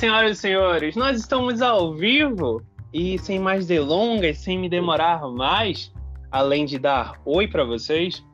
Senhoras 0.00 0.38
e 0.38 0.40
senhores, 0.40 0.96
nós 0.96 1.20
estamos 1.20 1.60
ao 1.60 1.92
vivo 1.92 2.62
e 2.90 3.18
sem 3.18 3.38
mais 3.38 3.66
delongas, 3.66 4.38
sem 4.38 4.58
me 4.58 4.66
demorar 4.66 5.20
mais, 5.28 5.92
além 6.30 6.64
de 6.64 6.78
dar 6.78 7.20
oi 7.22 7.46
para 7.46 7.64
vocês, 7.64 8.24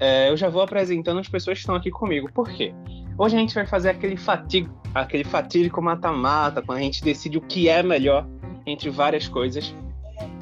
é, 0.00 0.28
eu 0.28 0.36
já 0.36 0.48
vou 0.48 0.60
apresentando 0.60 1.20
as 1.20 1.28
pessoas 1.28 1.58
que 1.58 1.60
estão 1.60 1.76
aqui 1.76 1.88
comigo. 1.88 2.28
Por 2.32 2.48
quê? 2.48 2.74
Hoje 3.16 3.36
a 3.36 3.38
gente 3.38 3.54
vai 3.54 3.64
fazer 3.64 3.90
aquele 3.90 4.16
fatídico, 4.16 4.74
aquele 4.92 5.22
fatídico 5.22 5.80
mata-mata, 5.80 6.60
quando 6.60 6.78
a 6.78 6.82
gente 6.82 7.00
decide 7.00 7.38
o 7.38 7.42
que 7.42 7.68
é 7.68 7.80
melhor 7.80 8.26
entre 8.66 8.90
várias 8.90 9.28
coisas 9.28 9.72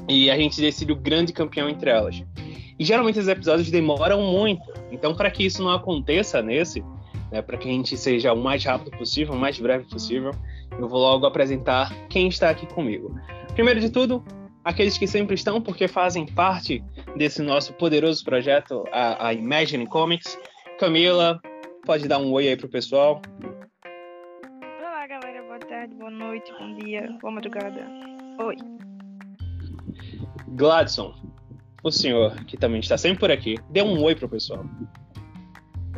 e 0.09 0.31
a 0.31 0.39
gente 0.39 0.59
decide 0.59 0.91
o 0.91 0.97
grande 0.97 1.35
campeão 1.35 1.69
entre 1.69 1.91
elas. 1.91 2.25
E 2.79 2.83
geralmente 2.83 3.19
os 3.19 3.29
episódios 3.29 3.71
demoram 3.71 4.23
muito, 4.23 4.73
então 4.91 5.15
para 5.15 5.31
que 5.31 5.45
isso 5.45 5.63
não 5.63 5.71
aconteça 5.71 6.41
nesse, 6.41 6.83
né, 7.33 7.41
para 7.41 7.57
que 7.57 7.69
a 7.69 7.73
gente 7.73 7.97
seja 7.97 8.33
o 8.33 8.37
mais 8.37 8.63
rápido 8.63 8.91
possível, 8.97 9.35
o 9.35 9.39
mais 9.39 9.59
breve 9.59 9.85
possível, 9.89 10.33
eu 10.79 10.87
vou 10.87 11.01
logo 11.01 11.27
apresentar 11.27 11.91
quem 12.09 12.29
está 12.29 12.51
aqui 12.51 12.67
comigo. 12.67 13.19
Primeiro 13.55 13.81
de 13.81 13.91
tudo, 13.91 14.23
aqueles 14.63 14.99
que 14.99 15.07
sempre 15.07 15.35
estão, 15.35 15.61
porque 15.61 15.89
fazem 15.89 16.27
parte 16.27 16.85
desse 17.17 17.43
nosso 17.43 17.73
poderoso 17.73 18.23
projeto, 18.23 18.85
a, 18.93 19.29
a 19.29 19.35
Imagine 19.35 19.87
Comics. 19.87 20.39
Camila, 20.79 21.41
pode 21.87 22.07
dar 22.07 22.19
um 22.19 22.31
oi 22.33 22.49
aí 22.49 22.57
pro 22.57 22.69
pessoal. 22.69 23.23
Olá, 24.79 25.07
galera. 25.07 25.43
Boa 25.43 25.59
tarde, 25.59 25.95
boa 25.95 26.11
noite, 26.11 26.53
bom 26.59 26.75
dia, 26.75 27.09
boa 27.21 27.33
madrugada. 27.33 27.87
Oi. 28.41 28.57
Gladson, 30.49 31.15
o 31.83 31.91
senhor, 31.91 32.35
que 32.45 32.57
também 32.57 32.81
está 32.81 32.99
sempre 32.99 33.21
por 33.21 33.31
aqui, 33.31 33.57
dê 33.71 33.83
um 33.83 34.03
oi 34.03 34.15
pro 34.15 34.29
pessoal. 34.29 34.65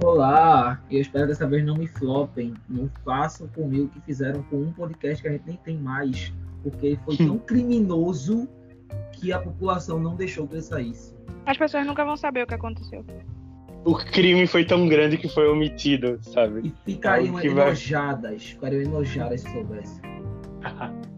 Olá, 0.02 0.82
eu 0.90 1.00
espero 1.00 1.28
dessa 1.28 1.46
vez 1.46 1.64
não 1.64 1.76
me 1.76 1.86
flopem, 1.86 2.54
não 2.68 2.90
façam 3.04 3.46
comigo 3.48 3.84
o 3.84 3.88
que 3.88 4.00
fizeram 4.00 4.42
com 4.44 4.56
um 4.56 4.72
podcast 4.72 5.22
que 5.22 5.28
a 5.28 5.32
gente 5.32 5.46
nem 5.46 5.56
tem 5.56 5.78
mais, 5.78 6.32
porque 6.62 6.86
ele 6.88 7.00
foi 7.04 7.16
tão 7.16 7.38
criminoso 7.46 8.48
que 9.12 9.32
a 9.32 9.38
população 9.38 9.98
não 10.00 10.16
deixou 10.16 10.46
que 10.46 10.54
ele 10.54 10.62
saísse. 10.62 11.14
As 11.46 11.56
pessoas 11.56 11.86
nunca 11.86 12.04
vão 12.04 12.16
saber 12.16 12.42
o 12.42 12.46
que 12.46 12.54
aconteceu. 12.54 13.04
O 13.84 13.94
crime 13.94 14.46
foi 14.46 14.64
tão 14.64 14.88
grande 14.88 15.16
que 15.16 15.28
foi 15.28 15.46
omitido, 15.48 16.18
sabe? 16.22 16.72
E 16.86 16.92
ficariam 16.92 17.34
vai- 17.34 17.46
enojadas, 17.46 18.42
ficariam 18.44 18.82
enojadas 18.82 19.42
se 19.42 19.52
soubessem. 19.52 20.02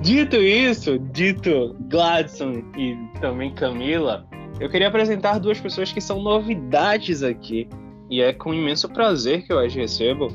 Dito 0.00 0.36
isso, 0.36 0.96
dito 1.12 1.74
Gladson 1.88 2.62
e 2.76 2.96
também 3.20 3.52
Camila, 3.52 4.24
eu 4.60 4.68
queria 4.68 4.88
apresentar 4.88 5.38
duas 5.38 5.60
pessoas 5.60 5.92
que 5.92 6.00
são 6.00 6.22
novidades 6.22 7.22
aqui. 7.22 7.68
E 8.10 8.22
é 8.22 8.32
com 8.32 8.54
imenso 8.54 8.88
prazer 8.88 9.46
que 9.46 9.52
eu 9.52 9.58
as 9.58 9.74
recebo, 9.74 10.28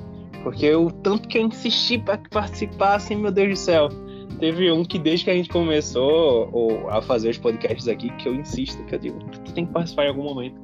porque 0.44 0.74
o 0.76 0.92
tanto 0.92 1.28
que 1.28 1.38
eu 1.38 1.46
insisti 1.48 1.98
para 1.98 2.18
que 2.18 2.30
participassem, 2.30 3.18
meu 3.18 3.32
Deus 3.32 3.50
do 3.50 3.56
céu. 3.56 3.90
Teve 4.40 4.72
um 4.72 4.84
que 4.84 5.00
desde 5.00 5.26
que 5.26 5.32
a 5.32 5.34
gente 5.34 5.50
começou 5.50 6.50
o- 6.52 6.90
a 6.90 7.02
fazer 7.02 7.30
os 7.30 7.38
podcasts 7.38 7.88
aqui, 7.88 8.10
que 8.18 8.28
eu 8.28 8.36
insisto, 8.36 8.84
que 8.86 8.96
eu 8.96 9.00
digo, 9.00 9.20
tu 9.44 9.54
tem 9.54 9.66
que 9.66 9.72
participar 9.72 10.06
em 10.06 10.10
algum 10.10 10.24
momento. 10.24 10.60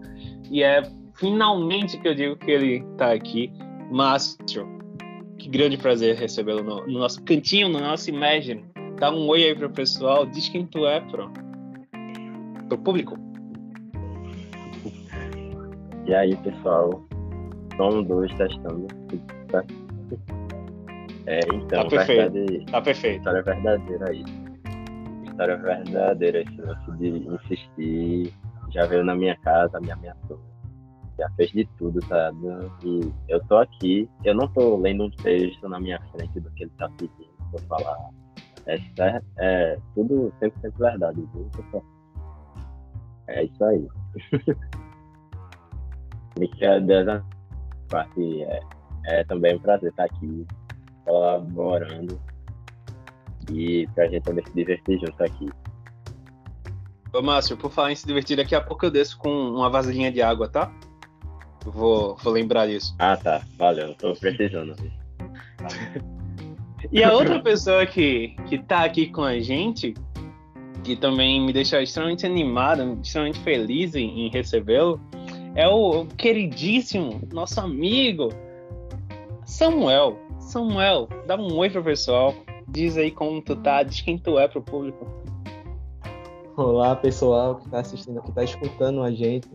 E 0.52 0.64
é 0.64 0.84
finalmente 1.16 1.98
que 2.00 2.08
eu 2.08 2.16
digo 2.16 2.36
que 2.36 2.52
ele 2.52 2.84
tá 2.98 3.12
aqui. 3.14 3.52
Márcio, 3.92 4.68
que 5.38 5.50
grande 5.50 5.78
prazer 5.78 6.16
recebê-lo 6.16 6.64
no, 6.64 6.86
no 6.86 7.00
nosso 7.00 7.24
cantinho, 7.24 7.70
no 7.70 7.80
nosso 7.80 8.10
Imagine. 8.10 8.66
Dá 9.00 9.12
um 9.12 9.28
oi 9.28 9.46
aí 9.46 9.56
pro 9.56 9.70
pessoal, 9.70 10.26
diz 10.26 10.50
quem 10.50 10.66
tu 10.66 10.86
é 10.86 11.00
pro, 11.00 11.32
pro 12.68 12.78
público. 12.78 13.29
E 16.10 16.16
aí, 16.16 16.36
pessoal? 16.38 16.90
Som 17.78 18.02
2 18.02 18.34
testando. 18.34 18.88
É, 21.28 21.40
então, 21.54 21.84
Tá 21.84 21.88
perfeito. 21.88 22.34
verdade, 22.34 22.66
Tá 22.72 22.82
perfeito. 22.82 23.18
história 23.18 23.44
verdadeira 23.44 24.10
aí. 24.10 24.24
História 25.24 25.58
verdadeira, 25.58 26.42
esse 26.42 26.62
lance 26.62 26.92
de 26.98 27.10
insistir. 27.10 28.34
Já 28.72 28.88
veio 28.88 29.04
na 29.04 29.16
minha 29.16 29.38
casa, 29.38 29.80
me 29.80 29.92
ameaçou. 29.92 30.40
Já 31.20 31.30
fez 31.38 31.52
de 31.52 31.66
tudo, 31.78 32.04
sabe? 32.08 32.40
E 32.84 33.12
eu 33.28 33.40
tô 33.46 33.58
aqui, 33.58 34.10
eu 34.26 34.34
não 34.34 34.48
tô 34.48 34.78
lendo 34.78 35.04
um 35.04 35.12
texto 35.12 35.70
na 35.70 35.80
minha 35.80 36.02
frente 36.12 36.40
do 36.40 36.50
que 36.56 36.64
ele 36.64 36.72
tá 36.80 36.90
pedindo 36.98 37.30
pra 37.52 37.62
falar. 37.68 38.10
É, 38.66 38.80
é 39.38 39.78
tudo 39.94 40.34
100% 40.42 40.52
verdade, 40.76 41.22
viu, 41.36 41.48
pessoal? 41.56 41.84
É 43.28 43.44
isso 43.44 43.64
aí. 43.64 43.88
Brincadeira 46.40 47.24
à 47.88 47.92
parte, 47.92 48.44
é, 48.44 48.60
é 49.06 49.24
também 49.26 49.56
um 49.56 49.60
prazer 49.60 49.90
estar 49.90 50.06
aqui 50.06 50.46
colaborando 51.06 52.20
e 53.52 53.88
pra 53.96 54.08
gente 54.08 54.24
também 54.24 54.46
se 54.46 54.54
divertir 54.54 55.00
junto 55.00 55.24
aqui. 55.24 55.50
Ô, 57.14 57.22
Márcio, 57.22 57.58
por 57.58 57.72
falar 57.72 57.92
em 57.92 57.96
se 57.96 58.06
divertir, 58.06 58.38
daqui 58.38 58.54
a 58.54 58.62
pouco 58.62 58.86
eu 58.86 58.92
desço 58.92 59.18
com 59.18 59.30
uma 59.30 59.70
vasilhinha 59.70 60.12
de 60.12 60.22
água, 60.22 60.48
tá? 60.48 60.72
Eu 61.66 61.72
Vou, 61.72 62.16
vou 62.18 62.34
lembrar 62.34 62.68
disso. 62.68 62.96
Ah, 63.00 63.18
tá. 63.18 63.42
Valeu. 63.58 63.96
Tô 63.96 64.14
precisando. 64.14 64.76
E 66.92 67.04
a 67.04 67.14
outra 67.14 67.42
pessoa 67.42 67.86
que, 67.86 68.36
que 68.48 68.58
tá 68.58 68.86
aqui 68.86 69.08
com 69.08 69.22
a 69.22 69.38
gente, 69.40 69.94
que 70.84 70.96
também 70.96 71.42
me 71.42 71.52
deixa 71.52 71.82
extremamente 71.82 72.26
animado, 72.26 72.98
extremamente 73.04 73.40
feliz 73.40 73.96
em, 73.96 74.22
em 74.22 74.30
recebê-lo, 74.30 75.00
é 75.56 75.68
o 75.68 76.06
queridíssimo, 76.06 77.22
nosso 77.32 77.60
amigo, 77.60 78.30
Samuel. 79.46 80.18
Samuel, 80.40 81.08
dá 81.26 81.36
um 81.36 81.58
oi 81.58 81.70
pro 81.70 81.84
pessoal. 81.84 82.34
Diz 82.68 82.98
aí 82.98 83.12
como 83.12 83.42
tu 83.42 83.56
tá, 83.56 83.84
diz 83.84 84.02
quem 84.02 84.18
tu 84.18 84.38
é 84.38 84.48
pro 84.48 84.62
público. 84.62 85.08
Olá, 86.56 86.96
pessoal 86.96 87.56
que 87.56 87.66
está 87.66 87.80
assistindo, 87.80 88.22
que 88.22 88.30
está 88.30 88.44
escutando 88.44 89.02
a 89.02 89.12
gente. 89.12 89.50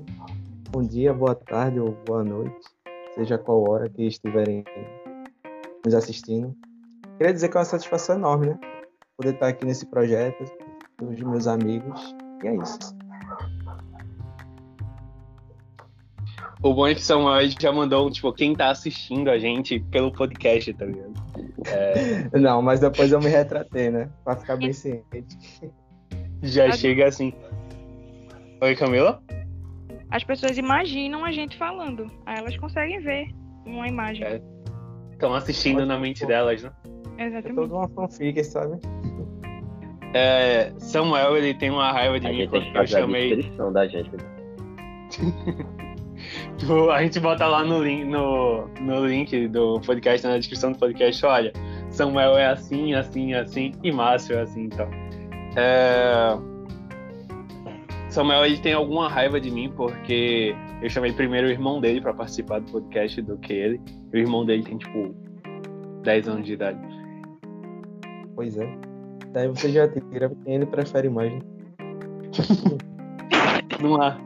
Bom 0.71 0.83
dia, 0.83 1.13
boa 1.15 1.35
tarde 1.35 1.79
ou 1.79 1.93
boa 2.05 2.25
noite, 2.25 2.57
seja 3.15 3.39
qual 3.39 3.63
hora 3.71 3.89
que 3.89 4.05
estiverem 4.05 4.65
nos 5.85 5.95
assistindo. 5.95 6.57
Queria 7.19 7.33
dizer 7.33 7.49
que 7.49 7.57
é 7.57 7.61
uma 7.61 7.65
satisfação 7.65 8.17
enorme, 8.17 8.49
né? 8.49 8.59
Poder 9.17 9.35
estar 9.35 9.49
aqui 9.49 9.65
nesse 9.65 9.87
projeto, 9.87 10.45
dos 10.99 11.21
meus 11.21 11.47
amigos. 11.47 12.15
E 12.43 12.49
é 12.49 12.57
isso. 12.57 12.79
O 16.65 16.73
bom 16.73 16.87
é 16.87 16.95
que 16.95 17.03
Samuel 17.03 17.47
já 17.61 17.71
mandou, 17.71 18.11
tipo, 18.11 18.33
quem 18.33 18.55
tá 18.55 18.71
assistindo 18.71 19.29
a 19.31 19.39
gente 19.39 19.81
pelo 19.91 20.11
podcast, 20.11 20.73
tá 20.73 20.87
ligado? 20.87 21.13
Não, 22.33 22.63
mas 22.63 22.81
depois 22.81 23.13
eu 23.13 23.21
me 23.21 23.29
retratei, 23.29 23.91
né? 23.91 24.09
Pra 24.25 24.35
ficar 24.35 24.57
bem 24.57 24.73
ciente. 24.73 25.05
Já 26.43 26.69
Ah, 26.69 26.73
chega 26.73 27.07
assim. 27.07 27.35
Oi, 28.63 28.75
Camila? 28.77 29.23
As 30.11 30.25
pessoas 30.25 30.57
imaginam 30.57 31.23
a 31.23 31.31
gente 31.33 31.59
falando. 31.59 32.11
Aí 32.25 32.39
elas 32.39 32.57
conseguem 32.57 32.99
ver 33.01 33.29
uma 33.67 33.87
imagem. 33.87 34.25
É. 34.25 34.41
Estão 35.13 35.35
assistindo 35.35 35.85
na 35.85 35.99
mente 35.99 36.25
delas, 36.25 36.63
né? 36.63 36.73
É 37.19 37.27
Exatamente. 37.27 37.57
toda 37.57 37.75
uma 37.75 37.89
fanfic, 37.91 38.43
sabe? 38.43 38.79
É, 40.15 40.73
Samuel, 40.79 41.37
ele 41.37 41.53
tem 41.55 41.71
uma 41.71 41.93
raiva 41.93 42.19
de 42.19 42.27
A 42.27 42.31
mim 42.31 42.37
gente 42.37 42.51
tem 42.51 42.61
porque 42.61 42.71
que 42.73 42.79
eu 42.79 42.83
fazer 42.83 42.97
a 42.97 43.01
chamei. 43.01 43.73
da 43.73 43.87
gente. 43.87 44.11
né? 44.17 45.75
Tipo, 46.59 46.91
a 46.91 47.03
gente 47.03 47.19
bota 47.19 47.47
lá 47.47 47.65
no 47.65 47.83
link, 47.83 48.05
no, 48.05 48.69
no 48.81 49.07
link 49.07 49.49
do 49.49 49.81
podcast, 49.81 50.27
na 50.27 50.39
descrição 50.39 50.73
do 50.73 50.79
podcast, 50.79 51.27
olha, 51.27 51.53
Samuel 51.91 52.39
é 52.39 52.47
assim, 52.47 52.95
assim, 52.95 53.35
assim, 53.35 53.73
e 53.83 53.91
Márcio 53.91 54.37
é 54.37 54.43
assim, 54.43 54.65
então. 54.65 54.89
É... 55.57 56.37
Samuel, 58.09 58.47
ele 58.47 58.59
tem 58.59 58.73
alguma 58.73 59.09
raiva 59.09 59.41
de 59.41 59.51
mim 59.51 59.73
porque 59.75 60.55
eu 60.81 60.89
chamei 60.89 61.13
primeiro 61.13 61.49
o 61.49 61.51
irmão 61.51 61.81
dele 61.81 62.01
pra 62.01 62.15
participar 62.15 62.61
do 62.61 62.71
podcast 62.71 63.21
do 63.23 63.37
que 63.39 63.53
ele. 63.53 63.81
E 64.13 64.17
o 64.17 64.21
irmão 64.21 64.47
dele 64.47 64.63
tem, 64.63 64.79
tipo, 64.79 65.13
10 66.05 66.29
anos 66.29 66.47
de 66.47 66.53
idade. 66.53 66.79
Pois 68.37 68.57
é. 68.57 68.69
Daí 69.33 69.49
você 69.49 69.69
já 69.71 69.89
tira 69.89 70.31
quem 70.45 70.55
ele 70.55 70.67
prefere 70.67 71.09
mais. 71.09 71.33
né? 71.33 71.41
Não 73.83 74.01
há, 74.01 74.17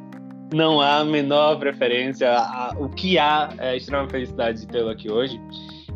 não 0.53 0.81
há 0.81 0.99
a 0.99 1.05
menor 1.05 1.59
preferência. 1.59 2.31
O 2.79 2.89
que 2.89 3.19
há 3.19 3.53
é 3.59 3.71
a 3.71 3.77
extrema 3.77 4.09
felicidade 4.09 4.61
de 4.61 4.67
tê-lo 4.67 4.91
aqui 4.91 5.11
hoje. 5.11 5.41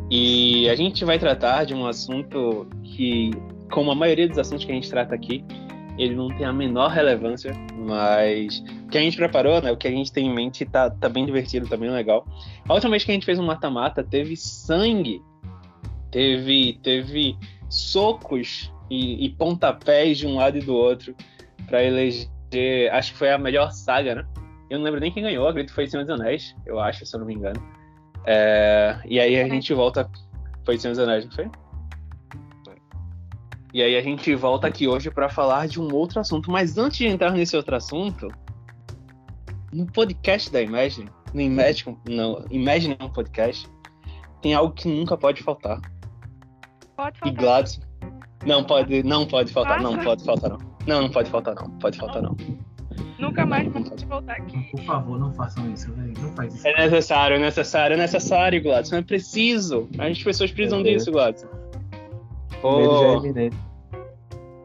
E 0.09 0.69
a 0.69 0.75
gente 0.75 1.03
vai 1.05 1.17
tratar 1.17 1.65
de 1.65 1.73
um 1.73 1.87
assunto 1.87 2.67
que, 2.83 3.31
como 3.71 3.91
a 3.91 3.95
maioria 3.95 4.27
dos 4.27 4.37
assuntos 4.37 4.65
que 4.65 4.71
a 4.71 4.75
gente 4.75 4.89
trata 4.89 5.15
aqui, 5.15 5.43
ele 5.97 6.15
não 6.15 6.27
tem 6.29 6.45
a 6.45 6.53
menor 6.53 6.89
relevância, 6.89 7.53
mas 7.75 8.63
o 8.85 8.89
que 8.89 8.97
a 8.97 9.01
gente 9.01 9.17
preparou, 9.17 9.61
né, 9.61 9.71
o 9.71 9.77
que 9.77 9.87
a 9.87 9.91
gente 9.91 10.11
tem 10.11 10.27
em 10.27 10.33
mente 10.33 10.65
tá, 10.65 10.89
tá 10.89 11.07
bem 11.07 11.25
divertido, 11.25 11.67
tá 11.67 11.77
bem 11.77 11.89
legal. 11.89 12.25
A 12.67 12.73
última 12.73 12.91
vez 12.91 13.03
que 13.03 13.11
a 13.11 13.13
gente 13.13 13.25
fez 13.25 13.39
um 13.39 13.45
mata-mata 13.45 14.03
teve 14.03 14.35
sangue, 14.35 15.21
teve, 16.11 16.79
teve 16.81 17.37
socos 17.69 18.71
e, 18.89 19.25
e 19.25 19.29
pontapés 19.29 20.17
de 20.17 20.27
um 20.27 20.35
lado 20.35 20.57
e 20.57 20.61
do 20.61 20.75
outro 20.75 21.15
para 21.67 21.83
eleger, 21.83 22.91
acho 22.91 23.13
que 23.13 23.17
foi 23.17 23.31
a 23.31 23.37
melhor 23.37 23.71
saga, 23.71 24.15
né? 24.15 24.25
Eu 24.73 24.79
não 24.79 24.85
lembro 24.85 24.99
nem 24.99 25.11
quem 25.11 25.21
ganhou, 25.21 25.47
acredito 25.47 25.69
que 25.69 25.75
foi 25.75 25.87
Senhor 25.87 26.03
dos 26.03 26.19
Anéis, 26.19 26.55
eu 26.65 26.79
acho, 26.79 27.05
se 27.05 27.15
eu 27.15 27.19
não 27.19 27.27
me 27.27 27.35
engano. 27.35 27.61
É, 28.25 28.99
e 29.05 29.19
aí 29.19 29.39
a 29.39 29.47
gente 29.47 29.71
volta. 29.71 30.09
Foi 30.65 30.79
Senhor 30.79 30.95
dos 30.95 31.03
Anéis, 31.03 31.25
não 31.25 31.31
foi? 31.31 31.47
E 33.71 33.83
aí 33.83 33.95
a 33.95 34.01
gente 34.01 34.33
volta 34.33 34.65
aqui 34.65 34.87
hoje 34.87 35.11
para 35.11 35.29
falar 35.29 35.67
de 35.67 35.79
um 35.79 35.93
outro 35.93 36.19
assunto. 36.19 36.49
Mas 36.49 36.75
antes 36.75 36.97
de 36.97 37.05
entrar 37.05 37.29
nesse 37.33 37.55
outro 37.55 37.75
assunto, 37.75 38.27
no 39.71 39.85
podcast 39.85 40.51
da 40.51 40.59
Imagine, 40.59 41.07
no 41.35 41.41
Imagine, 41.41 41.95
não, 42.09 42.43
Imagine 42.49 42.97
é 42.99 43.03
um 43.03 43.09
podcast, 43.09 43.69
tem 44.41 44.55
algo 44.55 44.73
que 44.73 44.87
nunca 44.87 45.15
pode 45.15 45.43
faltar. 45.43 45.79
Pode 46.95 47.17
E 47.17 47.19
faltar. 47.19 47.43
Gladys. 47.43 47.79
Não 48.43 48.63
pode, 48.63 49.03
não 49.03 49.27
pode 49.27 49.53
faltar, 49.53 49.79
não 49.79 49.99
pode 49.99 50.23
faltar, 50.23 50.49
não. 50.49 50.57
Não, 50.87 51.01
não 51.03 51.09
pode 51.11 51.29
faltar, 51.29 51.53
não. 51.53 51.69
Pode 51.77 51.99
faltar, 51.99 52.23
não. 52.23 52.35
Nunca 53.19 53.45
mais 53.45 53.67
pode 53.71 54.05
voltar 54.05 54.33
aqui. 54.33 54.57
Por 54.71 54.81
favor, 54.83 55.19
não 55.19 55.33
façam 55.33 55.71
isso, 55.71 55.91
velho. 55.93 56.13
Não 56.19 56.35
faz 56.35 56.53
isso. 56.53 56.67
É 56.67 56.83
necessário, 56.83 57.35
é 57.35 57.39
necessário, 57.39 57.93
é 57.93 57.97
necessário, 57.97 58.61
Gladys. 58.61 58.91
Não 58.91 58.99
é 58.99 59.01
preciso. 59.01 59.89
As 59.97 60.21
pessoas 60.21 60.51
precisam 60.51 60.83
Deus. 60.83 60.97
disso, 60.97 61.11
Gladys. 61.11 61.47
O 62.61 62.77
medo 62.77 62.99
já 62.99 63.05
é 63.05 63.11
Ô, 63.11 63.17
iminente. 63.19 63.57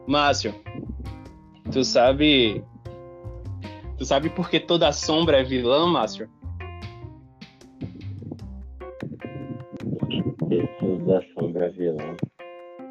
Márcio, 0.07 0.55
tu 1.71 1.83
sabe. 1.83 2.63
Tu 3.97 4.05
sabe 4.05 4.29
por 4.29 4.49
que 4.49 4.59
toda 4.59 4.91
sombra 4.91 5.39
é 5.41 5.43
vilã, 5.43 5.85
Márcio? 5.87 6.29
Isso 10.49 10.95
da 11.05 11.21
sombra 11.33 11.69
vilã. 11.69 12.15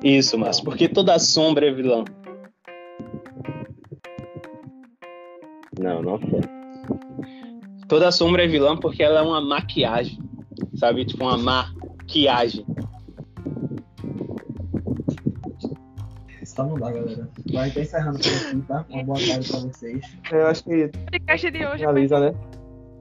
Isso, 0.05 0.39
Márcio, 0.39 0.65
porque 0.65 0.89
toda 0.89 1.19
sombra 1.19 1.67
é 1.67 1.73
vilã. 1.73 2.05
Não, 5.79 6.03
não 6.03 6.19
sei. 6.19 6.41
Toda 7.89 8.11
sombra 8.13 8.45
é 8.45 8.47
vilã 8.47 8.77
porque 8.77 9.03
ela 9.03 9.21
é 9.21 9.23
uma 9.23 9.41
maquiagem. 9.41 10.19
Sabe? 10.75 11.05
Tipo, 11.05 11.25
uma 11.25 11.39
maquiagem. 11.39 12.67
Só 16.45 16.65
não 16.65 16.75
dá, 16.75 16.91
galera. 16.91 17.29
Vai 17.53 17.69
estar 17.69 17.81
encerrando 17.81 18.19
por 18.19 18.27
aqui, 18.49 18.63
tá? 18.67 18.85
Uma 18.89 19.05
boa 19.05 19.19
tarde 19.19 19.49
pra 19.49 19.61
vocês. 19.61 20.05
Eu 20.33 20.47
acho 20.47 20.65
que 20.65 20.89
podcast 20.89 21.51
de 21.51 21.67
hoje 21.67 21.79
finaliza, 21.79 22.21
né? 22.21 22.35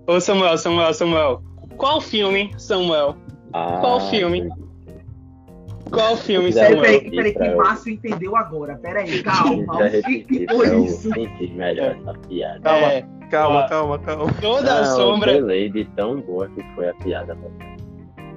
Ô, 0.06 0.19
Samuel, 0.19 0.57
Samuel, 0.57 0.94
Samuel. 0.94 1.41
Qual 1.77 2.00
filme, 2.00 2.53
Samuel? 2.57 3.15
Ah, 3.53 3.80
Qual 3.80 4.00
filme? 4.09 4.47
Qual 5.91 6.17
filme, 6.17 6.51
Samuel? 6.51 6.81
peraí, 6.81 7.11
peraí, 7.11 7.33
que 7.33 7.55
Márcio 7.55 7.93
entendeu 7.93 8.35
agora. 8.35 8.75
Peraí, 8.81 9.21
calma. 9.23 9.73
O 9.73 10.01
que, 10.03 10.23
que 10.23 10.45
foi 10.47 10.85
isso? 10.85 11.09
melhor 11.53 11.95
essa 11.99 12.13
piada. 12.27 12.59
Calma. 12.61 12.93
É, 12.93 13.05
Calma, 13.29 13.65
Ó. 13.65 13.67
calma, 13.67 13.99
calma. 13.99 14.33
toda 14.41 14.81
Não, 14.81 14.95
sombra. 14.95 15.31
Eu 15.33 15.69
de 15.69 15.85
tão 15.95 16.21
boa 16.21 16.47
que 16.49 16.63
foi 16.75 16.89
a 16.89 16.93
piada. 16.93 17.37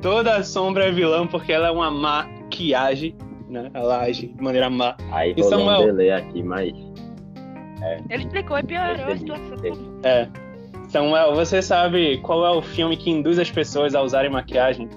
Toda 0.02 0.43
sombra 0.43 0.87
é 0.87 0.91
vilã 0.93 1.26
porque 1.26 1.52
ela 1.52 1.69
é 1.69 1.70
uma 1.70 1.91
maquiagem, 1.91 3.14
né? 3.49 3.70
Ela 3.73 4.00
age 4.00 4.29
de 4.29 4.43
maneira 4.43 4.69
má. 4.69 4.97
Aí 5.12 5.32
E 5.37 5.43
rolou 5.43 5.58
um 5.61 5.67
Samuel? 5.67 5.87
delay 5.87 6.11
aqui, 6.11 6.43
mas 6.43 6.73
Ele 8.08 8.23
explicou 8.25 8.58
e 8.58 8.62
piorou 8.64 9.12
a 9.12 9.17
situação. 9.17 9.56
É. 10.02 10.29
Samuel, 10.88 11.35
você 11.37 11.62
sabe 11.62 12.19
qual 12.19 12.44
é 12.44 12.50
o 12.50 12.61
filme 12.61 12.97
que 12.97 13.11
induz 13.11 13.38
as 13.38 13.50
pessoas 13.50 13.94
a 13.94 14.02
usarem 14.02 14.31
maquiagem? 14.31 14.88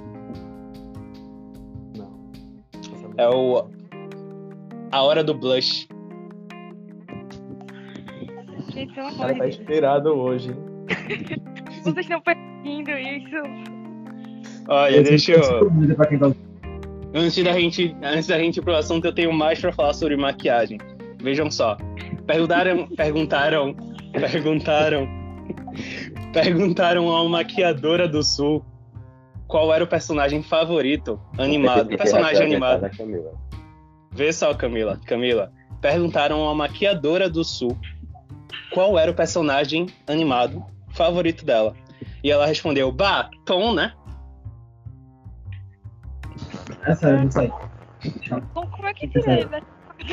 É 3.18 3.27
o 3.27 3.68
A 4.92 5.01
Hora 5.01 5.24
do 5.24 5.33
Blush. 5.33 5.88
Gente, 8.74 8.94
pelo 8.94 9.07
amor 9.07 9.33
de 9.33 9.39
tá 9.39 9.48
inspirado 9.48 10.10
hoje. 10.10 10.56
Vocês 11.83 11.98
estão 11.98 12.21
perdindo 12.21 12.92
isso. 12.92 13.36
Olha, 14.68 15.04
deixa 15.04 15.33
eu. 15.33 15.69
Pra 15.95 16.07
quem 16.07 16.18
tá 16.18 16.31
Antes 17.13 17.44
da 17.44 17.54
gente, 17.54 17.95
antes 18.01 18.27
da 18.27 18.39
gente 18.39 18.57
ir 18.57 18.62
pro 18.63 18.75
assunto, 18.75 19.06
eu 19.06 19.13
tenho 19.13 19.31
mais 19.31 19.62
pra 19.62 19.71
falar 19.71 19.94
sobre 19.94 20.18
maquiagem. 20.18 20.80
Vejam 21.21 21.51
só. 21.51 21.77
Perguntaram, 22.25 22.88
perguntaram, 22.98 23.75
perguntaram, 24.13 25.07
perguntaram 26.33 27.10
a 27.10 27.21
uma 27.21 27.30
maquiadora 27.30 28.07
do 28.07 28.24
Sul 28.24 28.65
qual 29.53 29.71
era 29.71 29.83
o 29.83 29.88
personagem 29.88 30.41
favorito 30.41 31.21
animado, 31.38 31.89
personagem 31.95 32.41
é 32.41 32.45
animado. 32.45 32.89
Camila. 32.97 33.33
Vê 34.09 34.33
só, 34.33 34.51
Camila, 34.55 35.00
Camila. 35.05 35.53
Perguntaram 35.79 36.41
a 36.41 36.45
uma 36.45 36.55
maquiadora 36.55 37.29
do 37.29 37.44
Sul 37.44 37.77
qual 38.73 38.97
era 38.97 39.11
o 39.11 39.13
personagem 39.13 39.85
animado 40.07 40.65
favorito 40.89 41.45
dela. 41.45 41.75
E 42.23 42.31
ela 42.31 42.47
respondeu, 42.47 42.91
bah, 42.91 43.29
Tom, 43.45 43.75
né? 43.75 43.94
É 46.88 46.95
sério, 46.95 47.23
não 47.23 47.29
sai. 47.29 47.53
Como, 48.55 48.67
como 48.71 48.88
é 48.88 48.94
que 48.95 49.07
tira 49.07 49.33
ele? 49.33 49.50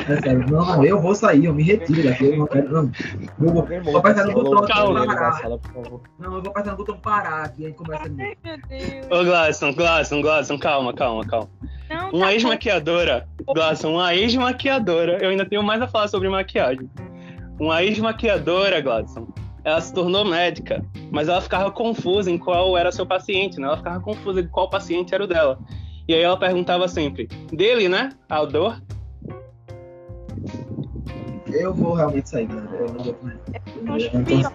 É 0.07 0.21
sério. 0.21 0.45
Não, 0.49 0.65
não, 0.65 0.83
eu 0.85 0.99
vou 1.01 1.13
sair, 1.13 1.45
eu 1.45 1.53
me 1.53 1.63
retiro 1.63 2.03
daqui. 2.03 2.25
Eu 2.25 2.37
não 2.37 2.47
quero, 2.47 2.71
não. 2.71 2.91
Eu 3.39 3.53
vou, 3.53 3.67
vou 3.83 3.97
apertar 3.97 4.25
no 4.25 4.33
botão 4.33 4.59
aqui 4.59 4.73
pra 4.73 5.05
da 5.05 5.05
parar. 5.05 5.33
sala, 5.33 5.57
por 5.57 5.71
favor. 5.71 6.01
Não, 6.17 6.35
eu 6.35 6.41
vou 6.41 6.51
apertar 6.51 6.71
no 6.71 6.77
botão 6.77 6.97
parar 6.97 7.45
aqui, 7.45 7.65
aí 7.65 7.73
começa. 7.73 8.03
Ai, 8.03 8.09
meu 8.43 8.57
Deus. 8.69 9.19
Ô, 9.19 9.23
Glasson, 9.23 9.73
Glasson, 9.73 10.21
Glasson, 10.21 10.57
calma, 10.59 10.93
calma, 10.93 11.25
calma. 11.25 11.49
Não, 11.89 12.09
Uma 12.11 12.27
tá 12.27 12.33
ex-maquiadora, 12.33 13.27
Glasson, 13.53 13.91
uma 13.95 14.15
ex-maquiadora, 14.15 15.17
eu 15.21 15.29
ainda 15.29 15.45
tenho 15.45 15.61
mais 15.61 15.81
a 15.81 15.87
falar 15.87 16.07
sobre 16.07 16.29
maquiagem. 16.29 16.89
Uma 17.59 17.83
ex-maquiadora, 17.83 18.79
Glasson, 18.79 19.27
ela 19.63 19.81
se 19.81 19.93
tornou 19.93 20.23
médica, 20.23 20.83
mas 21.11 21.27
ela 21.27 21.41
ficava 21.41 21.69
confusa 21.69 22.31
em 22.31 22.37
qual 22.37 22.77
era 22.77 22.91
seu 22.91 23.05
paciente, 23.05 23.59
né? 23.59 23.67
Ela 23.67 23.77
ficava 23.77 23.99
confusa 23.99 24.39
em 24.39 24.47
qual 24.47 24.69
paciente 24.69 25.13
era 25.13 25.23
o 25.23 25.27
dela. 25.27 25.59
E 26.07 26.13
aí 26.13 26.21
ela 26.21 26.37
perguntava 26.37 26.87
sempre, 26.87 27.27
dele, 27.51 27.87
né? 27.87 28.09
A 28.29 28.43
dor? 28.45 28.81
Eu 31.51 31.73
vou 31.73 31.93
realmente 31.93 32.29
sair, 32.29 32.47
galera. 32.47 32.75
Eu 32.75 32.93
não 32.93 33.03
vou 33.03 33.17
mais. 33.21 33.37
bom. 33.37 33.51
Eu 33.97 34.13
não 34.13 34.23
tô, 34.23 34.51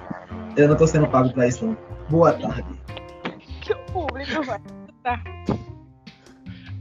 eu 0.56 0.68
não 0.68 0.76
tô 0.76 0.86
sendo 0.86 1.08
pago 1.08 1.32
pra 1.32 1.46
isso, 1.48 1.66
não. 1.66 1.76
Boa 2.08 2.32
tarde. 2.32 2.64
que 3.62 3.72
o 3.72 3.78
público 3.92 4.42
vai. 4.44 4.60
Tá. 5.02 5.22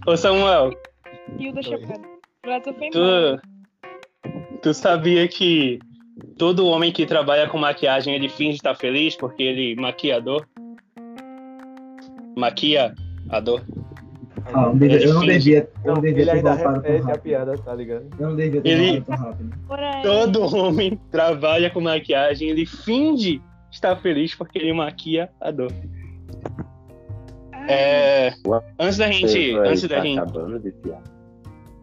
Ô 0.07 0.15
Samuel, 0.15 0.69
o 0.69 1.51
da 1.51 1.57
Oi. 1.57 1.63
chocada. 1.63 2.01
Brasil 2.43 2.73
foi 2.75 2.87
embora. 2.87 3.41
tu, 3.41 4.59
tu 4.61 4.73
sabia 4.73 5.27
que 5.27 5.79
todo 6.37 6.67
homem 6.67 6.91
que 6.91 7.05
trabalha 7.05 7.49
com 7.49 7.57
maquiagem 7.57 8.13
ele 8.13 8.29
finge 8.29 8.57
estar 8.57 8.75
feliz 8.75 9.15
porque 9.15 9.41
ele 9.41 9.75
maquia 9.75 10.17
a 10.17 10.19
dor? 10.19 10.47
Maquia 12.35 12.93
a 13.29 13.39
dor. 13.39 13.63
Ah, 14.53 14.63
eu, 14.67 14.75
devia- 14.75 15.03
eu 15.05 15.13
não 15.13 15.25
devia, 15.25 15.57
eu 15.83 15.87
não 15.87 15.93
Não, 15.95 16.01
devia 16.01 16.21
ele 16.21 16.31
ter 16.31 16.37
ainda 16.37 16.49
voltado 16.55 16.73
tão 16.73 16.81
repete 16.91 17.03
a 17.03 17.07
rápido. 17.07 17.21
piada, 17.23 17.57
tá 17.57 17.73
ligado? 17.73 18.05
Eu 18.19 18.29
não 18.29 18.35
devia 18.35 18.61
ter 18.61 18.69
Ele- 18.69 18.99
voltado 18.99 19.17
tão 19.17 19.25
rápido. 19.77 20.03
Todo 20.03 20.55
homem 20.55 20.99
trabalha 21.11 21.69
com 21.71 21.81
maquiagem, 21.81 22.49
ele 22.49 22.65
finge 22.65 23.41
estar 23.71 23.95
feliz 23.97 24.35
porque 24.35 24.59
ele 24.59 24.71
maquia 24.73 25.29
a 25.41 25.49
dor. 25.51 25.71
É, 27.67 28.33
antes 28.79 28.97
da 28.97 29.11
gente, 29.11 29.55
antes 29.55 29.81
da 29.87 29.95
tá 29.95 30.01
gente, 30.03 30.21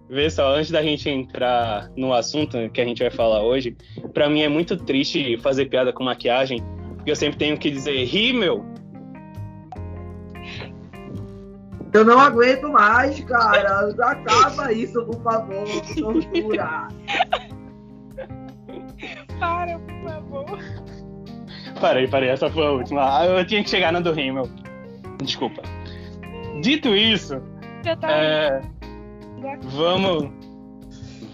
vê 0.09 0.31
só, 0.31 0.55
antes 0.55 0.71
da 0.71 0.81
gente 0.83 1.09
entrar 1.11 1.91
no 1.97 2.13
assunto 2.15 2.57
que 2.71 2.81
a 2.81 2.85
gente 2.85 3.03
vai 3.03 3.11
falar 3.11 3.43
hoje, 3.43 3.77
pra 4.15 4.29
mim 4.29 4.43
é 4.43 4.49
muito 4.49 4.77
triste 4.77 5.37
fazer 5.39 5.67
piada 5.67 5.93
com 5.93 6.05
maquiagem, 6.05 6.63
porque 6.97 7.11
eu 7.11 7.17
sempre 7.17 7.39
tenho 7.39 7.59
que 7.59 7.71
dizer 7.71 8.05
rímel. 8.05 8.65
Eu 11.93 12.05
não 12.05 12.19
aguento 12.19 12.69
mais, 12.71 13.21
cara. 13.25 13.89
Acaba 14.01 14.73
isso, 14.73 15.05
por 15.05 15.23
favor. 15.23 15.67
Tortura. 15.99 16.89
Para, 19.39 19.79
por 19.79 20.03
favor. 20.05 20.59
Parei, 21.81 22.07
parei, 22.07 22.29
essa 22.31 22.49
foi 22.49 22.67
a 22.67 22.71
última. 22.71 23.19
Ah, 23.19 23.27
Eu 23.27 23.47
tinha 23.47 23.63
que 23.63 23.69
chegar 23.69 23.93
na 23.93 24.01
do 24.01 24.13
rímel. 24.13 24.49
Desculpa. 25.23 25.63
Dito 26.61 26.95
isso, 26.95 27.43
tá. 28.01 28.11
é, 28.11 28.61
vamos 29.63 30.31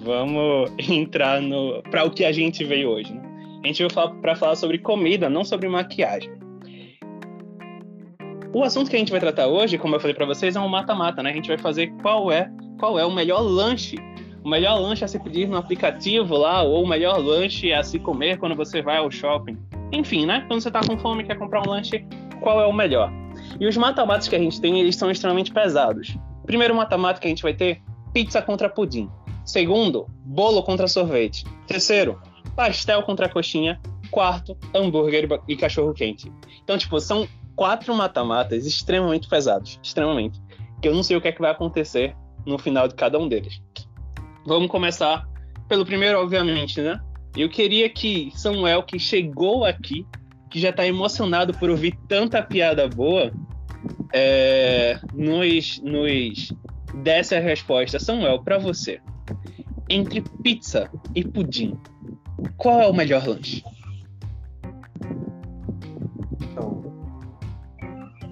vamos 0.02 0.70
entrar 0.78 1.42
no 1.42 1.82
para 1.90 2.04
o 2.04 2.10
que 2.10 2.24
a 2.24 2.32
gente 2.32 2.64
veio 2.64 2.88
hoje, 2.88 3.12
né? 3.12 3.22
A 3.62 3.66
gente 3.66 3.78
veio 3.78 4.10
para 4.22 4.36
falar 4.36 4.54
sobre 4.54 4.78
comida, 4.78 5.28
não 5.28 5.44
sobre 5.44 5.68
maquiagem. 5.68 6.37
O 8.52 8.64
assunto 8.64 8.88
que 8.88 8.96
a 8.96 8.98
gente 8.98 9.10
vai 9.10 9.20
tratar 9.20 9.46
hoje, 9.46 9.76
como 9.76 9.94
eu 9.94 10.00
falei 10.00 10.14
para 10.14 10.24
vocês, 10.24 10.56
é 10.56 10.60
um 10.60 10.68
mata-mata, 10.68 11.22
né? 11.22 11.30
A 11.30 11.34
gente 11.34 11.48
vai 11.48 11.58
fazer 11.58 11.88
qual 12.00 12.32
é 12.32 12.50
qual 12.78 12.98
é 12.98 13.04
o 13.04 13.10
melhor 13.10 13.40
lanche, 13.40 13.96
o 14.42 14.48
melhor 14.48 14.78
lanche 14.80 15.04
a 15.04 15.08
se 15.08 15.18
pedir 15.18 15.48
no 15.48 15.56
aplicativo 15.56 16.36
lá 16.36 16.62
ou 16.62 16.84
o 16.84 16.88
melhor 16.88 17.18
lanche 17.18 17.72
a 17.72 17.82
se 17.82 17.98
comer 17.98 18.38
quando 18.38 18.54
você 18.54 18.80
vai 18.80 18.96
ao 18.96 19.10
shopping. 19.10 19.58
Enfim, 19.92 20.24
né? 20.24 20.44
Quando 20.48 20.62
você 20.62 20.70
tá 20.70 20.80
com 20.80 20.96
fome 20.98 21.22
e 21.22 21.26
quer 21.26 21.36
comprar 21.36 21.60
um 21.60 21.70
lanche, 21.70 22.06
qual 22.40 22.60
é 22.60 22.66
o 22.66 22.72
melhor? 22.72 23.12
E 23.60 23.66
os 23.66 23.76
mata-matas 23.76 24.28
que 24.28 24.36
a 24.36 24.38
gente 24.38 24.60
tem, 24.60 24.80
eles 24.80 24.96
são 24.96 25.10
extremamente 25.10 25.52
pesados. 25.52 26.16
Primeiro 26.46 26.74
mata-mata 26.74 27.20
que 27.20 27.26
a 27.26 27.30
gente 27.30 27.42
vai 27.42 27.52
ter, 27.52 27.82
pizza 28.14 28.40
contra 28.40 28.68
pudim. 28.68 29.10
Segundo, 29.44 30.06
bolo 30.24 30.62
contra 30.62 30.88
sorvete. 30.88 31.44
Terceiro, 31.66 32.20
pastel 32.56 33.02
contra 33.02 33.28
coxinha. 33.28 33.78
Quarto, 34.10 34.56
hambúrguer 34.74 35.28
e 35.46 35.54
cachorro 35.54 35.92
quente. 35.92 36.32
Então, 36.64 36.78
tipo, 36.78 36.98
são 36.98 37.28
quatro 37.58 37.92
mata-matas 37.92 38.64
extremamente 38.64 39.28
pesados. 39.28 39.80
Extremamente. 39.82 40.40
que 40.80 40.86
eu 40.86 40.94
não 40.94 41.02
sei 41.02 41.16
o 41.16 41.20
que 41.20 41.26
é 41.26 41.32
que 41.32 41.40
vai 41.40 41.50
acontecer 41.50 42.14
no 42.46 42.56
final 42.56 42.86
de 42.86 42.94
cada 42.94 43.18
um 43.18 43.28
deles. 43.28 43.60
Vamos 44.46 44.70
começar 44.70 45.28
pelo 45.68 45.84
primeiro, 45.84 46.20
obviamente, 46.20 46.80
né? 46.80 47.00
Eu 47.36 47.48
queria 47.48 47.90
que 47.90 48.30
Samuel, 48.36 48.84
que 48.84 48.96
chegou 48.96 49.64
aqui, 49.64 50.06
que 50.48 50.60
já 50.60 50.72
tá 50.72 50.86
emocionado 50.86 51.52
por 51.52 51.68
ouvir 51.68 51.98
tanta 52.06 52.40
piada 52.40 52.86
boa, 52.86 53.32
é, 54.14 55.00
nos, 55.12 55.80
nos 55.82 56.52
desse 57.02 57.34
a 57.34 57.40
resposta. 57.40 57.98
Samuel, 57.98 58.40
para 58.44 58.56
você, 58.56 59.00
entre 59.90 60.22
pizza 60.44 60.88
e 61.12 61.24
pudim, 61.24 61.76
qual 62.56 62.80
é 62.80 62.86
o 62.86 62.94
melhor 62.94 63.26
lanche? 63.26 63.64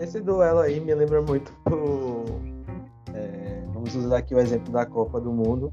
Esse 0.01 0.21
duelo 0.21 0.61
aí 0.61 0.81
me 0.81 0.95
lembra 0.95 1.23
muito 1.23 1.53
é, 3.15 3.63
vamos 3.73 3.95
usar 3.95 4.19
aqui 4.19 4.35
o 4.35 4.39
exemplo 4.39 4.73
da 4.73 4.85
Copa 4.85 5.21
do 5.21 5.33
Mundo, 5.33 5.73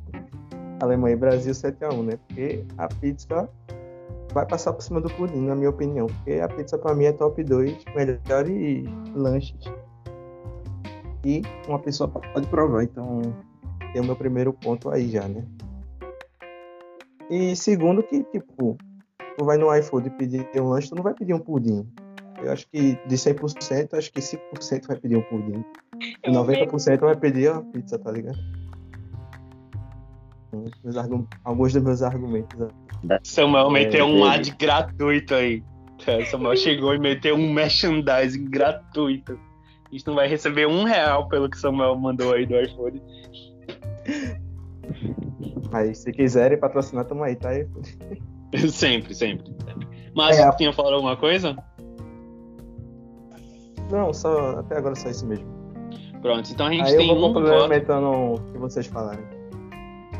Alemanha 0.81 1.15
e 1.15 1.19
Brasil 1.19 1.51
7x1, 1.51 2.03
né? 2.03 2.17
Porque 2.27 2.65
a 2.77 2.87
pizza 2.87 3.49
vai 4.33 4.45
passar 4.45 4.73
por 4.73 4.81
cima 4.81 5.01
do 5.01 5.09
pudim, 5.09 5.41
na 5.41 5.55
minha 5.55 5.69
opinião. 5.69 6.07
Porque 6.07 6.39
a 6.39 6.47
pizza 6.47 6.77
para 6.77 6.95
mim 6.95 7.05
é 7.05 7.11
top 7.11 7.43
2 7.43 7.85
melhores 7.95 8.85
lanches. 9.15 9.59
E 11.25 11.41
uma 11.67 11.79
pessoa 11.79 12.09
pode 12.09 12.47
provar, 12.47 12.83
então 12.83 13.21
tem 13.93 14.01
o 14.01 14.05
meu 14.05 14.15
primeiro 14.15 14.51
ponto 14.51 14.89
aí 14.89 15.09
já, 15.09 15.27
né? 15.27 15.45
E 17.29 17.55
segundo 17.55 18.03
que, 18.03 18.23
tipo, 18.23 18.77
tu 19.37 19.45
vai 19.45 19.57
no 19.57 19.73
iFood 19.75 20.09
pedir 20.11 20.47
um 20.57 20.69
lanche, 20.69 20.89
tu 20.89 20.95
não 20.95 21.03
vai 21.03 21.13
pedir 21.13 21.33
um 21.33 21.39
pudim. 21.39 21.87
Eu 22.43 22.51
acho 22.51 22.67
que 22.69 22.97
de 23.07 23.15
100%, 23.15 23.93
acho 23.93 24.11
que 24.11 24.19
5% 24.19 24.87
vai 24.87 24.97
pedir 24.97 25.15
um 25.15 25.21
pudim. 25.21 25.63
E 26.25 26.29
90% 26.29 26.99
vai 26.99 27.15
pedir 27.15 27.49
a 27.49 27.61
pizza, 27.61 27.97
tá 27.97 28.11
ligado? 28.11 28.37
Alguns 31.43 31.73
dos 31.73 31.81
meus 31.81 32.01
argumentos. 32.01 32.69
Samuel 33.23 33.67
É, 33.67 33.71
meteu 33.71 34.05
um 34.05 34.25
ad 34.25 34.51
gratuito 34.51 35.33
aí. 35.33 35.63
É, 36.05 36.25
Samuel 36.25 36.57
chegou 36.57 36.93
e 36.93 36.99
meteu 36.99 37.35
um 37.35 37.51
merchandising 37.53 38.45
gratuito. 38.49 39.39
A 39.87 39.91
gente 39.91 40.05
não 40.05 40.15
vai 40.15 40.27
receber 40.27 40.67
um 40.67 40.83
real 40.83 41.27
pelo 41.29 41.49
que 41.49 41.57
Samuel 41.57 41.95
mandou 41.95 42.33
aí 42.33 42.45
do 42.45 42.59
iPhone. 42.59 43.01
Mas 45.71 45.99
se 45.99 46.11
quiserem 46.11 46.59
patrocinar, 46.59 47.05
tamo 47.05 47.23
aí, 47.23 47.35
tá 47.35 47.49
aí. 47.49 47.65
sempre, 48.69 49.15
sempre. 49.15 49.55
Mas 50.13 50.37
É, 50.37 50.51
tinha 50.51 50.73
falado 50.73 50.95
alguma 50.95 51.15
coisa? 51.15 51.55
Não, 53.91 54.13
só 54.13 54.59
até 54.59 54.77
agora 54.77 54.95
só 54.95 55.09
isso 55.09 55.25
mesmo. 55.25 55.45
Pronto, 56.21 56.49
então 56.51 56.67
a 56.67 56.71
gente 56.71 56.83
Aí 56.85 56.93
eu 56.93 56.97
tem 56.97 57.07
vou 57.07 57.17
um 57.17 57.33
voto. 57.33 57.45
complementando 57.45 58.07
o 58.07 58.39
que 58.51 58.57
vocês 58.57 58.87
falarem. 58.87 59.25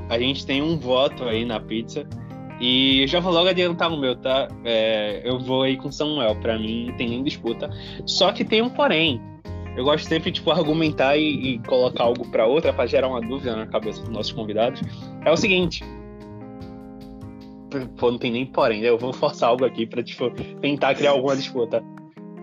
A 0.10 0.20
gente 0.20 0.46
tem 0.46 0.62
um 0.62 0.78
voto 0.78 1.24
aí 1.24 1.46
na 1.46 1.60
pizza. 1.60 2.06
E 2.60 3.02
eu 3.02 3.08
já 3.08 3.20
vou 3.20 3.34
logo 3.34 3.50
adiantar 3.50 3.92
o 3.92 3.98
meu, 3.98 4.16
tá? 4.16 4.48
É, 4.64 5.22
eu 5.24 5.40
vou 5.40 5.64
aí 5.64 5.76
com 5.78 5.92
Samuel. 5.92 6.36
Pra 6.36 6.58
mim, 6.60 6.88
não 6.88 6.98
tem 6.98 7.10
nem 7.10 7.24
disputa. 7.24 7.70
Só 8.06 8.32
que 8.32 8.44
tem 8.46 8.62
um 8.62 8.70
porém. 8.70 9.22
Eu 9.76 9.84
gosto 9.86 10.08
sempre, 10.08 10.32
tipo, 10.32 10.52
argumentar 10.52 11.18
e, 11.18 11.56
e 11.56 11.60
colocar 11.60 12.04
algo 12.04 12.28
pra 12.30 12.46
outra 12.46 12.72
pra 12.72 12.86
gerar 12.86 13.08
uma 13.08 13.22
dúvida 13.22 13.56
na 13.56 13.66
cabeça 13.66 14.02
dos 14.02 14.10
nossos 14.10 14.32
convidados. 14.32 14.82
É 15.26 15.32
o 15.32 15.38
seguinte. 15.38 15.84
Pô, 17.98 18.12
não 18.12 18.20
tem 18.20 18.32
nem 18.32 18.46
porém, 18.46 18.82
né? 18.82 18.90
Eu 18.90 19.00
vou 19.00 19.12
forçar 19.12 19.50
algo 19.50 19.66
aqui 19.66 19.88
pra, 19.88 20.04
tipo, 20.04 20.30
tentar 20.62 20.94
criar 20.94 21.12
alguma 21.12 21.36
disputa. 21.36 21.84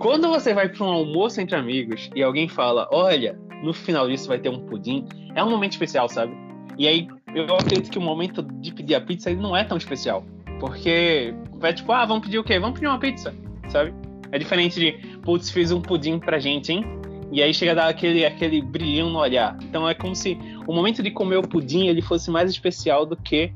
Quando 0.00 0.30
você 0.30 0.54
vai 0.54 0.66
pra 0.66 0.86
um 0.86 0.88
almoço 0.88 1.42
entre 1.42 1.54
amigos 1.54 2.08
e 2.16 2.22
alguém 2.22 2.48
fala, 2.48 2.88
olha, 2.90 3.38
no 3.62 3.74
final 3.74 4.08
disso 4.08 4.28
vai 4.28 4.38
ter 4.38 4.48
um 4.48 4.64
pudim, 4.64 5.04
é 5.34 5.44
um 5.44 5.50
momento 5.50 5.72
especial, 5.72 6.08
sabe? 6.08 6.32
E 6.78 6.88
aí, 6.88 7.06
eu 7.34 7.54
acredito 7.54 7.90
que 7.90 7.98
o 7.98 8.00
momento 8.00 8.42
de 8.42 8.72
pedir 8.72 8.94
a 8.94 9.00
pizza 9.02 9.30
não 9.34 9.54
é 9.54 9.62
tão 9.62 9.76
especial. 9.76 10.24
Porque 10.58 11.34
vai 11.58 11.74
tipo, 11.74 11.92
ah, 11.92 12.06
vamos 12.06 12.24
pedir 12.24 12.38
o 12.38 12.44
quê? 12.44 12.58
Vamos 12.58 12.80
pedir 12.80 12.86
uma 12.86 12.98
pizza, 12.98 13.34
sabe? 13.68 13.92
É 14.32 14.38
diferente 14.38 14.80
de, 14.80 14.92
putz, 15.18 15.50
fiz 15.50 15.70
um 15.70 15.82
pudim 15.82 16.18
pra 16.18 16.38
gente, 16.38 16.72
hein? 16.72 16.82
E 17.30 17.42
aí 17.42 17.52
chega 17.52 17.72
a 17.72 17.74
dar 17.74 17.88
aquele, 17.88 18.24
aquele 18.24 18.62
brilhinho 18.62 19.10
no 19.10 19.18
olhar. 19.18 19.58
Então 19.62 19.86
é 19.86 19.92
como 19.92 20.16
se 20.16 20.38
o 20.66 20.72
momento 20.72 21.02
de 21.02 21.10
comer 21.10 21.36
o 21.36 21.46
pudim 21.46 21.88
ele 21.88 22.00
fosse 22.00 22.30
mais 22.30 22.50
especial 22.50 23.04
do 23.04 23.18
que 23.18 23.52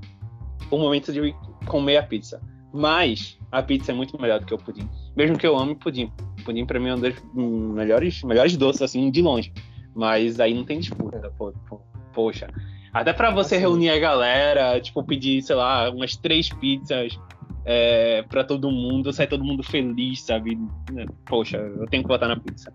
o 0.71 0.77
momento 0.77 1.11
de 1.11 1.35
comer 1.65 1.97
a 1.97 2.03
pizza. 2.03 2.39
Mas 2.71 3.39
a 3.51 3.63
pizza 3.63 3.93
é 3.93 3.95
muito 3.95 4.21
melhor 4.21 4.41
do 4.41 4.47
que 4.47 4.53
o 4.53 4.59
pudim. 4.59 4.87
Mesmo 5.17 5.39
que 5.39 5.47
eu 5.47 5.57
ame 5.57 5.75
pudim. 5.75 6.13
Pudim 6.45 6.67
pra 6.67 6.79
mim 6.79 6.89
é 6.89 6.95
um 6.95 7.01
dos 7.01 7.15
melhores, 7.35 8.23
melhores 8.23 8.57
doces, 8.57 8.83
assim, 8.83 9.11
de 9.11 9.23
longe. 9.23 9.53
Mas 9.95 10.41
aí 10.41 10.55
não 10.55 10.65
tem 10.65 10.81
disputa, 10.81 11.33
pô, 11.39 11.53
pô, 11.69 11.81
poxa. 12.13 12.49
Até 12.93 13.13
pra 13.13 13.31
você 13.31 13.55
Assim. 13.57 13.63
reunir 13.63 13.91
a 13.91 13.99
galera, 13.99 14.81
tipo, 14.81 15.03
pedir, 15.03 15.43
sei 15.43 15.57
lá, 15.57 15.91
umas 15.91 16.17
três 16.17 16.49
pizzas 16.49 17.19
é, 17.65 18.23
pra 18.23 18.45
todo 18.45 18.71
mundo, 18.71 19.13
sai 19.13 19.27
todo 19.27 19.45
mundo 19.45 19.63
feliz, 19.63 20.23
sabe? 20.23 20.59
Poxa, 21.27 21.57
eu 21.57 21.87
tenho 21.87 22.03
que 22.03 22.09
votar 22.09 22.29
na 22.29 22.39
pizza. 22.39 22.73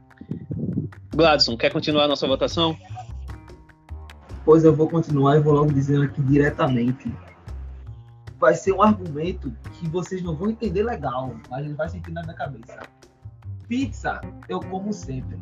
Gladson, 1.16 1.56
quer 1.58 1.72
continuar 1.72 2.06
a 2.06 2.08
nossa 2.08 2.28
votação? 2.28 2.76
Pois 4.46 4.64
eu 4.64 4.74
vou 4.76 4.90
continuar 4.90 5.38
e 5.38 5.42
vou 5.42 5.54
logo 5.54 5.72
dizendo 5.72 6.04
aqui 6.04 6.22
diretamente. 6.22 7.12
Vai 8.40 8.54
ser 8.56 8.72
um 8.72 8.82
argumento 8.82 9.54
que 9.74 9.88
vocês 9.90 10.24
não 10.24 10.34
vão 10.36 10.50
entender 10.50 10.84
legal, 10.84 11.36
mas 11.50 11.66
ele 11.66 11.74
vai 11.74 11.90
sentir 11.90 12.12
na 12.12 12.22
minha 12.24 12.34
cabeça. 12.34 12.80
Pizza 13.70 14.20
eu 14.50 14.60
como 14.60 14.92
sempre. 14.92 15.38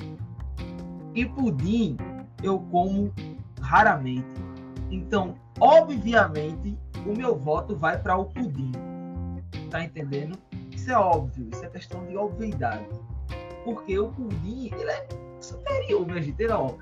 E 1.15 1.25
pudim 1.25 1.95
eu 2.43 2.59
como 2.59 3.13
raramente. 3.61 4.27
Então, 4.91 5.35
obviamente, 5.61 6.77
o 7.05 7.17
meu 7.17 7.37
voto 7.37 7.73
vai 7.73 7.97
para 7.97 8.17
o 8.17 8.25
pudim. 8.25 8.73
Tá 9.71 9.81
entendendo? 9.81 10.37
Isso 10.71 10.91
é 10.91 10.97
óbvio, 10.97 11.49
isso 11.53 11.63
é 11.63 11.69
questão 11.69 12.05
de 12.05 12.17
obviedade. 12.17 12.85
Porque 13.63 13.97
o 13.97 14.09
pudim, 14.11 14.71
ele 14.73 14.91
é 14.91 15.07
superior, 15.39 16.05
minha 16.05 16.21
gente. 16.21 16.43
Ele, 16.43 16.51
ó, 16.51 16.73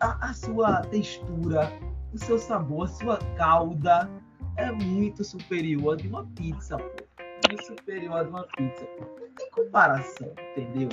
a, 0.00 0.30
a 0.30 0.34
sua 0.34 0.82
textura, 0.82 1.72
o 2.12 2.18
seu 2.18 2.40
sabor, 2.40 2.86
a 2.86 2.88
sua 2.88 3.16
calda 3.36 4.10
é 4.56 4.72
muito 4.72 5.22
superior 5.22 5.94
a 5.94 5.96
de 5.96 6.08
uma 6.08 6.24
pizza, 6.24 6.76
pô. 6.76 7.11
Muito 7.52 7.66
superior 7.66 8.16
a 8.16 8.22
de 8.22 8.30
uma 8.30 8.44
pizza. 8.44 8.88
Não 8.98 9.28
tem 9.36 9.50
comparação, 9.50 10.32
entendeu? 10.56 10.88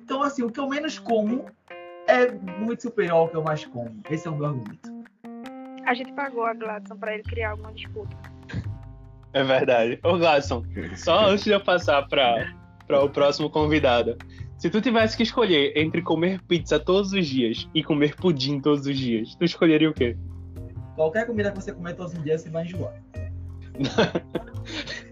Então, 0.00 0.22
assim, 0.22 0.44
o 0.44 0.50
que 0.50 0.60
eu 0.60 0.68
menos 0.68 0.96
como 1.00 1.46
é 2.06 2.30
muito 2.30 2.82
superior 2.82 3.16
ao 3.16 3.28
que 3.28 3.36
eu 3.36 3.42
mais 3.42 3.64
como. 3.64 4.00
Esse 4.08 4.28
é 4.28 4.30
o 4.30 4.36
meu 4.36 4.46
argumento. 4.46 4.88
A 5.84 5.92
gente 5.92 6.12
pagou 6.12 6.44
a 6.44 6.54
Gladson 6.54 6.96
pra 6.96 7.14
ele 7.14 7.24
criar 7.24 7.50
alguma 7.50 7.72
disputa. 7.72 8.16
É 9.32 9.42
verdade. 9.42 9.98
Ô, 10.04 10.16
Gladson, 10.16 10.64
só 10.94 11.30
antes 11.30 11.42
de 11.42 11.50
eu 11.50 11.60
passar 11.60 12.06
para 12.06 13.02
o 13.02 13.08
próximo 13.08 13.50
convidado. 13.50 14.16
Se 14.58 14.70
tu 14.70 14.80
tivesse 14.80 15.16
que 15.16 15.24
escolher 15.24 15.76
entre 15.76 16.00
comer 16.00 16.40
pizza 16.44 16.78
todos 16.78 17.12
os 17.12 17.26
dias 17.26 17.68
e 17.74 17.82
comer 17.82 18.14
pudim 18.14 18.60
todos 18.60 18.86
os 18.86 18.96
dias, 18.96 19.34
tu 19.34 19.44
escolheria 19.44 19.90
o 19.90 19.92
quê? 19.92 20.16
Qualquer 20.94 21.26
comida 21.26 21.50
que 21.50 21.60
você 21.60 21.72
comer 21.72 21.94
todos 21.94 22.12
os 22.12 22.22
dias, 22.22 22.40
você 22.42 22.50
vai 22.50 22.64
enjoar. 22.64 22.94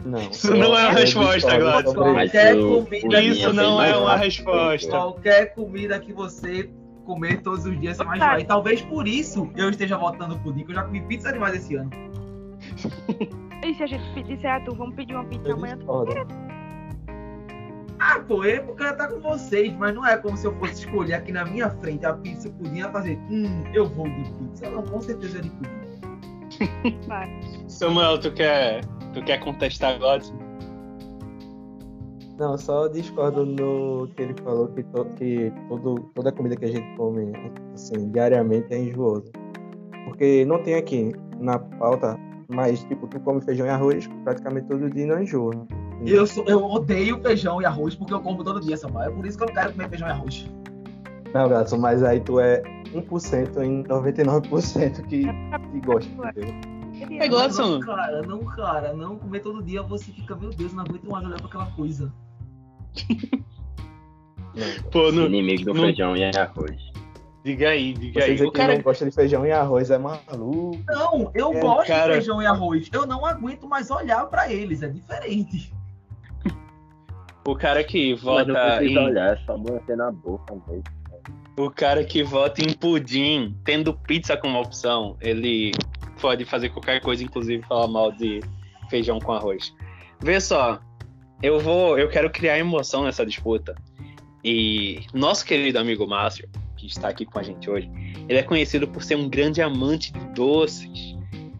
Não. 0.04 0.18
Isso 0.30 0.54
não 0.54 0.76
é 0.76 0.88
uma 0.88 0.90
eu 0.90 0.94
resposta, 0.96 1.56
Gladys. 1.56 1.94
Qualquer 1.94 2.56
comida 2.56 3.23
Isso 3.23 3.49
é 3.49 3.52
não 3.52 3.76
mais 3.76 3.92
é 3.92 3.96
uma 3.96 4.16
resposta. 4.16 4.90
Qualquer 4.90 5.54
comida 5.54 5.99
que 5.99 6.12
você 6.12 6.70
comer 7.04 7.42
todos 7.42 7.64
os 7.66 7.80
dias, 7.80 7.96
você 7.96 8.04
vai 8.04 8.16
enjoar. 8.16 8.40
E 8.40 8.44
talvez 8.44 8.80
por 8.82 9.06
isso 9.06 9.50
eu 9.56 9.70
esteja 9.70 9.96
votando 9.96 10.38
pudim, 10.38 10.64
que 10.64 10.73
eu 10.73 10.76
já 10.76 10.82
comi 10.82 11.00
pizza 11.02 11.32
demais 11.32 11.54
esse 11.54 11.76
ano. 11.76 11.90
E 13.64 13.75
se 13.75 13.82
a 13.82 13.87
gente 13.87 14.04
pedisse 14.12 14.46
a 14.46 14.61
tu, 14.61 14.75
vamos 14.75 14.94
pedir 14.94 15.14
uma 15.14 15.25
pizza 15.25 15.49
Eu 15.49 15.56
amanhã? 15.56 15.78
Ah, 17.99 18.20
pô, 18.20 18.44
é 18.44 18.61
porque 18.61 18.82
ela 18.82 18.92
tá 18.92 19.08
com 19.08 19.18
vocês, 19.20 19.73
mas 19.78 19.94
não 19.94 20.06
é 20.06 20.18
como 20.18 20.37
se 20.37 20.46
eu 20.46 20.54
fosse 20.58 20.84
escolher 20.84 21.14
aqui 21.14 21.32
na 21.32 21.46
minha 21.46 21.70
frente 21.70 22.04
a 22.04 22.12
pizza 22.12 22.49
e 22.49 22.50
o 22.50 22.54
pudim 22.54 22.80
e 22.80 22.92
fazer, 22.92 23.18
hum, 23.30 23.64
eu 23.73 23.87
vou 23.88 24.06
de 24.06 24.30
pizza. 24.32 24.68
Não, 24.68 24.82
com 24.82 25.00
certeza 25.00 25.38
é 25.38 25.40
de 25.40 25.50
pudim. 25.50 27.06
Vai. 27.08 27.40
Samuel, 27.66 28.18
tu 28.18 28.30
quer, 28.32 28.82
tu 29.14 29.23
quer 29.23 29.38
contestar 29.40 29.99
Gladson? 29.99 30.35
Não, 32.38 32.59
só 32.59 32.88
discordo 32.88 33.47
no 33.47 34.09
que 34.16 34.23
ele 34.23 34.35
falou 34.42 34.66
que, 34.68 34.83
to- 34.83 35.04
que 35.16 35.52
todo, 35.68 36.00
toda 36.14 36.33
comida 36.33 36.56
que 36.56 36.64
a 36.64 36.68
gente 36.68 36.97
come 36.97 37.33
assim, 37.73 38.11
diariamente 38.11 38.75
é 38.75 38.78
enjoosa. 38.78 39.30
Porque 40.04 40.44
não 40.44 40.61
tem 40.62 40.75
aqui 40.75 41.12
na 41.38 41.59
pauta, 41.59 42.18
mas 42.49 42.83
tipo, 42.85 43.06
tu 43.06 43.21
come 43.21 43.40
feijão 43.40 43.66
e 43.66 43.71
arroz 43.71 44.09
praticamente 44.25 44.66
todo 44.66 44.90
dia 44.90 45.04
e 45.04 45.06
não 45.06 45.23
enjoa. 45.23 45.54
Eu, 46.04 46.26
sou, 46.26 46.44
eu 46.47 46.62
odeio 46.64 47.21
feijão 47.23 47.62
e 47.62 47.64
arroz 47.64 47.94
porque 47.94 48.12
eu 48.12 48.21
como 48.21 48.42
todo 48.42 48.61
dia, 48.61 48.76
Samuel. 48.76 49.11
É 49.11 49.14
por 49.14 49.25
isso 49.25 49.38
que 49.38 49.44
eu 49.44 49.47
não 49.47 49.54
quero 49.54 49.73
comer 49.73 49.88
feijão 49.88 50.09
e 50.09 50.11
arroz. 50.11 50.50
Não, 51.33 51.49
Gatson, 51.49 51.78
mas 51.78 52.02
aí 52.02 52.21
tu 52.21 52.38
é 52.40 52.62
1% 52.92 53.62
em 53.62 53.83
99% 53.85 55.06
que, 55.06 55.25
que 55.25 55.80
gosta, 55.87 56.11
entendeu? 56.30 56.74
É 57.11 57.28
Gladson. 57.28 57.78
Não, 57.78 57.80
cara, 57.80 58.23
não, 58.23 58.44
cara. 58.44 58.92
Não 58.92 59.16
comer 59.18 59.40
todo 59.40 59.62
dia, 59.62 59.82
você 59.82 60.12
fica, 60.12 60.34
meu 60.37 60.50
Deus, 60.50 60.73
não 60.73 60.82
aguento 60.84 61.08
mais 61.11 61.25
olhar 61.26 61.37
pra 61.38 61.46
aquela 61.46 61.66
coisa. 61.73 62.12
Pô, 64.92 65.11
no, 65.11 65.26
Inimigo 65.26 65.64
do 65.64 65.75
no- 65.75 65.82
feijão 65.82 66.16
e 66.16 66.25
arroz. 66.25 66.80
Diga 67.44 67.70
aí, 67.70 67.92
diga 67.92 68.20
Você 68.23 68.30
aí. 68.30 68.42
O 68.42 68.50
que 68.50 68.58
cara, 68.58 68.75
não 68.75 68.82
gosta 68.82 69.04
de 69.04 69.11
feijão 69.11 69.44
e 69.44 69.50
arroz 69.52 69.90
é 69.90 69.99
maluco. 69.99 70.78
Não, 70.87 71.30
eu 71.34 71.52
É, 71.52 71.61
gosto 71.61 71.88
cara. 71.88 72.06
de 72.12 72.18
feijão 72.18 72.40
e 72.40 72.46
arroz. 72.46 72.88
Eu 72.92 73.04
não 73.06 73.26
aguento 73.26 73.68
mais 73.68 73.90
olhar 73.90 74.25
pra 74.26 74.50
eles, 74.50 74.82
é 74.82 74.88
diferente. 74.88 75.75
o 77.46 77.54
cara 77.54 77.84
que 77.84 78.12
Mas 78.12 78.23
não 78.25 78.32
vota 78.54 78.76
precisa 78.76 79.00
em, 79.00 79.04
olhar, 79.06 79.34
é 79.34 79.37
só 79.44 79.58
manter 79.58 79.96
na 79.96 80.11
boca 80.11 80.54
mesmo. 80.68 80.84
O 81.57 81.71
cara 81.71 82.04
que 82.04 82.23
vota 82.23 82.62
em 82.62 82.73
pudim, 82.73 83.57
tendo 83.64 83.95
pizza 83.95 84.37
como 84.37 84.61
opção, 84.61 85.16
ele 85.21 85.73
pode 86.21 86.45
fazer 86.45 86.71
qualquer 86.71 87.00
coisa, 87.00 87.23
inclusive 87.23 87.62
falar 87.66 87.87
mal 87.87 88.11
de 88.11 88.40
feijão 88.90 89.19
com 89.21 89.33
arroz. 89.33 89.75
Vê 90.21 90.40
só, 90.40 90.81
eu 91.43 91.61
vou, 91.61 91.99
eu 91.99 92.09
quero 92.09 92.31
criar 92.31 92.59
emoção 92.59 93.04
nessa 93.04 93.25
disputa. 93.25 93.75
E 94.43 95.00
nosso 95.12 95.45
querido 95.45 95.78
amigo 95.78 96.07
Márcio, 96.07 96.49
que 96.76 96.87
está 96.87 97.09
aqui 97.09 97.25
com 97.25 97.38
a 97.38 97.43
gente 97.43 97.71
hoje, 97.71 97.90
ele 98.28 98.38
é 98.38 98.43
conhecido 98.43 98.88
por 98.88 99.02
ser 99.02 99.16
um 99.16 99.28
grande 99.28 99.62
amante 99.62 100.12
de 100.12 100.21
doces. 100.35 101.14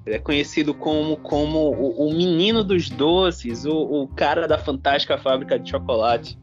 Ele 0.05 0.17
é 0.17 0.19
conhecido 0.19 0.75
como, 0.75 1.17
como 1.17 1.71
o, 1.71 2.09
o 2.09 2.13
menino 2.13 2.63
dos 2.63 2.91
doces, 2.91 3.65
o, 3.65 4.03
o 4.03 4.09
cara 4.09 4.47
da 4.47 4.59
fantástica 4.59 5.17
fábrica 5.17 5.59
de 5.59 5.71
chocolate. 5.71 6.39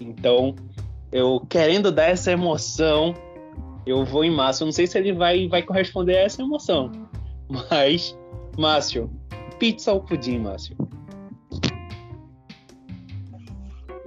Então, 0.00 0.54
eu 1.14 1.38
querendo 1.48 1.92
dar 1.92 2.06
essa 2.06 2.32
emoção, 2.32 3.14
eu 3.86 4.04
vou 4.04 4.24
em 4.24 4.32
Márcio. 4.32 4.64
Eu 4.64 4.66
não 4.66 4.72
sei 4.72 4.84
se 4.84 4.98
ele 4.98 5.12
vai, 5.12 5.46
vai 5.46 5.62
corresponder 5.62 6.16
a 6.16 6.22
essa 6.22 6.42
emoção. 6.42 6.90
Mas, 7.70 8.18
Márcio, 8.58 9.08
pizza 9.60 9.92
ou 9.92 10.00
pudim, 10.00 10.40
Márcio? 10.40 10.76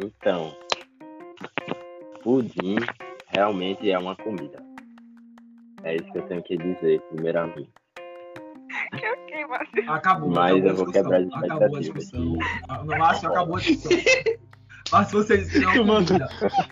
Então, 0.03 0.53
pudim 2.21 2.75
realmente 3.27 3.89
é 3.89 3.97
uma 3.97 4.15
comida. 4.17 4.61
É 5.83 5.95
isso 5.95 6.11
que 6.11 6.17
eu 6.17 6.23
tenho 6.23 6.43
que 6.43 6.57
dizer, 6.57 7.01
primeiramente. 7.09 7.69
Ok, 8.93 9.03
ok, 9.09 9.45
Márcio. 9.47 9.91
Acabou. 9.91 10.29
Mas 10.29 10.55
acabou 10.55 10.69
eu 10.69 10.75
vou 10.75 10.87
a 10.87 10.91
quebrar 10.93 11.19
as 11.19 11.27
Acabou 11.27 11.77
a 11.77 11.81
expectativas 11.81 12.03
discussão. 12.05 12.85
Márcio, 12.85 13.29
acabou 13.29 13.55
a 13.55 13.59
discussão. 13.59 13.97
Márcio, 14.91 15.23
você 15.23 15.37
disse 15.39 15.51
que 15.51 15.59
não 15.59 15.71
é 15.71 15.79
uma 15.81 15.93
Mano. 15.95 16.07
comida. 16.07 16.29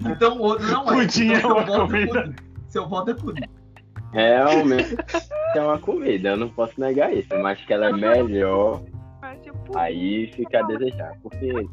Então 0.10 0.38
o 0.38 0.42
outro 0.42 0.68
não 0.68 0.84
é. 0.84 0.96
Pudim 0.96 1.34
então, 1.34 1.52
é 1.52 1.54
uma 1.54 1.66
seu 1.66 1.76
voto 1.78 1.88
comida. 1.92 2.22
pudim. 2.22 2.36
Seu 2.68 2.88
voto 2.90 3.12
é 3.12 3.14
pudim. 3.14 3.44
Realmente 4.14 4.96
é 5.56 5.62
uma 5.62 5.78
comida, 5.80 6.30
eu 6.30 6.38
não 6.38 6.50
posso 6.50 6.80
negar 6.80 7.14
isso, 7.14 7.30
mas 7.42 7.60
que 7.66 7.74
ela 7.74 7.88
é 7.88 7.94
melhor, 7.94 8.80
pudim. 8.80 8.92
aí 9.76 10.32
fica 10.34 10.60
a 10.60 10.64
desejar. 10.68 11.14
Porque 11.22 11.52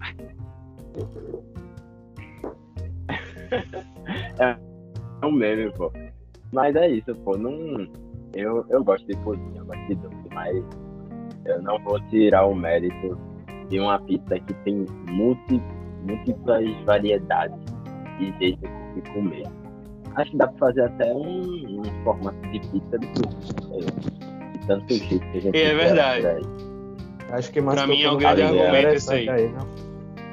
é 4.40 4.56
um 5.26 5.30
meme, 5.32 5.70
pô. 5.72 5.92
Mas 6.52 6.74
é 6.76 6.88
isso, 6.88 7.14
pô. 7.16 7.36
Não, 7.36 7.86
eu, 8.34 8.66
eu 8.68 8.82
gosto 8.84 9.06
de 9.06 9.16
pudim, 9.18 9.52
eu 9.56 9.64
gosto 9.64 9.86
de 9.86 9.94
doce, 9.94 10.16
mas 10.32 10.64
eu 11.44 11.62
não 11.62 11.78
vou 11.84 12.00
tirar 12.08 12.46
o 12.46 12.54
mérito 12.54 13.18
de 13.68 13.78
uma 13.80 13.98
pizza 14.00 14.38
que 14.40 14.54
tem 14.64 14.84
multi, 15.08 15.60
múltiplas 16.06 16.64
variedades 16.84 17.58
de 18.18 18.32
jeitos 18.38 18.70
de 18.94 19.00
comer. 19.12 19.46
Acho 20.16 20.30
que 20.30 20.36
dá 20.36 20.46
pra 20.48 20.58
fazer 20.68 20.82
até 20.84 21.12
um, 21.14 21.80
um 21.80 22.04
formato 22.04 22.36
de 22.50 22.60
pizza 22.60 22.98
de 22.98 23.06
tudo. 23.08 23.36
De 24.52 24.66
tanto 24.66 24.94
jeito 24.94 25.20
que 25.30 25.38
a 25.38 25.40
gente 25.40 25.56
É 25.58 25.74
verdade. 25.74 26.26
aí. 26.26 26.42
Acho 27.30 27.50
que 27.50 27.60
mais 27.62 27.78
Pra 27.78 27.86
mim 27.86 28.02
é 28.02 28.10
um 28.10 28.18
grande 28.18 28.42
argumento 28.42 28.94
isso 28.94 29.10
aí. 29.12 29.26
não? 29.26 29.66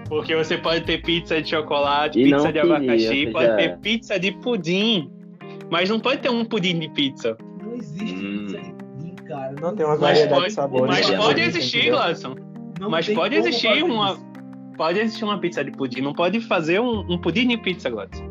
Porque 0.09 0.35
você 0.35 0.57
pode 0.57 0.83
ter 0.85 1.01
pizza 1.01 1.41
de 1.41 1.49
chocolate, 1.49 2.19
E 2.19 2.23
pizza 2.23 2.37
não 2.37 2.45
de 2.47 2.53
queria, 2.53 2.75
abacaxi, 2.75 3.25
ou 3.27 3.31
pode 3.31 3.45
seja- 3.45 3.57
ter 3.57 3.77
pizza 3.77 4.19
de 4.19 4.31
pudim. 4.33 5.11
Mas 5.71 5.89
não 5.89 5.99
pode 5.99 6.19
ter 6.21 6.29
um 6.31 6.43
pudim 6.43 6.79
de 6.79 6.89
pizza. 6.89 7.37
Não 7.63 7.75
existe 7.75 8.15
Hum. 8.15 8.47
pizza 8.47 8.57
de 8.59 8.73
pudim, 8.73 9.15
cara. 9.27 9.55
Não 9.61 9.75
tem 9.75 9.85
uma 9.85 9.95
variedade 9.95 10.33
pode, 10.33 10.45
de 10.47 10.51
sabores. 10.53 10.87
mas 10.95 11.09
né? 11.09 11.17
pode 11.17 11.39
Não 11.41 11.47
existir. 11.47 11.91
Não 12.79 12.89
Mas 12.89 13.07
pode 13.09 13.35
existir 13.35 13.83
uma. 13.83 14.11
isso. 14.13 14.28
Pode 14.79 14.97
existir 14.97 15.25
uma 15.25 15.37
pizza 15.37 15.61
de 15.61 15.71
pudim. 15.71 15.99
Não 15.99 16.13
pode 16.13 16.39
fazer 16.39 16.79
um, 16.79 17.01
um 17.11 17.17
pudim 17.17 17.45
de 17.49 17.57
pizza, 17.57 17.89
Gladson. 17.89 18.29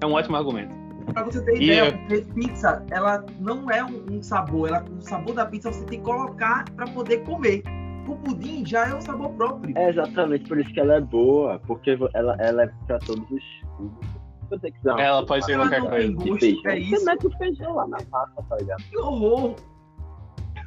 É 0.00 0.06
um 0.06 0.12
ótimo 0.12 0.36
argumento. 0.36 0.72
Pra 1.12 1.24
você 1.24 1.44
ter 1.44 1.56
E 1.60 1.64
ideia, 1.64 1.86
eu- 1.86 1.98
porque 1.98 2.20
pizza, 2.34 2.86
ela 2.92 3.26
não 3.40 3.68
é 3.68 3.82
um, 3.84 4.04
um 4.12 4.22
sabor. 4.22 4.68
Ela, 4.68 4.84
o 4.96 5.00
sabor 5.02 5.34
da 5.34 5.44
pizza 5.44 5.72
você 5.72 5.84
tem 5.86 5.98
que 5.98 6.04
colocar 6.04 6.64
pra 6.76 6.86
poder 6.86 7.24
comer. 7.24 7.64
O 8.06 8.14
pudim 8.14 8.64
já 8.64 8.86
é 8.86 8.94
um 8.94 9.00
sabor 9.00 9.30
próprio. 9.30 9.76
É 9.76 9.90
exatamente 9.90 10.48
por 10.48 10.60
isso 10.60 10.72
que 10.72 10.78
ela 10.78 10.94
é 10.94 11.00
boa, 11.00 11.60
porque 11.66 11.98
ela, 12.14 12.36
ela 12.38 12.62
é 12.62 12.70
pra 12.86 12.98
todos 13.00 13.28
os. 13.28 13.42
Se 13.42 14.48
você 14.50 14.70
quiser 14.70 14.98
Ela 15.00 15.26
pode 15.26 15.44
ser 15.46 15.56
qualquer 15.58 15.80
coisa. 15.82 16.12
gosto, 16.12 16.38
feijão, 16.38 16.60
é 16.64 16.70
você 16.70 16.78
isso. 16.94 17.04
mete 17.04 17.26
o 17.26 17.30
feijão 17.38 17.74
lá 17.74 17.88
na 17.88 17.98
massa, 18.08 18.42
tá 18.48 18.56
ligado? 18.56 18.82
Que 18.84 18.96
horror. 18.98 19.56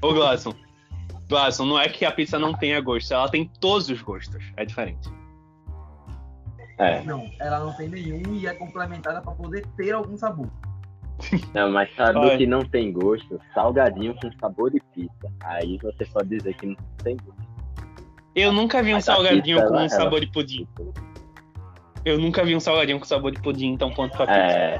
Ô, 0.03 0.13
Glasson. 0.13 0.53
Glasson, 1.29 1.65
não 1.65 1.79
é 1.79 1.87
que 1.87 2.03
a 2.03 2.11
pizza 2.11 2.37
não 2.37 2.53
tenha 2.53 2.81
gosto, 2.81 3.13
ela 3.13 3.29
tem 3.29 3.49
todos 3.61 3.89
os 3.89 4.01
gostos. 4.01 4.43
É 4.57 4.65
diferente. 4.65 5.09
É, 6.83 7.03
Não, 7.03 7.29
ela 7.39 7.59
não 7.59 7.73
tem 7.73 7.87
nenhum 7.89 8.21
e 8.33 8.47
é 8.47 8.53
complementada 8.53 9.21
pra 9.21 9.33
poder 9.33 9.65
ter 9.77 9.91
algum 9.93 10.17
sabor. 10.17 10.47
não, 11.53 11.71
mas 11.71 11.93
sabe 11.95 12.17
o 12.17 12.37
que 12.37 12.47
não 12.47 12.61
tem 12.65 12.91
gosto? 12.91 13.39
Salgadinho 13.53 14.15
com 14.15 14.31
sabor 14.39 14.71
de 14.71 14.79
pizza. 14.93 15.31
Aí 15.43 15.77
você 15.77 16.03
pode 16.05 16.29
dizer 16.29 16.55
que 16.55 16.65
não 16.65 16.75
tem 17.03 17.15
gosto. 17.17 17.51
Eu 18.33 18.51
nunca 18.51 18.81
vi 18.81 18.91
um 18.91 18.95
Mas 18.95 19.05
salgadinho 19.05 19.57
pizza, 19.57 19.67
com 19.69 19.75
ela- 19.75 19.85
um 19.85 19.89
sabor 19.89 20.19
de 20.21 20.27
pudim. 20.27 20.67
Eu 22.03 22.17
nunca 22.17 22.43
vi 22.43 22.55
um 22.55 22.59
salgadinho 22.59 22.97
com 22.97 23.05
sabor 23.05 23.31
de 23.31 23.39
pudim, 23.41 23.67
então 23.73 23.91
ponto 23.91 24.17
pra 24.17 24.25
pizza. 24.25 24.39
É, 24.39 24.79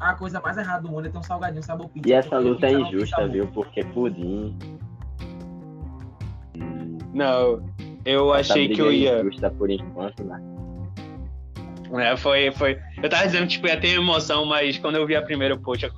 A 0.00 0.14
coisa 0.14 0.40
mais 0.40 0.56
errada 0.56 0.82
do 0.82 0.88
mundo 0.88 1.06
é 1.06 1.10
ter 1.10 1.18
um 1.18 1.22
salgadinho 1.22 1.62
sabor 1.62 1.88
pizza. 1.90 2.08
e 2.08 2.12
essa 2.14 2.38
luta 2.38 2.66
é 2.66 2.72
injusta, 2.72 3.16
sabor. 3.16 3.30
viu? 3.30 3.46
Porque 3.48 3.84
pudim. 3.84 4.56
Não, 7.12 7.62
eu 8.06 8.34
essa 8.34 8.54
achei 8.54 8.68
que 8.70 8.80
eu 8.80 8.88
é 8.88 8.94
ia. 8.94 9.20
injusta 9.20 9.50
por 9.50 9.70
enquanto, 9.70 10.24
né? 10.24 10.40
É, 11.98 12.16
foi, 12.16 12.50
foi. 12.52 12.78
Eu 13.02 13.08
tava 13.08 13.26
dizendo 13.26 13.42
que 13.42 13.54
tipo, 13.54 13.66
ia 13.66 13.76
ter 13.76 13.88
emoção, 13.88 14.46
mas 14.46 14.78
quando 14.78 14.96
eu 14.96 15.06
vi 15.06 15.14
a 15.14 15.22
primeira, 15.22 15.56
poxa, 15.56 15.90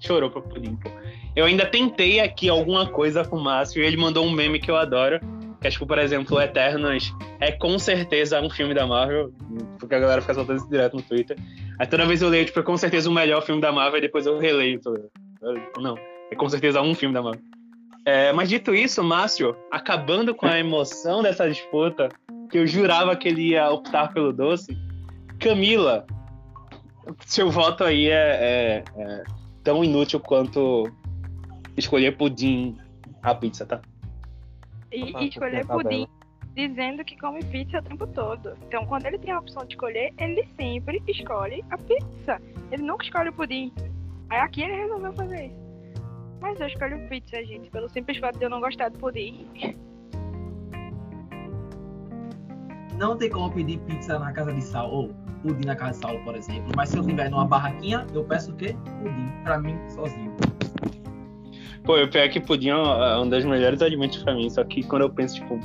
chorou 0.00 0.30
pro 0.30 0.42
pudim, 0.42 0.76
pô. 0.76 0.90
Eu 1.36 1.44
ainda 1.44 1.66
tentei 1.66 2.20
aqui 2.20 2.48
alguma 2.48 2.86
coisa 2.86 3.24
com 3.24 3.36
o 3.36 3.42
Márcio 3.42 3.82
e 3.82 3.86
ele 3.86 3.96
mandou 3.96 4.24
um 4.24 4.30
meme 4.30 4.58
que 4.58 4.70
eu 4.70 4.76
adoro. 4.76 5.20
Que 5.60 5.68
é 5.68 5.70
tipo, 5.70 5.86
por 5.86 5.98
exemplo, 5.98 6.40
Eternos 6.40 7.12
é 7.40 7.50
com 7.50 7.78
certeza 7.78 8.40
um 8.40 8.48
filme 8.48 8.74
da 8.74 8.86
Marvel. 8.86 9.32
Porque 9.78 9.94
a 9.94 9.98
galera 9.98 10.20
fica 10.20 10.34
soltando 10.34 10.58
isso 10.58 10.70
direto 10.70 10.96
no 10.96 11.02
Twitter. 11.02 11.36
Aí 11.78 11.86
toda 11.86 12.06
vez 12.06 12.22
eu 12.22 12.28
leio, 12.28 12.44
tipo, 12.44 12.60
é 12.60 12.62
com 12.62 12.76
certeza 12.76 13.10
o 13.10 13.12
melhor 13.12 13.42
filme 13.42 13.60
da 13.60 13.72
Marvel, 13.72 13.98
e 13.98 14.02
depois 14.02 14.26
eu 14.26 14.38
releio. 14.38 14.80
Não, 15.78 15.96
é 16.30 16.36
com 16.36 16.48
certeza 16.48 16.80
um 16.80 16.94
filme 16.94 17.14
da 17.14 17.22
Marvel. 17.22 17.42
É, 18.06 18.32
mas 18.32 18.50
dito 18.50 18.74
isso, 18.74 19.02
Márcio, 19.02 19.56
acabando 19.70 20.34
com 20.34 20.46
a 20.46 20.58
emoção 20.58 21.22
dessa 21.22 21.48
disputa, 21.48 22.10
que 22.50 22.58
eu 22.58 22.66
jurava 22.66 23.16
que 23.16 23.28
ele 23.28 23.48
ia 23.52 23.70
optar 23.70 24.12
pelo 24.12 24.32
doce, 24.32 24.76
Camila, 25.38 26.06
seu 27.26 27.50
voto 27.50 27.84
aí 27.84 28.08
é, 28.08 28.14
é- 28.14 28.84
é 28.96 29.24
tão 29.62 29.84
inútil 29.84 30.20
quanto 30.20 30.90
escolher 31.76 32.16
pudim 32.16 32.78
a 33.22 33.34
pizza, 33.34 33.66
tá? 33.66 33.80
E, 34.92 35.12
e 35.16 35.28
escolher 35.28 35.66
pudim 35.66 36.06
dizendo 36.54 37.04
que 37.04 37.18
come 37.18 37.42
pizza 37.44 37.78
o 37.78 37.82
tempo 37.82 38.06
todo. 38.06 38.56
Então, 38.66 38.86
quando 38.86 39.06
ele 39.06 39.18
tem 39.18 39.32
a 39.32 39.38
opção 39.40 39.64
de 39.64 39.74
escolher, 39.74 40.14
ele 40.18 40.46
sempre 40.56 41.02
escolhe 41.08 41.64
a 41.70 41.76
pizza. 41.76 42.40
Ele 42.70 42.82
nunca 42.82 43.04
escolhe 43.04 43.28
o 43.28 43.32
pudim. 43.32 43.72
Aí 44.30 44.38
aqui 44.38 44.62
ele 44.62 44.74
resolveu 44.76 45.12
fazer 45.14 45.46
isso. 45.46 45.64
Mas 46.40 46.60
eu 46.60 46.66
escolho 46.66 47.08
pizza, 47.08 47.44
gente, 47.44 47.70
pelo 47.70 47.88
simples 47.88 48.18
fato 48.18 48.38
de 48.38 48.44
eu 48.44 48.50
não 48.50 48.60
gostar 48.60 48.88
do 48.90 48.98
pudim. 48.98 49.48
Não 52.98 53.16
tem 53.16 53.28
como 53.28 53.52
pedir 53.52 53.78
pizza 53.80 54.18
na 54.18 54.32
casa 54.32 54.52
de 54.52 54.62
sal, 54.62 55.08
pudim 55.44 55.66
na 55.66 55.76
casa 55.76 55.92
de 55.92 55.96
sal, 55.98 56.18
por 56.24 56.34
exemplo. 56.34 56.72
Mas 56.74 56.88
se 56.88 56.96
eu 56.96 57.04
tiver 57.04 57.30
numa 57.30 57.44
barraquinha, 57.44 58.06
eu 58.14 58.24
peço 58.24 58.50
o 58.50 58.56
quê? 58.56 58.74
Pudim. 59.02 59.28
Pra 59.44 59.58
mim, 59.58 59.76
sozinho. 59.90 60.34
Pô, 61.84 62.02
o 62.02 62.08
pior 62.08 62.22
é 62.22 62.28
que 62.30 62.40
pudim 62.40 62.70
é 62.70 63.18
um 63.18 63.28
dos 63.28 63.44
melhores 63.44 63.82
alimentos 63.82 64.22
pra 64.22 64.34
mim, 64.34 64.48
só 64.48 64.64
que 64.64 64.82
quando 64.82 65.02
eu 65.02 65.10
penso, 65.10 65.34
tipo, 65.34 65.60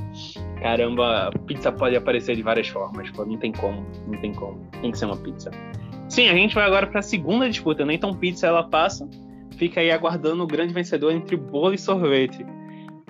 caramba, 0.61 1.31
pizza 1.47 1.71
pode 1.71 1.95
aparecer 1.95 2.35
de 2.35 2.43
várias 2.43 2.67
formas, 2.67 3.09
pô, 3.11 3.25
não 3.25 3.37
tem 3.37 3.53
como, 3.53 3.85
não 4.05 4.19
tem 4.19 4.33
como, 4.33 4.59
tem 4.81 4.91
que 4.91 4.97
ser 4.97 5.05
uma 5.05 5.15
pizza. 5.15 5.49
Sim, 6.09 6.27
a 6.27 6.33
gente 6.33 6.53
vai 6.53 6.65
agora 6.65 6.87
pra 6.87 7.01
segunda 7.01 7.49
disputa, 7.49 7.85
né? 7.85 7.93
Então 7.93 8.13
pizza 8.13 8.47
ela 8.47 8.63
passa, 8.63 9.07
fica 9.55 9.79
aí 9.79 9.91
aguardando 9.91 10.43
o 10.43 10.47
grande 10.47 10.73
vencedor 10.73 11.13
entre 11.13 11.37
bolo 11.37 11.73
e 11.73 11.77
sorvete. 11.77 12.45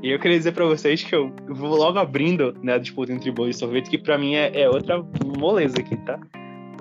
E 0.03 0.11
eu 0.11 0.19
queria 0.19 0.37
dizer 0.37 0.51
pra 0.51 0.65
vocês 0.65 1.03
que 1.03 1.15
eu 1.15 1.33
vou 1.47 1.75
logo 1.75 1.97
abrindo 1.97 2.55
né, 2.61 2.73
a 2.73 2.77
disputa 2.77 3.11
entre 3.11 3.31
bolo 3.31 3.49
e 3.49 3.53
sorvete, 3.55 3.89
que 3.89 3.97
pra 3.97 4.19
mim 4.19 4.35
é, 4.35 4.61
é 4.61 4.69
outra 4.69 5.03
moleza 5.35 5.79
aqui, 5.79 5.97
tá? 5.97 6.19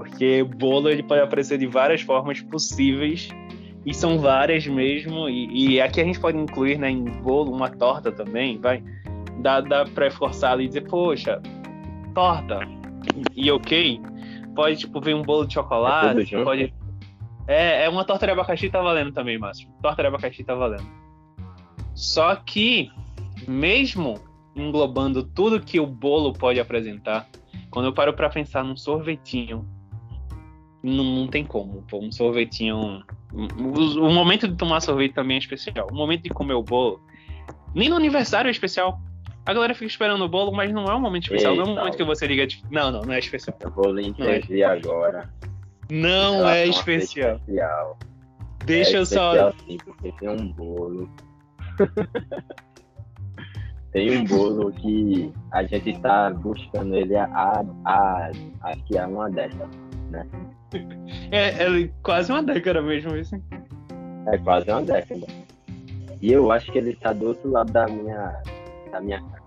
Porque 0.08 0.42
bolo 0.42 0.88
ele 0.88 1.02
pode 1.02 1.20
aparecer 1.20 1.58
de 1.58 1.66
várias 1.66 2.00
formas 2.00 2.40
possíveis 2.40 3.28
e 3.84 3.94
são 3.94 4.18
várias 4.18 4.66
mesmo. 4.66 5.28
E, 5.28 5.74
e 5.74 5.80
aqui 5.80 6.00
a 6.00 6.04
gente 6.04 6.18
pode 6.18 6.36
incluir 6.36 6.78
né, 6.78 6.90
em 6.90 7.04
bolo 7.04 7.54
uma 7.54 7.70
torta 7.70 8.10
também, 8.10 8.58
vai. 8.58 8.82
Dá, 9.40 9.60
dá 9.60 9.84
pra 9.84 10.10
forçar 10.10 10.52
ali 10.52 10.64
e 10.64 10.68
dizer, 10.68 10.88
poxa, 10.88 11.40
torta. 12.14 12.60
E 13.36 13.50
ok. 13.50 14.00
Pode, 14.54 14.76
tipo, 14.76 15.00
vir 15.00 15.14
um 15.14 15.22
bolo 15.22 15.46
de 15.46 15.52
É 15.52 15.54
chocolate, 15.54 16.24
junto? 16.24 16.44
pode. 16.44 16.74
É, 17.46 17.84
é 17.84 17.88
uma 17.88 18.04
torta 18.04 18.26
de 18.26 18.32
abacaxi 18.32 18.68
tá 18.68 18.82
valendo 18.82 19.12
também, 19.12 19.38
Márcio. 19.38 19.68
Torta 19.80 20.02
de 20.02 20.08
abacaxi 20.08 20.42
tá 20.42 20.54
valendo. 20.54 20.86
Só 21.94 22.34
que, 22.34 22.90
mesmo 23.46 24.20
englobando 24.54 25.22
tudo 25.22 25.60
que 25.60 25.78
o 25.78 25.86
bolo 25.86 26.32
pode 26.32 26.58
apresentar, 26.58 27.28
quando 27.70 27.86
eu 27.86 27.92
paro 27.92 28.12
para 28.12 28.28
pensar 28.28 28.64
num 28.64 28.76
sorvetinho, 28.76 29.64
não, 30.82 31.04
não 31.04 31.26
tem 31.26 31.44
como. 31.44 31.82
Pô, 31.88 31.98
um 31.98 32.12
sorvetinho. 32.12 33.02
O, 33.32 34.06
o, 34.06 34.12
momento 34.12 34.48
de 34.48 34.56
tomar 34.56 34.80
sorvete 34.80 35.14
também 35.14 35.36
é 35.36 35.40
especial. 35.40 35.88
O 35.90 35.94
momento 35.94 36.22
de 36.22 36.30
comer 36.30 36.54
o 36.54 36.62
bolo. 36.62 37.00
Nem 37.74 37.88
no 37.88 37.96
aniversário 37.96 38.48
é 38.48 38.50
especial. 38.50 39.00
A 39.44 39.52
galera 39.52 39.74
fica 39.74 39.86
esperando 39.86 40.22
o 40.24 40.28
bolo, 40.28 40.52
mas 40.52 40.72
não 40.72 40.84
é 40.84 40.94
um 40.94 41.00
momento 41.00 41.24
especial. 41.24 41.52
Eita. 41.52 41.64
Não 41.64 41.70
é 41.70 41.74
um 41.74 41.78
momento 41.78 41.96
que 41.96 42.04
você 42.04 42.26
liga. 42.26 42.46
De... 42.46 42.62
Não, 42.70 42.90
não, 42.90 43.02
não 43.02 43.12
é 43.12 43.18
especial. 43.18 43.56
Eu 43.60 43.70
vou 43.70 43.92
lhe 43.92 44.06
entender 44.06 44.60
é. 44.60 44.64
agora. 44.64 45.32
Não 45.90 46.46
é 46.48 46.66
especial. 46.66 47.36
especial. 47.36 47.98
Deixa 48.64 48.96
é 48.96 49.00
eu 49.00 49.06
só. 49.06 49.52
Sim, 49.52 49.78
porque 49.78 50.12
tem 50.12 50.28
um 50.28 50.52
bolo. 50.52 51.10
tem 53.92 54.18
um 54.18 54.24
bolo 54.24 54.70
que 54.72 55.32
a 55.52 55.62
gente 55.64 55.98
tá 56.00 56.30
buscando 56.30 56.94
ele 56.94 57.16
há, 57.16 57.64
há, 57.86 58.30
acho 58.62 58.84
que 58.84 58.98
há 58.98 59.08
uma 59.08 59.30
década, 59.30 59.66
né? 60.10 60.26
É, 61.30 61.48
é 61.48 61.90
quase 62.02 62.30
uma 62.32 62.42
década 62.42 62.82
mesmo, 62.82 63.16
isso. 63.16 63.40
É 64.32 64.38
quase 64.38 64.70
uma 64.70 64.82
década. 64.82 65.26
E 66.20 66.32
eu 66.32 66.50
acho 66.50 66.70
que 66.72 66.78
ele 66.78 66.96
tá 66.96 67.12
do 67.12 67.28
outro 67.28 67.50
lado 67.50 67.72
da 67.72 67.86
minha, 67.86 68.42
da 68.90 69.00
minha 69.00 69.20
casa. 69.20 69.38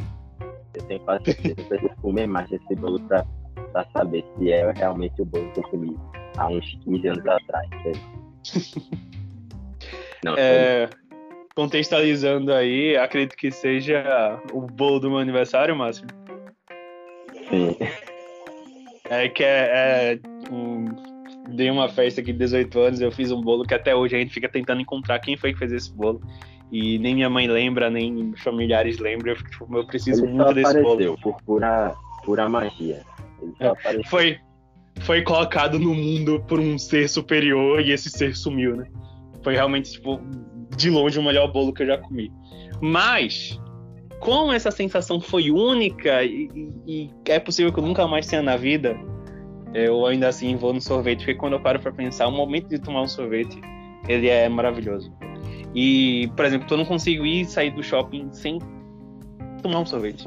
Eu 0.73 0.83
tenho 0.83 0.99
quase 1.01 1.25
certeza 1.25 1.77
de 1.77 1.89
comer 2.01 2.27
mais 2.27 2.49
desse 2.49 2.75
bolo 2.75 2.99
pra, 3.01 3.25
pra 3.73 3.85
saber 3.91 4.23
se 4.37 4.51
é 4.51 4.71
realmente 4.71 5.21
o 5.21 5.25
bolo 5.25 5.51
que 5.51 5.59
eu 5.59 5.63
comi 5.63 5.97
há 6.37 6.47
uns 6.47 6.79
15 6.83 7.07
anos 7.07 7.27
atrás. 7.27 7.69
Não, 10.23 10.35
é, 10.37 10.87
contextualizando 11.55 12.53
aí, 12.53 12.95
acredito 12.95 13.35
que 13.35 13.51
seja 13.51 14.39
o 14.53 14.61
bolo 14.61 14.99
do 14.99 15.09
meu 15.09 15.19
aniversário, 15.19 15.75
Márcio. 15.75 16.05
Sim. 17.49 17.75
É 19.11 19.27
que 19.27 19.43
é, 19.43 20.13
é 20.13 20.19
um, 20.49 20.85
dei 21.53 21.69
uma 21.69 21.89
festa 21.89 22.21
aqui 22.21 22.31
de 22.31 22.39
18 22.39 22.79
anos, 22.79 23.01
eu 23.01 23.11
fiz 23.11 23.29
um 23.29 23.41
bolo 23.41 23.65
que 23.65 23.73
até 23.73 23.93
hoje 23.93 24.15
a 24.15 24.19
gente 24.19 24.33
fica 24.33 24.47
tentando 24.47 24.79
encontrar 24.79 25.19
quem 25.19 25.35
foi 25.35 25.51
que 25.51 25.59
fez 25.59 25.73
esse 25.73 25.93
bolo. 25.93 26.21
E 26.71 26.97
nem 26.99 27.15
minha 27.15 27.29
mãe 27.29 27.45
lembra, 27.45 27.89
nem 27.89 28.33
familiares 28.37 28.99
lembram. 28.99 29.33
Eu, 29.33 29.43
tipo, 29.43 29.77
eu 29.77 29.85
preciso 29.85 30.23
Ele 30.23 30.31
muito 30.31 30.53
desse 30.53 30.81
bolo. 30.81 31.17
Por 31.21 31.41
pura, 31.43 31.93
pura 32.23 32.47
magia. 32.47 33.01
É, 33.59 34.03
foi, 34.05 34.39
foi 35.01 35.21
colocado 35.23 35.77
no 35.77 35.93
mundo 35.93 36.41
por 36.47 36.61
um 36.61 36.77
ser 36.77 37.09
superior 37.09 37.81
e 37.81 37.91
esse 37.91 38.09
ser 38.09 38.33
sumiu, 38.33 38.77
né? 38.77 38.87
Foi 39.43 39.55
realmente, 39.55 39.91
tipo, 39.91 40.21
de 40.77 40.89
longe 40.89 41.19
o 41.19 41.23
melhor 41.23 41.51
bolo 41.51 41.73
que 41.73 41.83
eu 41.83 41.87
já 41.87 41.97
comi. 41.97 42.31
Mas, 42.79 43.59
como 44.21 44.53
essa 44.53 44.71
sensação 44.71 45.19
foi 45.19 45.51
única 45.51 46.23
e, 46.23 46.49
e, 46.87 47.09
é 47.25 47.39
possível 47.39 47.73
que 47.73 47.79
eu 47.79 47.83
nunca 47.83 48.07
mais 48.07 48.27
tenha 48.27 48.41
na 48.41 48.55
vida, 48.55 48.95
eu 49.73 50.05
ainda 50.05 50.29
assim 50.29 50.55
vou 50.55 50.71
no 50.73 50.79
sorvete, 50.79 51.19
porque 51.19 51.35
quando 51.35 51.53
eu 51.53 51.59
paro 51.59 51.79
para 51.79 51.91
pensar, 51.91 52.27
o 52.27 52.31
momento 52.31 52.69
de 52.69 52.79
tomar 52.79 53.01
um 53.01 53.07
sorvete, 53.07 53.59
ele 54.07 54.29
é 54.29 54.47
maravilhoso. 54.47 55.11
E, 55.73 56.31
por 56.35 56.45
exemplo, 56.45 56.67
eu 56.69 56.77
não 56.77 56.85
consigo 56.85 57.25
ir 57.25 57.45
sair 57.45 57.71
do 57.71 57.81
shopping 57.81 58.31
sem 58.31 58.59
tomar 59.63 59.79
um 59.79 59.85
sorvete, 59.85 60.23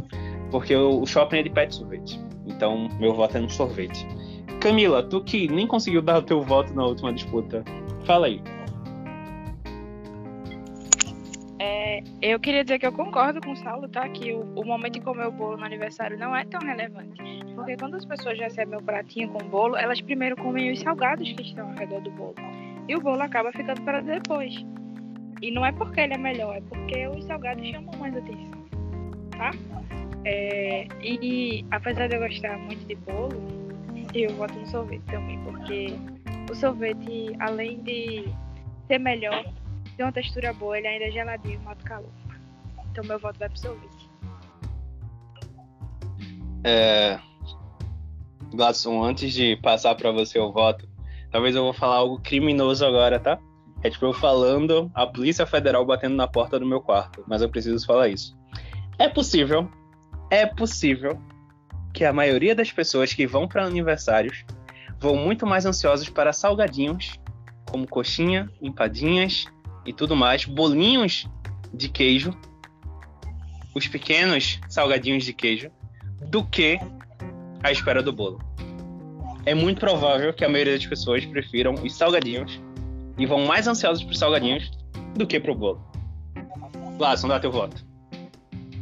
porque 0.51 0.75
o 0.75 1.07
shopping 1.07 1.39
é 1.39 1.43
de 1.45 1.51
pet 1.51 1.75
sorvete. 1.75 2.21
Então, 2.47 2.89
meu 2.99 3.15
voto 3.15 3.37
é 3.37 3.41
no 3.41 3.51
sorvete. 3.51 4.07
Camila, 4.61 5.03
tu 5.05 5.23
que 5.23 5.47
nem 5.47 5.69
conseguiu 5.69 6.03
dar 6.03 6.19
o 6.19 6.23
teu 6.23 6.43
voto 6.43 6.75
na 6.75 6.85
última 6.85 7.13
disputa, 7.13 7.63
fala 8.05 8.27
aí. 8.27 8.43
É, 11.65 12.03
eu 12.21 12.39
queria 12.39 12.63
dizer 12.63 12.79
que 12.79 12.87
eu 12.87 12.93
concordo 12.93 13.41
com 13.41 13.53
o 13.53 13.57
Saulo, 13.57 13.89
tá? 13.89 14.07
Que 14.11 14.33
o, 14.33 14.41
o, 14.55 14.65
momento 14.65 14.95
de 14.95 15.01
comer 15.01 15.27
o 15.27 15.33
bolo 15.33 15.57
no 15.57 15.65
aniversário 15.65 16.19
não 16.19 16.37
é 16.37 16.45
tão 16.45 16.61
relevante. 16.61 17.23
Porque 17.55 17.77
quando 17.77 17.95
as 17.95 18.05
pessoas 18.05 18.39
recebem 18.39 18.79
o 18.79 18.83
pratinho 18.83 19.31
com 19.31 19.39
bolo, 19.49 19.75
elas 19.77 20.01
primeiro 20.03 20.37
comem 20.37 20.73
os 20.73 20.81
salgados 20.81 21.33
que 21.33 21.43
estão 21.43 21.71
ao 21.71 21.75
redor 21.75 22.03
do 22.03 22.11
bolo. 22.11 22.35
E 22.87 22.95
o 22.95 23.01
bolo 23.01 23.23
acaba 23.23 23.51
ficando 23.53 23.81
para 23.83 24.03
depois. 24.03 24.55
E 25.41 25.51
não 25.51 25.65
é 25.65 25.73
porque 25.73 26.01
ele 26.01 26.15
é 26.15 26.19
melhor, 26.19 26.57
é 26.57 26.61
porque 26.61 27.07
os 27.09 27.25
salgados 27.25 27.67
chamam 27.67 27.95
mais 27.99 28.15
atenção, 28.15 28.65
tá? 29.31 29.51
É, 30.25 30.87
e 31.03 31.65
apesar 31.71 32.09
de 32.09 32.17
eu 32.17 32.21
gostar 32.21 32.59
muito 32.59 32.87
de 32.87 32.95
bolo, 32.97 33.43
eu 34.15 34.35
voto 34.37 34.55
no 34.55 34.67
sorvete 34.67 35.03
também, 35.11 35.39
porque 35.41 35.95
o 36.51 36.55
sorvete, 36.55 37.35
além 37.41 37.83
de 37.83 38.25
ser 38.87 38.99
melhor, 38.99 39.45
ter 39.97 40.03
uma 40.03 40.13
textura 40.13 40.53
boa, 40.53 40.77
ele 40.77 40.87
ainda 40.87 41.07
é 41.07 41.11
geladinho 41.11 41.61
mata 41.61 41.83
calor. 41.85 42.11
Então 42.91 43.05
meu 43.05 43.19
voto 43.19 43.39
vai 43.39 43.49
pro 43.49 43.59
sorvete. 43.59 44.11
É... 46.63 47.19
Gladson, 48.53 49.03
antes 49.03 49.33
de 49.33 49.57
passar 49.57 49.95
para 49.95 50.13
você 50.13 50.39
o 50.39 50.53
voto, 50.53 50.89
talvez 51.31 51.57
eu 51.57 51.65
vou 51.65 51.73
falar 51.73 51.97
algo 51.97 52.21
criminoso 52.21 52.87
agora, 52.87 53.19
tá? 53.19 53.39
É 53.83 53.91
tipo 53.91 54.07
eu 54.07 54.13
falando, 54.15 54.91
a 54.95 55.07
Polícia 55.07 55.45
Federal 55.45 55.85
batendo 55.85 56.15
na 56.15 56.27
porta 56.27 56.59
do 56.59 56.65
meu 56.65 56.81
quarto, 56.81 57.23
mas 57.27 57.43
eu 57.43 57.49
preciso 57.49 57.85
falar 57.85 58.09
isso. 58.09 58.37
É 58.99 59.09
possível, 59.09 59.69
é 60.31 60.47
possível 60.47 61.21
que 61.93 62.05
a 62.05 62.13
maioria 62.13 62.55
das 62.55 62.73
pessoas 62.73 63.13
que 63.13 63.27
vão 63.27 63.47
para 63.47 63.65
aniversários 63.65 64.45
vão 64.99 65.17
muito 65.17 65.47
mais 65.47 65.67
ansiosos 65.67 66.09
para 66.09 66.33
salgadinhos, 66.33 67.21
como 67.69 67.87
coxinha, 67.87 68.49
empadinhas 68.63 69.45
e 69.85 69.93
tudo 69.93 70.17
mais, 70.17 70.45
bolinhos 70.45 71.27
de 71.73 71.89
queijo, 71.89 72.37
os 73.75 73.87
pequenos 73.89 74.61
salgadinhos 74.69 75.25
de 75.25 75.33
queijo, 75.33 75.71
do 76.29 76.45
que 76.45 76.79
a 77.63 77.71
espera 77.73 78.03
do 78.03 78.13
bolo. 78.13 78.41
É 79.45 79.55
muito 79.55 79.81
provável 79.81 80.33
que 80.33 80.45
a 80.45 80.49
maioria 80.49 80.75
das 80.75 80.87
pessoas 80.87 81.25
prefiram 81.27 81.75
os 81.75 81.95
salgadinhos 81.95 82.61
e 83.19 83.27
vão 83.27 83.45
mais 83.45 83.67
ansiosos 83.67 84.03
para 84.03 84.13
os 84.13 84.19
salgadinhos 84.19 84.71
do 85.15 85.27
que 85.27 85.39
para 85.39 85.53
o 85.53 85.55
bolo. 85.55 85.85
Lázaro, 86.99 87.29
dá 87.29 87.41
teu 87.41 87.53
voto 87.53 87.85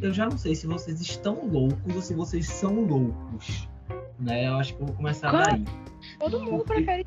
eu 0.03 0.13
já 0.13 0.29
não 0.29 0.37
sei 0.37 0.55
se 0.55 0.67
vocês 0.67 1.01
estão 1.01 1.39
loucos 1.47 1.95
ou 1.95 2.03
se 2.03 2.13
vocês 2.13 2.47
são 2.47 2.85
loucos. 2.85 3.69
Né? 4.19 4.49
Eu 4.49 4.55
acho 4.55 4.75
que 4.75 4.83
eu 4.83 4.87
vou 4.87 4.97
começar 4.97 5.31
daí. 5.31 5.65
Todo 6.19 6.41
mundo 6.41 6.65
Porque... 6.65 6.83
prefere 6.83 7.05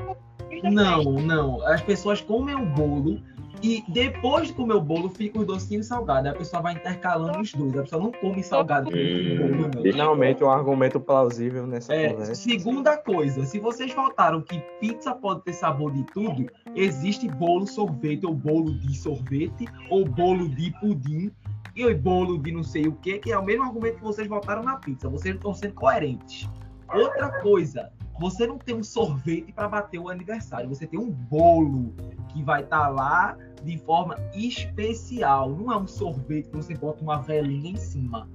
Não, 0.64 1.04
não. 1.04 1.68
As 1.68 1.82
pessoas 1.82 2.22
comem 2.22 2.56
o 2.56 2.66
bolo 2.66 3.22
e 3.62 3.84
depois 3.88 4.48
de 4.48 4.54
comer 4.54 4.76
o 4.76 4.82
bolo 4.82 5.10
fica 5.10 5.40
os 5.40 5.46
docinhos 5.46 5.88
salgados. 5.88 6.32
A 6.32 6.36
pessoa 6.36 6.62
vai 6.62 6.74
intercalando 6.74 7.40
os 7.40 7.54
dois. 7.54 7.78
A 7.78 7.84
pessoa 7.84 8.04
não 8.04 8.12
come 8.12 8.44
salgado 8.44 8.90
hum, 8.90 9.38
bolo, 9.38 9.72
não. 9.74 9.82
Finalmente 9.82 10.44
um 10.44 10.50
argumento 10.50 11.00
plausível 11.00 11.66
nessa 11.66 11.94
é, 11.94 12.10
conversa. 12.10 12.36
Segunda 12.36 12.98
coisa, 12.98 13.46
se 13.46 13.60
vocês 13.60 13.94
voltaram 13.94 14.42
que 14.42 14.60
pizza 14.80 15.14
pode 15.14 15.44
ter 15.44 15.54
sabor 15.54 15.92
de 15.92 16.04
tudo, 16.04 16.46
existe 16.76 17.28
bolo 17.28 17.66
sorvete 17.66 18.26
ou 18.26 18.34
bolo 18.34 18.78
de 18.80 18.98
sorvete 18.98 19.66
ou 19.90 20.06
bolo 20.06 20.50
de 20.50 20.72
pudim 20.80 21.32
e 21.76 21.86
o 21.86 21.98
bolo 21.98 22.38
de 22.38 22.52
não 22.52 22.64
sei 22.64 22.88
o 22.88 22.94
que, 22.94 23.20
que 23.20 23.32
é 23.32 23.38
o 23.38 23.44
mesmo 23.44 23.64
argumento 23.64 23.98
que 23.98 24.04
vocês 24.04 24.28
votaram 24.28 24.64
na 24.64 24.78
pizza. 24.78 25.10
Vocês 25.10 25.36
estão 25.36 25.54
sendo 25.54 25.74
coerentes. 25.74 26.50
Outra 26.94 27.30
coisa, 27.42 27.92
você 28.20 28.48
não 28.48 28.58
tem 28.58 28.76
um 28.76 28.84
sorvete 28.84 29.52
para 29.52 29.68
bater 29.68 30.00
o 30.00 30.10
aniversário, 30.10 30.70
você 30.70 30.88
tem 30.88 31.00
um 31.00 31.12
bolo 31.12 31.94
que 32.30 32.42
vai 32.44 32.64
estar 32.64 32.82
tá 32.82 32.88
lá 32.88 33.38
de 33.64 33.78
forma 33.80 34.16
especial. 34.34 35.50
Não 35.50 35.72
é 35.72 35.78
um 35.78 35.88
sorvete 35.88 36.50
que 36.50 36.56
você 36.56 36.76
bota 36.76 37.04
uma 37.04 37.22
velinha 37.22 37.72
em 37.72 37.78
cima. 37.78 38.30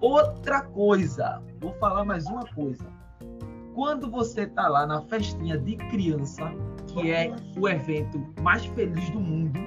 Outra 0.00 0.62
coisa, 0.62 1.42
vou 1.60 1.72
falar 1.74 2.04
mais 2.04 2.26
uma 2.26 2.44
coisa. 2.54 2.84
Quando 3.74 4.10
você 4.10 4.46
tá 4.46 4.68
lá 4.68 4.86
na 4.86 5.00
festinha 5.02 5.58
de 5.58 5.76
criança, 5.76 6.52
que 6.86 7.10
é 7.10 7.34
o 7.56 7.68
evento 7.68 8.24
mais 8.42 8.64
feliz 8.66 9.08
do 9.10 9.20
mundo, 9.20 9.58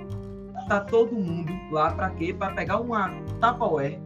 tá 0.67 0.81
todo 0.81 1.13
mundo 1.13 1.51
lá 1.71 1.91
para 1.91 2.09
quê? 2.11 2.33
Para 2.33 2.53
pegar 2.53 2.79
uma 2.79 3.09
Tupperware 3.41 3.99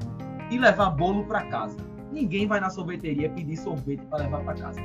e 0.49 0.57
levar 0.57 0.91
bolo 0.91 1.25
para 1.25 1.45
casa. 1.47 1.77
Ninguém 2.11 2.47
vai 2.47 2.59
na 2.59 2.69
sorveteria 2.69 3.29
pedir 3.29 3.57
sorvete 3.57 4.05
para 4.07 4.23
levar 4.23 4.43
para 4.43 4.55
casa. 4.55 4.81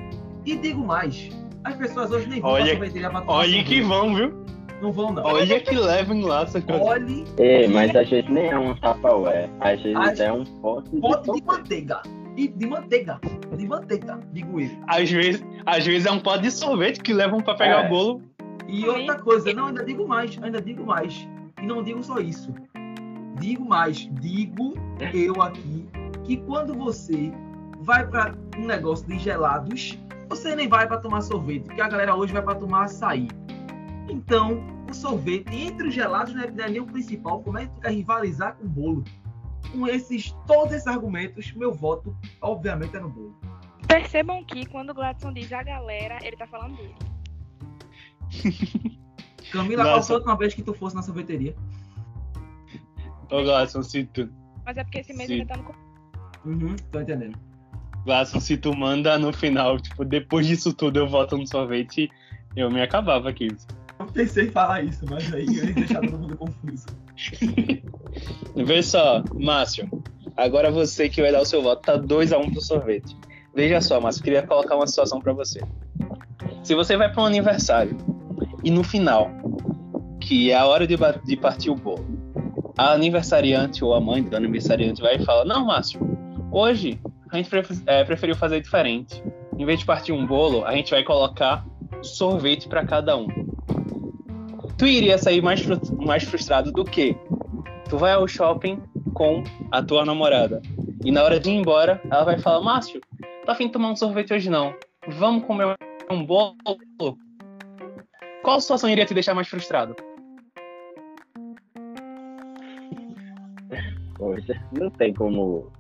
E 0.47 0.57
digo 0.57 0.87
mais, 0.87 1.29
as 1.65 1.75
pessoas 1.75 2.13
hoje 2.13 2.29
nem 2.29 2.41
vão 2.41 2.53
olha, 2.53 2.65
na 2.65 2.71
sorveteria 2.71 3.09
tomar 3.09 3.25
Olha 3.27 3.65
que 3.65 3.81
vão, 3.81 4.15
viu? 4.15 4.47
Não 4.81 4.93
vão, 4.93 5.13
não. 5.13 5.25
Olha 5.25 5.61
que 5.61 5.75
levem 5.75 6.23
lá, 6.23 6.47
sacana. 6.47 6.85
Olhe. 6.85 7.25
É, 7.39 7.67
mas 7.67 7.97
a 7.97 8.05
gente 8.05 8.31
nem 8.31 8.47
é 8.47 8.59
um 8.59 8.75
Tupperware. 8.77 9.51
A 9.61 9.75
gente 9.75 10.23
é 10.23 10.33
um 10.33 10.45
pote 10.45 10.91
de, 10.91 11.01
pote 11.01 11.33
de 11.33 11.43
manteiga. 11.43 12.03
E 12.37 12.47
de 12.47 12.67
manteiga. 12.67 13.19
De 13.57 13.67
manteiga, 13.67 14.21
digo 14.33 14.61
eu. 14.61 14.71
Às 14.87 15.11
vezes, 15.11 15.45
às 15.65 15.85
vezes 15.85 16.07
é 16.07 16.13
um 16.13 16.21
pote 16.21 16.43
de 16.43 16.51
sorvete 16.53 17.01
que 17.01 17.13
levam 17.13 17.41
para 17.41 17.55
pegar 17.55 17.85
é. 17.85 17.87
o 17.87 17.89
bolo. 17.89 18.23
E 18.69 18.87
outra 18.87 19.17
coisa, 19.17 19.53
não, 19.53 19.67
ainda 19.67 19.85
digo 19.85 20.07
mais, 20.07 20.39
ainda 20.41 20.63
digo 20.63 20.85
mais. 20.87 21.27
E 21.61 21.67
não 21.67 21.83
digo 21.83 22.03
só 22.05 22.21
isso. 22.21 22.55
Digo 23.41 23.65
mais, 23.65 24.09
digo 24.21 24.75
eu 25.13 25.43
aqui 25.43 25.89
que 26.25 26.37
quando 26.39 26.75
você 26.75 27.33
vai 27.81 28.07
para 28.07 28.35
um 28.57 28.67
negócio 28.67 29.07
de 29.07 29.19
gelados, 29.19 29.99
você 30.29 30.55
nem 30.55 30.69
vai 30.69 30.87
para 30.87 30.99
tomar 30.99 31.21
sorvete, 31.21 31.65
porque 31.65 31.81
a 31.81 31.89
galera 31.89 32.15
hoje 32.15 32.33
vai 32.33 32.43
para 32.43 32.55
tomar 32.55 32.85
açaí. 32.85 33.29
Então, 34.09 34.63
o 34.89 34.95
sorvete 34.95 35.55
entre 35.55 35.89
os 35.89 35.95
gelados 35.95 36.35
não 36.35 36.43
é, 36.43 36.47
é 36.47 36.69
nem 36.69 36.81
o 36.81 36.87
principal. 36.87 37.43
Como 37.43 37.59
é 37.59 37.67
que 37.67 37.75
fica 37.75 37.91
rivalizar 37.91 38.57
com 38.57 38.65
o 38.65 38.69
bolo? 38.69 39.05
Com 39.73 39.87
esses, 39.87 40.31
todos 40.47 40.73
esses 40.73 40.87
argumentos, 40.87 41.53
meu 41.55 41.73
voto, 41.73 42.17
obviamente, 42.41 42.97
é 42.97 43.01
no 43.01 43.09
bolo. 43.09 43.37
Percebam 43.89 44.45
que 44.45 44.67
quando 44.67 44.91
o 44.91 44.95
Gladson 44.95 45.33
diz 45.33 45.53
a 45.53 45.63
galera, 45.63 46.19
ele 46.23 46.37
tá 46.37 46.47
falando 46.47 46.77
dele. 46.77 46.95
Camila, 49.53 49.85
qual 49.85 49.97
Nossa. 49.97 50.07
foi 50.09 50.17
a 50.17 50.19
última 50.19 50.37
vez 50.37 50.55
que 50.55 50.63
tu 50.63 50.75
fosse 50.75 50.97
na 50.97 51.03
sorveteria? 51.03 51.55
Ô, 53.31 53.43
Gladson, 53.43 53.83
se 53.83 54.05
tu, 54.07 54.29
Mas 54.65 54.77
é 54.77 54.85
porque 54.85 54.99
esse 54.99 55.13
mês 55.15 55.29
Sim. 55.29 55.35
ele 55.35 55.47
tá 55.47 55.57
no. 55.57 55.75
Uhum, 56.45 56.77
tô 56.91 57.01
entendendo. 57.01 57.39
Gladson, 58.07 58.39
se 58.39 58.57
tu 58.57 58.75
manda 58.75 59.19
no 59.19 59.33
final, 59.33 59.81
tipo, 59.81 60.05
depois 60.05 60.47
disso 60.47 60.73
tudo 60.73 61.01
eu 61.01 61.09
voto 61.09 61.37
no 61.37 61.45
sorvete, 61.45 62.09
eu 62.55 62.71
me 62.71 62.81
acabava 62.81 63.29
aqui. 63.29 63.49
Eu 63.99 64.07
pensei 64.07 64.47
em 64.47 64.51
falar 64.51 64.85
isso, 64.85 65.05
mas 65.11 65.35
aí 65.35 65.45
eu 65.45 65.65
ia 65.65 65.75
deixar 65.75 66.01
todo 66.01 66.17
mundo 66.17 66.37
confuso. 66.37 66.87
Vê 68.65 68.83
só, 68.83 69.25
Márcio. 69.35 69.89
Agora 70.37 70.71
você 70.71 71.09
que 71.09 71.21
vai 71.21 71.33
dar 71.33 71.41
o 71.41 71.45
seu 71.45 71.61
voto, 71.61 71.83
tá 71.83 71.99
2x1 71.99 72.53
pro 72.53 72.61
sorvete. 72.61 73.17
Veja 73.53 73.81
só, 73.81 74.01
Márcio, 74.01 74.23
queria 74.23 74.47
colocar 74.47 74.77
uma 74.77 74.87
situação 74.87 75.19
pra 75.19 75.33
você. 75.33 75.61
Se 76.63 76.75
você 76.75 76.97
vai 76.97 77.13
pra 77.13 77.23
um 77.23 77.27
aniversário 77.27 77.97
e 78.63 78.71
no 78.71 78.85
final, 78.85 79.31
que 80.21 80.53
é 80.53 80.57
a 80.57 80.67
hora 80.67 80.87
de, 80.87 80.97
de 81.25 81.37
partir 81.37 81.71
o 81.71 81.75
bolo, 81.75 82.07
a 82.79 82.93
aniversariante 82.93 83.83
ou 83.83 83.95
a 83.95 84.01
mãe 84.01 84.23
do 84.23 84.37
aniversariante 84.37 85.03
vai 85.03 85.17
e 85.17 85.25
fala: 85.25 85.45
Não, 85.45 85.67
Márcio, 85.67 86.01
hoje 86.53 87.01
a 87.37 87.43
gente 87.43 87.83
é, 87.87 88.05
preferiu 88.05 88.35
fazer 88.35 88.61
diferente. 88.61 89.23
Em 89.59 89.65
vez 89.65 89.81
de 89.81 89.87
partir 89.87 90.13
um 90.13 90.27
bolo, 90.27 90.65
a 90.65 90.73
gente 90.73 90.91
vai 90.91 91.03
colocar 91.03 91.65
sorvete 92.03 92.69
pra 92.69 92.85
cada 92.85 93.17
um. 93.17 93.27
Tu 94.77 94.87
iria 94.87 95.17
sair 95.17 95.41
mais, 95.43 95.61
fru- 95.61 95.81
mais 96.05 96.25
frustrado 96.25 96.71
do 96.73 96.85
que 96.85 97.17
tu 97.89 97.97
vai 97.97 98.13
ao 98.13 98.27
shopping 98.29 98.83
com 99.15 99.43
a 99.71 99.83
tua 99.83 100.05
namorada. 100.05 100.61
E 101.05 101.11
na 101.11 101.23
hora 101.23 101.41
de 101.41 101.51
ir 101.51 101.55
embora, 101.55 102.01
ela 102.11 102.25
vai 102.25 102.39
falar, 102.39 102.61
Márcio, 102.61 103.01
tá 103.45 103.53
afim 103.53 103.67
de 103.67 103.73
tomar 103.73 103.91
um 103.91 103.97
sorvete 103.97 104.35
hoje 104.35 104.51
não? 104.51 104.75
Vamos 105.09 105.45
comer 105.45 105.75
um 106.11 106.25
bolo? 106.25 106.57
Qual 108.43 108.61
situação 108.61 108.91
iria 108.91 109.07
te 109.07 109.15
deixar 109.15 109.35
mais 109.35 109.49
frustrado? 109.49 109.95
Poxa, 114.17 114.61
não 114.79 114.91
tem 114.91 115.13
como. 115.15 115.71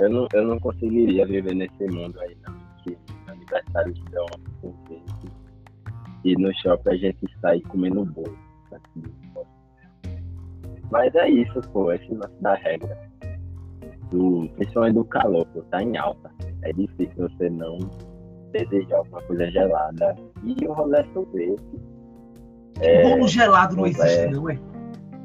Eu 0.00 0.10
não, 0.10 0.28
eu 0.32 0.44
não 0.44 0.58
conseguiria 0.58 1.26
viver 1.26 1.54
nesse 1.54 1.84
mundo 1.86 2.18
aí, 2.20 2.36
não. 2.46 2.54
Que 2.82 2.96
aniversários 3.28 4.00
dão 4.10 4.26
sorvete. 4.60 5.32
E 6.24 6.34
no 6.36 6.52
shopping 6.56 6.90
a 6.90 6.96
gente 6.96 7.26
sai 7.40 7.60
comendo 7.62 8.04
bolo. 8.04 8.36
assim. 8.72 9.02
Mas 10.90 11.14
é 11.14 11.28
isso, 11.28 11.60
pô. 11.72 11.92
Esse 11.92 12.12
lance 12.12 12.40
da 12.40 12.54
regra. 12.54 12.96
Do, 14.10 14.48
principalmente 14.56 14.94
do 14.94 15.04
calor, 15.04 15.46
pô, 15.46 15.62
tá 15.62 15.82
em 15.82 15.96
alta. 15.96 16.30
É 16.62 16.72
difícil 16.72 17.28
você 17.28 17.48
não 17.48 17.78
desejar 18.52 18.98
alguma 18.98 19.22
coisa 19.22 19.50
gelada. 19.50 20.14
E 20.44 20.66
o 20.66 20.72
rolê 20.72 21.00
é 21.00 21.04
sorvete. 21.12 21.62
É, 22.80 23.02
Bolo 23.02 23.28
gelado 23.28 23.76
não 23.76 23.86
existe, 23.86 24.18
é. 24.18 24.30
não 24.30 24.50
é? 24.50 24.58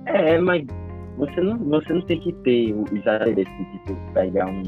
é, 0.05 0.37
mas 0.39 0.65
você 1.17 1.41
não, 1.41 1.57
você 1.57 1.93
não 1.93 2.01
tem 2.01 2.19
que 2.19 2.31
ter 2.43 2.73
o 2.73 2.85
exagero 2.95 3.35
de 3.35 3.43
tipo, 3.43 4.13
pegar 4.13 4.47
um 4.47 4.63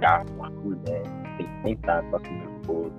garfo, 0.00 0.32
uma 0.34 0.50
colher, 0.50 1.02
tem 1.36 1.46
que 1.46 1.68
sentar 1.68 2.02
pra 2.10 2.20
comer 2.20 2.46
um 2.46 2.62
bolo. 2.66 2.92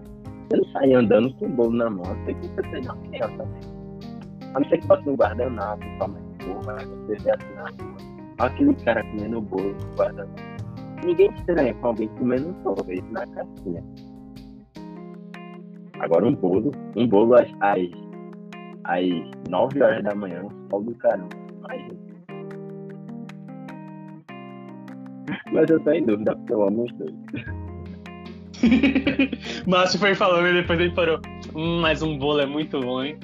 Você 0.49 0.57
não 0.57 0.65
sai 0.71 0.93
andando 0.93 1.33
com 1.35 1.45
o 1.45 1.49
bolo 1.49 1.71
na 1.71 1.89
mão, 1.89 2.03
você 2.03 2.33
tem 2.33 2.35
que 2.35 2.69
ser 2.69 2.79
uma 2.79 2.97
criança 2.97 3.37
também. 3.37 3.79
A 4.53 4.59
não 4.59 4.69
ser 4.69 4.77
que 4.79 4.87
fosse 4.87 5.05
no 5.05 5.15
guardanapo, 5.15 5.85
toma 5.99 6.19
porra, 6.39 6.77
aí 6.79 6.85
você 6.85 7.23
vê 7.23 7.31
assim 7.31 7.53
na 7.55 7.61
rua. 7.63 7.97
Aquele 8.39 8.73
cara 8.75 9.03
comendo 9.03 9.41
bolo 9.41 9.69
no 9.69 9.95
guardanapo. 9.95 10.41
Ninguém 11.05 11.31
estranha 11.33 11.73
com 11.75 11.87
alguém 11.87 12.09
comendo 12.09 12.49
um 12.49 12.63
sorvete 12.63 13.05
na 13.11 13.25
caixinha. 13.27 13.83
Agora 15.99 16.27
um 16.27 16.35
bolo, 16.35 16.71
um 16.97 17.07
bolo 17.07 17.35
às, 17.35 17.49
às, 17.61 17.79
às 18.83 19.49
9 19.49 19.81
horas 19.81 20.03
da 20.03 20.15
manhã, 20.15 20.43
um 20.43 20.69
sol 20.69 20.83
do 20.83 20.95
caramba. 20.95 21.29
Imagina. 21.59 22.08
Mas 25.51 25.69
eu 25.69 25.79
tô 25.79 25.91
em 25.91 26.05
dúvida 26.05 26.35
porque 26.35 26.53
eu 26.53 26.67
amo 26.67 26.85
os 26.85 26.91
dois. 26.93 27.13
Márcio 29.65 29.99
foi 29.99 30.15
falando 30.15 30.47
e 30.47 30.53
depois 30.53 30.79
ele 30.79 30.91
parou. 30.91 31.19
Hum, 31.55 31.79
mas 31.81 32.01
um 32.01 32.17
bolo 32.17 32.41
é 32.41 32.45
muito 32.45 32.79
bom, 32.79 33.03
hein? 33.03 33.17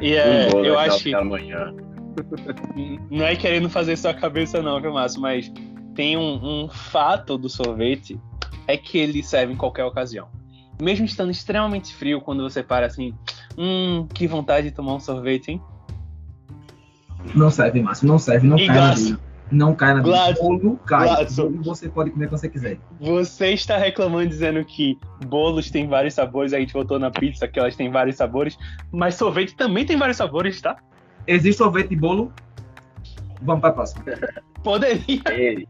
E 0.00 0.14
é, 0.14 0.46
um 0.46 0.50
bolo 0.50 0.64
eu 0.64 0.78
às 0.78 0.94
acho 0.94 1.10
nove 1.10 1.10
da 1.12 1.24
manhã. 1.24 1.74
não 3.10 3.24
é 3.24 3.36
querendo 3.36 3.68
fazer 3.70 3.96
sua 3.96 4.14
cabeça 4.14 4.62
não, 4.62 4.80
viu, 4.80 4.92
Márcio? 4.92 5.20
Mas 5.20 5.50
tem 5.94 6.16
um, 6.16 6.64
um 6.64 6.68
fato 6.68 7.38
do 7.38 7.48
sorvete 7.48 8.20
é 8.66 8.76
que 8.76 8.98
ele 8.98 9.22
serve 9.22 9.52
em 9.52 9.56
qualquer 9.56 9.84
ocasião. 9.84 10.28
Mesmo 10.80 11.06
estando 11.06 11.30
extremamente 11.30 11.94
frio, 11.94 12.20
quando 12.20 12.42
você 12.42 12.62
para 12.62 12.86
assim, 12.86 13.14
hum, 13.56 14.06
que 14.12 14.26
vontade 14.26 14.68
de 14.68 14.74
tomar 14.74 14.94
um 14.94 15.00
sorvete, 15.00 15.52
hein? 15.52 15.62
Não 17.34 17.50
serve, 17.50 17.80
Márcio, 17.80 18.06
não 18.06 18.18
serve, 18.18 18.46
não 18.46 18.58
E 18.58 18.66
cai 18.66 18.94
vida. 18.94 19.18
Não 19.50 19.74
cai 19.74 19.94
na. 19.94 20.00
Gladson, 20.00 20.58
Bolo 20.58 20.76
cai. 20.78 21.08
Gladson. 21.08 21.50
Bolo 21.50 21.62
você 21.64 21.88
pode 21.88 22.10
comer 22.10 22.28
quando 22.28 22.40
você 22.40 22.48
quiser. 22.48 22.78
Você 23.00 23.52
está 23.52 23.76
reclamando 23.76 24.26
dizendo 24.28 24.64
que 24.64 24.98
bolos 25.26 25.70
têm 25.70 25.86
vários 25.88 26.14
sabores, 26.14 26.52
a 26.52 26.58
gente 26.58 26.72
voltou 26.72 26.98
na 26.98 27.10
pizza 27.10 27.46
que 27.46 27.58
elas 27.58 27.76
têm 27.76 27.90
vários 27.90 28.16
sabores, 28.16 28.58
mas 28.90 29.14
sorvete 29.14 29.54
também 29.54 29.86
tem 29.86 29.96
vários 29.96 30.16
sabores, 30.16 30.60
tá? 30.60 30.76
Existe 31.26 31.58
sorvete 31.58 31.88
de 31.90 31.96
bolo? 31.96 32.32
Vamos 33.42 33.60
pra 33.60 33.72
próxima. 33.72 34.04
Poderia. 34.64 35.22
Ei, 35.30 35.68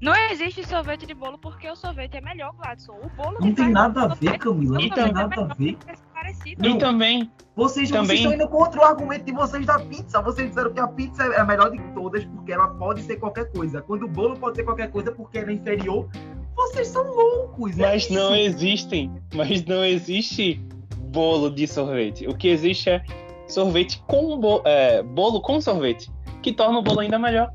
Não 0.00 0.14
existe 0.30 0.66
sorvete 0.66 1.06
de 1.06 1.14
bolo 1.14 1.38
porque 1.38 1.70
o 1.70 1.76
sorvete 1.76 2.16
é 2.16 2.20
melhor, 2.20 2.52
Gladson. 2.54 2.98
O 3.02 3.08
bolo 3.16 3.38
Não 3.40 3.54
tem 3.54 3.70
nada 3.70 4.02
a 4.02 4.08
ver, 4.08 4.38
Camila. 4.38 4.78
o 4.78 4.82
Não 4.82 4.90
tem 4.90 5.04
é 5.04 5.12
nada 5.12 5.42
a 5.42 5.54
ver. 5.54 5.78
É 6.26 6.32
parecido. 6.32 6.66
E 6.68 6.78
também, 6.78 7.30
Vocês, 7.54 7.90
Também- 7.90 8.06
vocês 8.08 8.20
estão 8.20 8.34
indo 8.34 8.48
contra 8.48 8.80
o 8.80 8.84
argumento 8.84 9.24
de 9.24 9.32
vocês 9.32 9.64
da 9.64 9.78
pizza. 9.78 10.20
Vocês 10.20 10.48
disseram 10.48 10.72
que 10.74 10.80
a 10.80 10.86
pizza 10.88 11.22
é 11.22 11.40
a 11.40 11.44
melhor 11.44 11.70
de 11.70 11.78
todas 11.94 12.22
porque 12.26 12.52
ela 12.52 12.68
pode 12.68 13.00
ser 13.02 13.16
qualquer 13.16 13.50
coisa. 13.50 13.80
Quando 13.80 14.02
o 14.04 14.08
bolo 14.08 14.36
pode 14.38 14.56
ser 14.56 14.64
qualquer 14.64 14.90
coisa 14.90 15.10
porque 15.10 15.38
ela 15.38 15.50
é 15.50 15.54
inferior. 15.54 16.06
Vocês 16.54 16.88
são 16.88 17.02
loucos. 17.14 17.78
é 17.78 17.82
mas 17.82 18.02
isso. 18.04 18.12
não 18.12 18.36
existem, 18.36 19.10
mas 19.34 19.64
não 19.64 19.82
existe 19.82 20.60
bolo 21.08 21.50
de 21.50 21.66
sorvete. 21.66 22.26
O 22.28 22.36
que 22.36 22.48
existe 22.48 22.90
é 22.90 23.02
sorvete 23.48 24.02
com 24.06 24.38
bo 24.38 24.60
é, 24.66 25.02
bolo 25.02 25.40
com 25.40 25.58
sorvete, 25.60 26.10
que 26.42 26.52
torna 26.52 26.78
o 26.78 26.82
bolo 26.82 27.00
ainda 27.00 27.18
melhor. 27.18 27.50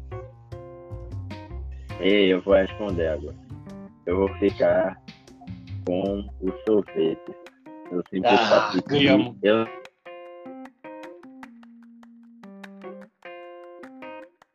ei, 2.00 2.34
eu 2.34 2.42
vou 2.42 2.56
responder 2.56 3.08
agora. 3.08 3.36
Eu 4.08 4.18
vou 4.18 4.30
ficar 4.40 5.00
com 5.86 6.28
o 6.42 6.52
sorvete. 6.66 7.41
Eu 7.92 8.04
sempre 8.10 8.30
Ah, 8.30 8.38
faço 8.38 8.82
que 8.84 8.90
ganhamos. 8.90 9.36
eu 9.44 9.68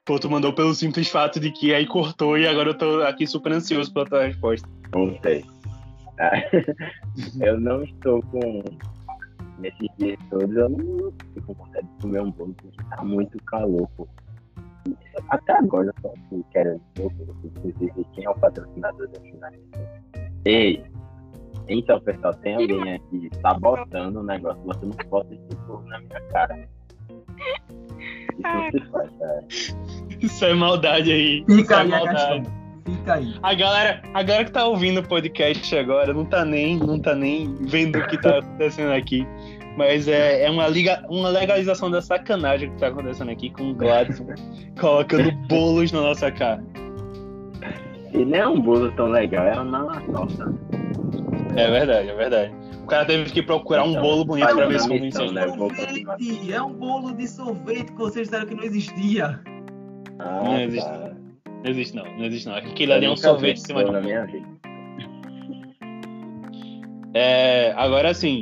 Pô, 0.07 0.21
tu 0.21 0.31
mandou 0.31 0.53
pelo 0.55 0.73
simples 0.73 1.09
fato 1.09 1.41
de 1.41 1.51
que 1.51 1.75
aí 1.75 1.85
cortou 1.85 2.39
e 2.39 2.47
agora 2.47 2.71
eu 2.71 2.79
tô 2.79 3.03
aqui 3.03 3.27
super 3.27 3.53
ansioso 3.53 3.93
pela 3.93 4.07
tua 4.07 4.23
resposta. 4.27 4.69
não 4.95 5.19
sei. 5.21 5.45
Ah, 6.21 6.31
eu 7.45 7.61
não 7.61 7.83
estou 7.83 8.23
com. 8.23 8.63
Nesses 9.59 9.89
dias 9.99 10.19
todos, 10.31 10.55
eu 10.55 10.69
não 10.69 11.13
fico 11.35 11.47
com 11.47 11.55
vontade 11.55 11.87
de 11.87 12.03
comer 12.03 12.21
um 12.21 12.31
bolo 12.31 12.55
porque 12.55 12.85
tá 12.91 13.03
muito 13.03 13.43
calor, 13.45 13.89
pô. 13.97 14.07
Até 15.31 15.53
agora 15.59 15.93
eu 16.05 16.11
aqui 16.11 16.45
querendo 16.53 16.81
sorvete. 16.97 17.31
Inclusive, 17.45 18.07
quem 18.15 18.25
é 18.25 18.31
o 18.31 18.35
patrocinador 18.35 19.09
da 19.09 19.21
final? 19.21 19.51
Ei! 20.45 20.85
Então, 21.69 22.01
pessoal, 22.01 22.35
tem 22.35 22.55
alguém 22.55 22.95
aqui 22.95 23.31
sabotando 23.41 24.21
o 24.21 24.23
negócio. 24.23 24.63
Você 24.65 24.87
não 24.87 24.97
pode 25.11 25.37
bolo 25.67 25.83
na 25.87 25.99
minha 26.01 26.21
cara. 26.33 26.69
Isso 28.33 28.43
não 28.43 28.71
se 28.71 28.81
faz, 28.91 29.11
cara. 29.19 29.45
Isso 30.21 30.45
é 30.45 30.55
maldade 30.55 31.13
aí. 31.13 31.45
Isso 31.49 31.57
Fica 31.59 31.75
é 31.75 31.79
aí 31.79 31.93
a 31.93 31.99
maldade. 31.99 32.51
Fica 32.85 33.15
aí. 33.15 33.35
A 33.43 33.55
galera, 33.55 34.03
a 34.15 34.23
galera 34.23 34.45
que 34.45 34.53
tá 34.53 34.65
ouvindo 34.67 35.01
o 35.01 35.09
podcast 35.09 35.77
agora 35.77 36.13
não 36.13 36.25
tá 36.25 36.45
nem, 36.45 36.79
não 36.79 37.01
tá 37.01 37.15
nem 37.15 37.53
vendo 37.63 37.99
o 37.99 38.07
que 38.07 38.21
tá 38.21 38.39
acontecendo 38.39 38.93
aqui. 38.93 39.27
Mas 39.77 40.09
é, 40.09 40.45
é 40.45 40.51
uma, 40.51 40.69
liga, 40.69 41.05
uma 41.09 41.29
legalização 41.29 41.91
da 41.91 42.01
sacanagem 42.01 42.71
que 42.71 42.79
tá 42.79 42.87
acontecendo 42.87 43.31
aqui 43.31 43.51
com 43.51 43.73
o 43.73 43.75
Gladson 43.75 44.27
colocando 44.81 45.31
bolos 45.49 45.93
na 45.93 46.01
nossa 46.01 46.31
cara. 46.31 46.65
E 48.15 48.25
nem 48.25 48.41
é 48.41 48.49
um 48.49 48.61
bolo 48.61 48.91
tão 48.93 49.09
legal, 49.09 49.45
é 49.45 49.61
uma 49.61 50.01
torta. 50.01 50.55
É 51.57 51.71
verdade, 51.71 52.09
é 52.11 52.15
verdade. 52.15 52.55
O 52.83 52.87
cara 52.87 53.05
teve 53.05 53.31
que 53.33 53.43
procurar 53.43 53.85
um 53.85 53.91
Então, 53.91 54.03
bolo 54.03 54.25
bonito 54.25 54.55
pra 54.55 54.67
ver 54.67 54.81
se 54.81 54.89
convenceu. 54.89 55.33
né? 55.33 55.49
Sorvete! 55.49 56.53
É 56.53 56.63
um 56.63 56.73
bolo 56.73 57.15
de 57.15 57.27
sorvete 57.27 57.87
que 57.93 57.99
vocês 57.99 58.29
disseram 58.29 58.47
que 58.47 58.55
não 58.55 58.63
existia. 58.65 59.41
Ah, 60.19 60.43
Não 60.45 60.61
existe. 60.61 60.89
tá. 60.89 61.13
Não 61.65 61.71
existe 61.71 61.97
não, 61.97 62.05
não 62.17 62.25
existe 62.25 62.49
não. 62.49 62.55
Aquilo 62.57 62.93
ali 62.93 63.07
é 63.07 63.11
um 63.11 63.17
sorvete 63.17 63.59
em 63.59 63.65
cima 63.67 63.85
de 63.85 63.91
vida. 64.01 64.29
É, 67.15 67.73
agora 67.77 68.13
sim. 68.15 68.41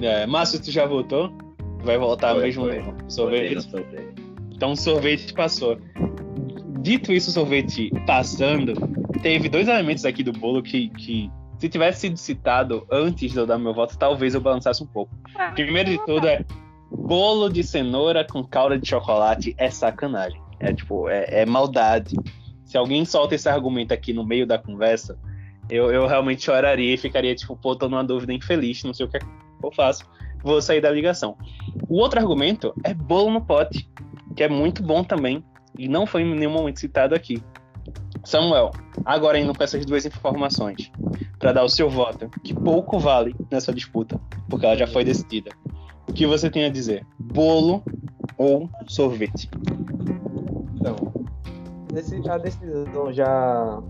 É, 0.00 0.26
Márcio, 0.26 0.60
tu 0.60 0.70
já 0.70 0.86
votou? 0.86 1.30
Vai 1.82 1.98
voltar 1.98 2.34
Foi, 2.34 2.42
mesmo 2.44 2.64
foi. 2.64 2.82
sorvete. 3.08 3.56
Então 4.54 4.72
o 4.72 4.76
sorvete 4.76 5.32
passou. 5.34 5.78
Dito 6.80 7.12
isso, 7.12 7.30
o 7.30 7.32
sorvete 7.32 7.90
passando, 8.06 8.74
teve 9.22 9.48
dois 9.48 9.68
elementos 9.68 10.04
aqui 10.04 10.22
do 10.22 10.32
bolo 10.32 10.62
que, 10.62 10.88
que 10.90 11.30
se 11.58 11.68
tivesse 11.68 12.00
sido 12.00 12.16
citado 12.16 12.86
antes 12.90 13.32
de 13.32 13.38
eu 13.38 13.46
dar 13.46 13.58
meu 13.58 13.72
voto, 13.72 13.96
talvez 13.98 14.34
eu 14.34 14.40
balançasse 14.40 14.82
um 14.82 14.86
pouco. 14.86 15.14
Primeiro 15.54 15.90
de 15.90 16.04
tudo 16.04 16.26
é 16.26 16.44
bolo 16.90 17.48
de 17.48 17.62
cenoura 17.62 18.24
com 18.24 18.44
calda 18.44 18.78
de 18.78 18.88
chocolate 18.88 19.54
é 19.58 19.70
sacanagem. 19.70 20.40
É 20.60 20.72
tipo, 20.72 21.08
é, 21.08 21.42
é 21.42 21.46
maldade. 21.46 22.16
Se 22.64 22.76
alguém 22.76 23.04
solta 23.04 23.34
esse 23.34 23.48
argumento 23.48 23.92
aqui 23.92 24.12
no 24.12 24.24
meio 24.24 24.46
da 24.46 24.58
conversa, 24.58 25.18
eu, 25.68 25.90
eu 25.90 26.06
realmente 26.06 26.44
choraria 26.44 26.94
e 26.94 26.96
ficaria 26.96 27.34
tipo, 27.34 27.56
pô, 27.56 27.74
tô 27.74 27.88
numa 27.88 28.04
dúvida 28.04 28.32
infeliz, 28.32 28.82
não 28.84 28.94
sei 28.94 29.06
o 29.06 29.08
que 29.08 29.18
eu 29.62 29.72
faço, 29.72 30.04
vou 30.42 30.60
sair 30.62 30.80
da 30.80 30.90
ligação. 30.90 31.36
O 31.88 31.96
outro 31.96 32.20
argumento 32.20 32.74
é 32.84 32.94
bolo 32.94 33.30
no 33.30 33.44
pote, 33.44 33.88
que 34.34 34.42
é 34.42 34.48
muito 34.48 34.82
bom 34.82 35.02
também 35.02 35.44
e 35.78 35.88
não 35.88 36.06
foi 36.06 36.22
em 36.22 36.34
nenhum 36.34 36.52
momento 36.52 36.80
citado 36.80 37.14
aqui. 37.14 37.42
Samuel, 38.24 38.72
agora 39.04 39.38
indo 39.38 39.54
com 39.54 39.62
essas 39.62 39.84
duas 39.86 40.04
informações, 40.04 40.90
para 41.46 41.52
dar 41.52 41.64
o 41.64 41.68
seu 41.68 41.88
voto, 41.88 42.28
que 42.42 42.52
pouco 42.52 42.98
vale 42.98 43.32
nessa 43.48 43.72
disputa, 43.72 44.20
porque 44.48 44.66
ela 44.66 44.76
já 44.76 44.84
foi 44.84 45.04
decidida. 45.04 45.52
O 46.08 46.12
que 46.12 46.26
você 46.26 46.50
tem 46.50 46.64
a 46.64 46.68
dizer? 46.68 47.06
Bolo 47.20 47.84
ou 48.36 48.68
sorvete? 48.88 49.48
Então, 50.74 50.96
a 52.28 52.38
decisão 52.38 53.12
já 53.12 53.80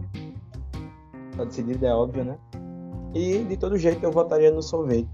tá 1.34 1.44
decidida, 1.44 1.86
é 1.86 1.94
óbvio, 1.94 2.26
né? 2.26 2.36
E 3.14 3.38
de 3.38 3.56
todo 3.56 3.78
jeito 3.78 4.04
eu 4.04 4.12
votaria 4.12 4.50
no 4.50 4.60
sorvete. 4.60 5.08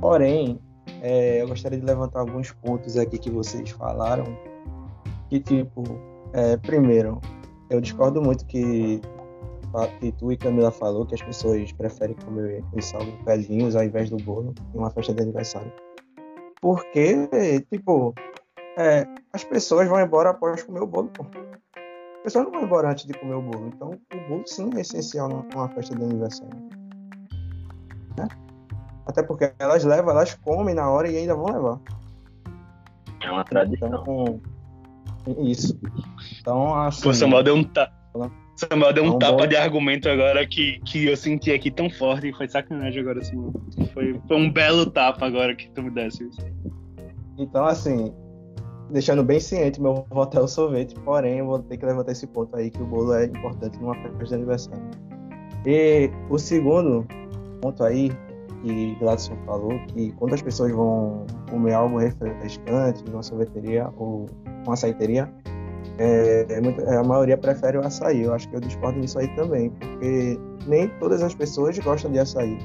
Porém, 0.00 0.60
é, 1.02 1.42
eu 1.42 1.48
gostaria 1.48 1.80
de 1.80 1.84
levantar 1.84 2.20
alguns 2.20 2.52
pontos 2.52 2.96
aqui 2.96 3.18
que 3.18 3.28
vocês 3.28 3.70
falaram. 3.70 4.38
Que 5.28 5.40
tipo, 5.40 5.82
é, 6.32 6.56
primeiro, 6.58 7.20
eu 7.68 7.80
discordo 7.80 8.22
muito 8.22 8.46
que, 8.46 9.00
que 10.00 10.12
tu 10.12 10.30
e 10.32 10.36
Camila 10.36 10.70
falou 10.70 11.04
que 11.04 11.14
as 11.14 11.22
pessoas 11.22 11.72
preferem 11.72 12.14
comer 12.24 12.62
os 12.72 12.84
salgadinhos 12.84 13.74
ao 13.74 13.84
invés 13.84 14.08
do 14.08 14.16
bolo 14.18 14.54
em 14.74 14.78
uma 14.78 14.90
festa 14.90 15.12
de 15.12 15.22
aniversário. 15.22 15.72
Porque, 16.60 17.28
tipo, 17.70 18.14
é, 18.78 19.06
as 19.32 19.44
pessoas 19.44 19.88
vão 19.88 20.00
embora 20.00 20.30
após 20.30 20.62
comer 20.62 20.82
o 20.82 20.86
bolo, 20.86 21.08
pô. 21.08 21.26
As 22.18 22.22
pessoas 22.22 22.44
não 22.44 22.52
vão 22.52 22.62
embora 22.62 22.90
antes 22.90 23.04
de 23.04 23.12
comer 23.14 23.34
o 23.34 23.42
bolo. 23.42 23.66
Então, 23.74 23.90
o 23.90 24.28
bolo 24.28 24.42
sim 24.46 24.70
é 24.76 24.80
essencial 24.80 25.28
numa 25.28 25.68
festa 25.70 25.94
de 25.94 26.04
aniversário. 26.04 26.56
Né? 28.16 28.28
Até 29.06 29.22
porque 29.22 29.52
elas 29.58 29.84
levam, 29.84 30.12
elas 30.12 30.34
comem 30.34 30.74
na 30.74 30.88
hora 30.88 31.10
e 31.10 31.16
ainda 31.16 31.34
vão 31.34 31.46
levar. 31.46 31.80
É 33.20 33.30
uma 33.30 33.44
tradição. 33.44 33.88
Então, 33.88 34.40
isso. 35.44 35.78
Então, 36.40 36.74
assim, 36.74 37.02
Pô, 37.02 37.12
Samuel 37.12 37.42
deu 37.42 37.54
um, 37.56 37.64
ta... 37.64 37.92
Samuel 38.56 38.92
deu 38.92 39.04
um 39.04 39.18
tapa 39.18 39.38
bom. 39.38 39.46
de 39.46 39.56
argumento 39.56 40.08
agora 40.08 40.46
que, 40.46 40.80
que 40.80 41.06
eu 41.06 41.16
senti 41.16 41.52
aqui 41.52 41.70
tão 41.70 41.90
forte. 41.90 42.32
Foi 42.32 42.48
sacanagem 42.48 43.00
agora, 43.00 43.18
assim. 43.20 43.52
Foi, 43.92 44.20
foi 44.28 44.36
um 44.36 44.50
belo 44.50 44.90
tapa 44.90 45.26
agora 45.26 45.54
que 45.54 45.68
tu 45.70 45.82
me 45.82 45.90
desse. 45.90 46.28
então, 47.36 47.64
assim, 47.64 48.14
deixando 48.90 49.24
bem 49.24 49.40
ciente, 49.40 49.80
meu 49.80 50.06
voto 50.10 50.38
é 50.38 50.42
o 50.42 50.48
sorvete, 50.48 50.94
porém, 51.04 51.38
eu 51.38 51.46
vou 51.46 51.58
ter 51.58 51.76
que 51.76 51.86
levantar 51.86 52.12
esse 52.12 52.26
ponto 52.26 52.54
aí, 52.56 52.70
que 52.70 52.80
o 52.80 52.86
bolo 52.86 53.14
é 53.14 53.26
importante 53.26 53.78
numa 53.80 53.94
festa 53.94 54.24
de 54.24 54.34
aniversário. 54.34 54.90
E 55.66 56.10
o 56.30 56.38
segundo 56.38 57.06
ponto 57.60 57.82
aí, 57.82 58.12
que 58.62 58.94
Gladson 59.00 59.36
falou, 59.46 59.78
que 59.88 60.12
quando 60.12 60.34
as 60.34 60.42
pessoas 60.42 60.72
vão 60.72 61.26
comer 61.50 61.72
algo 61.72 61.98
refrescante 61.98 63.02
numa 63.10 63.22
sorveteria 63.22 63.88
ou 63.96 64.26
uma 64.64 64.74
açaiteria, 64.74 65.32
é, 65.98 66.46
é 66.48 66.60
muito- 66.60 66.80
é, 66.82 66.96
a 66.96 67.02
maioria 67.04 67.36
prefere 67.38 67.78
o 67.78 67.80
açaí. 67.80 68.22
Eu 68.22 68.34
acho 68.34 68.48
que 68.48 68.56
eu 68.56 68.60
discordo 68.60 69.00
disso 69.00 69.18
aí 69.18 69.28
também, 69.36 69.70
porque 69.70 70.38
nem 70.66 70.88
todas 71.00 71.22
as 71.22 71.34
pessoas 71.34 71.78
gostam 71.78 72.10
de 72.12 72.18
açaí. 72.18 72.58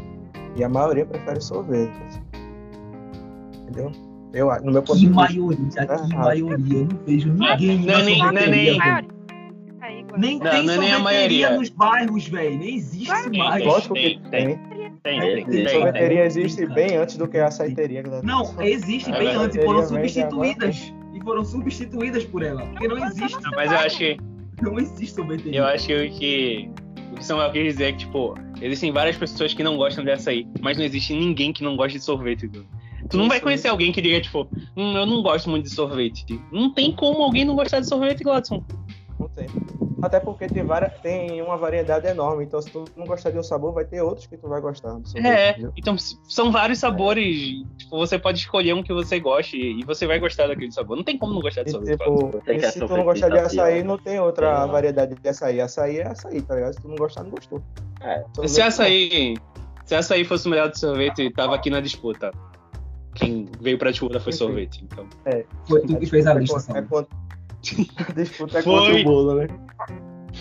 E 0.56 0.64
a 0.64 0.70
maioria 0.70 1.06
prefere 1.06 1.40
sorvete. 1.42 1.92
Entendeu? 3.64 3.92
Eu, 4.34 4.48
no 4.64 4.72
meu 4.72 4.84
ponto 4.84 5.00
de 5.00 5.08
vista. 5.08 5.22
maioria, 5.22 5.88
Tá 5.88 5.98
que 5.98 6.16
maioria. 6.16 6.78
Eu 6.80 6.86
não 6.86 7.00
vejo 7.06 7.30
ninguém 7.34 7.80
Não 7.80 7.94
é 7.94 8.04
nem- 8.04 8.20
não 8.20 8.30
é 8.30 8.48
nem-. 8.48 8.80
Nem 10.18 10.40
Não, 10.40 10.50
tem 10.52 10.66
não 10.66 10.78
nem 10.78 10.92
a 10.92 10.98
sorveteria 10.98 11.00
maioria. 11.00 11.52
nos 11.52 11.70
bairros, 11.70 12.28
velho. 12.28 12.58
Nem 12.58 12.76
existe 12.76 13.38
mais. 13.38 13.64
Lógico 13.64 13.94
que 13.94 14.20
Tem, 14.30 14.48
tem. 14.48 14.60
tem. 15.04 15.46
Tem. 15.46 15.68
Sorveteria 15.70 16.18
tem. 16.18 16.26
existe 16.26 16.66
Tem, 16.66 16.76
bem 16.76 16.90
cara. 16.90 17.02
antes 17.04 17.18
do 17.18 17.28
que 17.28 17.38
a 17.38 17.48
açaiteria. 17.48 18.04
Não, 18.24 18.44
existe 18.62 19.12
bem 19.12 19.30
antes 19.36 19.56
e 19.58 19.62
foram 19.64 19.84
substituídas. 19.88 20.94
E 21.20 21.24
foram 21.24 21.44
substituídas 21.44 22.24
por 22.26 22.44
ela. 22.44 22.66
Porque 22.66 22.88
não 22.88 22.98
existe. 23.06 23.42
Não, 23.42 23.52
Mas 23.52 23.72
eu 23.72 23.78
acho 23.78 23.98
que 23.98 24.18
Não 24.62 24.80
existe 24.80 25.16
sorveteria. 25.16 25.60
Eu 25.60 25.66
acho 25.66 25.88
que 25.88 26.70
o 27.12 27.16
que 27.16 27.26
Samuel 27.26 27.52
quis 27.52 27.64
dizer 27.64 27.86
é 27.86 27.92
que, 27.92 28.00
tipo, 28.00 28.36
existem 28.62 28.92
várias 28.92 29.18
pessoas 29.18 29.54
que 29.54 29.64
não 29.64 29.78
gostam 29.78 30.04
de 30.04 30.12
açaí, 30.12 30.48
mas 30.62 30.78
não 30.78 30.86
existe 30.86 31.14
ninguém 31.14 31.52
que 31.52 31.64
não 31.64 31.76
goste 31.76 31.98
de 31.98 32.04
sorvete. 32.04 32.48
Dudu. 32.48 32.66
Tu 33.10 33.18
não 33.18 33.28
vai 33.28 33.38
Isso, 33.38 33.44
conhecer 33.44 33.68
alguém 33.70 33.92
que 33.92 34.02
diga, 34.02 34.22
tipo, 34.22 34.48
hum, 34.78 34.96
eu 34.96 35.06
não 35.06 35.24
gosto 35.24 35.50
muito 35.50 35.64
de 35.64 35.72
sorvete. 35.72 36.40
Não 36.52 36.72
tem 36.72 36.92
como 36.92 37.24
alguém 37.24 37.44
não 37.44 37.56
gostar 37.56 37.80
de 37.80 37.88
sorvete, 37.88 38.24
Gladson. 38.24 38.64
Até 40.02 40.20
porque 40.20 40.48
tem, 40.48 40.64
várias, 40.64 40.94
tem 41.02 41.42
uma 41.42 41.58
variedade 41.58 42.08
enorme. 42.08 42.44
Então, 42.46 42.62
se 42.62 42.70
tu 42.70 42.86
não 42.96 43.06
gostar 43.06 43.32
de 43.32 43.38
um 43.40 43.44
sabor, 43.44 43.74
vai 43.74 43.86
ter 43.86 44.02
outros 44.02 44.28
que 44.28 44.38
tu 44.38 44.48
vai 44.48 44.62
gostar. 44.62 44.94
do 44.94 45.08
sorvete, 45.08 45.26
É, 45.32 45.52
entendeu? 45.52 45.74
então 45.78 45.98
são 45.98 46.52
vários 46.52 46.80
sabores. 46.80 47.36
Tipo, 47.78 47.98
você 47.98 48.18
pode 48.18 48.40
escolher 48.40 48.74
um 48.74 48.82
que 48.84 48.94
você 48.94 49.20
goste 49.20 49.58
e 49.58 49.84
você 49.84 50.08
vai 50.08 50.20
gostar 50.20 50.48
daquele 50.48 50.72
sabor. 50.72 50.96
Não 50.98 51.04
tem 51.04 51.18
como 51.18 51.34
não 51.34 51.42
gostar 51.42 51.64
de 51.64 51.70
E, 51.70 51.72
sorvete. 51.74 51.98
Gladson. 51.98 52.28
tipo, 52.40 52.52
e 52.52 52.62
se 52.72 52.80
tu 52.80 52.88
não 52.88 53.04
gostar 53.04 53.30
de 53.30 53.40
açaí, 53.40 53.84
não 53.84 53.98
tem 53.98 54.20
outra 54.20 54.62
Tem. 54.62 54.72
variedade 54.72 55.16
de 55.16 55.30
açaí. 55.30 55.60
Açaí 55.62 55.98
é 56.00 56.08
açaí, 56.08 56.42
tá 56.42 56.56
ligado? 56.56 56.74
Se 56.74 56.82
tu 56.82 56.88
não 56.88 56.96
gostar, 56.96 57.24
não 57.24 57.32
gostou. 57.32 57.62
É. 58.02 58.24
Sorvete, 58.34 58.50
Se 58.52 58.62
açaí, 58.62 59.34
se 59.86 59.96
açaí 59.96 60.24
fosse 60.24 60.48
o 60.48 60.52
melhor 60.52 60.70
de 60.72 60.80
sorvete, 60.80 61.30
tava 61.34 61.56
aqui 61.56 61.70
na 61.70 61.82
disputa. 61.82 62.32
Quem 63.16 63.50
veio 63.60 63.78
pra 63.78 63.92
disputa 63.92 64.20
foi 64.20 64.32
sorvete. 64.32 64.84
Então. 64.84 65.06
Foi 65.68 65.82
tu 65.82 65.98
que 65.98 66.06
fez 66.06 66.26
a 66.28 66.32
é 66.32 66.40
lista, 66.40 66.78
é 66.78 66.80
A 66.80 66.84
disputa 68.16 68.60
é 68.60 68.62
Foi. 68.62 68.74
contra 68.80 69.02
o 69.02 69.04
bolo, 69.04 69.36
né? 69.36 69.48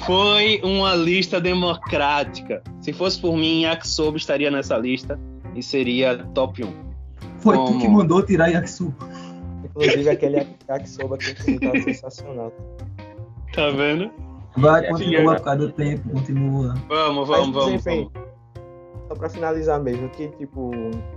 Foi 0.07 0.61
uma 0.63 0.95
lista 0.95 1.41
democrática. 1.41 2.63
Se 2.81 2.93
fosse 2.93 3.21
por 3.21 3.37
mim, 3.37 3.63
Yakisoba 3.63 4.17
estaria 4.17 4.51
nessa 4.51 4.77
lista 4.77 5.19
e 5.55 5.63
seria 5.63 6.19
top 6.35 6.65
1. 6.65 6.73
Foi 7.39 7.57
tu 7.57 7.65
Como? 7.65 7.81
que 7.81 7.89
mandou 7.89 8.23
tirar 8.25 8.49
Yakisu. 8.49 8.95
Inclusive, 9.65 10.11
aquele 10.11 10.47
yakisoba 10.69 11.17
que 11.19 11.59
tava 11.59 11.81
sensacional. 11.81 12.53
Tá 13.55 13.71
vendo? 13.71 14.11
Vai, 14.57 14.85
É, 14.87 14.91
continua 14.91 15.21
filha. 15.21 15.35
por 15.37 15.41
causa 15.45 15.59
do 15.61 15.73
tempo, 15.73 16.09
continua. 16.11 16.75
Vamos, 16.89 17.29
Mas, 17.29 17.39
vamos, 17.39 17.55
vamos. 17.55 17.73
enfim, 17.87 18.11
vamos. 18.13 18.29
Só 19.09 19.15
pra 19.15 19.29
finalizar 19.31 19.81
mesmo, 19.83 20.09
que 20.11 20.29
tipo, 20.37 20.71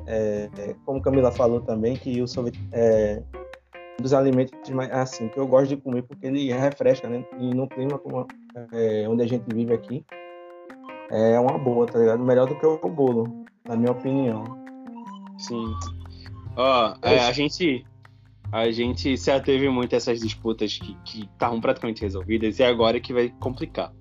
é, 0.08 0.48
é, 0.58 0.76
como 0.86 1.02
Camila 1.02 1.32
falou 1.32 1.60
também, 1.62 1.96
que 1.98 2.22
o 2.22 2.28
sorvete 2.28 2.60
é 2.72 3.22
dos 4.02 4.14
alimentos 4.14 4.70
mais 4.72 4.92
assim, 4.92 5.28
que 5.30 5.38
eu 5.38 5.48
gosto 5.48 5.70
de 5.70 5.78
comer 5.78 6.04
porque 6.04 6.28
ele 6.28 6.52
refresca, 6.52 7.08
né? 7.08 7.24
E 7.40 7.54
no 7.54 7.68
clima 7.68 7.98
como, 7.98 8.28
é, 8.74 9.08
onde 9.08 9.24
a 9.24 9.28
gente 9.28 9.46
vive 9.54 9.74
aqui, 9.74 10.06
é 11.10 11.40
uma 11.40 11.58
boa, 11.58 11.86
tá 11.86 12.00
ligado? 12.00 12.24
Melhor 12.24 12.48
do 12.48 12.56
que 12.56 12.66
o 12.66 12.78
bolo, 12.90 13.46
na 13.68 13.76
minha 13.76 13.92
opinião. 13.92 14.44
Sim. 15.38 15.66
Ó, 16.56 16.96
é, 17.02 17.20
a 17.20 17.32
gente. 17.32 17.86
A 18.52 18.70
gente 18.70 19.18
se 19.18 19.32
ateve 19.32 19.70
muito 19.70 19.94
a 19.94 19.98
essas 19.98 20.20
disputas 20.20 20.78
que 20.78 20.94
que 21.06 21.22
estavam 21.22 21.62
praticamente 21.62 22.02
resolvidas 22.02 22.60
e 22.60 22.64
agora 22.64 22.98
é 22.98 23.00
que 23.00 23.14
vai 23.14 23.30
complicar. 23.40 23.94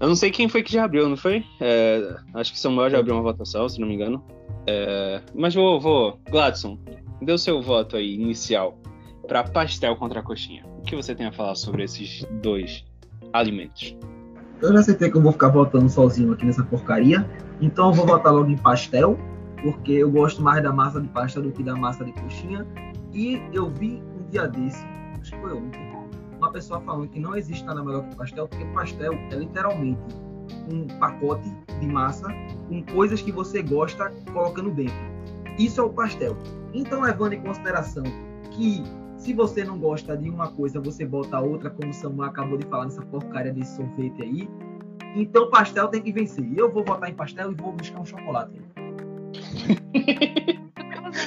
Eu 0.00 0.08
não 0.08 0.16
sei 0.16 0.32
quem 0.32 0.48
foi 0.48 0.64
que 0.64 0.72
já 0.72 0.84
abriu, 0.84 1.08
não 1.08 1.16
foi? 1.16 1.44
É, 1.60 2.16
acho 2.34 2.52
que 2.52 2.58
Samuel 2.58 2.90
já 2.90 2.98
abriu 2.98 3.14
uma 3.14 3.22
votação, 3.22 3.68
se 3.68 3.80
não 3.80 3.86
me 3.86 3.94
engano. 3.94 4.24
É, 4.66 5.22
mas 5.32 5.54
vou, 5.54 5.80
vou. 5.80 6.18
Gladson, 6.28 6.76
o 7.20 7.38
seu 7.38 7.62
voto 7.62 7.96
aí 7.96 8.14
inicial 8.14 8.78
para 9.26 9.44
pastel 9.44 9.96
contra 9.96 10.22
coxinha. 10.22 10.64
O 10.78 10.82
que 10.82 10.96
você 10.96 11.14
tem 11.14 11.26
a 11.26 11.32
falar 11.32 11.54
sobre 11.54 11.84
esses 11.84 12.24
dois 12.42 12.84
alimentos? 13.32 13.96
Eu 14.60 14.72
já 14.72 14.80
aceitei 14.80 15.10
que 15.10 15.16
eu 15.16 15.22
vou 15.22 15.32
ficar 15.32 15.48
votando 15.48 15.88
sozinho 15.88 16.32
aqui 16.32 16.44
nessa 16.44 16.62
porcaria. 16.62 17.28
Então 17.60 17.88
eu 17.88 17.92
vou 17.92 18.06
votar 18.06 18.32
logo 18.32 18.50
em 18.50 18.56
pastel, 18.56 19.18
porque 19.62 19.92
eu 19.92 20.10
gosto 20.10 20.42
mais 20.42 20.62
da 20.62 20.72
massa 20.72 21.00
de 21.00 21.08
pastel 21.08 21.42
do 21.42 21.52
que 21.52 21.62
da 21.62 21.74
massa 21.74 22.04
de 22.04 22.12
coxinha. 22.12 22.66
E 23.12 23.42
eu 23.52 23.70
vi 23.70 24.02
um 24.18 24.30
dia 24.30 24.46
desse, 24.48 24.84
acho 25.20 25.32
que 25.32 25.40
foi 25.40 25.52
ontem, 25.52 25.80
uma 26.38 26.50
pessoa 26.50 26.80
falando 26.80 27.08
que 27.08 27.20
não 27.20 27.36
existe 27.36 27.64
nada 27.64 27.84
melhor 27.84 28.08
que 28.08 28.16
pastel, 28.16 28.48
porque 28.48 28.64
pastel 28.66 29.12
é 29.30 29.34
literalmente 29.36 30.00
um 30.72 30.86
pacote 30.98 31.48
de 31.80 31.86
massa 31.86 32.28
com 32.68 32.82
coisas 32.82 33.22
que 33.22 33.30
você 33.30 33.62
gosta 33.62 34.10
colocando 34.32 34.70
dentro. 34.70 35.11
Isso 35.58 35.80
é 35.80 35.84
o 35.84 35.90
pastel. 35.90 36.36
Então, 36.72 37.02
levando 37.02 37.34
em 37.34 37.40
consideração 37.40 38.04
que 38.50 38.82
se 39.22 39.32
você 39.32 39.62
não 39.64 39.78
gosta 39.78 40.16
de 40.16 40.28
uma 40.28 40.50
coisa, 40.50 40.80
você 40.80 41.06
bota 41.06 41.38
outra, 41.38 41.70
como 41.70 41.90
o 41.90 41.94
Samuel 41.94 42.28
acabou 42.28 42.58
de 42.58 42.66
falar 42.66 42.86
nessa 42.86 43.02
porcaria 43.02 43.52
desse 43.52 43.76
sorvete 43.76 44.20
aí. 44.20 44.48
Então 45.14 45.48
pastel 45.48 45.86
tem 45.88 46.02
que 46.02 46.12
vencer. 46.12 46.44
Eu 46.56 46.72
vou 46.72 46.84
votar 46.84 47.08
em 47.08 47.14
pastel 47.14 47.52
e 47.52 47.54
vou 47.54 47.72
buscar 47.72 48.00
um 48.00 48.04
chocolate. 48.04 48.60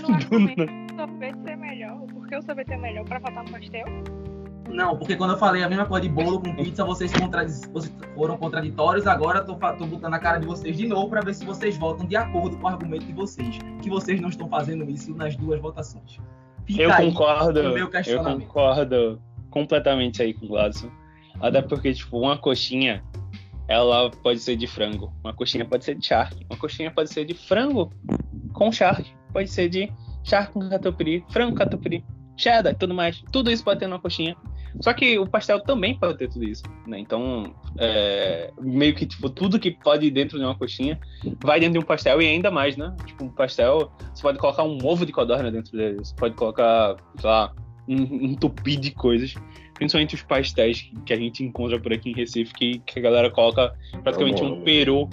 Não 0.02 0.16
argumenta 0.16 0.64
o 0.64 0.96
sorvete 0.96 1.42
ser 1.44 1.56
melhor. 1.56 2.00
Por 2.08 2.28
que 2.28 2.36
o 2.36 2.42
sorvete 2.42 2.74
é 2.74 2.78
melhor 2.78 3.06
pra 3.06 3.22
faltar 3.22 3.46
no 3.46 3.52
pastel? 3.52 3.86
Não, 4.70 4.98
porque 4.98 5.16
quando 5.16 5.32
eu 5.32 5.38
falei 5.38 5.64
a 5.64 5.70
mesma 5.70 5.86
coisa 5.86 6.08
de 6.08 6.14
bolo 6.14 6.42
com 6.42 6.56
pizza, 6.56 6.84
vocês, 6.84 7.12
contradiz... 7.14 7.62
vocês 7.72 7.94
foram 8.16 8.38
contraditórios. 8.38 9.06
Agora 9.08 9.44
tô, 9.44 9.56
tô 9.56 9.86
botando 9.86 10.14
a 10.14 10.20
cara 10.20 10.40
de 10.40 10.46
vocês 10.46 10.76
de 10.76 10.88
novo 10.88 11.10
pra 11.10 11.22
ver 11.22 11.34
se 11.34 11.46
vocês 11.46 11.78
votam 11.78 12.06
de 12.06 12.16
acordo 12.16 12.58
com 12.58 12.66
o 12.66 12.68
argumento 12.68 13.06
de 13.06 13.14
vocês. 13.14 13.60
Que 13.82 13.90
vocês 13.90 14.20
não 14.20 14.30
estão 14.30 14.50
fazendo 14.50 14.90
isso 14.90 15.14
nas 15.16 15.36
duas 15.36 15.62
votações. 15.62 16.20
Fica 16.66 16.82
Eu 16.82 16.92
concordo, 16.96 17.60
eu 17.60 18.24
concordo 18.24 19.22
completamente 19.52 20.22
aí 20.22 20.34
com 20.34 20.46
o 20.46 20.50
Gladson. 20.50 20.90
Até 21.40 21.62
porque, 21.62 21.94
tipo, 21.94 22.20
uma 22.20 22.38
coxinha, 22.38 23.04
ela 23.68 24.10
pode 24.10 24.40
ser 24.40 24.56
de 24.56 24.68
frango, 24.68 25.14
uma 25.24 25.34
coxinha 25.34 25.66
pode 25.66 25.86
ser 25.86 25.96
de 25.96 26.06
charque, 26.06 26.46
uma 26.50 26.58
coxinha 26.58 26.92
pode 26.92 27.12
ser 27.12 27.26
de 27.26 27.34
frango 27.34 27.92
com 28.54 28.72
charque, 28.72 29.12
pode 29.32 29.50
ser 29.50 29.70
de 29.70 29.92
charque 30.24 30.54
com 30.54 30.70
catupiry, 30.70 31.24
frango 31.30 31.56
catupiry, 31.56 32.04
cheddar 32.36 32.74
e 32.74 32.76
tudo 32.76 32.94
mais. 32.94 33.24
Tudo 33.32 33.52
isso 33.52 33.64
pode 33.64 33.80
ter 33.80 33.88
numa 33.88 34.00
coxinha. 34.00 34.36
Só 34.82 34.94
que 34.94 35.18
o 35.18 35.28
pastel 35.28 35.62
também 35.62 35.98
pode 35.98 36.18
ter 36.18 36.30
tudo 36.30 36.46
isso, 36.46 36.64
né? 36.86 37.00
Então, 37.00 37.54
é, 37.78 38.52
meio 38.60 38.94
que, 38.94 39.06
tipo, 39.06 39.30
tudo 39.30 39.60
que 39.60 39.72
pode 39.72 40.08
ir 40.08 40.12
dentro 40.12 40.38
de 40.38 40.44
uma 40.44 40.56
coxinha 40.56 41.00
vai 41.44 41.60
dentro 41.60 41.74
de 41.74 41.80
um 41.80 41.88
pastel 41.88 42.22
e 42.22 42.28
ainda 42.28 42.52
mais, 42.52 42.76
né? 42.76 42.94
Tipo, 43.06 43.26
um 43.26 43.30
pastel, 43.30 43.92
você 44.14 44.22
pode 44.22 44.38
colocar 44.38 44.64
um 44.64 44.78
ovo 44.84 45.06
de 45.06 45.12
codorna 45.12 45.52
dentro 45.52 45.78
dele, 45.78 45.98
você 45.98 46.14
pode 46.16 46.36
colocar, 46.36 46.98
sei 47.20 47.30
lá, 47.30 47.54
um, 47.88 48.02
um 48.02 48.36
tupi 48.36 48.76
de 48.76 48.92
coisas. 48.92 49.34
Principalmente 49.76 50.16
os 50.16 50.22
pastéis 50.22 50.90
que, 51.06 51.14
a 51.14 51.18
gente 51.18 51.44
encontra 51.44 51.80
por 51.80 51.92
aqui 51.92 52.12
em 52.12 52.14
Recife, 52.14 52.54
que, 52.54 52.80
que 52.80 53.00
a 53.00 53.02
galera 53.02 53.30
coloca 53.30 53.74
praticamente 54.04 54.42
bom. 54.42 54.54
um 54.54 54.62
peru, 54.62 55.10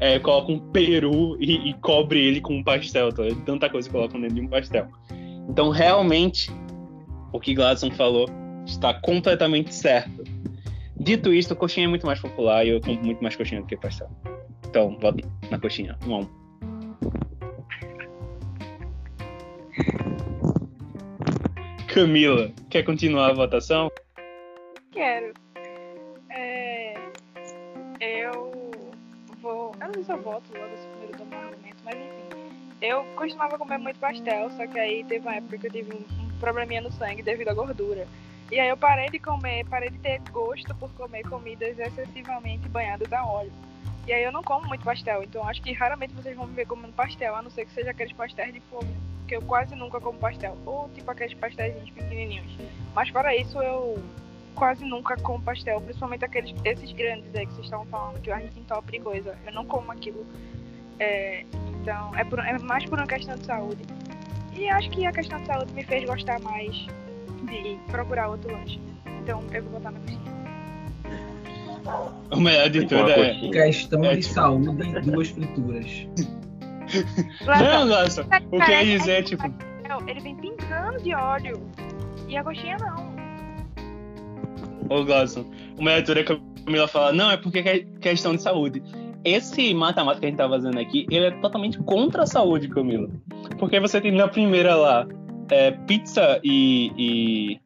é, 0.00 0.18
coloca 0.18 0.52
um 0.52 0.58
peru 0.58 1.36
e, 1.38 1.70
e 1.70 1.74
cobre 1.74 2.18
ele 2.18 2.40
com 2.40 2.54
um 2.54 2.62
pastel, 2.62 3.12
tá? 3.12 3.22
Tanta 3.44 3.68
coisa 3.68 3.88
que 3.88 3.94
colocam 3.94 4.20
dentro 4.20 4.36
de 4.36 4.42
um 4.42 4.48
pastel. 4.48 4.88
Então, 5.48 5.70
realmente, 5.70 6.50
o 7.32 7.38
que 7.38 7.54
Gladson 7.54 7.90
falou 7.90 8.26
está 8.66 8.92
completamente 8.94 9.74
certo. 9.74 10.24
Dito 10.98 11.32
isto, 11.32 11.52
a 11.52 11.56
coxinha 11.56 11.86
é 11.86 11.88
muito 11.88 12.06
mais 12.06 12.20
popular 12.20 12.66
e 12.66 12.70
eu 12.70 12.80
compro 12.80 13.04
muito 13.04 13.22
mais 13.22 13.36
coxinha 13.36 13.60
do 13.60 13.66
que 13.66 13.76
pastel. 13.76 14.10
Então, 14.68 14.98
voto 14.98 15.26
na 15.50 15.58
coxinha. 15.58 15.96
Um 16.06 16.14
a 16.14 16.18
um. 16.18 16.46
Camila, 21.86 22.52
quer 22.68 22.82
continuar 22.82 23.30
a 23.30 23.34
votação? 23.34 23.90
Quero. 24.90 25.32
É, 26.30 26.94
eu 28.00 28.70
vou. 29.40 29.72
Eu 29.80 29.86
não 29.88 30.16
eu 30.16 30.22
voto 30.22 30.50
logo 30.52 30.74
esse 30.74 30.86
primeiro 30.88 31.16
do 31.16 31.34
argumento, 31.34 31.76
mas 31.84 31.94
enfim. 31.94 32.26
Eu 32.82 33.04
costumava 33.16 33.56
comer 33.56 33.78
muito 33.78 33.98
pastel, 33.98 34.50
só 34.50 34.66
que 34.66 34.78
aí 34.78 35.04
teve 35.04 35.26
uma 35.26 35.36
época 35.36 35.56
que 35.56 35.66
eu 35.68 35.70
tive 35.70 35.94
um 35.94 36.26
probleminha 36.38 36.80
no 36.80 36.92
sangue 36.92 37.22
devido 37.22 37.48
à 37.48 37.54
gordura. 37.54 38.06
E 38.50 38.60
aí 38.60 38.68
eu 38.68 38.76
parei 38.76 39.08
de 39.08 39.18
comer, 39.18 39.64
parei 39.66 39.90
de 39.90 39.98
ter 39.98 40.20
gosto 40.30 40.72
por 40.76 40.90
comer 40.92 41.22
comidas 41.28 41.78
excessivamente 41.78 42.68
banhadas 42.68 43.12
a 43.12 43.24
óleo. 43.26 43.52
E 44.06 44.12
aí 44.12 44.22
eu 44.22 44.30
não 44.30 44.42
como 44.42 44.68
muito 44.68 44.84
pastel, 44.84 45.24
então 45.24 45.46
acho 45.48 45.60
que 45.60 45.72
raramente 45.72 46.14
vocês 46.14 46.36
vão 46.36 46.46
me 46.46 46.54
ver 46.54 46.66
comendo 46.66 46.92
pastel, 46.92 47.34
a 47.34 47.42
não 47.42 47.50
ser 47.50 47.64
que 47.66 47.72
seja 47.72 47.90
aqueles 47.90 48.12
pastéis 48.12 48.54
de 48.54 48.60
fogo, 48.70 48.86
porque 49.18 49.34
eu 49.36 49.42
quase 49.42 49.74
nunca 49.74 50.00
como 50.00 50.16
pastel. 50.18 50.56
Ou 50.64 50.88
tipo 50.90 51.10
aqueles 51.10 51.34
pastéis 51.34 51.74
pequenininhos. 51.90 52.56
Mas 52.94 53.08
fora 53.08 53.34
isso, 53.34 53.60
eu 53.60 54.00
quase 54.54 54.84
nunca 54.84 55.16
como 55.16 55.42
pastel, 55.42 55.80
principalmente 55.80 56.24
aqueles 56.24 56.54
esses 56.64 56.92
grandes 56.92 57.34
aí 57.34 57.46
que 57.46 57.52
vocês 57.52 57.66
estavam 57.66 57.84
falando, 57.86 58.20
que 58.20 58.30
a 58.30 58.38
gente 58.38 58.60
entope 58.60 58.96
e 58.96 59.00
coisa. 59.00 59.36
Eu 59.44 59.52
não 59.52 59.66
como 59.66 59.90
aquilo. 59.90 60.24
É, 61.00 61.44
então, 61.80 62.14
é, 62.16 62.22
por- 62.24 62.38
é 62.38 62.56
mais 62.60 62.84
por 62.84 62.98
uma 62.98 63.08
questão 63.08 63.34
de 63.34 63.44
saúde. 63.44 63.82
E 64.54 64.68
acho 64.68 64.88
que 64.90 65.04
a 65.04 65.12
questão 65.12 65.40
de 65.40 65.46
saúde 65.46 65.72
me 65.74 65.82
fez 65.82 66.04
gostar 66.04 66.38
mais 66.40 66.86
de 67.46 67.78
procurar 67.90 68.28
outro 68.28 68.52
lanche. 68.52 68.80
Então, 69.22 69.42
eu 69.52 69.62
vou 69.62 69.72
botar 69.72 69.90
na 69.92 70.00
coxinha. 70.00 70.36
O 72.32 72.40
melhor 72.40 72.68
de 72.68 72.80
tudo 72.86 73.02
uma 73.02 73.10
é. 73.12 73.48
Questão 73.50 74.04
É 74.04 74.16
de 74.16 74.22
tipo- 74.22 74.34
saúde 74.34 74.88
e 74.88 75.00
duas 75.02 75.28
frituras. 75.28 76.06
Não, 77.46 77.86
nossa. 77.86 78.22
O 78.22 78.60
que 78.60 78.72
eu 78.72 78.82
ia 78.82 78.98
dizer 78.98 79.12
é 79.12 79.22
tipo. 79.22 79.42
Não, 79.88 80.08
ele 80.08 80.20
vem 80.20 80.36
pingando 80.36 81.00
de 81.02 81.14
óleo. 81.14 81.60
E 82.28 82.36
a 82.36 82.42
coxinha 82.42 82.76
não. 82.78 83.14
Ô, 84.88 85.04
Gladson, 85.04 85.44
o 85.78 85.82
melhor 85.82 86.00
de 86.00 86.06
tudo 86.06 86.20
é 86.20 86.22
que 86.24 86.32
a 86.32 86.38
Camila 86.64 86.88
fala, 86.88 87.12
não, 87.12 87.30
é 87.30 87.36
porque 87.36 87.58
é 87.60 87.78
questão 88.00 88.34
de 88.34 88.42
saúde. 88.42 88.82
Esse 89.24 89.74
mata-mata 89.74 90.20
que 90.20 90.26
a 90.26 90.28
gente 90.28 90.38
tá 90.38 90.48
fazendo 90.48 90.78
aqui, 90.78 91.06
ele 91.10 91.26
é 91.26 91.30
totalmente 91.40 91.78
contra 91.78 92.22
a 92.22 92.26
saúde, 92.26 92.68
Camila. 92.68 93.08
Porque 93.58 93.78
você 93.80 94.00
tem 94.00 94.12
na 94.12 94.28
primeira 94.28 94.74
lá 94.76 95.06
é, 95.50 95.70
pizza 95.70 96.40
e, 96.42 96.92
e 96.96 97.60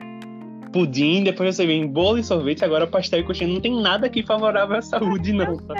pudim, 0.72 1.24
depois 1.24 1.56
você 1.56 1.66
vem 1.66 1.86
bolo 1.86 2.18
e 2.18 2.24
sorvete, 2.24 2.64
agora 2.64 2.86
pastel 2.86 3.20
e 3.20 3.24
coxinha. 3.24 3.52
Não 3.52 3.60
tem 3.60 3.80
nada 3.80 4.06
aqui 4.06 4.22
favorável 4.22 4.76
à 4.76 4.82
saúde, 4.82 5.32
não. 5.32 5.56
Tá? 5.58 5.74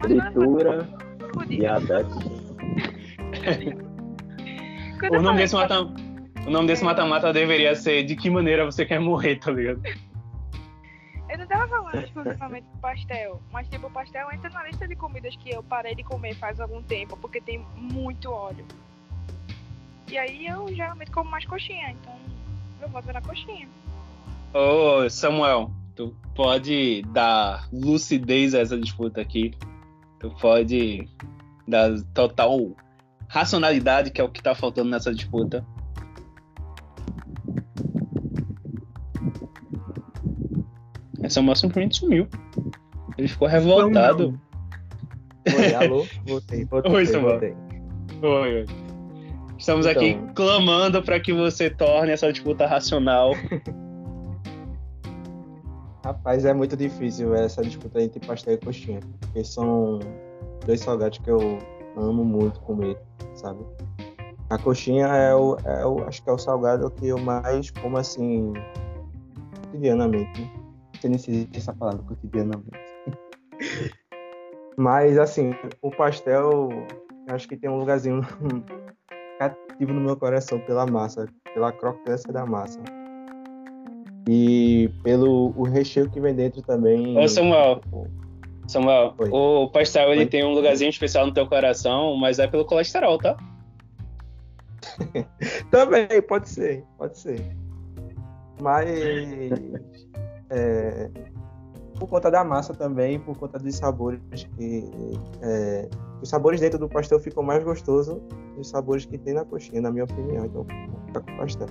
Fritura, 0.00 0.88
pudim. 1.32 1.58
diabetes. 1.58 2.16
O 5.10 5.20
nome 5.20 5.38
desse 5.38 5.54
mata 5.54 5.86
o 6.46 6.50
nome 6.50 6.66
desse 6.66 6.84
mata-mata 6.84 7.32
deveria 7.32 7.74
ser 7.74 8.04
de 8.04 8.14
que 8.14 8.28
maneira 8.28 8.66
você 8.66 8.84
quer 8.84 9.00
morrer, 9.00 9.36
tá 9.36 9.50
ligado? 9.50 9.80
Eu 11.30 11.38
não 11.38 11.46
tava 11.46 11.66
falando 11.66 12.04
exclusivamente 12.04 12.66
do 12.70 12.78
pastel, 12.80 13.40
mas 13.50 13.66
tipo, 13.68 13.86
o 13.86 13.90
pastel 13.90 14.30
entra 14.30 14.50
na 14.50 14.62
lista 14.64 14.86
de 14.86 14.94
comidas 14.94 15.34
que 15.36 15.50
eu 15.50 15.62
parei 15.62 15.94
de 15.94 16.04
comer 16.04 16.34
faz 16.34 16.60
algum 16.60 16.82
tempo, 16.82 17.16
porque 17.16 17.40
tem 17.40 17.64
muito 17.74 18.30
óleo. 18.30 18.64
E 20.10 20.18
aí 20.18 20.46
eu 20.46 20.68
geralmente 20.74 21.10
como 21.10 21.30
mais 21.30 21.44
coxinha, 21.44 21.90
então 21.90 22.14
eu 22.80 22.88
voto 22.88 23.12
na 23.12 23.20
coxinha. 23.20 23.68
Ô, 24.52 25.08
Samuel, 25.10 25.70
tu 25.96 26.14
pode 26.34 27.02
dar 27.12 27.68
lucidez 27.72 28.54
a 28.54 28.60
essa 28.60 28.78
disputa 28.78 29.20
aqui. 29.20 29.52
Tu 30.20 30.30
pode 30.40 31.08
dar 31.66 31.90
total 32.14 32.76
racionalidade, 33.28 34.10
que 34.10 34.20
é 34.20 34.24
o 34.24 34.28
que 34.28 34.42
tá 34.42 34.54
faltando 34.54 34.90
nessa 34.90 35.12
disputa. 35.12 35.66
É, 41.22 41.28
Samuel 41.28 41.56
simplesmente 41.56 41.96
sumiu. 41.96 42.28
Ele 43.16 43.28
ficou 43.28 43.48
revoltado. 43.48 44.38
Oi, 45.46 45.74
alô? 45.74 46.06
Voltei, 46.26 46.64
voltei, 46.66 46.92
Oi, 46.92 47.06
Samuel. 47.06 47.30
voltei. 47.30 47.56
Oi, 48.22 48.54
oi. 48.60 48.83
Estamos 49.58 49.86
Então. 49.86 50.02
aqui 50.02 50.18
clamando 50.34 51.02
para 51.02 51.18
que 51.20 51.32
você 51.32 51.70
torne 51.70 52.12
essa 52.12 52.32
disputa 52.32 52.66
racional. 52.66 53.32
Rapaz, 56.04 56.44
é 56.44 56.52
muito 56.52 56.76
difícil 56.76 57.34
essa 57.34 57.62
disputa 57.62 58.02
entre 58.02 58.24
pastel 58.26 58.54
e 58.54 58.58
coxinha. 58.58 59.00
Porque 59.20 59.42
são 59.44 59.98
dois 60.66 60.80
salgados 60.80 61.18
que 61.18 61.30
eu 61.30 61.58
amo 61.96 62.24
muito 62.24 62.60
comer, 62.60 62.98
sabe? 63.34 63.64
A 64.50 64.58
coxinha 64.58 65.06
é 65.06 65.34
o, 65.34 65.56
é 65.64 65.86
o 65.86 66.04
acho 66.04 66.22
que 66.22 66.28
é 66.28 66.32
o 66.32 66.38
salgado 66.38 66.90
que 66.90 67.08
eu 67.08 67.18
mais 67.18 67.70
como 67.70 67.96
assim 67.96 68.52
cotidianamente. 69.62 70.42
Né? 70.42 70.50
Sei 71.00 71.10
nem 71.10 71.18
se 71.18 71.30
existe 71.30 71.58
essa 71.58 71.72
palavra 71.72 72.02
cotidianamente. 72.02 72.70
Mas 74.76 75.16
assim, 75.16 75.54
o 75.80 75.90
pastel 75.90 76.68
acho 77.28 77.48
que 77.48 77.56
tem 77.56 77.70
um 77.70 77.78
lugarzinho 77.78 78.20
cativo 79.50 79.92
no 79.92 80.00
meu 80.00 80.16
coração 80.16 80.58
pela 80.60 80.86
massa, 80.86 81.26
pela 81.52 81.72
crocância 81.72 82.32
da 82.32 82.46
massa. 82.46 82.80
E 84.28 84.90
pelo 85.02 85.52
o 85.56 85.64
recheio 85.64 86.08
que 86.10 86.20
vem 86.20 86.34
dentro 86.34 86.62
também. 86.62 87.18
Ô, 87.18 87.28
Samuel. 87.28 87.80
Samuel, 88.66 89.14
Oi. 89.18 89.28
o 89.30 89.68
pastel 89.68 90.12
ele 90.12 90.22
Oi. 90.22 90.26
tem 90.26 90.44
um 90.44 90.54
lugarzinho 90.54 90.88
especial 90.88 91.26
no 91.26 91.34
teu 91.34 91.46
coração, 91.46 92.16
mas 92.16 92.38
é 92.38 92.46
pelo 92.46 92.64
colesterol, 92.64 93.18
tá? 93.18 93.36
Também, 95.70 96.06
pode 96.26 96.48
ser, 96.48 96.84
pode 96.96 97.18
ser. 97.18 97.40
Mas 98.60 98.88
é, 100.50 101.10
por 101.98 102.08
conta 102.08 102.30
da 102.30 102.44
massa 102.44 102.74
também, 102.74 103.18
por 103.18 103.36
conta 103.36 103.58
dos 103.58 103.74
sabores 103.76 104.20
que. 104.56 104.90
é, 105.42 105.88
os 106.24 106.30
sabores 106.30 106.58
dentro 106.58 106.78
do 106.78 106.88
pastel 106.88 107.20
ficam 107.20 107.42
mais 107.42 107.62
gostosos 107.62 108.18
dos 108.56 108.70
sabores 108.70 109.04
que 109.04 109.18
tem 109.18 109.34
na 109.34 109.44
coxinha, 109.44 109.82
na 109.82 109.92
minha 109.92 110.04
opinião. 110.04 110.46
Então, 110.46 110.64
vou 110.64 111.06
ficar 111.06 111.20
com 111.20 111.32
o 111.32 111.36
pastel. 111.36 111.66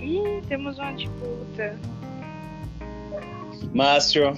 Ih, 0.00 0.40
temos 0.48 0.78
uma 0.78 0.92
disputa. 0.92 1.78
Márcio, 3.74 4.32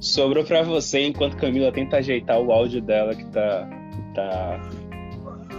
sobrou 0.00 0.42
pra 0.44 0.62
você 0.62 1.06
enquanto 1.06 1.36
Camila 1.36 1.70
tenta 1.70 1.98
ajeitar 1.98 2.40
o 2.40 2.50
áudio 2.50 2.82
dela 2.82 3.14
que 3.14 3.26
tá, 3.26 3.70
tá 4.16 4.60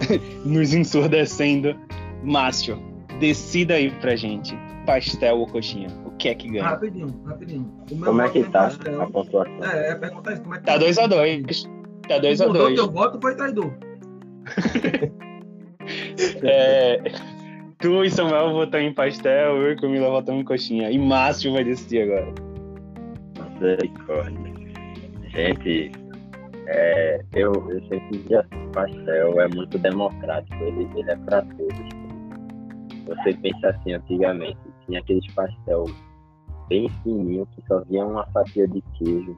nos 0.44 0.74
ensurdecendo. 0.74 1.74
Márcio, 2.22 2.78
decida 3.18 3.76
aí 3.76 3.92
pra 4.02 4.18
gente. 4.18 4.54
Pastel 4.90 5.38
ou 5.38 5.46
coxinha? 5.46 5.88
O 6.04 6.10
que 6.18 6.30
é 6.30 6.34
que 6.34 6.50
ganha? 6.50 6.64
Rapidinho, 6.64 7.22
rapidinho. 7.24 7.72
O 7.92 7.96
meu 7.96 8.06
Como 8.08 8.22
é 8.24 8.30
que 8.30 8.40
no 8.40 8.50
tá 8.50 8.64
pastel- 8.64 9.02
a 9.02 9.08
pontuação? 9.08 9.64
É, 9.64 9.92
é 9.92 9.96
perguntar 9.96 10.34
isso. 10.34 10.42
Como 10.42 10.56
é 10.56 10.58
que 10.58 10.66
Tá 10.66 10.78
2 10.78 10.98
a 10.98 11.06
2 11.06 11.70
Tá 12.08 12.18
2 12.18 12.42
a 12.42 12.48
Mudou 12.48 12.62
2 12.64 12.76
teu 12.76 12.90
voto 12.92 13.20
foi 13.22 13.36
traidor. 13.36 13.72
É, 16.44 17.02
tu 17.80 18.04
e 18.04 18.12
Samuel 18.12 18.52
votam 18.52 18.80
em 18.80 18.94
pastel, 18.94 19.58
eu 19.58 19.72
e 19.72 19.76
Camila 19.76 20.10
votamos 20.10 20.42
em 20.42 20.46
coxinha. 20.46 20.92
E 20.92 21.00
Márcio 21.00 21.52
vai 21.52 21.64
decidir 21.64 22.04
agora. 22.04 22.32
Misericórdia. 23.56 24.54
Gente, 25.30 25.92
é, 26.68 27.22
eu, 27.34 27.52
eu 27.70 27.82
sempre 27.88 28.18
digo 28.20 28.36
assim, 28.36 28.72
pastel 28.72 29.42
é 29.42 29.48
muito 29.48 29.80
democrático, 29.80 30.64
ele, 30.64 30.88
ele 30.96 31.10
é 31.12 31.16
para 31.16 31.42
todos. 31.42 31.90
Você 33.08 33.34
pensa 33.34 33.70
assim, 33.70 33.94
antigamente, 33.94 34.58
aqueles 34.98 35.26
pastel 35.34 35.86
bem 36.68 36.90
fininho 37.04 37.46
que 37.48 37.64
só 37.68 37.80
vinha 37.82 38.06
uma 38.06 38.26
fatia 38.28 38.68
de 38.68 38.82
queijo 38.94 39.36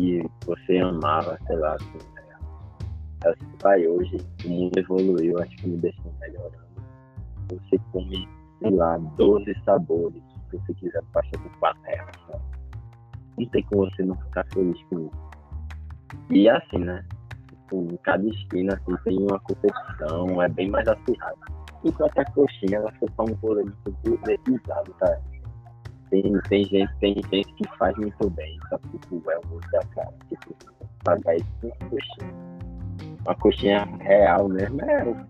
e 0.00 0.22
você 0.44 0.78
amava, 0.78 1.38
sei 1.46 1.56
lá, 1.56 1.74
assim, 1.74 1.98
né? 2.14 2.22
assim, 3.24 3.46
vai 3.62 3.86
hoje, 3.86 4.16
o 4.44 4.48
mundo 4.48 4.78
evoluiu, 4.78 5.38
acho 5.40 5.56
que 5.56 5.68
me 5.68 5.76
deixou 5.78 6.12
melhorando. 6.20 6.66
Você 7.48 7.78
come, 7.92 8.28
sei 8.60 8.70
lá, 8.72 8.98
12 8.98 9.54
sabores, 9.64 10.22
se 10.50 10.58
você 10.58 10.74
quiser 10.74 11.02
pastel 11.12 11.40
com 11.40 11.48
panela, 11.60 12.10
sabe? 12.26 12.42
Não 13.38 13.46
tem 13.46 13.62
como 13.64 13.90
você 13.90 14.02
não 14.02 14.16
ficar 14.16 14.46
feliz 14.52 14.82
com 14.90 15.06
isso. 15.06 15.26
E 16.30 16.48
assim, 16.48 16.78
né? 16.78 17.04
Tipo, 17.48 17.82
em 17.82 17.96
cada 17.98 18.26
esquina 18.26 18.74
assim, 18.74 18.96
tem 19.04 19.18
uma 19.18 19.40
competição, 19.40 20.42
é 20.42 20.48
bem 20.48 20.70
mais 20.70 20.86
acirrado. 20.88 21.55
Enquanto 21.86 22.18
a 22.18 22.24
coxinha, 22.24 22.78
ela 22.78 22.92
foi 22.98 23.08
um 23.20 23.34
rolê 23.34 23.62
muito 23.62 23.96
gourmetizado, 24.04 24.92
tá? 24.98 25.20
Tem, 26.10 26.22
tem, 26.48 26.64
gente, 26.64 26.92
tem 26.98 27.14
gente 27.14 27.52
que 27.54 27.78
faz 27.78 27.96
muito 27.96 28.30
bem, 28.30 28.58
só 28.68 28.78
que 28.78 28.98
tipo, 28.98 29.30
é 29.30 29.38
o 29.38 29.42
gosto 29.48 29.70
da 29.70 29.80
cara. 29.94 30.12
Tipo, 30.28 30.56
pagar 31.04 31.36
isso 31.36 31.46
com 31.60 31.68
uma 31.68 31.76
coxinha. 31.90 32.34
Uma 33.24 33.34
coxinha 33.36 33.84
real 34.00 34.48
mesmo 34.48 34.80
é. 34.82 35.26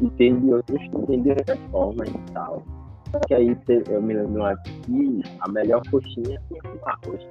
E 0.00 0.10
tem 0.10 0.38
de 0.38 0.52
outros, 0.52 0.80
tem 1.08 1.22
de 1.22 1.30
outras 1.30 1.58
formas 1.72 2.08
e 2.08 2.32
tal. 2.32 2.62
Só 3.10 3.18
que 3.26 3.34
aí 3.34 3.58
eu 3.88 4.00
me 4.00 4.14
lembro 4.14 4.56
que 4.84 5.22
a 5.40 5.48
melhor 5.48 5.82
coxinha 5.90 6.40
tinha 6.46 6.62
com 6.62 6.88
arroz. 6.88 7.26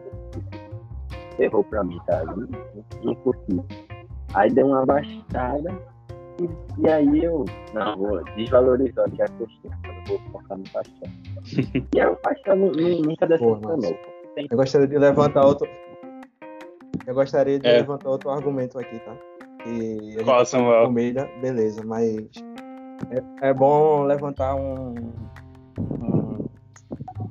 Ferrou 1.38 1.64
pra 1.64 1.82
mim, 1.86 1.98
tá? 2.08 2.24
Eu 2.24 2.36
Não, 2.36 2.48
não 3.04 3.16
curti. 3.16 3.62
Aí 4.34 4.52
deu 4.52 4.68
uma 4.68 4.86
baixada 4.86 5.97
e, 6.40 6.82
e 6.82 6.90
aí 6.90 7.24
eu, 7.24 7.46
não, 7.74 7.98
vou 7.98 8.24
desvalorizar 8.36 9.06
aqui 9.08 9.22
a 9.22 9.28
coxinha, 9.28 9.78
eu 9.86 10.04
vou 10.08 10.20
focar 10.32 10.58
no 10.58 10.64
pastel. 10.70 11.10
e 11.96 12.00
aí 12.00 12.08
o 12.08 12.16
pastel 12.18 12.56
nu- 12.56 12.72
nu- 12.72 13.02
nunca 13.02 13.26
decepcionou. 13.28 13.98
Eu 14.50 14.58
gostaria 14.58 14.88
de 14.88 14.98
levantar 14.98 15.46
outro. 15.46 15.68
Eu 17.06 17.14
gostaria 17.16 17.58
de 17.60 17.68
É. 17.68 17.78
levantar 17.80 18.10
outro 18.10 18.30
argumento 18.30 18.78
aqui, 18.78 19.00
tá? 19.00 19.16
Que 19.64 19.70
a 19.70 20.04
gente 20.04 20.24
Qual, 20.24 20.46
Samuel? 20.46 20.86
comida, 20.86 21.30
beleza, 21.42 21.84
mas 21.84 22.28
é, 23.42 23.50
é 23.50 23.54
bom 23.54 24.04
levantar 24.04 24.56
um, 24.56 24.94
um, 25.80 26.46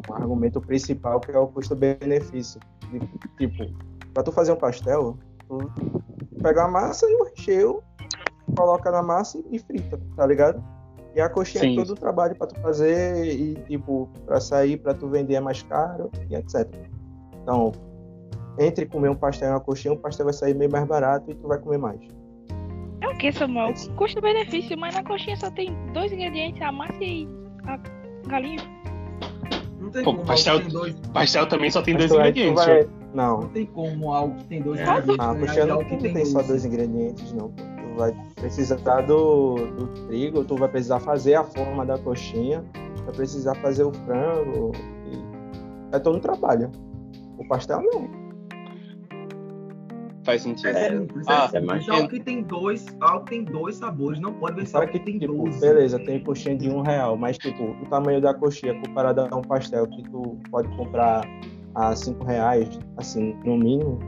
um 0.08 0.14
argumento 0.14 0.60
principal 0.60 1.20
que 1.20 1.30
é 1.30 1.38
o 1.38 1.46
custo-benefício. 1.46 2.60
Tipo, 3.38 3.72
pra 4.14 4.22
tu 4.22 4.32
fazer 4.32 4.52
um 4.52 4.56
pastel, 4.56 5.16
tu 5.46 5.58
pega 6.42 6.64
a 6.64 6.68
massa 6.68 7.06
e 7.08 7.14
o 7.14 7.24
recheio, 7.24 7.82
coloca 8.54 8.90
na 8.90 9.02
massa 9.02 9.42
e 9.50 9.58
frita, 9.58 9.98
tá 10.16 10.26
ligado? 10.26 10.62
E 11.14 11.20
a 11.20 11.28
coxinha 11.30 11.62
Sim. 11.64 11.72
é 11.72 11.76
todo 11.76 11.90
o 11.90 11.94
trabalho 11.94 12.36
pra 12.36 12.46
tu 12.46 12.60
fazer 12.60 13.24
e, 13.26 13.54
tipo, 13.66 14.08
pra 14.26 14.38
sair, 14.38 14.76
pra 14.76 14.92
tu 14.92 15.08
vender 15.08 15.34
é 15.34 15.40
mais 15.40 15.62
caro 15.62 16.10
e 16.28 16.34
etc. 16.34 16.68
Então, 17.42 17.72
entre 18.58 18.84
comer 18.86 19.08
um 19.08 19.14
pastel 19.16 19.48
e 19.48 19.52
uma 19.52 19.60
coxinha, 19.60 19.94
o 19.94 19.96
pastel 19.98 20.26
vai 20.26 20.34
sair 20.34 20.52
bem 20.54 20.68
mais 20.68 20.84
barato 20.86 21.30
e 21.30 21.34
tu 21.34 21.48
vai 21.48 21.58
comer 21.58 21.78
mais. 21.78 22.00
É 23.00 23.08
o 23.08 23.16
que, 23.16 23.32
Samuel? 23.32 23.72
Custo-benefício, 23.96 24.76
mas 24.78 24.94
na 24.94 25.02
coxinha 25.04 25.36
só 25.36 25.50
tem 25.50 25.74
dois 25.94 26.12
ingredientes, 26.12 26.60
a 26.60 26.70
massa 26.70 27.02
e 27.02 27.26
a 27.66 27.78
galinha. 28.28 28.60
Não 29.80 29.90
tem 29.90 30.02
Pô, 30.04 30.12
como 30.14 30.26
pastel- 30.26 30.60
tem 30.60 30.68
dois. 30.68 30.94
Pastel 31.12 31.46
também 31.48 31.70
só 31.70 31.80
tem 31.80 31.94
Mas 31.94 32.08
dois 32.08 32.20
ingredientes. 32.20 32.64
vai- 32.64 32.88
Não, 33.14 33.40
Não 33.40 33.48
tem 33.48 33.64
como 33.64 34.12
algo 34.12 34.34
que 34.36 34.44
tem 34.44 34.60
dois 34.60 34.80
É. 34.80 34.82
ingredientes. 34.82 35.16
Ah, 35.20 35.32
ganhar 35.32 35.40
coxinha 35.46 35.64
de 35.64 35.70
não 35.70 35.78
tem, 36.00 36.12
tem 36.12 36.24
só 36.26 36.42
dois 36.42 36.64
ingredientes, 36.66 37.32
não. 37.32 37.50
Vai 37.96 38.14
precisar 38.34 39.00
do, 39.02 39.54
do 39.54 39.86
trigo, 40.06 40.44
tu 40.44 40.56
vai 40.56 40.68
precisar 40.68 41.00
fazer 41.00 41.34
a 41.34 41.44
forma 41.44 41.84
da 41.84 41.98
coxinha, 41.98 42.64
vai 43.04 43.14
precisar 43.14 43.54
fazer 43.56 43.84
o 43.84 43.92
frango. 43.92 44.72
E... 45.10 45.96
É 45.96 45.98
todo 45.98 46.16
um 46.16 46.20
trabalho. 46.20 46.70
O 47.38 47.46
pastel 47.48 47.82
não. 47.82 48.26
Faz 50.24 50.42
sentido. 50.42 50.76
É 50.76 50.88
É, 50.88 50.98
simples, 50.98 51.26
ah, 51.28 51.48
é 51.52 51.56
é 51.56 51.60
mais- 51.60 51.86
que 52.08 52.18
tem 52.20 52.42
dois, 52.42 52.84
algo 53.00 53.24
que 53.24 53.30
tem 53.30 53.44
dois 53.44 53.76
sabores, 53.76 54.18
não 54.20 54.32
pode 54.34 54.60
algo 54.74 54.86
que, 54.90 54.98
que 54.98 55.04
tem 55.04 55.18
tipo, 55.20 55.44
doze. 55.44 55.60
beleza, 55.60 55.98
tem 56.00 56.18
coxinha 56.22 56.56
de 56.56 56.68
um 56.68 56.80
real, 56.82 57.16
mas 57.16 57.38
tipo, 57.38 57.62
o 57.62 57.86
tamanho 57.88 58.20
da 58.20 58.34
coxinha 58.34 58.74
comparado 58.80 59.20
a 59.30 59.36
um 59.36 59.42
pastel 59.42 59.86
que 59.86 60.02
tu 60.10 60.36
pode 60.50 60.68
comprar 60.76 61.22
a 61.76 61.94
cinco 61.94 62.24
reais, 62.24 62.68
assim, 62.96 63.36
no 63.44 63.56
mínimo, 63.56 64.00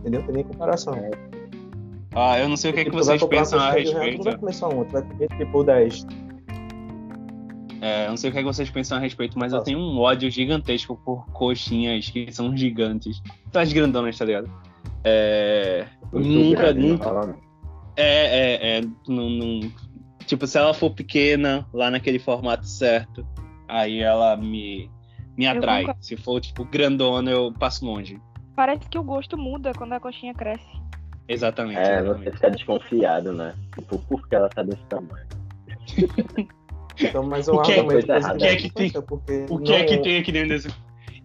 entendeu? 0.00 0.22
Tem 0.24 0.34
nem 0.34 0.44
comparação. 0.44 0.92
Ah, 2.14 2.38
eu 2.38 2.48
não 2.48 2.56
sei 2.56 2.70
o 2.70 2.74
que, 2.74 2.80
é 2.80 2.84
que 2.84 2.90
Tipo, 2.90 3.02
vai 3.04 3.18
vocês 3.18 3.30
pensam 3.30 3.58
a 3.58 3.62
tu 3.62 3.66
não 3.68 3.74
respeito. 3.78 4.22
vai 4.24 4.36
comer 4.38 4.52
só 4.52 4.68
um, 4.68 4.84
tu 4.84 4.92
vai 4.92 5.02
comer 5.02 5.28
tipo 5.38 5.62
10. 5.64 6.06
É, 7.82 8.04
eu 8.06 8.10
não 8.10 8.16
sei 8.16 8.28
o 8.28 8.32
que, 8.32 8.38
é 8.38 8.42
que 8.42 8.46
vocês 8.46 8.68
pensam 8.68 8.98
a 8.98 9.00
respeito, 9.00 9.38
mas 9.38 9.52
eu 9.52 9.58
Nossa. 9.58 9.64
tenho 9.70 9.78
um 9.78 9.98
ódio 9.98 10.30
gigantesco 10.30 10.96
por 11.04 11.24
coxinhas 11.32 12.10
que 12.10 12.30
são 12.32 12.54
gigantes. 12.56 13.22
As 13.54 13.72
grandonas, 13.72 14.18
tá 14.18 14.24
ligado? 14.24 14.50
É. 15.02 15.86
Nunca, 16.12 16.74
nunca. 16.74 17.04
fala 17.04 17.26
não. 17.28 17.34
É, 17.96 18.26
é, 18.76 18.78
é. 18.78 18.80
Não, 19.08 19.30
não- 19.30 19.72
Tipo, 20.26 20.46
se 20.46 20.58
ela 20.58 20.74
for 20.74 20.90
pequena, 20.90 21.66
lá 21.72 21.90
naquele 21.90 22.18
formato 22.18 22.66
certo, 22.66 23.26
aí 23.66 24.00
ela 24.00 24.36
me, 24.36 24.88
me 25.36 25.46
Eu 25.46 25.52
atrai. 25.52 25.80
concordo. 25.82 26.04
Se 26.04 26.16
for, 26.16 26.40
tipo, 26.40 26.64
grandona, 26.64 27.30
eu 27.30 27.52
passo 27.52 27.84
longe. 27.84 28.20
Parece 28.54 28.88
que 28.88 28.98
o 28.98 29.02
gosto 29.02 29.36
muda 29.38 29.72
quando 29.76 29.92
a 29.94 30.00
coxinha 30.00 30.34
cresce. 30.34 30.68
Exatamente. 31.28 31.78
É, 31.78 32.00
exatamente. 32.00 32.24
você 32.24 32.30
fica 32.32 32.50
desconfiado, 32.50 33.32
né? 33.32 33.54
Tipo, 33.76 33.98
por 34.00 34.28
que 34.28 34.34
ela 34.34 34.48
tá 34.48 34.62
desse 34.62 34.82
tamanho? 34.88 35.26
Então, 37.02 37.22
mas 37.22 37.48
um 37.48 37.54
O 37.54 37.62
que 37.62 37.72
é- 37.72 37.80
O 37.82 37.88
que 38.36 38.44
é 38.44 38.56
que 38.56 38.70
tem- 38.70 38.92
O 39.48 39.58
que 39.58 39.72
é 39.72 39.84
que 39.84 39.96
não- 39.96 40.02
tem 40.02 40.18
aqui 40.18 40.30
dentro 40.30 40.50
desse. 40.50 40.68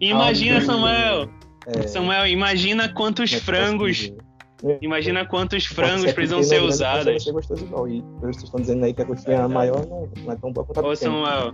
Imagina, 0.00 0.56
Ah, 0.56 0.60
Samuel! 0.62 1.28
é, 1.66 1.82
Samuel, 1.86 2.26
imagina 2.28 2.88
quantos 2.88 3.30
é 3.34 3.38
frangos. 3.38 3.96
dizer? 3.96 4.78
Imagina 4.80 5.26
quantos 5.26 5.66
frangos 5.66 6.10
precisam 6.14 6.42
ser 6.42 6.62
usados. 6.62 7.22
ser 7.22 7.32
gostoso 7.32 7.62
igual. 7.62 7.86
E 7.88 8.00
vocês 8.20 8.44
estão 8.44 8.58
dizendo 8.58 8.86
aí 8.86 8.94
que 8.94 9.02
a 9.02 9.04
coxinha 9.04 9.36
é 9.36 9.46
maior, 9.46 9.84
não, 9.86 10.08
não 10.24 10.32
é 10.32 10.36
tão 10.36 10.50
boa 10.50 10.64
quanto 10.66 10.80
a 10.80 10.88
Ô. 10.88 10.96
Samuel, 10.96 11.52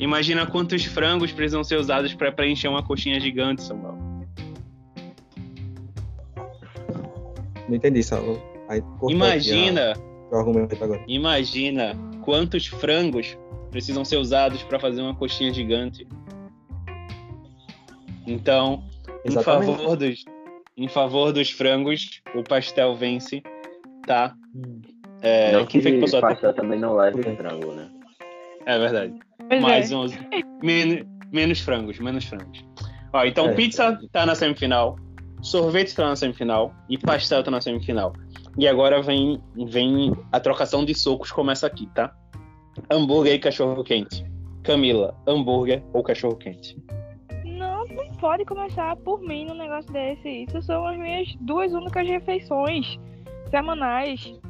imagina 0.00 0.44
quantos 0.44 0.84
frangos 0.84 1.30
precisam 1.30 1.62
ser 1.62 1.76
usados 1.76 2.12
para 2.14 2.32
preencher 2.32 2.66
uma 2.66 2.82
coxinha 2.82 3.20
gigante, 3.20 3.62
Samuel. 3.62 3.91
Não 7.68 7.76
entendi, 7.76 8.02
Saulo. 8.02 8.40
Aí 8.68 8.80
cortou 8.80 9.08
aqui 9.08 9.14
Imagina, 9.14 9.92
a- 9.92 10.34
o 10.34 10.38
argumento 10.38 10.82
agora. 10.84 11.02
imagina 11.06 11.92
quantos 12.22 12.66
frangos 12.66 13.36
precisam 13.70 14.04
ser 14.04 14.16
usados 14.16 14.62
para 14.62 14.78
fazer 14.78 15.00
uma 15.02 15.14
coxinha 15.14 15.52
gigante. 15.52 16.06
Então, 18.26 18.82
em 19.24 19.30
favor 19.30 19.96
dos, 19.96 20.24
em 20.76 20.88
favor 20.88 21.32
dos 21.32 21.50
frangos, 21.50 22.22
o 22.34 22.42
pastel 22.42 22.94
vence, 22.94 23.42
tá? 24.06 24.34
É, 25.20 25.52
não 25.52 25.66
quem 25.66 25.80
foi 25.80 25.92
que 25.92 25.96
que 25.98 26.02
passou 26.02 26.18
a 26.18 26.22
pastel 26.22 26.52
também 26.54 26.78
não 26.78 26.94
leve 26.94 27.22
frango, 27.36 27.72
né? 27.72 27.88
É 28.66 28.78
verdade. 28.78 29.14
Pois 29.48 29.60
Mais 29.60 29.90
é. 29.90 29.94
11. 29.96 30.18
Men- 30.62 31.06
menos 31.32 31.60
frangos, 31.60 31.98
menos 31.98 32.24
frangos. 32.24 32.64
Ó, 33.12 33.24
então 33.24 33.48
É. 33.48 33.54
pizza 33.54 33.98
tá 34.12 34.24
na 34.24 34.34
semifinal, 34.34 34.96
sorvete 35.42 35.94
tá 35.94 36.06
na 36.08 36.16
semifinal 36.16 36.72
e 36.88 36.96
pastel 36.96 37.42
tá 37.42 37.50
na 37.50 37.60
semifinal. 37.60 38.12
E 38.56 38.66
agora 38.68 39.02
vem, 39.02 39.40
vem 39.68 40.12
a 40.30 40.38
trocação 40.40 40.84
de 40.84 40.94
socos, 40.94 41.30
começa 41.32 41.66
aqui, 41.66 41.86
tá? 41.94 42.14
Hambúrguer 42.90 43.34
e 43.34 43.38
cachorro 43.38 43.82
quente. 43.84 44.24
Camila, 44.62 45.14
hambúrguer 45.26 45.82
ou 45.92 46.02
cachorro 46.02 46.36
quente? 46.36 46.76
Não, 47.44 47.84
não 47.86 48.08
pode 48.20 48.44
começar 48.44 48.94
por 48.96 49.20
mim 49.20 49.46
num 49.46 49.54
negócio 49.56 49.92
desse. 49.92 50.44
Isso 50.44 50.62
são 50.62 50.86
as 50.86 50.96
minhas 50.98 51.28
duas 51.40 51.72
únicas 51.72 52.06
refeições 52.06 52.98
semanais. 53.50 54.40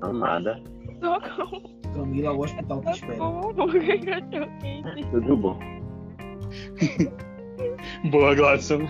Amada, 0.00 0.60
Só 1.00 1.20
com 1.20 1.82
Camila, 1.94 2.32
o 2.32 2.40
hospital 2.40 2.80
te 2.80 2.90
espera. 2.90 3.16
com 3.16 3.50
hambúrguer 3.50 3.90
e 3.94 3.98
cachorro 4.00 4.50
quente. 4.60 5.06
tudo 5.10 5.36
bom. 5.36 5.58
Boa, 8.10 8.34
Gladson. 8.34 8.80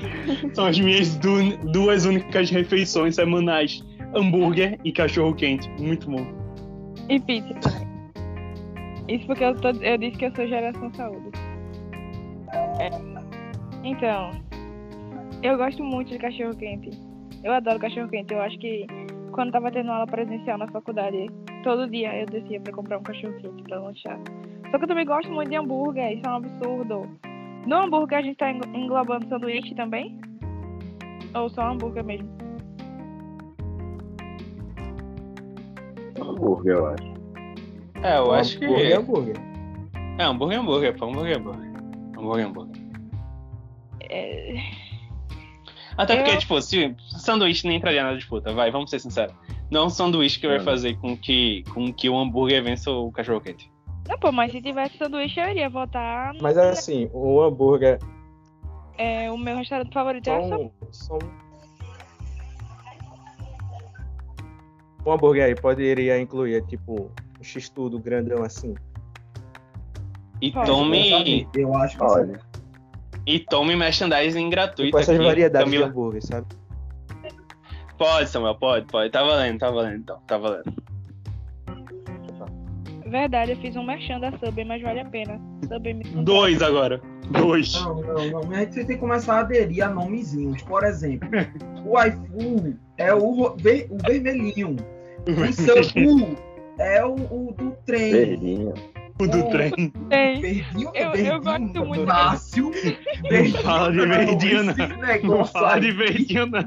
São 0.54 0.66
as 0.66 0.78
minhas 0.78 1.16
du- 1.16 1.56
duas 1.72 2.04
únicas 2.04 2.50
refeições 2.50 3.14
semanais. 3.14 3.84
Hambúrguer 4.14 4.78
e 4.84 4.92
cachorro 4.92 5.34
quente. 5.34 5.68
Muito 5.80 6.10
bom. 6.10 6.26
E 7.08 7.20
pizza. 7.20 7.86
Isso 9.08 9.26
porque 9.26 9.44
eu, 9.44 9.54
tô, 9.56 9.68
eu 9.70 9.98
disse 9.98 10.16
que 10.18 10.24
eu 10.26 10.34
sou 10.34 10.46
geração 10.48 10.92
saúde. 10.94 11.30
É. 12.80 12.90
Então, 13.84 14.30
Eu 15.42 15.56
gosto 15.56 15.84
muito 15.84 16.10
de 16.10 16.18
cachorro 16.18 16.56
quente. 16.56 16.90
Eu 17.44 17.52
adoro 17.52 17.78
cachorro 17.78 18.08
quente. 18.08 18.32
Eu 18.32 18.40
acho 18.40 18.58
que 18.58 18.86
quando 19.32 19.52
tava 19.52 19.70
tendo 19.70 19.90
aula 19.92 20.06
presencial 20.06 20.56
na 20.58 20.66
faculdade, 20.68 21.26
todo 21.62 21.88
dia 21.88 22.16
eu 22.20 22.26
descia 22.26 22.60
pra 22.60 22.72
comprar 22.72 22.98
um 22.98 23.02
cachorro 23.02 23.34
quente 23.34 23.62
pra 23.64 23.78
lanchar. 23.80 24.18
Só 24.70 24.78
que 24.78 24.84
eu 24.84 24.88
também 24.88 25.04
gosto 25.06 25.30
muito 25.30 25.50
de 25.50 25.56
hambúrguer, 25.56 26.12
isso 26.16 26.26
é 26.26 26.30
um 26.30 26.36
absurdo. 26.36 27.08
No 27.66 27.76
hambúrguer 27.82 28.18
a 28.18 28.22
gente 28.22 28.36
tá 28.36 28.50
englo- 28.50 28.74
englobando 28.76 29.28
sanduíche 29.28 29.74
também? 29.74 30.18
Ou 31.34 31.48
só 31.50 31.62
hambúrguer 31.62 32.04
mesmo? 32.04 32.28
Hambúrguer, 36.20 36.74
eu 36.76 36.86
acho. 36.86 37.14
É, 38.02 38.18
eu 38.18 38.32
acho 38.32 38.58
que. 38.58 38.64
Hambúrguer 38.64 38.90
é 38.90 38.96
hambúrguer. 38.96 39.36
É, 40.18 40.24
hambúrguer 40.24 40.56
é 40.56 40.60
hambúrguer, 40.60 40.96
pô, 40.98 41.06
hambúrguer 41.06 41.32
é 41.32 41.38
hambúrguer. 41.38 41.70
Hambúrguer 42.16 42.44
é 42.44 42.48
hambúrguer. 42.48 42.82
É... 44.08 44.54
Até 45.96 46.16
porque, 46.16 46.30
Eu- 46.32 46.38
tipo, 46.38 46.60
se 46.60 46.94
sanduíche 47.18 47.66
nem 47.66 47.78
entraria 47.78 48.02
na 48.04 48.14
disputa, 48.14 48.52
vai, 48.52 48.70
vamos 48.70 48.90
ser 48.90 48.98
sinceros. 49.00 49.34
Não 49.70 49.82
é 49.82 49.84
um 49.86 49.90
sanduíche 49.90 50.38
que 50.38 50.46
vai 50.46 50.58
Não. 50.58 50.64
fazer 50.64 50.96
com 50.98 51.16
que, 51.16 51.64
com 51.74 51.92
que 51.92 52.08
o 52.08 52.16
hambúrguer 52.16 52.62
vença 52.62 52.90
o 52.90 53.10
cachorro 53.10 53.40
quente. 53.40 53.70
Não, 54.08 54.18
pô, 54.18 54.30
mas 54.30 54.52
se 54.52 54.60
tivesse 54.62 54.96
sanduíche 54.98 55.40
eu 55.40 55.48
iria 55.48 55.68
votar. 55.68 56.32
no- 56.34 56.42
Mas 56.42 56.56
assim, 56.56 57.10
o 57.12 57.40
hambúrguer 57.42 57.98
É, 58.98 59.30
o 59.30 59.36
meu 59.36 59.56
restaurante 59.56 59.92
favorito 59.92 60.28
é 60.28 60.36
a 60.36 60.48
são, 60.48 60.72
são... 60.90 61.18
Um 65.04 65.12
hambúrguer 65.12 65.44
aí 65.44 65.54
poderia 65.54 66.18
incluir, 66.20 66.64
tipo, 66.66 67.10
um 67.38 67.42
x-tudo 67.44 67.98
grandão 67.98 68.42
assim. 68.42 68.74
E 70.40 70.50
Pode, 70.50 70.66
tome, 70.66 71.48
Eu 71.54 71.74
acho 71.76 71.96
que 71.96 72.02
Olha, 72.04 72.40
e 73.24 73.38
tome 73.40 73.74
merchandising 73.76 74.50
gratuito. 74.50 74.92
Com 74.92 74.98
essas 74.98 75.14
aqui, 75.14 75.24
variedades 75.24 75.70
de 75.70 75.76
Camila. 75.76 75.90
hambúrguer, 75.90 76.24
sabe? 76.24 76.46
Pode, 77.98 78.28
Samuel, 78.28 78.54
pode, 78.56 78.86
pode. 78.86 79.10
Tá 79.10 79.22
valendo, 79.22 79.58
tá 79.58 79.70
valendo, 79.70 79.96
então, 80.00 80.20
tá 80.26 80.36
valendo. 80.36 80.72
Verdade, 83.08 83.52
eu 83.52 83.56
fiz 83.58 83.76
um 83.76 83.84
merchan 83.84 84.18
da 84.20 84.30
Subway, 84.32 84.64
mas 84.64 84.82
vale 84.82 85.00
a 85.00 85.04
pena. 85.04 85.40
Subway 85.68 85.94
me. 85.94 86.04
Dois 86.24 86.60
agora. 86.62 87.00
Dois. 87.30 87.72
Não, 87.74 88.00
não, 88.02 88.30
não. 88.30 88.40
Você 88.42 88.84
tem 88.84 88.86
que 88.86 88.96
começar 88.98 89.36
a 89.36 89.40
aderir 89.40 89.84
a 89.84 89.88
nomezinhos. 89.88 90.62
Por 90.62 90.84
exemplo, 90.84 91.28
o 91.84 92.00
iFu 92.02 92.76
é 92.98 93.14
o, 93.14 93.54
ver- 93.56 93.86
o 93.90 93.98
vermelhinho. 93.98 94.76
O 95.26 95.52
seu 95.52 95.76
U 96.08 96.36
é 96.78 97.04
o, 97.04 97.14
o 97.14 97.52
do 97.56 97.72
trem. 97.84 98.12
verdinho. 98.12 98.74
O 99.18 99.26
do 99.26 99.48
trem. 99.48 99.70
Tem. 100.10 100.40
Verdinho, 100.40 100.90
Eu- 100.94 101.04
eu 101.04 101.12
verdinho, 101.12 101.40
gosto 101.42 101.84
muito 101.86 102.06
Márcio. 102.06 102.70
Não 103.30 103.62
fala 103.62 103.92
de 103.92 104.06
verdinho, 104.06 104.62
não. 104.64 105.36
Não 105.38 105.44
fala 105.46 105.80
de 105.80 105.90
verdinho, 105.92 106.46
não. 106.46 106.66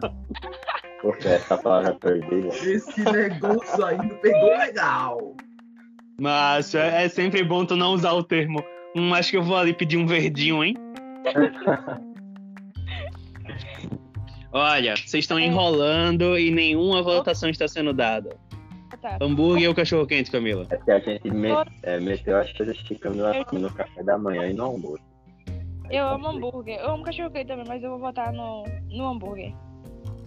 Porque 1.01 1.27
essa 1.27 1.57
palavra 1.57 1.91
é 1.91 1.93
perdida. 1.93 2.47
esse 2.47 2.99
negócio 3.03 3.85
aí 3.85 3.97
não 3.97 4.09
pegou 4.17 4.49
legal. 4.57 5.35
Mas 6.19 6.75
é, 6.75 7.05
é 7.05 7.09
sempre 7.09 7.43
bom 7.43 7.65
tu 7.65 7.75
não 7.75 7.93
usar 7.93 8.11
o 8.13 8.23
termo. 8.23 8.63
Hum, 8.95 9.13
acho 9.13 9.31
que 9.31 9.37
eu 9.37 9.43
vou 9.43 9.55
ali 9.55 9.73
pedir 9.73 9.97
um 9.97 10.05
verdinho, 10.05 10.63
hein? 10.63 10.75
Olha, 14.51 14.95
vocês 14.95 15.23
estão 15.25 15.39
enrolando 15.39 16.37
e 16.37 16.49
nenhuma 16.51 17.03
votação 17.03 17.49
está 17.49 17.67
sendo 17.67 17.93
dada. 17.93 18.35
Tá. 18.99 19.17
Hambúrguer 19.21 19.69
ou 19.69 19.75
cachorro 19.75 20.05
quente, 20.05 20.29
Camila? 20.29 20.67
É 20.71 20.75
que 20.77 20.91
a 20.91 20.99
gente 20.99 21.29
me- 21.31 21.49
é, 21.83 21.99
meteu 22.01 22.35
as 22.37 22.51
coisas 22.51 22.77
que 22.81 22.95
Camila 22.95 23.45
come 23.45 23.61
no 23.61 23.71
café 23.71 24.03
da 24.03 24.17
manhã 24.17 24.47
e 24.47 24.53
no 24.53 24.63
almoço. 24.65 25.01
Eu 25.89 26.05
amo 26.07 26.27
hambúrguer. 26.27 26.79
Eu 26.79 26.89
amo 26.91 27.03
cachorro 27.03 27.29
quente 27.31 27.47
também, 27.47 27.63
mas 27.67 27.81
eu 27.81 27.91
vou 27.91 27.99
votar 27.99 28.33
no, 28.33 28.65
no 28.89 29.07
hambúrguer. 29.07 29.53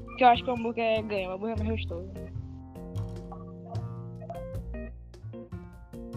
Porque 0.06 0.24
eu 0.24 0.28
acho 0.28 0.42
que 0.44 0.50
o 0.50 0.54
hambúrguer 0.54 1.02
ganha, 1.04 1.28
o 1.28 1.32
hambúrguer 1.32 1.56
é 1.60 1.64
mais 1.64 1.80
gostoso. 1.80 2.08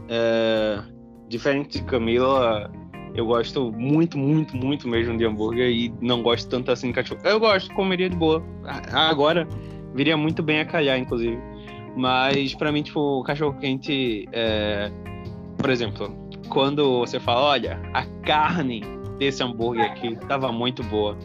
É, 0.09 0.81
diferente 1.27 1.79
de 1.79 1.85
Camila, 1.85 2.71
eu 3.15 3.25
gosto 3.25 3.71
muito, 3.71 4.17
muito, 4.17 4.55
muito 4.57 4.87
mesmo 4.87 5.17
de 5.17 5.25
hambúrguer 5.25 5.69
e 5.69 5.93
não 6.01 6.21
gosto 6.21 6.49
tanto 6.49 6.71
assim 6.71 6.87
de 6.87 6.93
cachorro. 6.93 7.21
Eu 7.23 7.39
gosto, 7.39 7.73
comeria 7.73 8.09
de 8.09 8.15
boa. 8.15 8.43
Agora, 8.91 9.47
viria 9.93 10.17
muito 10.17 10.43
bem 10.43 10.59
a 10.59 10.65
calhar, 10.65 10.99
inclusive. 10.99 11.39
Mas 11.95 12.53
pra 12.53 12.71
mim, 12.71 12.83
tipo, 12.83 13.23
cachorro 13.23 13.57
quente, 13.57 14.27
é... 14.33 14.91
por 15.57 15.69
exemplo, 15.69 16.13
quando 16.49 16.99
você 16.99 17.19
fala, 17.19 17.41
olha, 17.41 17.81
a 17.93 18.05
carne 18.25 18.81
desse 19.17 19.41
hambúrguer 19.41 19.85
aqui 19.85 20.15
tava 20.27 20.51
muito 20.51 20.83
boa. 20.83 21.17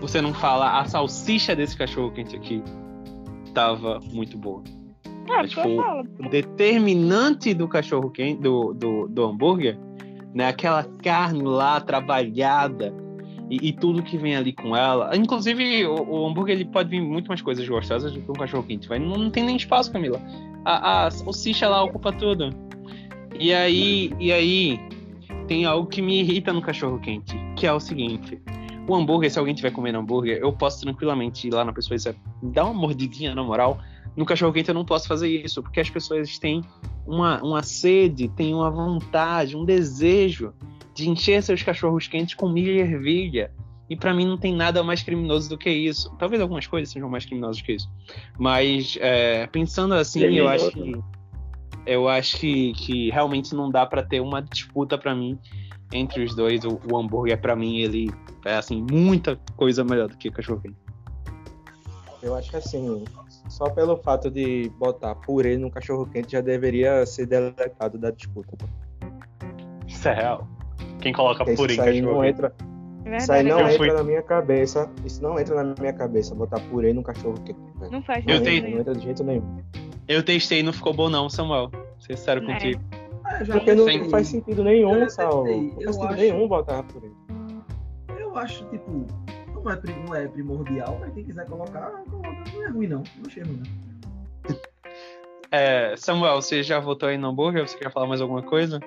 Você 0.00 0.20
não 0.20 0.32
fala, 0.32 0.80
a 0.80 0.84
salsicha 0.84 1.54
desse 1.54 1.76
cachorro 1.76 2.12
quente 2.12 2.36
aqui 2.36 2.62
tava 3.52 4.00
muito 4.12 4.38
boa. 4.38 4.62
Ah, 5.30 5.42
Mas, 5.42 5.50
tipo. 5.50 5.68
O 5.68 6.28
determinante 6.28 7.54
do 7.54 7.68
cachorro 7.68 8.10
quente, 8.10 8.40
do, 8.40 8.72
do, 8.72 9.08
do 9.08 9.24
hambúrguer, 9.24 9.78
né? 10.34 10.48
Aquela 10.48 10.84
carne 10.84 11.42
lá 11.42 11.80
trabalhada 11.80 12.94
e, 13.50 13.68
e 13.68 13.72
tudo 13.72 14.02
que 14.02 14.16
vem 14.16 14.34
ali 14.34 14.52
com 14.52 14.76
ela. 14.76 15.14
Inclusive, 15.16 15.86
o, 15.86 15.94
o 16.02 16.26
hambúrguer 16.26 16.56
ele 16.56 16.64
pode 16.64 16.88
vir 16.88 17.00
muito 17.00 17.28
mais 17.28 17.42
coisas 17.42 17.68
gostosas 17.68 18.12
do 18.12 18.20
que 18.20 18.30
um 18.30 18.34
cachorro 18.34 18.62
quente. 18.62 18.88
Vai, 18.88 18.98
não, 18.98 19.16
não 19.16 19.30
tem 19.30 19.44
nem 19.44 19.56
espaço, 19.56 19.92
Camila. 19.92 20.20
A, 20.64 21.06
a 21.06 21.10
salsicha 21.10 21.68
lá 21.68 21.82
ocupa 21.82 22.12
tudo. 22.12 22.50
E 23.38 23.52
aí, 23.52 24.12
e 24.18 24.32
aí 24.32 24.80
tem 25.46 25.64
algo 25.64 25.86
que 25.86 26.00
me 26.00 26.20
irrita 26.20 26.52
no 26.52 26.62
cachorro 26.62 26.98
quente, 26.98 27.36
que 27.56 27.66
é 27.66 27.72
o 27.72 27.80
seguinte. 27.80 28.40
O 28.88 28.94
hambúrguer, 28.94 29.30
se 29.30 29.38
alguém 29.38 29.54
tiver 29.54 29.70
comendo 29.70 29.98
hambúrguer, 29.98 30.38
eu 30.38 30.52
posso 30.52 30.80
tranquilamente 30.80 31.46
ir 31.46 31.52
lá 31.52 31.64
na 31.64 31.72
pessoa 31.72 31.94
e 31.94 31.98
dizer, 31.98 32.16
dá 32.42 32.64
uma 32.64 32.74
mordidinha 32.74 33.34
na 33.34 33.42
moral. 33.42 33.78
No 34.16 34.24
cachorro 34.24 34.52
quente 34.52 34.68
eu 34.68 34.74
não 34.74 34.84
posso 34.84 35.08
fazer 35.08 35.28
isso, 35.28 35.62
porque 35.62 35.80
as 35.80 35.88
pessoas 35.88 36.38
têm 36.38 36.62
uma, 37.06 37.42
uma 37.42 37.62
sede, 37.62 38.28
têm 38.28 38.54
uma 38.54 38.70
vontade, 38.70 39.56
um 39.56 39.64
desejo 39.64 40.52
de 40.94 41.08
encher 41.08 41.42
seus 41.42 41.62
cachorros 41.62 42.06
quentes 42.06 42.34
com 42.34 42.48
milho 42.48 42.72
e 42.72 42.80
ervilha. 42.80 43.50
E 43.88 43.96
pra 43.96 44.14
mim 44.14 44.26
não 44.26 44.38
tem 44.38 44.54
nada 44.54 44.82
mais 44.82 45.02
criminoso 45.02 45.50
do 45.50 45.58
que 45.58 45.68
isso. 45.68 46.14
Talvez 46.18 46.40
algumas 46.40 46.66
coisas 46.66 46.90
sejam 46.90 47.08
mais 47.08 47.26
criminosas 47.26 47.60
que 47.60 47.72
isso. 47.72 47.90
Mas 48.38 48.96
é, 49.00 49.46
pensando 49.48 49.94
assim, 49.94 50.22
eu 50.22 50.48
acho 50.48 50.70
que 50.70 50.94
eu 51.84 52.08
acho 52.08 52.38
que, 52.38 52.72
que 52.74 53.10
realmente 53.10 53.54
não 53.54 53.70
dá 53.70 53.84
pra 53.84 54.02
ter 54.02 54.20
uma 54.20 54.40
disputa 54.40 54.96
pra 54.96 55.14
mim 55.14 55.38
entre 55.92 56.22
os 56.22 56.34
dois. 56.34 56.64
O, 56.64 56.80
o 56.90 56.96
hambúrguer 56.96 57.40
pra 57.40 57.56
mim 57.56 57.78
ele 57.78 58.10
é 58.44 58.54
assim 58.54 58.84
muita 58.90 59.38
coisa 59.56 59.84
melhor 59.84 60.08
do 60.08 60.16
que 60.16 60.28
o 60.28 60.32
cachorro 60.32 60.60
quente. 60.60 60.76
Eu 62.22 62.36
acho 62.36 62.50
que 62.50 62.56
assim, 62.56 63.04
só 63.48 63.68
pelo 63.70 63.96
fato 63.96 64.30
de 64.30 64.70
botar 64.78 65.14
purê 65.16 65.56
no 65.56 65.70
cachorro 65.70 66.06
quente 66.06 66.32
já 66.32 66.40
deveria 66.40 67.04
ser 67.04 67.26
deletado 67.26 67.98
da 67.98 68.10
disputa. 68.10 68.56
Isso 69.86 70.08
é 70.08 70.14
real. 70.14 70.46
Quem 71.00 71.12
coloca 71.12 71.44
Porque 71.44 71.56
purê 71.56 71.74
em 71.74 71.76
cachorro 71.78 72.00
não 72.14 72.20
quente? 72.22 72.28
entra, 72.34 72.54
Verdade, 73.02 73.22
isso 73.24 73.32
aí 73.32 73.42
não 73.42 73.58
Eu 73.58 73.66
entra 73.66 73.76
fui- 73.78 73.92
na 73.92 74.02
minha 74.04 74.22
cabeça. 74.22 74.90
Isso 75.04 75.20
não 75.22 75.38
entra 75.38 75.64
na 75.64 75.74
minha 75.80 75.92
cabeça, 75.92 76.34
botar 76.34 76.60
purê 76.70 76.92
no 76.92 77.02
cachorro 77.02 77.34
quente. 77.44 77.58
Não 77.90 78.00
faz 78.02 78.24
Eu 78.28 78.40
não, 78.40 78.46
entra, 78.48 78.70
não 78.70 78.78
entra 78.78 78.94
de 78.94 79.00
jeito 79.02 79.24
nenhum. 79.24 79.58
Eu 80.06 80.22
testei 80.22 80.60
e 80.60 80.62
não 80.62 80.72
ficou 80.72 80.94
bom 80.94 81.08
não, 81.08 81.28
Samuel. 81.28 81.70
Ser 81.98 82.16
sincero 82.16 82.44
É. 82.44 82.46
contigo. 82.54 82.80
É, 83.40 83.44
já 83.44 83.54
Porque 83.54 83.74
não, 83.74 83.86
não 83.86 84.10
faz 84.10 84.28
sentido 84.28 84.62
nenhum, 84.62 85.08
Sal. 85.10 85.44
Não 85.44 85.70
faz 85.72 85.96
sentido 85.96 86.04
acho- 86.04 86.14
nenhum 86.16 86.46
botar 86.48 86.82
purê. 86.84 87.10
Eu 88.20 88.36
acho, 88.38 88.64
tipo, 88.66 89.06
não 89.64 89.72
é, 89.72 89.80
não 90.06 90.14
é 90.14 90.28
primordial, 90.28 90.98
mas 91.00 91.12
quem 91.14 91.24
quiser 91.24 91.46
colocar, 91.46 91.90
coloca. 92.10 92.44
não 92.52 92.64
é 92.64 92.68
ruim 92.68 92.86
não. 92.86 93.02
Não 93.18 93.26
achei 93.26 93.42
ruim 93.42 93.62
não. 93.62 93.92
É, 95.54 95.94
Samuel, 95.98 96.40
você 96.40 96.62
já 96.62 96.80
votou 96.80 97.10
aí 97.10 97.18
no 97.18 97.28
hambúrguer? 97.28 97.68
Você 97.68 97.76
quer 97.76 97.92
falar 97.92 98.06
mais 98.06 98.22
alguma 98.22 98.42
coisa? 98.42 98.80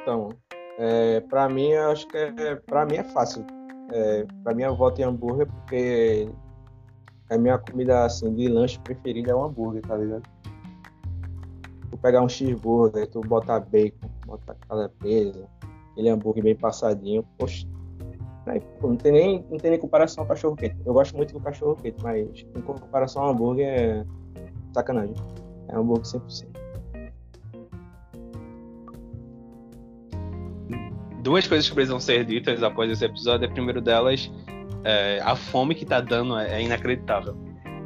Então, 0.00 0.30
é, 0.78 1.20
pra 1.20 1.46
mim, 1.46 1.68
eu 1.68 1.90
acho 1.90 2.08
que 2.08 2.16
é, 2.16 2.56
pra 2.56 2.86
mim 2.86 2.96
é 2.96 3.04
fácil. 3.04 3.44
É, 3.92 4.24
pra 4.42 4.54
mim, 4.54 4.62
eu 4.62 4.74
voto 4.74 4.98
em 4.98 5.04
hambúrguer 5.04 5.46
porque 5.46 6.26
a 7.30 7.36
minha 7.36 7.58
comida 7.58 8.04
assim, 8.04 8.34
de 8.34 8.48
lanche 8.48 8.78
preferida 8.80 9.32
é 9.32 9.34
o 9.34 9.44
hambúrguer, 9.44 9.82
tá 9.82 9.96
ligado? 9.96 10.22
Tu 11.90 11.98
pegar 11.98 12.22
um 12.22 12.28
cheeseburger, 12.28 13.06
tu 13.10 13.20
botar 13.20 13.60
bacon, 13.60 14.08
botar 14.26 14.54
calabresa, 14.68 15.46
aquele 15.94 16.08
hambúrguer 16.08 16.42
bem 16.42 16.56
passadinho, 16.56 17.24
poxa. 17.38 17.66
aí, 18.46 18.60
pô, 18.80 18.88
não, 18.88 18.96
tem 18.96 19.12
nem, 19.12 19.46
não 19.48 19.58
tem 19.58 19.70
nem 19.70 19.80
comparação 19.80 20.24
ao 20.24 20.28
cachorro 20.28 20.56
quente. 20.56 20.76
Eu 20.84 20.92
gosto 20.92 21.16
muito 21.16 21.32
do 21.32 21.40
cachorro 21.40 21.76
quente, 21.76 21.96
mas 22.02 22.44
em 22.54 22.60
comparação 22.60 23.22
ao 23.22 23.30
hambúrguer 23.30 23.66
é 23.66 24.04
sacanagem. 24.74 25.14
É 25.68 25.76
hambúrguer 25.76 26.04
100%. 26.04 26.48
Duas 31.22 31.46
coisas 31.46 31.66
que 31.66 31.74
precisam 31.74 31.98
ser 31.98 32.24
ditas 32.26 32.62
após 32.62 32.90
esse 32.90 33.04
episódio. 33.04 33.48
A 33.48 33.50
primeira 33.50 33.80
delas, 33.80 34.30
é, 34.82 35.20
a 35.22 35.34
fome 35.34 35.74
que 35.74 35.86
tá 35.86 36.00
dando 36.00 36.36
é, 36.36 36.60
é 36.60 36.62
inacreditável. 36.62 37.34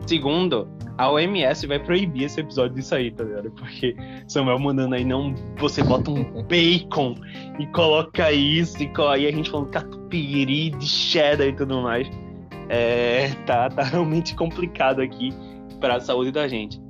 Segundo, 0.07 0.67
a 0.99 1.11
OMS 1.13 1.65
vai 1.67 1.79
proibir 1.79 2.25
esse 2.25 2.41
episódio 2.41 2.75
disso 2.75 2.95
aí, 2.95 3.13
tá 3.13 3.23
ligado? 3.23 3.51
Porque 3.53 3.97
Samuel 4.27 4.59
mandando 4.59 4.97
aí, 4.97 5.05
não, 5.05 5.33
você 5.57 5.83
bota 5.83 6.11
um 6.11 6.25
bacon 6.43 7.15
e 7.59 7.67
coloca 7.69 8.33
isso, 8.33 8.83
e 8.83 8.91
aí 9.09 9.27
a 9.29 9.31
gente 9.31 9.49
falando 9.49 9.71
catupiry 9.71 10.71
de 10.71 10.87
cheddar 10.87 11.47
e 11.47 11.53
tudo 11.53 11.81
mais. 11.83 12.11
É, 12.69 13.31
tá, 13.47 13.71
tá 13.71 13.85
realmente 13.85 14.35
complicado 14.35 15.01
aqui 15.01 15.33
para 15.81 15.97
a 15.97 16.01
saúde 16.01 16.33
da 16.33 16.49
gente. 16.49 16.81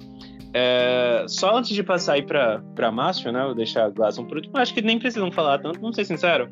É, 0.55 1.27
só 1.29 1.59
antes 1.59 1.75
de 1.75 1.83
passar 1.83 2.15
aí 2.15 2.23
pra, 2.23 2.63
pra 2.75 2.91
Márcio, 2.91 3.31
né? 3.31 3.45
Vou 3.45 3.55
deixar 3.55 3.85
a 3.85 3.91
Glasson 3.91 4.25
por 4.25 4.39
último. 4.39 4.57
Acho 4.57 4.73
que 4.73 4.81
nem 4.81 4.99
precisam 4.99 5.31
falar 5.31 5.59
tanto, 5.59 5.79
vamos 5.81 5.95
ser 5.95 6.07
sinceros. 6.07 6.49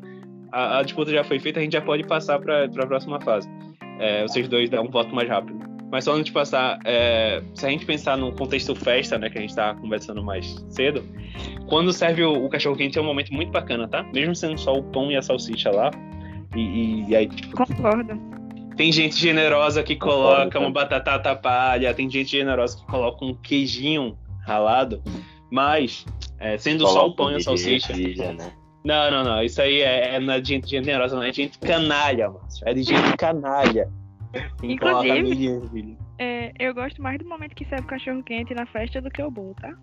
A, 0.51 0.77
a 0.77 0.83
disputa 0.83 1.09
já 1.09 1.23
foi 1.23 1.39
feita, 1.39 1.59
a 1.59 1.63
gente 1.63 1.73
já 1.73 1.81
pode 1.81 2.03
passar 2.03 2.39
para 2.39 2.65
a 2.65 2.87
próxima 2.87 3.19
fase. 3.19 3.49
É, 3.99 4.21
vocês 4.21 4.47
dois 4.47 4.69
dão 4.69 4.85
um 4.85 4.91
voto 4.91 5.13
mais 5.13 5.27
rápido. 5.27 5.76
Mas 5.91 6.03
só 6.03 6.13
antes 6.13 6.25
de 6.25 6.31
passar, 6.31 6.79
é, 6.83 7.41
se 7.53 7.65
a 7.65 7.69
gente 7.69 7.85
pensar 7.85 8.17
no 8.17 8.31
contexto 8.33 8.75
festa, 8.75 9.17
né, 9.17 9.29
que 9.29 9.37
a 9.37 9.41
gente 9.41 9.55
tá 9.55 9.73
conversando 9.75 10.21
mais 10.21 10.55
cedo, 10.69 11.03
quando 11.67 11.93
serve 11.93 12.23
o, 12.23 12.45
o 12.45 12.49
cachorro 12.49 12.75
quente 12.75 12.97
é 12.97 13.01
um 13.01 13.05
momento 13.05 13.33
muito 13.33 13.51
bacana, 13.51 13.87
tá? 13.87 14.03
Mesmo 14.13 14.35
sendo 14.35 14.57
só 14.59 14.73
o 14.73 14.83
pão 14.83 15.11
e 15.11 15.15
a 15.15 15.21
salsicha 15.21 15.71
lá. 15.71 15.91
E, 16.55 16.59
e, 16.59 17.09
e 17.09 17.15
aí, 17.15 17.27
tipo, 17.27 17.55
Concordo. 17.55 18.19
tem 18.75 18.91
gente 18.91 19.15
generosa 19.15 19.81
que 19.81 19.95
coloca 19.95 20.59
uma 20.59 20.71
batata 20.71 21.35
palha, 21.35 21.93
tem 21.93 22.09
gente 22.09 22.31
generosa 22.31 22.77
que 22.77 22.85
coloca 22.85 23.23
um 23.23 23.33
queijinho 23.33 24.17
ralado, 24.45 25.01
mas 25.49 26.05
é, 26.39 26.57
sendo 26.57 26.85
só 26.85 27.07
o 27.07 27.15
pão 27.15 27.31
e 27.31 27.35
a 27.35 27.39
salsicha. 27.39 27.93
Né? 27.93 28.51
Não, 28.83 29.11
não, 29.11 29.23
não. 29.23 29.43
Isso 29.43 29.61
aí 29.61 29.81
é, 29.81 30.15
é 30.15 30.19
não 30.19 30.33
é 30.33 30.39
de 30.39 30.49
gente 30.49 30.69
generosa, 30.69 31.15
não. 31.15 31.23
É 31.23 31.31
de 31.31 31.37
gente 31.37 31.59
canalha, 31.59 32.29
mano. 32.29 32.47
É 32.65 32.73
de 32.73 32.83
gente 32.83 33.17
canalha. 33.17 33.89
Inclusive-. 34.63 35.97
É, 36.19 36.51
eu 36.59 36.73
gosto 36.73 37.01
mais 37.01 37.17
do 37.19 37.25
momento 37.27 37.55
que 37.55 37.65
serve 37.65 37.87
cachorro 37.87 38.23
quente 38.23 38.53
na 38.53 38.65
festa 38.67 39.01
do 39.01 39.09
que 39.09 39.21
o 39.21 39.29
bolo, 39.31 39.55
tá? 39.61 39.73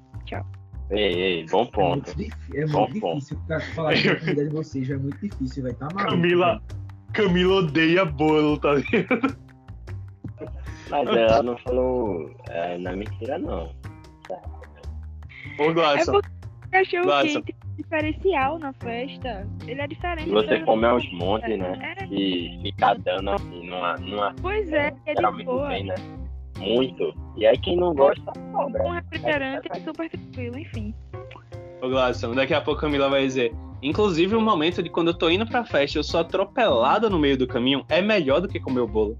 Ei, 0.90 1.14
ei, 1.14 1.46
bom 1.46 1.62
É 1.62 1.66
ponto. 1.66 2.06
muito, 2.06 2.16
difí- 2.16 2.56
é 2.58 2.66
Bom 2.66 2.80
muito 2.88 3.00
ponto. 3.00 3.18
difícil 3.20 3.40
falar 3.74 3.94
de 3.94 4.16
comida 4.20 4.44
de 4.48 4.50
vocês, 4.54 4.86
já 4.86 4.94
é 4.94 4.98
muito 4.98 5.18
difícil, 5.18 5.62
vai 5.62 5.72
tá 5.72 5.86
maluco. 5.94 6.04
Camila. 6.10 6.46
velho. 6.46 6.62
Camila 7.14 7.54
odeia 7.56 8.04
bolo, 8.04 8.58
tá 8.58 8.74
ligado? 8.74 9.36
Mas 10.90 11.08
ela 11.08 11.42
não 11.42 11.56
falou. 11.58 12.30
É, 12.50 12.76
não 12.78 12.90
é 12.90 12.96
mentira, 12.96 13.38
não. 13.38 13.74
Ô, 15.58 15.62
É 15.62 15.72
Gladson. 15.72 16.12
porque 16.12 16.28
o 16.66 16.70
cachorro 16.70 17.22
quente 17.22 17.38
é 17.50 17.63
diferencial 17.76 18.58
na 18.58 18.72
festa. 18.74 19.46
Ele 19.66 19.80
é 19.80 19.86
diferente. 19.86 20.30
Você 20.30 20.60
come 20.60 20.86
aos 20.86 21.10
montes, 21.12 21.58
né? 21.58 21.96
É, 22.00 22.04
E 22.06 22.60
ficar 22.62 22.94
dando 22.98 23.30
assim, 23.30 23.66
numa. 23.68 23.94
numa 23.96 24.34
pois 24.40 24.70
é, 24.72 24.94
é 25.06 25.14
de 25.14 25.20
geralmente 25.20 25.46
boa. 25.46 25.68
bem, 25.68 25.84
né? 25.84 25.94
Muito. 26.58 27.12
E 27.36 27.46
aí 27.46 27.58
quem 27.58 27.76
não 27.76 27.94
gosta, 27.94 28.32
sobra. 28.52 28.82
Um 28.84 28.90
refrigerante 28.90 29.68
é 29.70 29.80
super 29.80 30.08
tranquilo, 30.08 30.58
enfim. 30.58 30.94
Ô, 31.82 31.88
Gladson, 31.88 32.32
daqui 32.34 32.54
a 32.54 32.60
pouco 32.60 32.78
a 32.78 32.82
Camila 32.82 33.08
vai 33.08 33.22
dizer. 33.22 33.52
Inclusive, 33.82 34.34
o 34.34 34.40
momento 34.40 34.82
de 34.82 34.88
quando 34.88 35.08
eu 35.08 35.14
tô 35.14 35.28
indo 35.28 35.46
pra 35.46 35.64
festa, 35.64 35.98
eu 35.98 36.02
sou 36.04 36.20
atropelada 36.20 37.10
no 37.10 37.18
meio 37.18 37.36
do 37.36 37.46
caminho, 37.46 37.84
é 37.88 38.00
melhor 38.00 38.40
do 38.40 38.48
que 38.48 38.58
comer 38.58 38.80
o 38.80 38.86
bolo. 38.88 39.18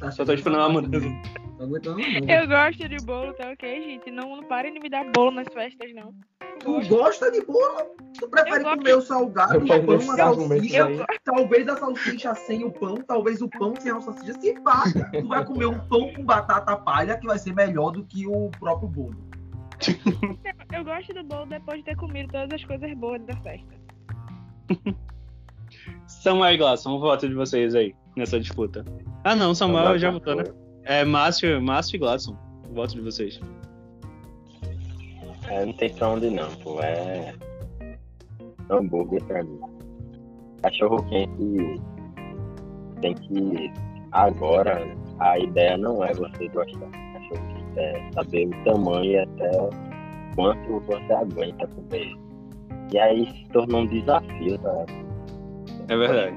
Tá 0.00 0.10
Só 0.10 0.24
tô 0.24 0.32
esperando 0.32 0.58
uma 0.60 0.68
mudança. 0.80 1.06
Aguentando 1.62 1.98
não. 1.98 2.28
Eu 2.28 2.48
gosto 2.48 2.88
de 2.88 2.96
bolo, 3.04 3.32
tá 3.34 3.50
ok, 3.50 3.82
gente? 3.82 4.10
Não, 4.10 4.36
não 4.36 4.44
parem 4.44 4.72
de 4.74 4.80
me 4.80 4.88
dar 4.88 5.04
bolo 5.12 5.30
nas 5.30 5.46
festas, 5.52 5.94
não. 5.94 6.12
Tu 6.60 6.88
gosta 6.88 7.30
de 7.30 7.44
bolo? 7.44 7.96
Tu 8.18 8.28
prefere 8.28 8.56
Eu 8.56 8.62
gosto. 8.64 8.78
comer 8.78 8.94
o 8.96 9.00
salgado, 9.02 9.54
Eu 9.54 9.60
o 9.62 9.86
pão, 9.86 9.96
a 9.96 10.00
salsicha? 10.16 10.86
aí. 10.86 11.04
Talvez 11.24 11.68
a 11.68 11.76
salsicha 11.76 12.34
sem 12.34 12.64
o 12.64 12.70
pão, 12.72 12.96
talvez 12.96 13.40
o 13.42 13.48
pão 13.48 13.74
sem 13.78 13.92
a 13.92 14.00
salsicha 14.00 14.34
se 14.40 14.60
paga. 14.60 15.10
Tu 15.12 15.26
vai 15.28 15.44
comer 15.44 15.66
um 15.66 15.78
pão 15.88 16.12
com 16.12 16.24
batata 16.24 16.76
palha 16.76 17.16
que 17.18 17.26
vai 17.26 17.38
ser 17.38 17.54
melhor 17.54 17.90
do 17.92 18.04
que 18.04 18.26
o 18.26 18.50
próprio 18.58 18.88
bolo. 18.88 19.16
Eu 20.72 20.84
gosto 20.84 21.12
do 21.14 21.24
bolo 21.24 21.46
depois 21.46 21.78
de 21.78 21.84
ter 21.84 21.96
comido 21.96 22.30
todas 22.30 22.48
as 22.52 22.64
coisas 22.64 22.92
boas 22.94 23.20
da 23.24 23.36
festa. 23.38 23.82
Samuel 26.06 26.54
e 26.54 26.56
Gladson, 26.56 26.92
o 26.92 27.00
voto 27.00 27.28
de 27.28 27.34
vocês 27.34 27.74
aí, 27.74 27.94
nessa 28.16 28.38
disputa. 28.38 28.84
Ah, 29.24 29.34
não, 29.34 29.54
Samuel 29.54 29.98
já 29.98 30.10
votou, 30.10 30.36
né? 30.36 30.44
É 30.84 31.04
Márcio, 31.04 31.62
Márcio 31.62 31.96
e 31.96 31.98
Gladson, 31.98 32.36
voto 32.72 32.94
de 32.94 33.00
vocês. 33.00 33.40
É, 35.48 35.64
não 35.64 35.72
tem 35.74 35.92
pra 35.94 36.08
onde 36.08 36.30
não, 36.30 36.50
pô. 36.56 36.80
É. 36.80 37.34
Hambúrguer 38.70 39.22
pra 39.24 39.42
mim. 39.42 39.60
Cachorro 40.62 41.02
quente 41.08 41.80
tem 43.00 43.14
que. 43.14 43.72
Agora, 44.12 44.80
a 45.18 45.38
ideia 45.38 45.76
não 45.76 46.04
é 46.04 46.12
você 46.14 46.48
gostar 46.48 46.86
de 46.86 47.12
cachorro 47.12 47.48
quente, 47.48 47.78
é 47.78 48.12
saber 48.12 48.46
o 48.46 48.64
tamanho 48.64 49.04
e 49.04 49.18
até 49.18 49.50
quanto 50.34 50.80
você 50.80 51.12
aguenta 51.12 51.66
comer. 51.66 52.14
E 52.92 52.98
aí 52.98 53.26
se 53.30 53.48
tornou 53.50 53.82
um 53.82 53.86
desafio, 53.86 54.58
tá? 54.58 54.86
É 55.88 55.96
verdade. 55.96 56.36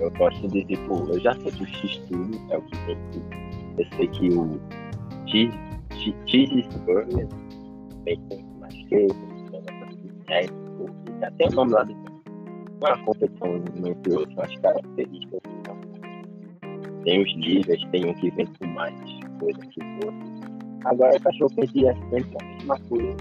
Eu 0.00 0.10
gosto 0.12 0.48
de 0.48 0.64
tipo, 0.64 1.06
eu 1.10 1.20
já 1.20 1.34
sei 1.34 1.52
que 1.52 1.62
o 1.62 1.66
X 1.66 1.96
tudo 2.08 2.38
é 2.50 2.56
o 2.56 2.62
que 2.62 2.76
tem 2.86 2.98
que. 3.12 3.39
Eu 3.78 3.86
sei 3.96 4.08
que 4.08 4.28
o 4.30 4.60
cheese, 5.26 6.68
bem 8.04 8.20
com 8.28 8.60
mais 8.60 8.74
queijo, 8.88 9.14
é, 10.28 10.42
tipo, 10.42 10.86
já 11.20 11.30
tem 11.32 11.48
o 11.48 11.54
nome 11.54 11.72
lá 11.72 11.82
dentro. 11.84 12.12
Uma 12.80 13.04
competição 13.04 13.56
entre 13.56 14.12
outros, 14.12 14.38
as 14.38 14.56
características. 14.56 15.40
Tem 17.04 17.22
os 17.22 17.36
níveis, 17.36 17.82
tem 17.92 18.06
um 18.06 18.14
que 18.14 18.30
vem 18.30 18.46
com 18.46 18.66
mais 18.68 18.94
coisa 19.38 19.58
que 19.58 19.80
o 19.80 19.94
outro. 20.06 20.40
Agora 20.84 21.16
o 21.16 21.20
cachorro 21.20 21.52
é 21.58 21.66
sempre 21.66 22.36
a 22.40 22.44
mesma 22.44 22.78
coisa, 22.88 23.16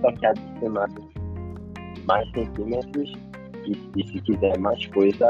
só 0.00 0.12
que 0.12 0.26
adicionado 0.26 1.08
mais 2.06 2.28
centímetros 2.30 3.12
e, 3.66 4.00
e 4.00 4.08
se 4.08 4.20
quiser 4.22 4.58
mais 4.58 4.84
coisa, 4.86 5.26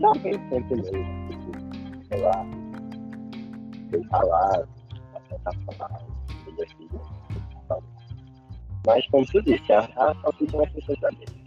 já 0.00 0.12
vem 0.22 0.34
sempre 0.48 0.76
mesmo. 0.76 1.06
Sei 2.08 2.20
lá, 2.20 2.46
bem 3.90 4.02
ralado, 4.10 4.68
batata 5.30 5.56
palha, 5.78 6.06
coisa 6.44 6.64
assim. 6.64 6.88
Mas 8.86 9.06
como 9.08 9.26
tu 9.26 9.42
disse, 9.42 9.72
a, 9.72 9.80
a 9.80 10.14
salsicha 10.22 10.56
vai 10.56 10.70
ser 10.70 10.82
sempre 10.82 11.06
a 11.06 11.10
mesma. 11.12 11.40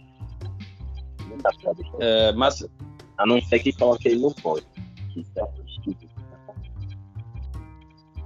Não 1.28 1.38
dá 1.38 1.50
pra 1.60 1.72
deixar. 1.72 1.96
É, 2.00 2.32
mas 2.32 2.64
A 3.18 3.26
não 3.26 3.40
ser 3.40 3.58
que 3.58 3.72
coloque 3.72 4.08
ele 4.08 4.20
no. 4.20 4.32
Que 4.34 5.20
isso 5.20 5.30
é 5.36 5.64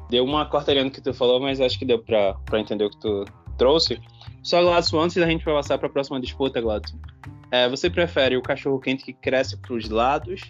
deu 0.09 0.25
uma 0.25 0.47
cortaria 0.47 0.83
no 0.83 0.91
que 0.91 1.01
tu 1.01 1.13
falou, 1.13 1.41
mas 1.41 1.61
acho 1.61 1.79
que 1.79 1.85
deu 1.85 1.99
pra, 1.99 2.35
pra 2.45 2.61
entender 2.61 2.85
o 2.85 2.91
que 2.91 2.99
tu 2.99 3.25
trouxe. 3.57 4.01
Só, 4.43 4.63
Gladson, 4.63 5.01
antes 5.01 5.17
da 5.17 5.27
gente 5.27 5.45
passar 5.45 5.79
pra 5.79 5.89
próxima 5.89 6.21
disputa, 6.21 6.61
Gladson. 6.61 6.99
É, 7.51 7.69
você 7.69 7.89
prefere 7.89 8.37
o 8.37 8.43
cachorro 8.43 8.79
quente 8.79 9.05
que 9.05 9.13
cresce 9.13 9.57
pros 9.59 9.89
lados 9.89 10.41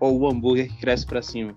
ou 0.00 0.20
o 0.20 0.28
hambúrguer 0.28 0.68
que 0.68 0.76
cresce 0.78 1.06
pra 1.06 1.22
cima? 1.22 1.56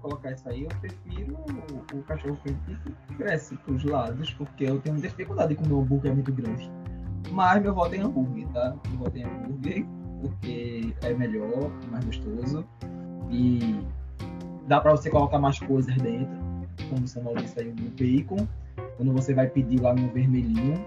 Colocar 0.00 0.32
isso 0.32 0.48
aí, 0.48 0.62
eu 0.62 0.68
prefiro 0.80 1.34
o, 1.34 1.98
o 1.98 2.02
cachorro 2.02 2.38
quente 2.44 2.58
que 3.06 3.14
cresce 3.16 3.56
pros 3.58 3.84
lados, 3.84 4.32
porque 4.34 4.64
eu 4.64 4.80
tenho 4.80 4.96
dificuldade 4.96 5.54
de 5.54 5.56
comer 5.56 5.74
um 5.74 5.80
hambúrguer 5.80 6.14
muito 6.14 6.32
grande. 6.32 6.70
Mas 7.30 7.62
meu 7.62 7.74
voto 7.74 7.94
é 7.94 7.98
hambúrguer, 7.98 8.48
tá? 8.48 8.74
Meu 8.88 8.98
voto 8.98 9.16
é 9.16 9.20
em 9.20 9.24
hambúrguer, 9.24 9.86
porque 10.20 10.94
é 11.02 11.14
melhor, 11.14 11.70
mais 11.90 12.04
gostoso. 12.04 12.66
E 13.30 13.80
dá 14.66 14.80
pra 14.80 14.92
você 14.92 15.10
colocar 15.10 15.38
mais 15.38 15.58
coisas 15.58 15.94
dentro, 15.96 16.36
como 16.88 17.04
o 17.04 17.08
Samuel 17.08 17.36
disse 17.36 17.60
aí, 17.60 17.68
o 17.68 17.74
bacon. 17.74 18.46
Quando 18.96 19.12
você 19.12 19.32
vai 19.32 19.46
pedir 19.46 19.80
lá 19.80 19.94
no 19.94 20.08
vermelhinho, 20.08 20.84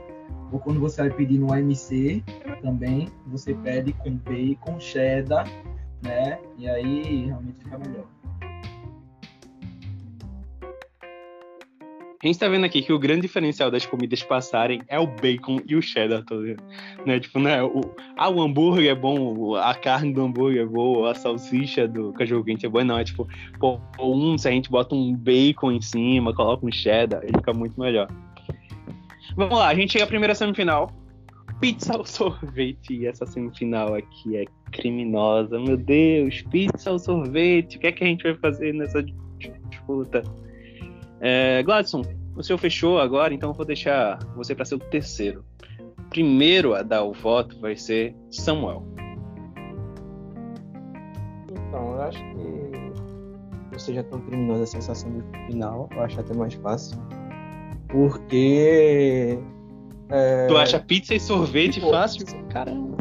ou 0.51 0.59
quando 0.59 0.79
você 0.79 1.01
vai 1.01 1.11
pedir 1.11 1.39
no 1.39 1.51
AMC 1.51 2.23
também, 2.61 3.09
você 3.27 3.53
pede 3.55 3.91
com 3.93 4.15
bacon, 4.17 4.79
cheddar, 4.79 5.47
né? 6.01 6.39
E 6.57 6.67
aí 6.67 7.25
realmente 7.25 7.59
fica 7.59 7.77
melhor. 7.77 8.05
A 12.23 12.27
gente 12.27 12.39
tá 12.39 12.47
vendo 12.47 12.65
aqui 12.65 12.81
que 12.81 12.93
o 12.93 12.97
grande 12.97 13.23
diferencial 13.23 13.69
das 13.69 13.85
comidas 13.85 14.23
passarem 14.23 14.81
é 14.87 14.97
o 14.97 15.05
bacon 15.05 15.59
e 15.67 15.75
o 15.75 15.81
cheddar, 15.81 16.23
tá? 16.23 16.33
Né? 17.05 17.19
Tipo, 17.19 17.37
né? 17.37 17.61
O, 17.61 17.81
ah, 18.15 18.29
o 18.29 18.41
hambúrguer 18.41 18.89
é 18.89 18.95
bom, 18.95 19.55
a 19.55 19.75
carne 19.75 20.13
do 20.13 20.23
hambúrguer 20.23 20.61
é 20.61 20.65
boa, 20.65 21.11
a 21.11 21.15
salsicha 21.15 21.85
do 21.85 22.13
cachorro 22.13 22.45
quente 22.45 22.65
é 22.65 22.69
boa. 22.69 22.81
Não, 22.81 22.97
é 22.97 23.03
tipo, 23.03 23.27
pô, 23.59 23.77
um, 23.99 24.37
se 24.37 24.47
a 24.47 24.51
gente 24.51 24.71
bota 24.71 24.95
um 24.95 25.13
bacon 25.13 25.73
em 25.73 25.81
cima, 25.81 26.33
coloca 26.33 26.65
um 26.65 26.71
cheddar, 26.71 27.21
ele 27.23 27.33
fica 27.37 27.51
muito 27.51 27.77
melhor. 27.77 28.07
Vamos 29.35 29.57
lá, 29.59 29.67
a 29.67 29.75
gente 29.75 29.91
chega 29.91 30.05
à 30.05 30.07
primeira 30.07 30.33
semifinal. 30.33 30.89
Pizza 31.59 31.97
ou 31.97 32.05
sorvete? 32.05 32.93
E 32.93 33.05
essa 33.05 33.25
semifinal 33.25 33.95
aqui 33.95 34.37
é 34.37 34.45
criminosa. 34.71 35.59
Meu 35.59 35.75
Deus, 35.75 36.41
pizza 36.43 36.89
ou 36.89 36.99
sorvete? 36.99 37.75
O 37.75 37.79
que 37.81 37.87
é 37.87 37.91
que 37.91 38.03
a 38.05 38.07
gente 38.07 38.23
vai 38.23 38.35
fazer 38.35 38.73
nessa 38.73 39.03
disputa? 39.69 40.23
É, 41.25 41.63
Gladson, 41.63 42.01
o 42.35 42.43
senhor 42.43 42.57
fechou 42.57 42.99
agora, 42.99 43.33
então 43.33 43.49
eu 43.51 43.53
vou 43.53 43.65
deixar 43.65 44.19
você 44.35 44.53
para 44.53 44.65
ser 44.65 44.75
o 44.75 44.79
terceiro. 44.79 45.45
Primeiro 46.09 46.75
a 46.75 46.83
dar 46.83 47.03
o 47.03 47.13
voto 47.13 47.57
vai 47.61 47.77
ser 47.77 48.13
Samuel. 48.29 48.83
Então, 51.49 51.91
eu 51.95 52.01
acho 52.01 52.19
que 52.19 52.93
não 53.71 53.79
seja 53.79 54.03
tão 54.03 54.19
criminosa 54.21 54.63
a 54.63 54.67
sensação 54.67 55.09
do 55.11 55.23
final, 55.47 55.89
eu 55.95 56.01
acho 56.01 56.19
até 56.19 56.33
mais 56.35 56.53
fácil. 56.55 56.97
Porque. 57.87 59.39
É, 60.09 60.47
Tu 60.47 60.57
acha 60.57 60.79
pizza 60.79 61.15
e 61.15 61.19
sorvete 61.19 61.75
Tipo, 61.75 61.89
fácil? 61.91 62.25
Caramba. 62.49 62.97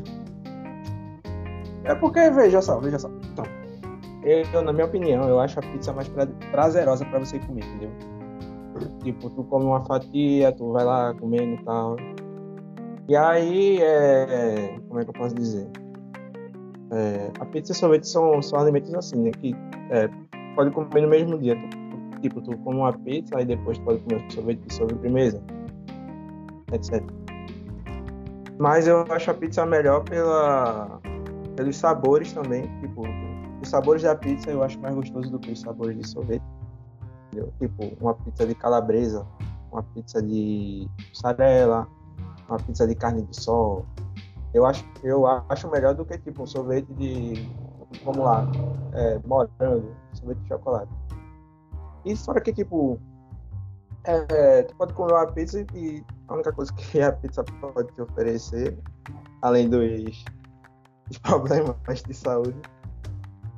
É 1.84 1.94
porque, 1.96 2.30
veja 2.30 2.62
só, 2.62 2.78
veja 2.78 2.98
só. 2.98 3.10
Então, 3.32 3.44
eu, 4.22 4.62
na 4.62 4.72
minha 4.72 4.86
opinião, 4.86 5.28
eu 5.28 5.40
acho 5.40 5.58
a 5.58 5.62
pizza 5.62 5.92
mais 5.92 6.08
pra- 6.08 6.26
prazerosa 6.52 7.04
pra 7.06 7.18
você 7.18 7.38
comer, 7.40 7.64
entendeu? 7.64 7.90
Tipo, 9.02 9.30
tu 9.30 9.44
come 9.44 9.64
uma 9.66 9.84
fatia, 9.84 10.52
tu 10.52 10.72
vai 10.72 10.84
lá 10.84 11.14
comendo 11.14 11.54
e 11.60 11.64
tal. 11.64 11.96
E 13.08 13.16
aí, 13.16 13.78
é, 13.82 14.78
como 14.88 15.00
é 15.00 15.04
que 15.04 15.10
eu 15.10 15.14
posso 15.14 15.34
dizer? 15.34 15.68
É, 16.90 17.30
a 17.40 17.44
pizza 17.46 17.72
e 17.72 17.74
sorvete 17.74 18.06
são, 18.08 18.40
são 18.42 18.58
alimentos 18.58 18.94
assim, 18.94 19.16
né? 19.16 19.30
Que 19.32 19.54
é, 19.90 20.08
pode 20.54 20.70
comer 20.70 21.00
no 21.02 21.08
mesmo 21.08 21.38
dia. 21.38 21.56
Tu- 21.56 22.20
tipo, 22.20 22.40
tu 22.40 22.56
come 22.58 22.78
uma 22.78 22.92
pizza, 22.92 23.36
aí 23.36 23.44
depois 23.44 23.78
tu 23.78 23.84
pode 23.84 23.98
comer 24.00 24.24
sorvete 24.30 24.60
de 24.60 24.74
sobremesa, 24.74 25.42
etc. 26.72 27.02
Mas 28.58 28.86
eu 28.86 29.04
acho 29.10 29.30
a 29.30 29.34
pizza 29.34 29.66
melhor 29.66 30.04
pela, 30.04 31.00
pelos 31.56 31.76
sabores 31.76 32.32
também. 32.32 32.62
Tipo, 32.80 33.02
os 33.60 33.68
sabores 33.68 34.02
da 34.02 34.14
pizza 34.14 34.50
eu 34.50 34.62
acho 34.62 34.78
mais 34.80 34.94
gostoso 34.94 35.30
do 35.30 35.38
que 35.38 35.50
os 35.50 35.60
sabores 35.60 35.96
de 35.96 36.06
sorvete. 36.06 36.42
Entendeu? 37.32 37.52
Tipo, 37.58 37.96
uma 38.00 38.14
pizza 38.14 38.46
de 38.46 38.54
calabresa, 38.54 39.26
uma 39.70 39.82
pizza 39.82 40.22
de 40.22 40.86
mussarela, 41.08 41.88
uma 42.48 42.58
pizza 42.58 42.86
de 42.86 42.94
carne 42.94 43.22
de 43.22 43.40
sol. 43.40 43.86
Eu 44.52 44.66
acho, 44.66 44.84
eu 45.02 45.26
acho 45.26 45.70
melhor 45.70 45.94
do 45.94 46.04
que 46.04 46.18
tipo 46.18 46.42
um 46.42 46.46
sorvete 46.46 46.92
de, 46.94 47.48
vamos 48.04 48.22
lá, 48.22 48.46
é, 48.92 49.18
morango, 49.26 49.94
sorvete 50.12 50.38
de 50.40 50.48
chocolate. 50.48 50.92
E 52.04 52.14
fora 52.14 52.40
que 52.40 52.52
tipo, 52.52 52.98
é, 54.04 54.62
tu 54.64 54.76
pode 54.76 54.92
comer 54.92 55.12
uma 55.12 55.26
pizza 55.26 55.64
e 55.74 56.04
a 56.28 56.34
única 56.34 56.52
coisa 56.52 56.72
que 56.74 57.00
a 57.00 57.12
pizza 57.12 57.42
pode 57.44 57.92
te 57.92 58.02
oferecer, 58.02 58.78
além 59.40 59.70
dos, 59.70 60.24
dos 61.06 61.18
problemas 61.22 62.02
de 62.06 62.12
saúde, 62.12 62.60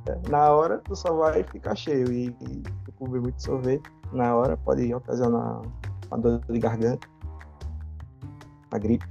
é, 0.07 0.29
na 0.29 0.51
hora 0.51 0.77
tu 0.77 0.95
só 0.95 1.13
vai 1.13 1.43
ficar 1.43 1.75
cheio 1.75 2.09
e, 2.13 2.27
e 2.27 2.63
comer 2.95 3.21
muito 3.21 3.41
sorvete, 3.41 3.83
na 4.11 4.35
hora 4.35 4.57
pode 4.57 4.93
ocasionar 4.93 5.61
uma 6.09 6.17
dor 6.17 6.41
de 6.49 6.59
garganta, 6.59 7.07
uma 8.71 8.79
gripe, 8.79 9.05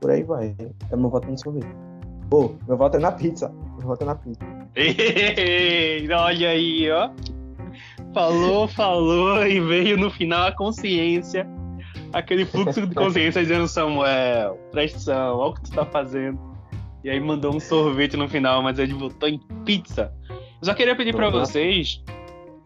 por 0.00 0.10
aí 0.10 0.22
vai. 0.22 0.54
É 0.90 0.96
meu 0.96 1.10
voto 1.10 1.28
no 1.30 1.38
sorvete. 1.38 1.68
Pô, 2.30 2.54
meu 2.66 2.76
voto 2.76 2.96
é 2.96 3.00
na 3.00 3.10
pizza. 3.12 3.48
Meu 3.78 3.88
voto 3.88 4.02
é 4.02 4.06
na 4.06 4.14
pizza. 4.14 4.40
Olha 6.18 6.48
aí, 6.50 6.90
ó. 6.90 7.10
Falou, 8.14 8.68
falou 8.68 9.46
e 9.46 9.60
veio 9.60 9.96
no 9.96 10.10
final 10.10 10.46
a 10.48 10.52
consciência. 10.52 11.46
Aquele 12.12 12.44
fluxo 12.46 12.86
de 12.86 12.94
consciência 12.94 13.42
dizendo, 13.42 13.68
Samuel, 13.68 14.58
presta 14.70 14.96
atenção, 14.96 15.36
olha 15.38 15.50
o 15.50 15.54
que 15.54 15.62
tu 15.62 15.70
tá 15.72 15.84
fazendo. 15.84 16.38
E 17.04 17.10
aí 17.10 17.20
mandou 17.20 17.54
um 17.54 17.60
sorvete 17.60 18.16
no 18.16 18.28
final, 18.28 18.62
mas 18.62 18.78
ele 18.78 18.94
votou 18.94 19.28
em 19.28 19.38
pizza. 19.64 20.12
Eu 20.30 20.36
só 20.64 20.74
queria 20.74 20.96
pedir 20.96 21.14
pra 21.14 21.26
Uhum. 21.26 21.32
vocês, 21.40 22.02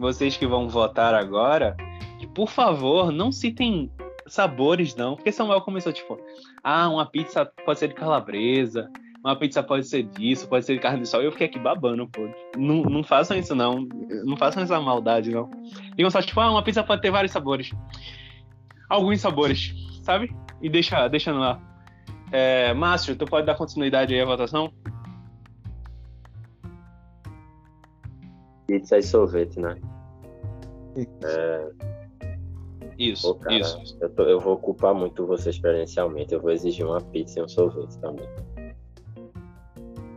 vocês 0.03 0.37
que 0.37 0.47
vão 0.47 0.69
votar 0.69 1.15
agora, 1.15 1.77
que 2.19 2.27
por 2.27 2.49
favor 2.49 3.13
não 3.13 3.31
citem 3.31 3.89
sabores 4.27 4.97
não, 4.97 5.15
porque 5.15 5.31
Samuel 5.31 5.61
começou 5.61 5.93
tipo, 5.93 6.19
ah, 6.63 6.89
uma 6.89 7.07
pizza 7.07 7.47
pode 7.65 7.79
ser 7.79 7.89
de 7.89 7.95
calabresa, 7.95 8.91
uma 9.25 9.37
pizza 9.37 9.63
pode 9.63 9.87
ser 9.87 10.03
disso, 10.03 10.49
pode 10.49 10.67
ser 10.67 10.75
de 10.75 10.81
carne 10.81 11.03
de 11.03 11.09
sol. 11.09 11.23
Eu 11.23 11.31
fiquei 11.31 11.47
aqui 11.47 11.59
babando, 11.59 12.09
pô. 12.09 12.29
Não, 12.57 12.83
não 12.83 13.05
façam 13.05 13.39
isso, 13.39 13.55
não. 13.55 13.87
Não 14.25 14.37
façam 14.37 14.65
essa 14.65 14.81
maldade, 14.81 15.31
não. 15.31 15.49
Digam 15.95 16.11
só, 16.11 16.21
tipo, 16.21 16.41
ah, 16.41 16.51
uma 16.51 16.65
pizza 16.65 16.83
pode 16.83 17.01
ter 17.01 17.13
vários 17.13 17.31
sabores. 17.31 17.71
Alguns 18.89 19.21
sabores, 19.21 19.73
sabe? 20.03 20.35
E 20.61 20.69
deixa, 20.69 21.07
deixa 21.07 21.33
ar. 21.33 21.61
É, 22.33 22.75
Márcio, 22.75 23.15
tu 23.15 23.25
pode 23.25 23.47
dar 23.47 23.55
continuidade 23.55 24.13
aí 24.13 24.21
à 24.21 24.25
votação? 24.25 24.73
Pizza 28.67 28.99
e 28.99 29.03
sorvete, 29.03 29.59
né? 29.61 29.77
Isso, 32.99 33.35
Pô, 33.35 33.41
cara, 33.41 33.57
isso. 33.57 33.97
Eu, 34.01 34.11
tô- 34.11 34.23
eu 34.25 34.39
vou 34.41 34.57
culpar 34.59 34.95
muito 34.95 35.27
você 35.27 35.51
experiencialmente. 35.51 36.33
Eu 36.35 36.41
vou 36.41 36.51
exigir 36.51 36.87
uma 36.87 37.01
pizza 37.01 37.41
e 37.41 37.43
um 37.43 37.49
sorvete 37.49 37.99
também. 37.99 38.29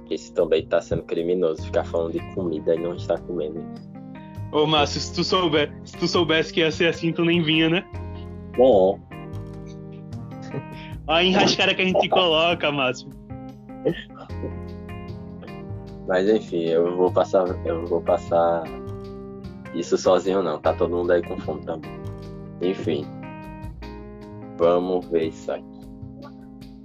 Isso 0.10 0.34
também 0.34 0.66
tá 0.68 0.80
sendo 0.82 1.04
criminoso, 1.04 1.64
ficar 1.64 1.84
falando 1.86 2.12
de 2.14 2.36
comida 2.36 2.76
e 2.76 2.80
não 2.80 2.96
estar 2.96 3.20
comendo 3.22 3.60
isso. 3.60 3.90
Ô, 4.52 4.66
Márcio, 4.68 5.02
se 5.02 5.14
tu, 5.14 5.24
souber, 5.24 5.74
se 5.84 5.98
tu 5.98 6.08
soubesse 6.08 6.54
que 6.54 6.60
ia 6.60 6.72
ser 6.72 6.88
assim, 6.88 7.12
tu 7.12 7.26
nem 7.26 7.42
vinha, 7.42 7.70
né? 7.70 7.84
Bom, 8.56 9.00
A 11.08 11.24
enrascada 11.24 11.74
que 11.74 11.82
a 11.82 11.86
gente 11.86 12.08
coloca, 12.10 12.72
Márcio. 12.72 13.10
mas 16.08 16.30
enfim, 16.30 16.66
eu 16.66 16.96
vou 16.96 17.12
passar, 17.12 17.46
eu 17.66 17.86
vou 17.86 18.02
passar 18.02 18.64
isso 19.74 19.98
sozinho 19.98 20.42
não, 20.42 20.60
tá 20.60 20.74
todo 20.74 20.96
mundo 20.96 21.12
aí 21.12 21.22
com 21.22 21.38
fome 21.38 21.62
também. 21.66 21.92
Enfim, 22.62 23.06
vamos 24.58 25.06
ver 25.08 25.28
isso 25.28 25.52
aqui. 25.52 25.64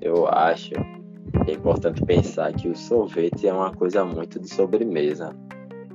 Eu 0.00 0.26
acho 0.26 0.72
é 1.46 1.52
importante 1.52 2.04
pensar 2.04 2.52
que 2.52 2.68
o 2.68 2.76
sorvete 2.76 3.46
é 3.46 3.52
uma 3.52 3.72
coisa 3.72 4.04
muito 4.04 4.40
de 4.40 4.48
sobremesa. 4.48 5.34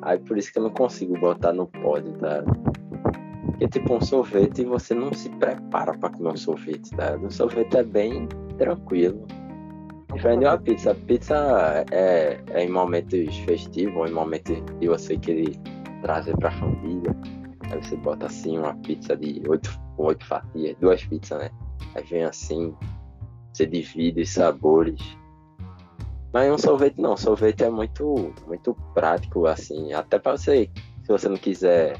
Aí 0.02 0.18
por 0.20 0.38
isso 0.38 0.52
que 0.52 0.60
eu 0.60 0.64
não 0.64 0.70
consigo 0.70 1.18
botar 1.20 1.52
no 1.52 1.68
pódio, 1.68 2.14
tá? 2.14 2.44
Porque 3.46 3.68
tipo 3.68 3.96
um 3.96 4.02
sorvete 4.02 4.64
você 4.64 4.94
não 4.94 5.12
se 5.14 5.30
prepara 5.30 5.98
para 5.98 6.10
comer 6.10 6.30
um 6.30 6.38
sorvete, 6.38 6.90
tá? 6.92 7.16
O 7.18 7.30
sorvete 7.32 7.76
é 7.76 7.84
bem 7.84 8.28
tranquilo. 8.58 9.28
Diferente 10.16 10.39
de 10.39 10.45
uma 10.45 10.57
pizza. 10.57 10.95
Pizza 10.95 11.86
é, 11.91 12.39
é 12.51 12.63
em 12.63 12.70
momentos 12.70 13.36
festivos, 13.39 14.09
em 14.09 14.13
momentos 14.13 14.55
de 14.80 14.88
você 14.88 15.18
querer 15.18 15.59
trazer 16.01 16.38
pra 16.38 16.51
família. 16.51 17.13
Aí 17.70 17.84
você 17.84 17.97
bota 17.97 18.28
assim 18.28 18.57
uma 18.57 18.74
pizza 18.76 19.16
de 19.18 19.43
oito, 19.47 19.70
oito 19.97 20.26
fatias, 20.26 20.78
duas 20.80 21.03
pizzas, 21.03 21.39
né? 21.39 21.49
Aí 21.95 22.03
vem 22.03 22.24
assim, 22.24 22.74
você 23.51 23.66
divide 23.66 24.22
os 24.22 24.30
sabores. 24.32 25.01
Mas 26.32 26.49
um 26.49 26.57
sorvete 26.57 27.01
não, 27.01 27.18
sorvete 27.18 27.66
é 27.66 27.70
muito, 27.70 28.34
muito 28.47 28.74
prático, 28.93 29.45
assim, 29.45 29.91
até 29.91 30.18
para 30.18 30.38
você, 30.38 30.70
se 31.03 31.07
você 31.09 31.28
não 31.28 31.38
quiser 31.38 31.97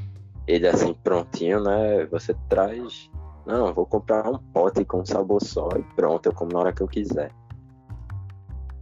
ele 0.48 0.68
assim 0.68 0.94
prontinho, 0.94 1.62
né? 1.62 2.06
Você 2.06 2.34
traz. 2.48 3.10
Não, 3.46 3.74
vou 3.74 3.86
comprar 3.86 4.26
um 4.30 4.38
pote 4.38 4.86
com 4.86 5.06
sabor 5.06 5.44
só 5.44 5.68
e 5.78 5.84
pronto, 5.96 6.28
eu 6.28 6.34
como 6.34 6.54
na 6.54 6.60
hora 6.60 6.74
que 6.74 6.82
eu 6.82 6.88
quiser. 6.88 7.30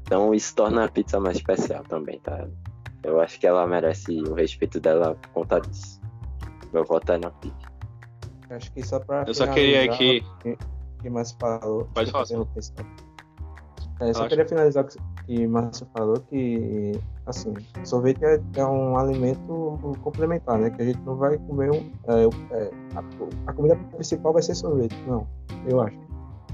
Então 0.03 0.33
isso 0.33 0.55
torna 0.55 0.85
a 0.85 0.87
pizza 0.89 1.19
mais 1.19 1.37
especial 1.37 1.83
também, 1.83 2.19
tá? 2.19 2.47
Eu 3.03 3.19
acho 3.19 3.39
que 3.39 3.47
ela 3.47 3.65
merece 3.67 4.21
o 4.21 4.33
respeito 4.33 4.79
dela 4.79 5.15
por 5.15 5.29
conta 5.31 5.59
disso. 5.59 6.01
Meu 6.71 6.85
voto 6.85 7.11
é 7.11 7.17
na 7.17 7.29
pizza. 7.31 7.73
Acho 8.49 8.71
que 8.71 8.85
só 8.85 8.99
pra. 8.99 9.23
Eu 9.27 9.33
só 9.33 9.47
queria 9.47 9.87
que. 9.89 10.23
O 10.45 11.01
que 11.01 11.09
Márcio 11.09 11.37
falou. 11.39 11.85
Pode 11.93 12.11
falar. 12.11 12.25
só. 12.25 12.47
É, 13.99 14.11
só 14.11 14.21
Acho. 14.21 14.29
queria 14.29 14.47
finalizar 14.47 14.85
o 14.85 15.25
que 15.25 15.47
Márcio 15.47 15.87
falou, 15.95 16.19
que 16.29 16.99
assim, 17.25 17.53
sorvete 17.83 18.23
é, 18.23 18.41
é 18.55 18.65
um 18.65 18.97
alimento 18.97 19.79
complementar, 20.01 20.57
né? 20.57 20.69
Que 20.69 20.81
a 20.81 20.85
gente 20.85 20.99
não 21.01 21.15
vai 21.15 21.37
comer 21.37 21.71
um. 21.71 21.91
é, 22.07 22.55
é, 22.55 22.71
a, 22.95 23.49
a 23.49 23.53
comida 23.53 23.75
principal 23.95 24.33
vai 24.33 24.41
ser 24.41 24.55
sorvete, 24.55 24.95
não, 25.07 25.27
eu 25.67 25.81
acho. 25.81 26.02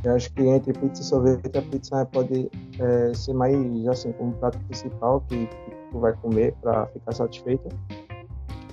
Eu 0.03 0.15
acho 0.15 0.31
que 0.33 0.41
entre 0.43 0.71
pizza 0.73 1.01
e 1.01 1.05
sorvete, 1.05 1.57
a 1.57 1.61
pizza 1.61 2.05
pode 2.05 2.49
é, 2.79 3.13
ser 3.13 3.33
mais 3.33 3.53
assim, 3.87 4.11
como 4.13 4.31
prato 4.33 4.57
principal 4.59 5.21
que, 5.27 5.45
que 5.45 5.71
tu 5.91 5.99
vai 5.99 6.13
comer 6.13 6.53
para 6.61 6.85
ficar 6.87 7.11
satisfeito. 7.13 7.67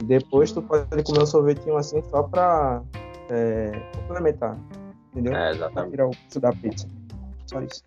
Depois 0.04 0.52
tu 0.52 0.62
pode 0.62 1.02
comer 1.02 1.22
um 1.22 1.26
sorvetinho 1.26 1.76
assim 1.76 2.00
só 2.10 2.22
para 2.22 2.82
complementar, 4.06 4.56
entendeu? 5.12 5.32
É, 5.34 5.36
Pra 5.36 5.50
exatamente. 5.50 5.90
tirar 5.90 6.06
o 6.06 6.10
gosto 6.10 6.40
da 6.40 6.52
pizza. 6.52 6.88
Só 7.46 7.60
isso. 7.62 7.82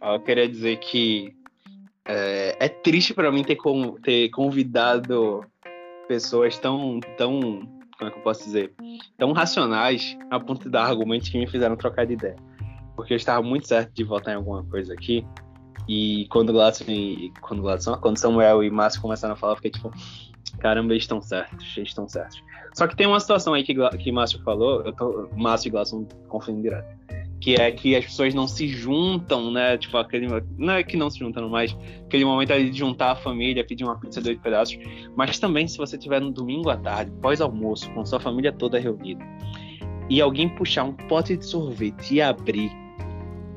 Eu 0.00 0.20
queria 0.20 0.48
dizer 0.48 0.76
que 0.78 1.34
é, 2.04 2.56
é 2.64 2.68
triste 2.68 3.14
pra 3.14 3.32
mim 3.32 3.42
ter, 3.42 3.56
con- 3.56 3.94
ter 4.02 4.28
convidado 4.30 5.44
pessoas 6.06 6.58
tão, 6.58 7.00
tão, 7.16 7.40
como 7.98 8.08
é 8.08 8.10
que 8.10 8.18
eu 8.18 8.22
posso 8.22 8.44
dizer, 8.44 8.72
tão 9.18 9.32
racionais 9.32 10.16
a 10.30 10.38
ponto 10.38 10.64
de 10.64 10.68
dar 10.70 10.84
argumentos 10.84 11.28
que 11.28 11.38
me 11.38 11.46
fizeram 11.46 11.76
trocar 11.76 12.04
de 12.06 12.12
ideia. 12.14 12.36
Porque 12.96 13.12
eu 13.12 13.16
estava 13.16 13.42
muito 13.42 13.66
certo 13.66 13.92
de 13.92 14.04
votar 14.04 14.34
em 14.34 14.36
alguma 14.36 14.64
coisa 14.64 14.92
aqui. 14.92 15.26
E 15.88 16.26
quando 16.30 16.50
o 16.50 16.52
Gladson, 16.52 16.84
e- 16.88 17.32
quando 17.40 17.60
o 17.60 17.62
Gladson, 17.62 17.96
quando 17.96 18.18
Samuel 18.18 18.62
e 18.62 18.70
Márcio 18.70 19.00
começaram 19.00 19.34
a 19.34 19.36
falar, 19.36 19.52
eu 19.52 19.56
fiquei 19.56 19.70
tipo, 19.70 19.90
caramba, 20.60 20.92
eles 20.92 21.02
estão 21.02 21.20
certos, 21.20 21.76
eles 21.76 21.88
estão 21.88 22.08
certos. 22.08 22.42
Só 22.74 22.86
que 22.86 22.96
tem 22.96 23.06
uma 23.06 23.20
situação 23.20 23.54
aí 23.54 23.64
que, 23.64 23.74
que 23.98 24.12
Márcio 24.12 24.42
falou, 24.42 24.82
eu 24.82 24.92
tô, 24.92 25.28
Márcio 25.36 25.68
e 25.68 25.70
Gladson 25.70 26.06
confundindo 26.28 26.62
direto 26.62 27.02
que 27.42 27.56
é 27.56 27.72
que 27.72 27.96
as 27.96 28.04
pessoas 28.04 28.32
não 28.34 28.46
se 28.46 28.68
juntam, 28.68 29.50
né? 29.50 29.76
Tipo, 29.76 29.98
aquele. 29.98 30.28
Não 30.56 30.74
é 30.74 30.84
que 30.84 30.96
não 30.96 31.10
se 31.10 31.18
juntam, 31.18 31.48
mas 31.48 31.76
aquele 32.06 32.24
momento 32.24 32.52
ali 32.52 32.70
de 32.70 32.78
juntar 32.78 33.10
a 33.10 33.16
família, 33.16 33.66
pedir 33.66 33.82
uma 33.82 33.98
pizza 33.98 34.22
de 34.22 34.28
oito 34.28 34.40
pedaços. 34.40 34.78
Mas 35.16 35.40
também, 35.40 35.66
se 35.66 35.76
você 35.76 35.98
tiver 35.98 36.20
no 36.20 36.30
domingo 36.30 36.70
à 36.70 36.76
tarde, 36.76 37.10
pós-almoço, 37.20 37.90
com 37.90 38.06
sua 38.06 38.20
família 38.20 38.52
toda 38.52 38.78
reunida, 38.78 39.24
e 40.08 40.20
alguém 40.20 40.48
puxar 40.48 40.84
um 40.84 40.92
pote 40.92 41.36
de 41.36 41.44
sorvete 41.44 42.14
e 42.14 42.22
abrir 42.22 42.70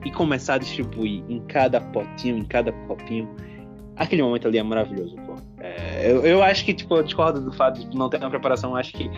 e 0.05 0.11
começar 0.11 0.55
a 0.55 0.57
distribuir 0.59 1.23
em 1.27 1.39
cada 1.47 1.81
potinho, 1.81 2.37
em 2.37 2.45
cada 2.45 2.71
copinho, 2.71 3.27
aquele 3.95 4.21
momento 4.21 4.47
ali 4.47 4.57
é 4.57 4.63
maravilhoso, 4.63 5.15
pô. 5.25 5.35
É, 5.59 6.11
eu, 6.11 6.23
eu, 6.23 6.43
acho 6.43 6.63
que, 6.63 6.73
tipo, 6.73 6.95
eu 6.95 7.03
discordo 7.03 7.41
do 7.41 7.51
fato 7.51 7.79
de 7.79 7.97
não 7.97 8.07
ter 8.07 8.17
uma 8.17 8.29
preparação. 8.29 8.71
Eu 8.71 8.77
acho 8.77 8.93
que, 8.93 9.09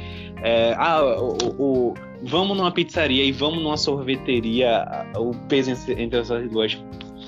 é, 0.42 0.74
ah, 0.78 1.04
o, 1.20 1.62
o, 1.62 1.94
vamos 2.24 2.56
numa 2.56 2.72
pizzaria 2.72 3.24
e 3.24 3.34
vamos 3.34 3.62
numa 3.62 3.76
sorveteria, 3.76 4.86
o 5.18 5.32
peso 5.48 5.72
entre 5.92 6.20
essas 6.20 6.50
duas 6.50 6.82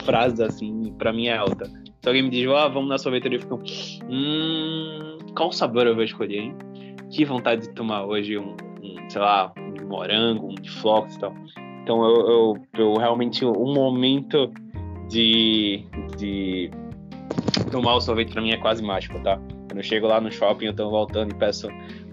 frases, 0.06 0.40
assim, 0.40 0.94
pra 0.98 1.12
mim 1.12 1.28
é 1.28 1.36
alta. 1.36 1.66
Se 2.02 2.08
alguém 2.08 2.24
me 2.24 2.30
diz, 2.30 2.50
ah, 2.50 2.70
vamos 2.70 2.88
na 2.88 2.98
sorveteria, 2.98 3.38
eu 3.38 3.42
fico, 3.42 3.62
hum, 4.10 5.18
qual 5.36 5.52
sabor 5.52 5.86
eu 5.86 5.96
vou 5.96 6.04
escolher, 6.04 6.40
hein? 6.40 6.56
Que 7.12 7.26
vontade 7.26 7.64
de 7.64 7.74
tomar 7.74 8.06
hoje 8.06 8.38
um, 8.38 8.56
um 8.82 9.10
sei 9.10 9.20
lá, 9.20 9.52
morango, 9.90 10.48
um 10.48 10.56
de 10.56 10.70
flocos 10.70 11.16
e 11.16 11.20
tal. 11.20 11.34
Então 11.84 12.04
eu, 12.06 12.30
eu, 12.30 12.58
eu 12.78 12.94
realmente, 12.94 13.44
um 13.46 13.74
momento 13.74 14.52
de, 15.10 15.84
de 16.18 16.70
tomar 17.72 17.96
o 17.96 18.02
sorvete 18.02 18.32
pra 18.32 18.42
mim 18.42 18.52
é 18.52 18.58
quase 18.58 18.84
mágico, 18.84 19.20
tá? 19.22 19.40
Eu 19.76 19.84
chego 19.84 20.08
lá 20.08 20.22
no 20.22 20.32
shopping, 20.32 20.66
eu 20.66 20.76
tô 20.76 20.90
voltando 20.90 21.32
e 21.32 21.36
peço 21.36 21.68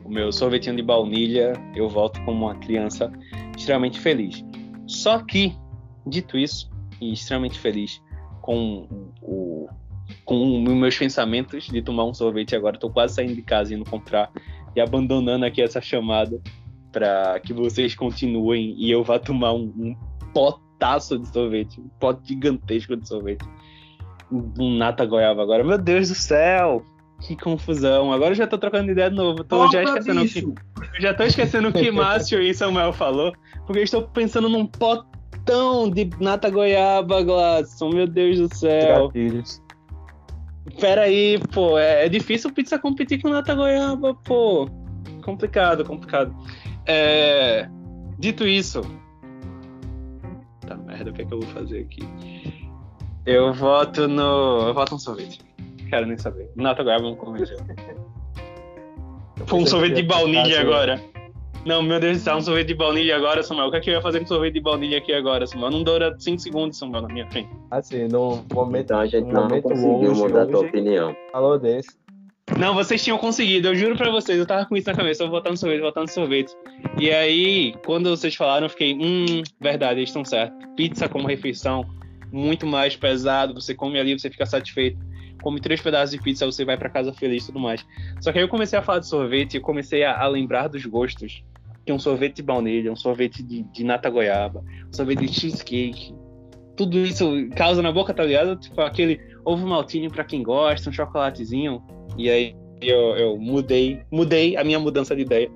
o 0.04 0.08
meu 0.08 0.30
sorvetinho 0.32 0.76
de 0.76 0.82
baunilha, 0.82 1.52
eu 1.74 1.88
volto 1.88 2.22
como 2.24 2.46
uma 2.46 2.54
criança 2.54 3.12
extremamente 3.56 3.98
feliz. 3.98 4.44
Só 4.86 5.18
que, 5.18 5.54
dito 6.06 6.38
isso, 6.38 6.70
e 7.00 7.12
extremamente 7.12 7.58
feliz 7.58 8.00
com 8.40 8.86
o 9.20 9.68
com 10.24 10.60
meus 10.60 10.96
pensamentos 10.96 11.66
de 11.66 11.82
tomar 11.82 12.04
um 12.04 12.14
sorvete 12.14 12.54
agora, 12.54 12.78
tô 12.78 12.88
quase 12.88 13.14
saindo 13.14 13.34
de 13.34 13.42
casa 13.42 13.74
indo 13.74 13.88
comprar 13.88 14.30
e 14.74 14.80
abandonando 14.80 15.44
aqui 15.44 15.60
essa 15.60 15.80
chamada 15.80 16.40
para 16.96 17.38
que 17.40 17.52
vocês 17.52 17.94
continuem 17.94 18.74
e 18.78 18.90
eu 18.90 19.04
vá 19.04 19.18
tomar 19.18 19.52
um, 19.52 19.70
um 19.76 19.96
potaço 20.32 21.18
de 21.18 21.28
sorvete, 21.28 21.78
um 21.78 21.88
pote 22.00 22.28
gigantesco 22.28 22.96
de 22.96 23.06
sorvete 23.06 23.44
um 24.30 24.76
nata 24.76 25.04
goiaba 25.04 25.42
agora. 25.42 25.62
Meu 25.62 25.78
Deus 25.78 26.08
do 26.08 26.14
céu! 26.14 26.82
Que 27.20 27.36
confusão. 27.36 28.12
Agora 28.12 28.32
eu 28.32 28.34
já 28.34 28.46
tô 28.46 28.58
trocando 28.58 28.90
ideia 28.90 29.08
de 29.08 29.16
novo. 29.16 29.42
Tô 29.44 29.70
já 29.70 29.82
esquecendo 29.82 30.22
o 30.22 30.28
que. 30.28 30.40
Eu 30.40 31.00
já 31.00 31.14
tô 31.14 31.22
esquecendo 31.22 31.68
o 31.68 31.72
que 31.72 31.90
Márcio 31.92 32.42
e 32.42 32.52
Samuel 32.52 32.92
falou. 32.92 33.32
Porque 33.66 33.80
eu 33.80 33.84
estou 33.84 34.02
pensando 34.02 34.48
num 34.48 34.66
potão 34.66 35.90
de 35.90 36.10
nata 36.20 36.50
goiaba, 36.50 37.22
Gladson. 37.22 37.90
Meu 37.90 38.06
Deus 38.06 38.38
do 38.38 38.54
céu. 38.54 39.10
Pera 40.80 41.02
aí, 41.02 41.38
pô. 41.52 41.78
É, 41.78 42.06
é 42.06 42.08
difícil 42.08 42.52
pizza 42.52 42.78
competir 42.78 43.22
com 43.22 43.28
nata 43.28 43.54
goiaba, 43.54 44.14
pô. 44.14 44.68
Complicado, 45.22 45.84
complicado. 45.84 46.34
É... 46.86 47.68
Dito 48.18 48.46
isso. 48.46 48.80
Tá 50.66 50.76
merda, 50.76 51.10
o 51.10 51.12
que 51.12 51.22
é 51.22 51.24
que 51.24 51.34
eu 51.34 51.40
vou 51.40 51.48
fazer 51.50 51.80
aqui? 51.80 52.02
Eu 53.24 53.52
voto 53.52 54.06
no. 54.08 54.68
Eu 54.68 54.74
voto 54.74 54.92
no 54.92 55.00
sorvete. 55.00 55.40
Quero 55.88 56.06
nem 56.06 56.16
saber. 56.16 56.50
Nata 56.56 56.82
goiaba 56.82 57.04
não 57.04 57.16
convenceu. 57.16 57.58
Foi 59.46 59.60
um 59.60 59.66
sorvete 59.66 59.96
de 59.96 60.02
baunilha 60.02 60.60
agora. 60.60 61.00
Não, 61.64 61.82
meu 61.82 61.98
Deus 61.98 62.18
do 62.18 62.22
céu, 62.22 62.36
um 62.36 62.40
sorvete 62.40 62.68
de 62.68 62.74
baunilha 62.74 63.16
agora, 63.16 63.42
Samuel. 63.42 63.66
O 63.66 63.70
que 63.72 63.76
é 63.76 63.80
que 63.80 63.90
eu 63.90 63.94
ia 63.94 64.00
fazer 64.00 64.20
com 64.20 64.26
sorvete 64.26 64.54
de 64.54 64.60
baunilha 64.60 64.98
aqui 64.98 65.12
agora, 65.12 65.44
Samuel? 65.46 65.72
Não 65.72 65.82
dura 65.82 66.14
5 66.16 66.38
segundos, 66.38 66.78
Samuel, 66.78 67.02
na 67.02 67.08
minha 67.08 67.28
frente. 67.28 67.50
Assim, 67.72 68.06
no 68.06 68.44
momento. 68.54 68.84
Então 68.84 69.00
a 69.00 69.06
gente 69.06 69.32
não 69.32 69.48
conseguiu 69.60 70.10
hoje, 70.10 70.20
mudar 70.20 70.42
a 70.42 70.46
tua 70.46 70.60
opinião. 70.60 71.16
Falou 71.32 71.58
desse. 71.58 71.98
Não, 72.58 72.74
vocês 72.74 73.04
tinham 73.04 73.18
conseguido, 73.18 73.68
eu 73.68 73.74
juro 73.74 73.96
pra 73.96 74.10
vocês, 74.10 74.38
eu 74.38 74.46
tava 74.46 74.64
com 74.64 74.76
isso 74.76 74.88
na 74.88 74.96
cabeça, 74.96 75.22
eu 75.22 75.28
no 75.28 75.56
sorvete, 75.56 75.80
votar 75.80 76.02
no 76.02 76.08
sorvete. 76.08 76.52
E 76.98 77.10
aí, 77.10 77.74
quando 77.84 78.08
vocês 78.08 78.34
falaram, 78.34 78.64
eu 78.64 78.70
fiquei, 78.70 78.94
hum, 78.94 79.42
verdade, 79.60 80.00
eles 80.00 80.08
estão 80.08 80.24
certos. 80.24 80.56
Pizza 80.74 81.06
como 81.06 81.28
refeição 81.28 81.84
muito 82.32 82.66
mais 82.66 82.96
pesado, 82.96 83.54
você 83.54 83.74
come 83.74 83.98
ali, 83.98 84.18
você 84.18 84.30
fica 84.30 84.46
satisfeito. 84.46 84.98
Come 85.42 85.60
três 85.60 85.80
pedaços 85.80 86.10
de 86.10 86.22
pizza, 86.22 86.46
você 86.46 86.64
vai 86.64 86.76
para 86.76 86.88
casa 86.88 87.12
feliz 87.12 87.44
e 87.44 87.46
tudo 87.46 87.60
mais. 87.60 87.84
Só 88.20 88.32
que 88.32 88.38
aí 88.38 88.44
eu 88.44 88.48
comecei 88.48 88.78
a 88.78 88.82
falar 88.82 89.00
de 89.00 89.08
sorvete 89.08 89.58
e 89.58 89.60
comecei 89.60 90.02
a, 90.02 90.18
a 90.18 90.26
lembrar 90.26 90.68
dos 90.68 90.84
gostos. 90.86 91.44
Que 91.84 91.92
um 91.92 91.98
sorvete 91.98 92.36
de 92.36 92.42
baunilha, 92.42 92.90
um 92.90 92.96
sorvete 92.96 93.44
de, 93.44 93.62
de 93.62 93.84
nata 93.84 94.10
goiaba, 94.10 94.64
um 94.88 94.92
sorvete 94.92 95.20
de 95.20 95.32
cheesecake. 95.32 96.12
Tudo 96.76 96.98
isso 96.98 97.48
causa 97.54 97.80
na 97.80 97.92
boca, 97.92 98.12
tá 98.12 98.24
ligado? 98.24 98.56
Tipo 98.56 98.80
aquele 98.80 99.20
ovo 99.44 99.64
maltinho 99.66 100.10
para 100.10 100.24
quem 100.24 100.42
gosta, 100.42 100.90
um 100.90 100.92
chocolatezinho. 100.92 101.80
E 102.16 102.30
aí 102.30 102.56
eu, 102.80 103.16
eu 103.16 103.36
mudei, 103.38 104.00
mudei 104.10 104.56
a 104.56 104.64
minha 104.64 104.78
mudança 104.78 105.14
de 105.14 105.22
ideia. 105.22 105.50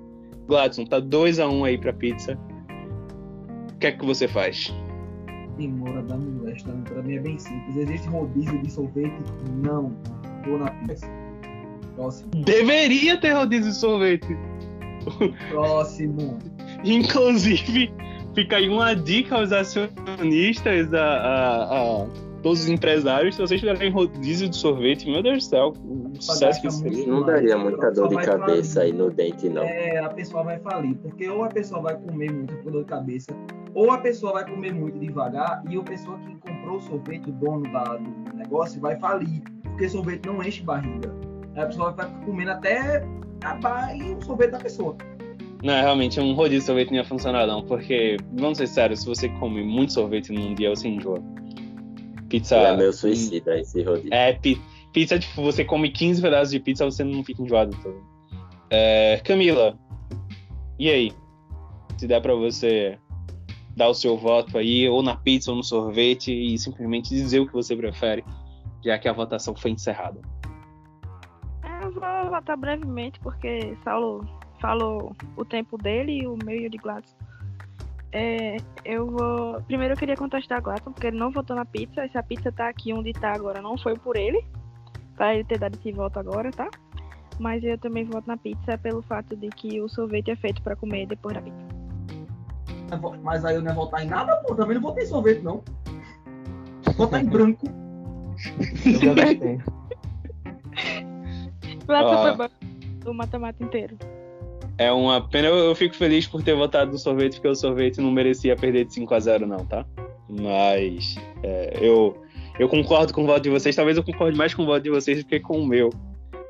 Gladson, 0.47 0.85
tá 0.85 0.99
2 0.99 1.39
a 1.39 1.47
1 1.47 1.59
um 1.59 1.65
aí 1.65 1.77
pra 1.77 1.93
pizza. 1.93 2.37
O 3.73 3.77
que 3.79 3.87
é 3.87 3.91
que 3.91 4.05
você 4.05 4.27
faz? 4.27 4.73
demora 5.61 6.01
da 6.03 6.17
molesta, 6.17 6.71
para 6.85 7.01
mim 7.03 7.15
é 7.15 7.19
bem 7.19 7.37
simples. 7.37 7.75
Existe 7.75 8.07
rodízio 8.07 8.61
de 8.61 8.71
sorvete? 8.71 9.13
Não. 9.63 9.95
Vou 10.45 10.57
na 10.57 10.71
pizza. 10.71 11.07
Próximo. 11.95 12.29
Deveria 12.43 13.17
ter 13.19 13.33
rodízio 13.33 13.71
de 13.71 13.77
sorvete. 13.77 14.37
Próximo. 15.49 16.37
Inclusive, 16.83 17.93
fica 18.33 18.57
aí 18.57 18.69
uma 18.69 18.95
dica 18.95 19.35
aos 19.35 19.51
acionistas, 19.51 20.93
a, 20.93 21.03
a, 21.03 21.63
a 21.63 22.07
todos 22.41 22.61
os 22.61 22.69
empresários, 22.69 23.35
se 23.35 23.41
vocês 23.41 23.59
tiverem 23.59 23.91
rodízio 23.91 24.49
de 24.49 24.55
sorvete, 24.55 25.09
meu 25.09 25.21
Deus 25.21 25.45
do 25.45 25.49
céu, 25.49 25.73
o 25.83 26.21
sucesso 26.21 26.61
que 26.61 26.71
seria. 26.71 27.07
Não 27.07 27.23
daria 27.23 27.57
muita 27.57 27.91
dor 27.91 28.09
de 28.09 28.15
cabeça 28.15 28.79
falir. 28.79 28.93
aí 28.93 28.97
no 28.97 29.09
dente, 29.11 29.49
não. 29.49 29.63
É, 29.63 29.99
a 29.99 30.09
pessoa 30.09 30.43
vai 30.43 30.59
falir, 30.59 30.95
porque 30.95 31.29
ou 31.29 31.43
a 31.43 31.49
pessoa 31.49 31.81
vai 31.81 31.97
comer 31.97 32.31
muito 32.31 32.55
por 32.57 32.71
dor 32.71 32.83
de 32.83 32.89
cabeça, 32.89 33.31
ou 33.73 33.91
a 33.91 33.97
pessoa 33.99 34.33
vai 34.33 34.49
comer 34.49 34.73
muito 34.73 34.99
devagar 34.99 35.63
e 35.69 35.77
a 35.77 35.83
pessoa 35.83 36.17
que 36.19 36.35
comprou 36.35 36.77
o 36.77 36.81
sorvete, 36.81 37.29
o 37.29 37.33
dono 37.33 37.71
da, 37.71 37.83
do 37.83 38.37
negócio, 38.37 38.81
vai 38.81 38.99
falir, 38.99 39.41
porque 39.63 39.87
sorvete 39.87 40.25
não 40.25 40.43
enche 40.43 40.63
barriga. 40.63 41.13
A 41.55 41.65
pessoa 41.65 41.91
vai 41.91 42.07
ficar 42.07 42.25
comendo 42.25 42.51
até 42.51 43.05
acabar 43.41 43.95
e 43.95 44.13
o 44.13 44.21
sorvete 44.21 44.51
da 44.51 44.59
pessoa. 44.59 44.95
Não, 45.63 45.73
realmente, 45.73 46.19
um 46.19 46.33
rodízio 46.33 46.61
de 46.61 46.65
sorvete 46.65 46.89
não 46.89 46.97
ia 46.97 47.05
funcionar 47.05 47.45
não, 47.45 47.63
porque, 47.63 48.17
vamos 48.33 48.57
ser 48.57 48.67
sérios, 48.67 49.01
se 49.01 49.05
você 49.05 49.29
come 49.29 49.63
muito 49.63 49.93
sorvete 49.93 50.31
num 50.31 50.55
dia, 50.55 50.69
você 50.69 50.87
enjoa. 50.87 51.21
Pizza... 52.31 52.55
É 52.55 52.77
meu 52.77 52.93
suicida 52.93 53.59
esse 53.59 53.83
rodízio. 53.83 54.13
É, 54.13 54.39
pizza, 54.93 55.19
tipo, 55.19 55.43
você 55.43 55.65
come 55.65 55.91
15 55.91 56.21
pedaços 56.21 56.51
de 56.51 56.61
pizza, 56.61 56.85
você 56.85 57.03
não 57.03 57.21
fica 57.25 57.43
enjoado 57.43 57.75
todo. 57.83 58.01
É, 58.69 59.21
Camila, 59.25 59.77
e 60.79 60.89
aí? 60.89 61.13
Se 61.97 62.07
der 62.07 62.21
pra 62.21 62.33
você 62.33 62.97
dar 63.75 63.89
o 63.89 63.93
seu 63.93 64.17
voto 64.17 64.57
aí, 64.57 64.87
ou 64.87 65.03
na 65.03 65.17
pizza 65.17 65.51
ou 65.51 65.57
no 65.57 65.63
sorvete, 65.63 66.31
e 66.31 66.57
simplesmente 66.57 67.09
dizer 67.09 67.41
o 67.41 67.47
que 67.47 67.53
você 67.53 67.75
prefere, 67.75 68.23
já 68.83 68.97
que 68.97 69.09
a 69.09 69.13
votação 69.13 69.53
foi 69.53 69.71
encerrada. 69.71 70.21
Eu 71.81 71.91
vou 71.91 72.29
votar 72.29 72.55
brevemente, 72.55 73.19
porque 73.19 73.77
Saulo 73.83 74.25
falou 74.61 75.13
o 75.35 75.43
tempo 75.43 75.77
dele 75.77 76.21
e 76.21 76.27
o 76.27 76.37
meio 76.45 76.69
de 76.69 76.77
Gladys. 76.77 77.13
É, 78.13 78.57
eu 78.83 79.09
vou. 79.09 79.61
Primeiro 79.63 79.93
eu 79.93 79.97
queria 79.97 80.17
contestar 80.17 80.57
a 80.57 80.61
Gladson, 80.61 80.91
porque 80.91 81.07
ele 81.07 81.17
não 81.17 81.31
votou 81.31 81.55
na 81.55 81.65
pizza. 81.65 82.07
Se 82.09 82.17
a 82.17 82.23
pizza 82.23 82.51
tá 82.51 82.67
aqui 82.67 82.93
onde 82.93 83.13
tá 83.13 83.33
agora, 83.33 83.61
não 83.61 83.77
foi 83.77 83.97
por 83.97 84.17
ele. 84.17 84.45
Pra 85.15 85.33
ele 85.33 85.43
ter 85.43 85.59
dado 85.59 85.75
esse 85.75 85.91
voto 85.91 86.19
agora, 86.19 86.51
tá? 86.51 86.69
Mas 87.39 87.63
eu 87.63 87.77
também 87.77 88.05
voto 88.05 88.27
na 88.27 88.37
pizza 88.37 88.77
pelo 88.77 89.01
fato 89.01 89.35
de 89.35 89.49
que 89.49 89.81
o 89.81 89.87
sorvete 89.87 90.31
é 90.31 90.35
feito 90.35 90.61
para 90.61 90.75
comer 90.75 91.07
depois 91.07 91.35
da 91.35 91.41
pizza. 91.41 91.57
Mas 93.23 93.45
aí 93.45 93.55
eu 93.55 93.61
não 93.61 93.69
ia 93.69 93.75
votar 93.75 94.03
em 94.03 94.07
nada, 94.07 94.35
pô. 94.37 94.55
Também 94.55 94.75
não 94.75 94.81
votei 94.81 95.05
em 95.05 95.07
sorvete, 95.07 95.41
não. 95.41 95.63
Vou 96.83 96.93
votar 96.93 97.23
em 97.23 97.25
branco. 97.25 97.65
Eu 98.85 99.15
gostei. 99.15 99.59
Gladson 101.87 102.37
foi 102.37 103.11
o 103.11 103.13
mata-mata 103.13 103.63
inteiro. 103.63 103.97
É 104.81 104.91
uma 104.91 105.21
pena, 105.21 105.47
eu, 105.47 105.55
eu, 105.57 105.75
fico 105.75 105.95
feliz 105.95 106.25
por 106.25 106.41
ter 106.41 106.55
votado 106.55 106.91
no 106.91 106.97
sorvete, 106.97 107.33
porque 107.33 107.49
o 107.49 107.53
sorvete 107.53 108.01
não 108.01 108.09
merecia 108.09 108.55
perder 108.55 108.85
de 108.85 108.95
5 108.95 109.13
a 109.13 109.19
0 109.19 109.45
não, 109.45 109.63
tá? 109.63 109.85
Mas 110.27 111.15
é, 111.43 111.77
eu, 111.79 112.17
eu 112.57 112.67
concordo 112.67 113.13
com 113.13 113.23
o 113.23 113.27
voto 113.27 113.43
de 113.43 113.51
vocês, 113.51 113.75
talvez 113.75 113.95
eu 113.95 114.03
concorde 114.03 114.35
mais 114.35 114.55
com 114.55 114.63
o 114.63 114.65
voto 114.65 114.81
de 114.81 114.89
vocês 114.89 115.19
do 115.19 115.29
que 115.29 115.39
com 115.39 115.59
o 115.59 115.67
meu. 115.67 115.91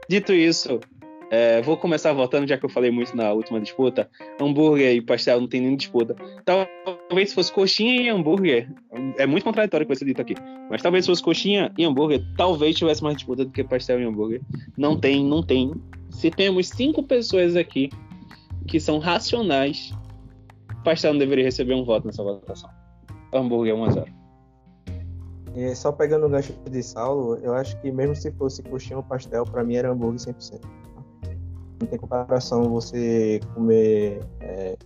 Dito 0.10 0.32
isso, 0.32 0.80
é, 1.30 1.62
vou 1.62 1.76
começar 1.76 2.14
votando, 2.14 2.48
já 2.48 2.58
que 2.58 2.64
eu 2.64 2.70
falei 2.70 2.90
muito 2.90 3.18
na 3.18 3.34
última 3.34 3.60
disputa. 3.60 4.10
Hambúrguer 4.40 4.96
e 4.96 5.02
pastel 5.02 5.42
não 5.42 5.48
tem 5.50 5.60
nem 5.60 5.76
disputa. 5.76 6.16
Talvez 6.46 7.30
se 7.30 7.36
fosse 7.36 7.52
coxinha 7.52 8.02
e 8.02 8.08
hambúrguer, 8.08 8.72
é 9.18 9.26
muito 9.26 9.44
contraditório 9.44 9.86
vai 9.86 9.98
ser 9.98 10.06
dito 10.06 10.22
aqui. 10.22 10.36
Mas 10.70 10.82
talvez 10.82 11.04
se 11.04 11.12
fosse 11.12 11.22
coxinha 11.22 11.70
e 11.78 11.84
hambúrguer, 11.84 12.24
talvez 12.38 12.78
tivesse 12.78 13.04
mais 13.04 13.18
disputa 13.18 13.44
do 13.44 13.52
que 13.52 13.62
pastel 13.62 14.00
e 14.00 14.06
hambúrguer. 14.06 14.40
Não 14.78 14.98
tem, 14.98 15.22
não 15.22 15.44
tem. 15.44 15.74
Se 16.10 16.32
temos 16.32 16.70
cinco 16.70 17.04
pessoas 17.04 17.58
aqui 17.58 17.90
que 18.68 18.80
são 18.80 19.00
racionais, 19.00 19.94
pastel 20.84 21.14
não 21.14 21.20
deveria 21.20 21.46
receber 21.46 21.74
um 21.74 21.84
voto 21.84 22.08
nessa 22.08 22.24
votação. 22.24 22.70
hambúrguer 23.34 23.76
1x0. 23.76 24.08
E 25.56 25.76
só 25.76 25.92
pegando 25.92 26.26
o 26.26 26.30
gancho 26.30 26.54
de 26.70 26.82
Saulo, 26.82 27.36
eu 27.42 27.54
acho 27.54 27.80
que 27.82 27.92
mesmo 27.92 28.16
se 28.16 28.32
fosse 28.32 28.64
coxinha 28.64 28.98
ou 28.98 29.04
pastel, 29.04 29.44
pra 29.44 29.64
mim 29.64 29.76
era 29.76 29.92
hambúrguer 29.92 30.20
100%. 30.20 30.60
tá? 30.60 30.68
Não 31.82 31.88
tem 31.88 32.00
comparação 32.00 32.64
você 32.70 33.40
comer. 33.54 34.22
é, 34.40 34.78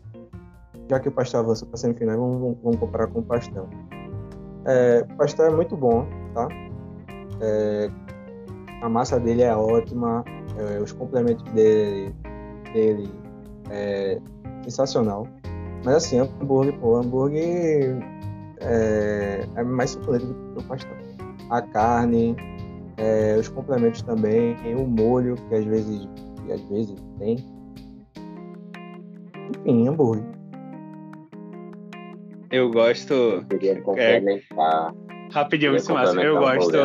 já 0.89 0.99
que 0.99 1.09
o 1.09 1.11
pastel 1.11 1.41
avançou 1.41 1.67
pra 1.67 1.77
semifinal, 1.77 2.17
vamos, 2.17 2.57
vamos 2.63 2.79
comparar 2.79 3.07
com 3.07 3.19
o 3.19 3.23
pastel. 3.23 3.67
É, 4.65 5.03
pastel 5.17 5.47
é 5.47 5.51
muito 5.51 5.75
bom, 5.75 6.07
tá? 6.33 6.47
É, 7.41 7.89
a 8.81 8.89
massa 8.89 9.19
dele 9.19 9.43
é 9.43 9.55
ótima, 9.55 10.23
é, 10.57 10.79
os 10.79 10.91
complementos 10.91 11.43
dele, 11.53 12.13
dele 12.73 13.24
é 13.69 14.19
sensacional. 14.63 15.27
Mas 15.83 15.95
assim, 15.95 16.19
hambúrguer, 16.19 16.73
pô, 16.79 16.97
hambúrguer 16.97 17.97
é, 18.61 19.45
é 19.55 19.63
mais 19.63 19.91
suculento 19.91 20.25
do 20.25 20.33
que 20.33 20.63
o 20.63 20.67
pastel. 20.67 20.97
A 21.49 21.61
carne, 21.61 22.35
é, 22.97 23.35
os 23.39 23.47
complementos 23.47 24.01
também, 24.01 24.55
o 24.75 24.87
molho, 24.87 25.35
que 25.47 25.55
às 25.55 25.65
vezes, 25.65 26.07
que 26.45 26.51
às 26.51 26.61
vezes 26.69 26.95
tem. 27.19 27.37
Enfim, 29.59 29.87
hambúrguer. 29.87 30.25
Eu 32.51 32.71
gosto. 32.71 33.13
Eu 33.13 33.43
queria 33.45 33.81
complementar. 33.81 34.93
Rapidinho, 35.31 35.73
Eu. 35.73 36.21
Eu 36.21 36.39
gosto. 36.39 36.77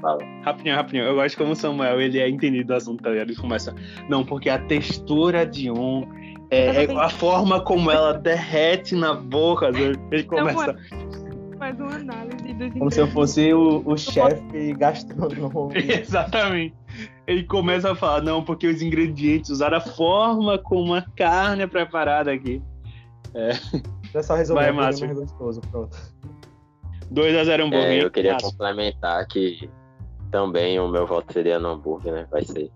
Fala. 0.00 0.18
Rapidinho, 0.44 0.76
rapidinho. 0.76 1.04
Eu 1.04 1.14
gosto 1.14 1.36
como 1.36 1.52
o 1.52 1.56
Samuel 1.56 2.00
ele 2.00 2.18
é 2.18 2.28
entendido 2.28 2.68
do 2.68 2.74
assunto, 2.74 3.02
tá 3.02 3.10
ligado? 3.10 3.30
Ele 3.30 3.40
começa. 3.40 3.74
Não, 4.08 4.24
porque 4.24 4.48
a 4.48 4.58
textura 4.58 5.46
de 5.46 5.70
um. 5.70 6.06
É, 6.50 6.84
é 6.84 6.92
a 6.96 7.08
forma 7.08 7.60
como 7.60 7.90
ela 7.90 8.12
derrete 8.12 8.94
na 8.94 9.14
boca. 9.14 9.70
Ele 10.10 10.24
começa. 10.24 10.76
Faz 11.58 11.80
uma 11.80 11.94
análise 11.94 12.52
dos 12.52 12.72
Como 12.74 12.90
se 12.90 13.00
eu 13.00 13.06
fosse 13.08 13.52
o, 13.54 13.82
o 13.86 13.96
chefe 13.96 14.74
gastronômico. 14.74 15.70
Exatamente. 15.74 16.74
Ele 17.26 17.44
começa 17.44 17.92
a 17.92 17.94
falar, 17.94 18.22
não, 18.22 18.44
porque 18.44 18.66
os 18.66 18.82
ingredientes 18.82 19.50
usaram 19.50 19.78
a 19.78 19.80
forma 19.80 20.58
como 20.58 20.94
a 20.94 21.02
carne 21.16 21.62
é 21.62 21.66
preparada 21.66 22.30
aqui. 22.30 22.62
É 24.14 24.22
só 24.22 24.34
resolver 24.34 24.62
Vai, 24.62 24.70
hambúrguer 24.70 24.84
Márcio. 24.84 25.06
mais 25.06 25.18
gostoso, 25.18 25.60
pronto. 25.70 25.96
2x0 27.12 27.66
hambúrguer. 27.66 27.90
É, 27.90 28.04
eu 28.04 28.10
queria 28.10 28.32
Márcio. 28.32 28.50
complementar 28.50 29.26
que 29.26 29.68
também 30.36 30.78
o 30.78 30.86
meu 30.86 31.06
voto 31.06 31.32
seria 31.32 31.58
no 31.58 31.70
hambúrguer, 31.70 32.12
né? 32.12 32.26
Vai 32.30 32.44
ser. 32.44 32.70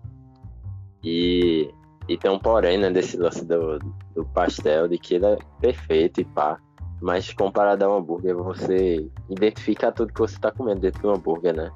E, 1.03 1.71
e 2.09 2.17
tem 2.17 2.31
um 2.31 2.39
porém, 2.39 2.75
né, 2.75 2.89
desse 2.89 3.17
lance 3.17 3.45
do, 3.45 3.77
do 4.15 4.25
pastel, 4.33 4.87
de 4.87 4.97
que 4.97 5.13
ele 5.13 5.27
é 5.27 5.37
perfeito 5.59 6.21
e 6.21 6.25
pá. 6.25 6.57
Mas 6.99 7.31
comparado 7.31 7.85
ao 7.85 7.99
hambúrguer, 7.99 8.35
você 8.35 9.07
identifica 9.29 9.91
tudo 9.91 10.11
que 10.11 10.19
você 10.19 10.39
tá 10.39 10.51
comendo 10.51 10.81
dentro 10.81 11.03
do 11.03 11.11
hambúrguer, 11.11 11.55
né? 11.55 11.71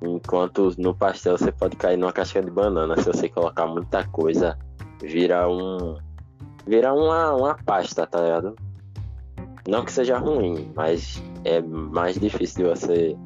Enquanto 0.00 0.72
no 0.78 0.94
pastel 0.94 1.36
você 1.36 1.50
pode 1.50 1.74
cair 1.74 1.96
numa 1.96 2.12
casca 2.12 2.40
de 2.40 2.50
banana. 2.50 2.96
Se 2.96 3.06
você 3.06 3.28
colocar 3.28 3.66
muita 3.66 4.06
coisa, 4.06 4.56
vira 5.02 5.48
um. 5.48 5.96
Vira 6.68 6.94
uma, 6.94 7.34
uma 7.34 7.54
pasta, 7.56 8.06
tá 8.06 8.20
ligado? 8.20 8.54
Não 9.66 9.84
que 9.84 9.90
seja 9.90 10.18
ruim, 10.18 10.72
mas 10.76 11.20
é 11.44 11.60
mais 11.60 12.16
difícil 12.18 12.64
de 12.64 12.70
você 12.70 13.18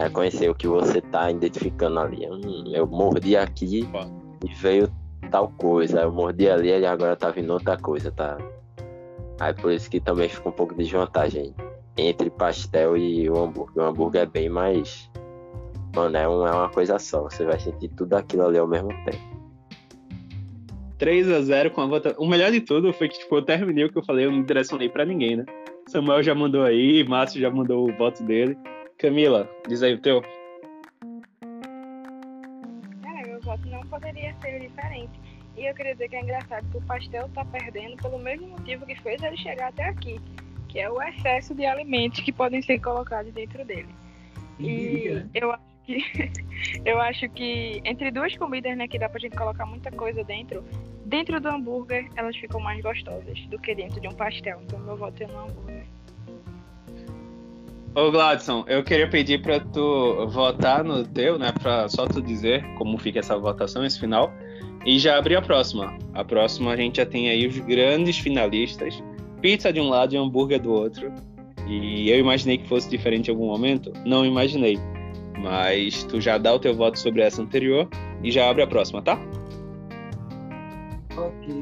reconhecer 0.00 0.48
o 0.48 0.54
que 0.54 0.66
você 0.66 1.00
tá 1.00 1.30
identificando 1.30 2.00
ali. 2.00 2.26
Hum, 2.26 2.64
eu 2.72 2.86
mordi 2.86 3.36
aqui 3.36 3.88
e 4.44 4.54
veio 4.54 4.90
tal 5.30 5.48
coisa. 5.58 6.00
Eu 6.00 6.12
mordi 6.12 6.48
ali 6.48 6.68
e 6.68 6.86
agora 6.86 7.16
tá 7.16 7.30
vindo 7.30 7.52
outra 7.52 7.76
coisa, 7.76 8.10
tá? 8.10 8.38
Aí 9.38 9.54
por 9.54 9.72
isso 9.72 9.90
que 9.90 10.00
também 10.00 10.28
fica 10.28 10.48
um 10.48 10.52
pouco 10.52 10.74
de 10.74 10.84
desvantagem 10.84 11.54
entre 11.96 12.30
pastel 12.30 12.96
e 12.96 13.28
o 13.28 13.38
hambúrguer. 13.38 13.84
O 13.84 13.86
hambúrguer 13.86 14.22
é 14.22 14.26
bem 14.26 14.48
mais. 14.48 15.10
Mano, 15.94 16.16
é, 16.16 16.28
um, 16.28 16.46
é 16.46 16.52
uma 16.52 16.68
coisa 16.68 16.98
só. 16.98 17.22
Você 17.22 17.44
vai 17.44 17.58
sentir 17.58 17.88
tudo 17.88 18.14
aquilo 18.14 18.46
ali 18.46 18.58
ao 18.58 18.66
mesmo 18.66 18.88
tempo. 19.04 19.40
3x0 20.98 21.70
com 21.70 21.80
a 21.80 21.86
votação. 21.86 22.22
O 22.22 22.28
melhor 22.28 22.50
de 22.52 22.60
tudo 22.60 22.92
foi 22.92 23.08
que 23.08 23.18
tipo, 23.18 23.34
eu 23.34 23.42
terminei 23.42 23.84
o 23.84 23.90
que 23.90 23.98
eu 23.98 24.04
falei, 24.04 24.26
eu 24.26 24.30
não 24.30 24.42
direcionei 24.42 24.88
pra 24.88 25.04
ninguém, 25.04 25.36
né? 25.36 25.46
Samuel 25.88 26.22
já 26.22 26.34
mandou 26.34 26.62
aí, 26.62 27.02
Márcio 27.08 27.40
já 27.40 27.50
mandou 27.50 27.88
o 27.88 27.96
voto 27.96 28.22
dele. 28.22 28.56
Camila, 29.00 29.48
diz 29.66 29.82
aí 29.82 29.94
o 29.94 29.98
teu. 29.98 30.20
Cara, 33.02 33.26
meu 33.26 33.40
voto 33.40 33.66
não 33.68 33.80
poderia 33.86 34.34
ser 34.42 34.60
diferente. 34.60 35.18
E 35.56 35.64
eu 35.64 35.74
queria 35.74 35.94
dizer 35.94 36.10
que 36.10 36.16
é 36.16 36.20
engraçado 36.20 36.70
que 36.70 36.76
o 36.76 36.82
pastel 36.82 37.26
tá 37.30 37.42
perdendo 37.46 37.96
pelo 37.96 38.18
mesmo 38.18 38.48
motivo 38.48 38.84
que 38.84 38.94
fez 39.00 39.22
ele 39.22 39.38
chegar 39.38 39.68
até 39.68 39.84
aqui, 39.84 40.20
que 40.68 40.78
é 40.78 40.90
o 40.90 41.00
excesso 41.02 41.54
de 41.54 41.64
alimentos 41.64 42.20
que 42.20 42.30
podem 42.30 42.60
ser 42.60 42.78
colocados 42.80 43.32
dentro 43.32 43.64
dele. 43.64 43.88
E 44.58 45.24
eu 45.32 45.50
acho 45.50 45.64
que 45.86 46.04
eu 46.84 47.00
acho 47.00 47.26
que 47.30 47.80
entre 47.86 48.10
duas 48.10 48.36
comidas, 48.36 48.76
né, 48.76 48.86
que 48.86 48.98
dá 48.98 49.08
pra 49.08 49.18
gente 49.18 49.34
colocar 49.34 49.64
muita 49.64 49.90
coisa 49.90 50.22
dentro, 50.24 50.62
dentro 51.06 51.40
do 51.40 51.48
hambúrguer 51.48 52.06
elas 52.16 52.36
ficam 52.36 52.60
mais 52.60 52.82
gostosas 52.82 53.40
do 53.46 53.58
que 53.58 53.74
dentro 53.74 53.98
de 53.98 54.08
um 54.08 54.14
pastel. 54.14 54.60
Então 54.62 54.78
meu 54.80 54.98
voto 54.98 55.22
é 55.22 55.26
no 55.26 55.38
hambúrguer. 55.38 55.79
Ô 57.92 58.08
Gladson, 58.12 58.64
eu 58.68 58.84
queria 58.84 59.10
pedir 59.10 59.42
pra 59.42 59.58
tu 59.58 60.26
votar 60.28 60.84
no 60.84 61.04
teu, 61.04 61.36
né? 61.36 61.52
Pra 61.60 61.88
só 61.88 62.06
tu 62.06 62.22
dizer 62.22 62.64
como 62.76 62.96
fica 62.96 63.18
essa 63.18 63.36
votação, 63.36 63.84
esse 63.84 63.98
final. 63.98 64.32
E 64.86 64.98
já 64.98 65.18
abrir 65.18 65.36
a 65.36 65.42
próxima. 65.42 65.98
A 66.14 66.24
próxima 66.24 66.70
a 66.72 66.76
gente 66.76 66.98
já 66.98 67.06
tem 67.06 67.28
aí 67.28 67.46
os 67.46 67.58
grandes 67.58 68.16
finalistas. 68.16 69.02
Pizza 69.40 69.72
de 69.72 69.80
um 69.80 69.88
lado 69.88 70.14
e 70.14 70.16
hambúrguer 70.16 70.62
do 70.62 70.72
outro. 70.72 71.12
E 71.66 72.08
eu 72.08 72.18
imaginei 72.18 72.58
que 72.58 72.68
fosse 72.68 72.88
diferente 72.88 73.28
em 73.28 73.30
algum 73.32 73.46
momento. 73.46 73.92
Não 74.06 74.24
imaginei. 74.24 74.78
Mas 75.38 76.04
tu 76.04 76.20
já 76.20 76.38
dá 76.38 76.54
o 76.54 76.60
teu 76.60 76.74
voto 76.74 76.96
sobre 76.96 77.22
essa 77.22 77.42
anterior 77.42 77.88
e 78.22 78.30
já 78.30 78.48
abre 78.48 78.62
a 78.62 78.66
próxima, 78.68 79.02
tá? 79.02 79.18
Ok. 81.16 81.54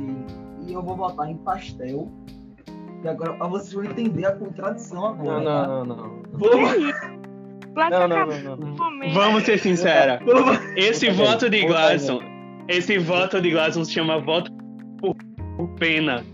E 0.67 0.73
eu 0.73 0.83
vou 0.83 0.95
botar 0.95 1.31
em 1.31 1.37
pastel. 1.39 2.13
E 3.03 3.09
agora 3.09 3.35
pra 3.35 3.47
vocês 3.47 3.73
vão 3.73 3.85
entender 3.85 4.27
a 4.27 4.33
contradição 4.33 5.01
Não, 5.01 5.09
agora. 5.09 5.41
não, 5.41 5.45
tá? 5.45 5.67
não, 5.67 5.85
não. 5.85 6.29
Não, 7.75 7.91
tá 7.91 8.09
não, 8.09 8.27
não, 8.27 8.57
não. 8.57 8.73
o 8.73 8.77
momento. 8.77 9.15
Vamos 9.15 9.45
ser 9.45 9.59
sincera. 9.59 10.21
Esse 10.77 11.11
voto 11.11 11.49
de 11.49 11.65
Gladson, 11.65 12.21
esse 12.67 12.99
voto 12.99 13.41
de 13.41 13.51
Gladson 13.51 13.85
se 13.85 13.93
chama 13.93 14.19
voto 14.19 14.51
por, 14.99 15.17
pena. 15.79 16.25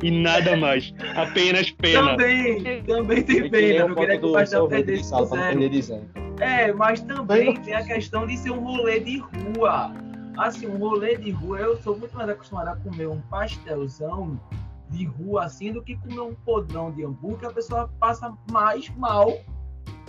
E 0.00 0.10
nada 0.10 0.56
mais. 0.56 0.92
Apenas 1.16 1.70
pena. 1.70 2.10
Também, 2.10 2.82
também 2.82 3.22
tem 3.22 3.50
pena. 3.50 3.88
Não 3.88 3.94
queria 3.94 4.18
que 4.18 4.26
o 4.26 4.44
de 4.44 4.68
perdesse 4.68 5.10
não 5.12 5.26
zero. 5.26 6.08
É, 6.40 6.72
mas 6.72 7.00
também 7.00 7.54
tem 7.54 7.74
a 7.74 7.84
questão 7.84 8.26
de 8.26 8.36
ser 8.36 8.50
um 8.50 8.60
rolê 8.60 9.00
de 9.00 9.18
rua. 9.18 9.92
Assim, 10.36 10.66
um 10.66 10.76
rolê 10.76 11.16
de 11.16 11.30
rua, 11.30 11.58
eu 11.58 11.76
sou 11.78 11.96
muito 11.96 12.16
mais 12.16 12.28
acostumado 12.28 12.68
a 12.68 12.76
comer 12.76 13.06
um 13.06 13.20
pastelzão 13.22 14.40
de 14.92 15.04
rua 15.04 15.44
assim 15.44 15.72
do 15.72 15.82
que 15.82 15.96
comer 15.96 16.20
um 16.20 16.34
podrão 16.34 16.92
de 16.92 17.04
hambúrguer, 17.04 17.48
a 17.48 17.52
pessoa 17.52 17.88
passa 17.98 18.32
mais 18.50 18.88
mal 18.90 19.32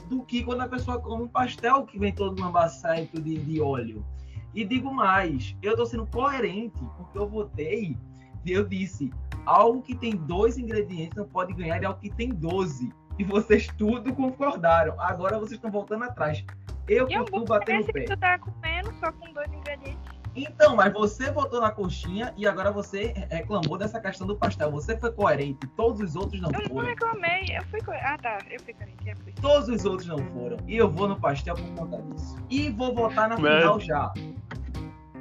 do 0.10 0.24
que 0.24 0.44
quando 0.44 0.62
a 0.62 0.68
pessoa 0.68 1.00
come 1.00 1.24
um 1.24 1.28
pastel 1.28 1.86
que 1.86 1.98
vem 1.98 2.14
todo 2.14 2.40
lambaçado 2.40 3.22
de, 3.22 3.38
de 3.38 3.62
óleo. 3.62 4.06
E 4.54 4.64
digo 4.64 4.94
mais, 4.94 5.56
eu 5.62 5.76
tô 5.76 5.86
sendo 5.86 6.06
coerente, 6.06 6.78
porque 6.98 7.18
eu 7.18 7.28
votei 7.28 7.98
e 8.46 8.52
eu 8.52 8.68
disse, 8.68 9.12
algo 9.46 9.82
que 9.82 9.96
tem 9.96 10.16
dois 10.16 10.58
ingredientes 10.58 11.16
não 11.18 11.26
pode 11.26 11.54
ganhar 11.54 11.80
de 11.80 11.86
algo 11.86 12.00
que 12.00 12.10
tem 12.10 12.30
12. 12.30 12.92
E 13.18 13.24
vocês 13.24 13.68
tudo 13.78 14.14
concordaram. 14.14 15.00
Agora 15.00 15.40
vocês 15.40 15.54
estão 15.54 15.72
voltando 15.72 16.04
atrás. 16.04 16.44
Eu 16.88 17.08
E 17.10 17.16
continuo 17.16 17.46
hambúrguer 17.46 17.48
batendo 17.48 17.84
o 17.84 17.94
pé. 17.94 18.02
que 18.02 18.08
tu 18.08 18.18
tá 18.18 18.38
comendo 18.40 18.94
só 19.00 19.12
com 19.14 19.32
dois 19.34 19.52
ingredientes. 19.54 20.13
Então, 20.36 20.76
mas 20.76 20.92
você 20.92 21.30
votou 21.32 21.62
na 21.62 21.70
coxinha 21.70 22.34
e 22.36 22.48
agora 22.48 22.72
você 22.72 23.14
reclamou 23.30 23.78
dessa 23.78 24.00
questão 24.00 24.26
do 24.26 24.36
pastel. 24.36 24.72
Você 24.72 24.98
foi 24.98 25.12
coerente, 25.12 25.68
todos 25.76 26.02
os 26.02 26.16
outros 26.16 26.42
não 26.42 26.50
Eu 26.52 26.60
não 26.62 26.68
foram. 26.70 26.88
reclamei, 26.88 27.46
eu 27.56 27.64
fui. 27.66 27.80
co- 27.82 27.92
Ah 27.92 28.18
tá, 28.22 28.40
eu 28.50 28.60
fui 28.60 28.74
carente, 28.74 29.08
eu 29.08 29.16
fui. 29.18 29.32
Todos 29.34 29.70
os 29.70 29.86
outros 29.86 30.08
não 30.08 30.18
foram. 30.34 30.58
E 30.68 30.76
eu 30.76 30.90
vou 30.90 31.08
no 31.08 31.20
pastel 31.20 31.54
por 31.56 31.70
conta 31.76 32.02
disso. 32.02 32.36
E 32.50 32.70
vou 32.72 32.96
votar 32.96 33.30
na 33.30 33.38
Mas- 33.38 33.58
final 33.60 33.80
já. 33.80 34.12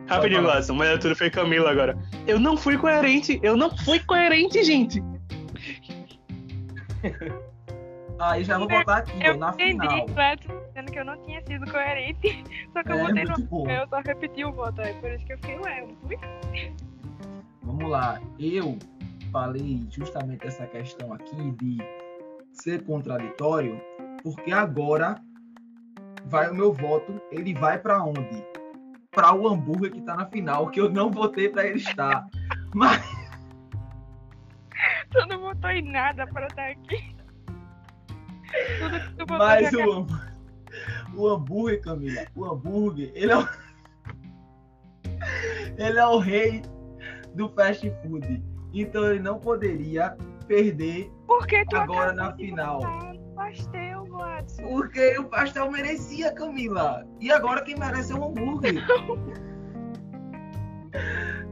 Rapidinho. 0.08 0.42
Gladson, 0.42 0.74
mas 0.74 0.98
tudo 0.98 1.14
foi 1.14 1.30
Camila 1.30 1.70
agora. 1.70 1.96
Eu 2.26 2.38
não 2.40 2.56
fui 2.56 2.76
coerente, 2.78 3.38
eu 3.42 3.56
não 3.56 3.70
fui 3.78 4.00
coerente, 4.00 4.62
gente. 4.64 5.02
Aí 8.18 8.44
já 8.44 8.58
vou 8.58 8.68
votar 8.68 8.98
aqui, 8.98 9.12
ó, 9.20 9.26
Eu 9.28 9.36
na 9.36 9.50
entendi, 9.50 9.72
final. 9.72 10.06
Dizendo 10.06 10.61
que 10.92 10.98
eu 10.98 11.04
não 11.04 11.16
tinha 11.24 11.40
sido 11.46 11.70
coerente. 11.70 12.44
Só 12.72 12.82
que 12.82 12.92
eu 12.92 12.96
É, 12.98 13.06
botei 13.06 13.24
muito 13.24 13.40
no. 13.40 13.46
bom. 13.46 13.68
Eu 13.70 13.88
só 13.88 14.00
repeti 14.00 14.44
o 14.44 14.52
voto 14.52 14.80
aí, 14.80 14.94
por 14.94 15.10
isso 15.10 15.24
que 15.26 15.32
eu 15.32 15.38
fiquei, 15.38 15.58
ué. 15.58 15.88
Vamos 17.62 17.90
lá. 17.90 18.20
Eu 18.38 18.78
falei 19.32 19.80
justamente 19.90 20.46
essa 20.46 20.66
questão 20.66 21.12
aqui 21.12 21.50
de 21.52 21.78
ser 22.52 22.84
contraditório, 22.84 23.80
porque 24.22 24.52
agora 24.52 25.16
vai 26.26 26.50
o 26.50 26.54
meu 26.54 26.72
voto, 26.72 27.20
ele 27.30 27.54
vai 27.54 27.78
para 27.78 28.02
onde? 28.04 28.44
Para 29.10 29.34
o 29.34 29.46
hambúrguer 29.48 29.90
que 29.92 30.02
tá 30.02 30.14
na 30.16 30.26
final, 30.26 30.68
que 30.68 30.80
eu 30.80 30.90
não 30.90 31.10
votei 31.10 31.48
para 31.48 31.66
ele 31.66 31.78
estar. 31.78 32.26
Mas 32.74 33.02
Tu 35.10 35.26
não 35.28 35.38
votou 35.40 35.70
em 35.70 35.82
nada 35.82 36.26
pra 36.26 36.46
estar 36.46 36.68
aqui. 36.70 37.14
Tudo 38.78 39.00
que 39.00 39.10
tu 39.14 39.26
botou 39.26 39.38
Mas 39.38 39.70
já 39.70 39.86
o, 39.86 39.92
hambú- 39.92 40.20
o 41.16 41.28
hambúrguer, 41.28 41.80
Camila, 41.82 42.22
o 42.34 42.44
hambúrguer, 42.44 43.10
ele 43.14 43.32
é 43.32 43.36
o... 43.38 43.48
ele 45.78 45.98
é 45.98 46.06
o 46.06 46.18
rei 46.18 46.62
do 47.34 47.48
fast 47.50 47.90
food. 48.02 48.42
Então 48.74 49.04
ele 49.10 49.20
não 49.20 49.38
poderia 49.38 50.16
perder 50.46 51.10
Por 51.26 51.46
que 51.46 51.64
tu 51.66 51.76
Agora 51.76 52.12
na 52.12 52.34
final. 52.34 52.80
no 52.80 53.34
pastel, 53.34 54.04
Gladson? 54.06 54.62
porque 54.62 55.18
o 55.18 55.24
pastel 55.24 55.70
merecia, 55.70 56.32
Camila. 56.34 57.06
E 57.20 57.30
agora 57.30 57.62
quem 57.62 57.76
merece 57.78 58.12
é 58.12 58.16
o 58.16 58.24
hambúrguer. 58.24 58.82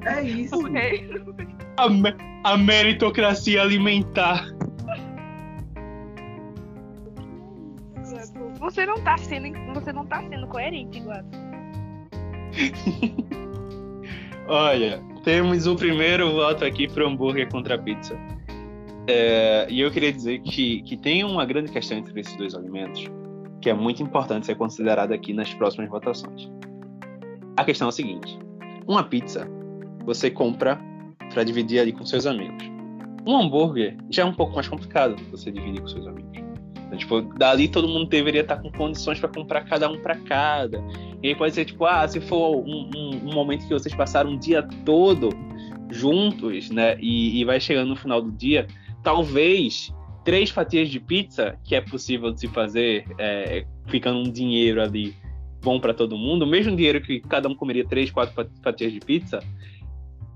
É 0.07 0.23
isso. 0.23 0.55
A, 1.77 1.89
me- 1.91 2.17
a 2.45 2.57
meritocracia 2.57 3.61
alimentar. 3.63 4.47
Você 8.61 8.85
não 8.85 9.03
tá 9.03 9.17
sendo, 9.17 9.53
você 9.75 9.93
não 9.93 10.07
tá 10.07 10.23
sendo 10.29 10.47
coerente, 10.47 11.01
Gladson. 11.01 11.51
Olha, 14.47 15.03
temos 15.25 15.67
o 15.67 15.75
primeiro 15.77 16.33
voto 16.33 16.65
aqui 16.65 16.87
pro 16.87 17.07
hambúrguer 17.09 17.49
contra 17.51 17.79
pizza. 17.79 18.19
É, 19.07 19.67
e 19.71 19.81
eu 19.81 19.91
queria 19.91 20.13
dizer 20.13 20.41
que, 20.41 20.83
que 20.83 20.97
tem 20.97 21.25
uma 21.25 21.47
grande 21.47 21.73
questão 21.73 21.99
entre 21.99 22.21
esses 22.21 22.37
dois 22.37 22.55
alimentos 22.55 23.11
que 23.61 23.71
é 23.71 23.75
muito 23.75 24.03
importante 24.03 24.47
ser 24.47 24.57
considerada 24.57 25.15
aqui 25.15 25.33
nas 25.33 25.53
próximas 25.55 25.89
votações. 25.89 26.51
A 27.57 27.65
questão 27.65 27.89
é 27.89 27.91
a 27.91 27.93
seguinte: 27.93 28.39
uma 28.87 29.05
pizza 29.05 29.49
você 30.05 30.31
compra 30.31 30.79
para 31.33 31.45
dividir 31.45 31.81
ali 31.81 31.93
com 31.93 32.05
seus 32.05 32.27
amigos. 32.27 32.65
Um 33.27 33.37
hambúrguer 33.37 33.97
já 34.11 34.23
é 34.23 34.25
um 34.25 34.35
pouco 34.35 34.55
mais 34.55 34.69
complicado 34.69 35.17
você 35.31 35.51
dividir 35.51 35.81
com 35.81 35.89
seus 35.89 36.07
amigos. 36.07 36.50
Então, 36.91 36.99
tipo, 36.99 37.23
dali 37.39 37.69
todo 37.69 37.87
mundo 37.87 38.09
deveria 38.09 38.41
estar 38.41 38.57
com 38.57 38.69
condições 38.73 39.21
para 39.21 39.29
comprar 39.29 39.65
cada 39.65 39.89
um 39.89 40.01
para 40.01 40.17
cada. 40.17 40.83
E 41.23 41.29
aí 41.29 41.35
pode 41.37 41.55
ser 41.55 41.65
tipo, 41.65 41.85
ah, 41.85 42.07
se 42.09 42.21
for 42.21 42.57
um, 42.67 42.91
um- 42.97 43.29
um 43.29 43.33
momento 43.33 43.65
que 43.69 43.73
vocês 43.73 43.95
passaram 43.95 44.35
o 44.35 44.37
dia 44.39 44.61
todo 44.85 45.29
juntos, 45.91 46.69
né? 46.71 46.97
E, 47.01 47.41
e 47.41 47.45
vai 47.45 47.61
chegando 47.61 47.91
no 47.91 47.97
final 47.97 48.21
do 48.21 48.33
dia, 48.33 48.67
talvez 49.05 49.93
três 50.25 50.51
fatias 50.51 50.89
de 50.89 50.99
pizza, 51.01 51.57
que 51.65 51.75
é 51.75 51.81
possível 51.81 52.33
de 52.33 52.41
se 52.41 52.49
fazer, 52.49 53.05
é, 53.19 53.65
ficando 53.87 54.19
um 54.19 54.31
dinheiro 54.31 54.83
ali 54.83 55.15
bom 55.63 55.79
para 55.79 55.93
todo 55.95 56.17
mundo, 56.17 56.43
o 56.43 56.47
mesmo 56.47 56.75
dinheiro 56.75 57.01
que 57.01 57.21
cada 57.21 57.49
um 57.49 57.55
comeria 57.55 57.85
três, 57.87 58.11
quatro 58.11 58.35
fa- 58.35 58.47
fatias 58.63 58.93
de 58.93 58.99
pizza, 59.01 59.41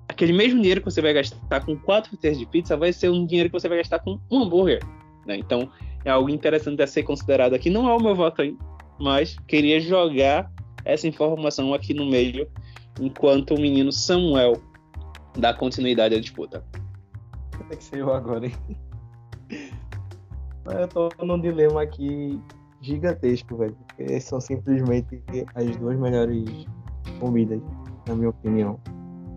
aquele 0.08 0.32
mesmo 0.32 0.60
dinheiro 0.60 0.80
que 0.80 0.84
você 0.90 1.00
vai 1.02 1.12
gastar 1.12 1.64
com 1.64 1.76
quatro 1.76 2.10
fatias 2.10 2.38
de 2.38 2.46
pizza 2.46 2.76
vai 2.76 2.92
ser 2.92 3.10
um 3.10 3.24
dinheiro 3.26 3.48
que 3.48 3.52
você 3.58 3.68
vai 3.68 3.78
gastar 3.78 3.98
com 4.00 4.18
um 4.30 4.42
hambúrguer, 4.42 4.80
né? 5.26 5.36
Então 5.36 5.70
é 6.04 6.10
algo 6.10 6.28
interessante 6.28 6.82
a 6.82 6.86
ser 6.86 7.02
considerado 7.02 7.54
aqui. 7.54 7.70
Não 7.70 7.88
é 7.88 7.94
o 7.94 8.00
meu 8.00 8.14
voto 8.14 8.42
aí, 8.42 8.56
mas 8.98 9.36
queria 9.46 9.80
jogar 9.80 10.50
essa 10.84 11.08
informação 11.08 11.72
aqui 11.72 11.94
no 11.94 12.04
meio, 12.06 12.48
enquanto 13.00 13.54
o 13.54 13.60
menino 13.60 13.90
Samuel 13.90 14.54
dá 15.38 15.54
continuidade 15.54 16.14
à 16.14 16.20
disputa. 16.20 16.64
Tem 17.68 17.78
que 17.78 17.84
ser 17.84 17.98
eu 17.98 18.12
agora, 18.12 18.46
hein? 18.46 18.54
Eu 20.66 20.88
tô 20.88 21.08
num 21.24 21.40
dilema 21.40 21.82
aqui 21.82 22.40
gigantesco, 22.80 23.56
velho. 23.56 23.76
Porque 23.86 24.20
são 24.20 24.40
simplesmente 24.40 25.22
as 25.54 25.76
duas 25.76 25.98
melhores 25.98 26.44
comidas, 27.20 27.60
na 28.06 28.14
minha 28.14 28.30
opinião. 28.30 28.78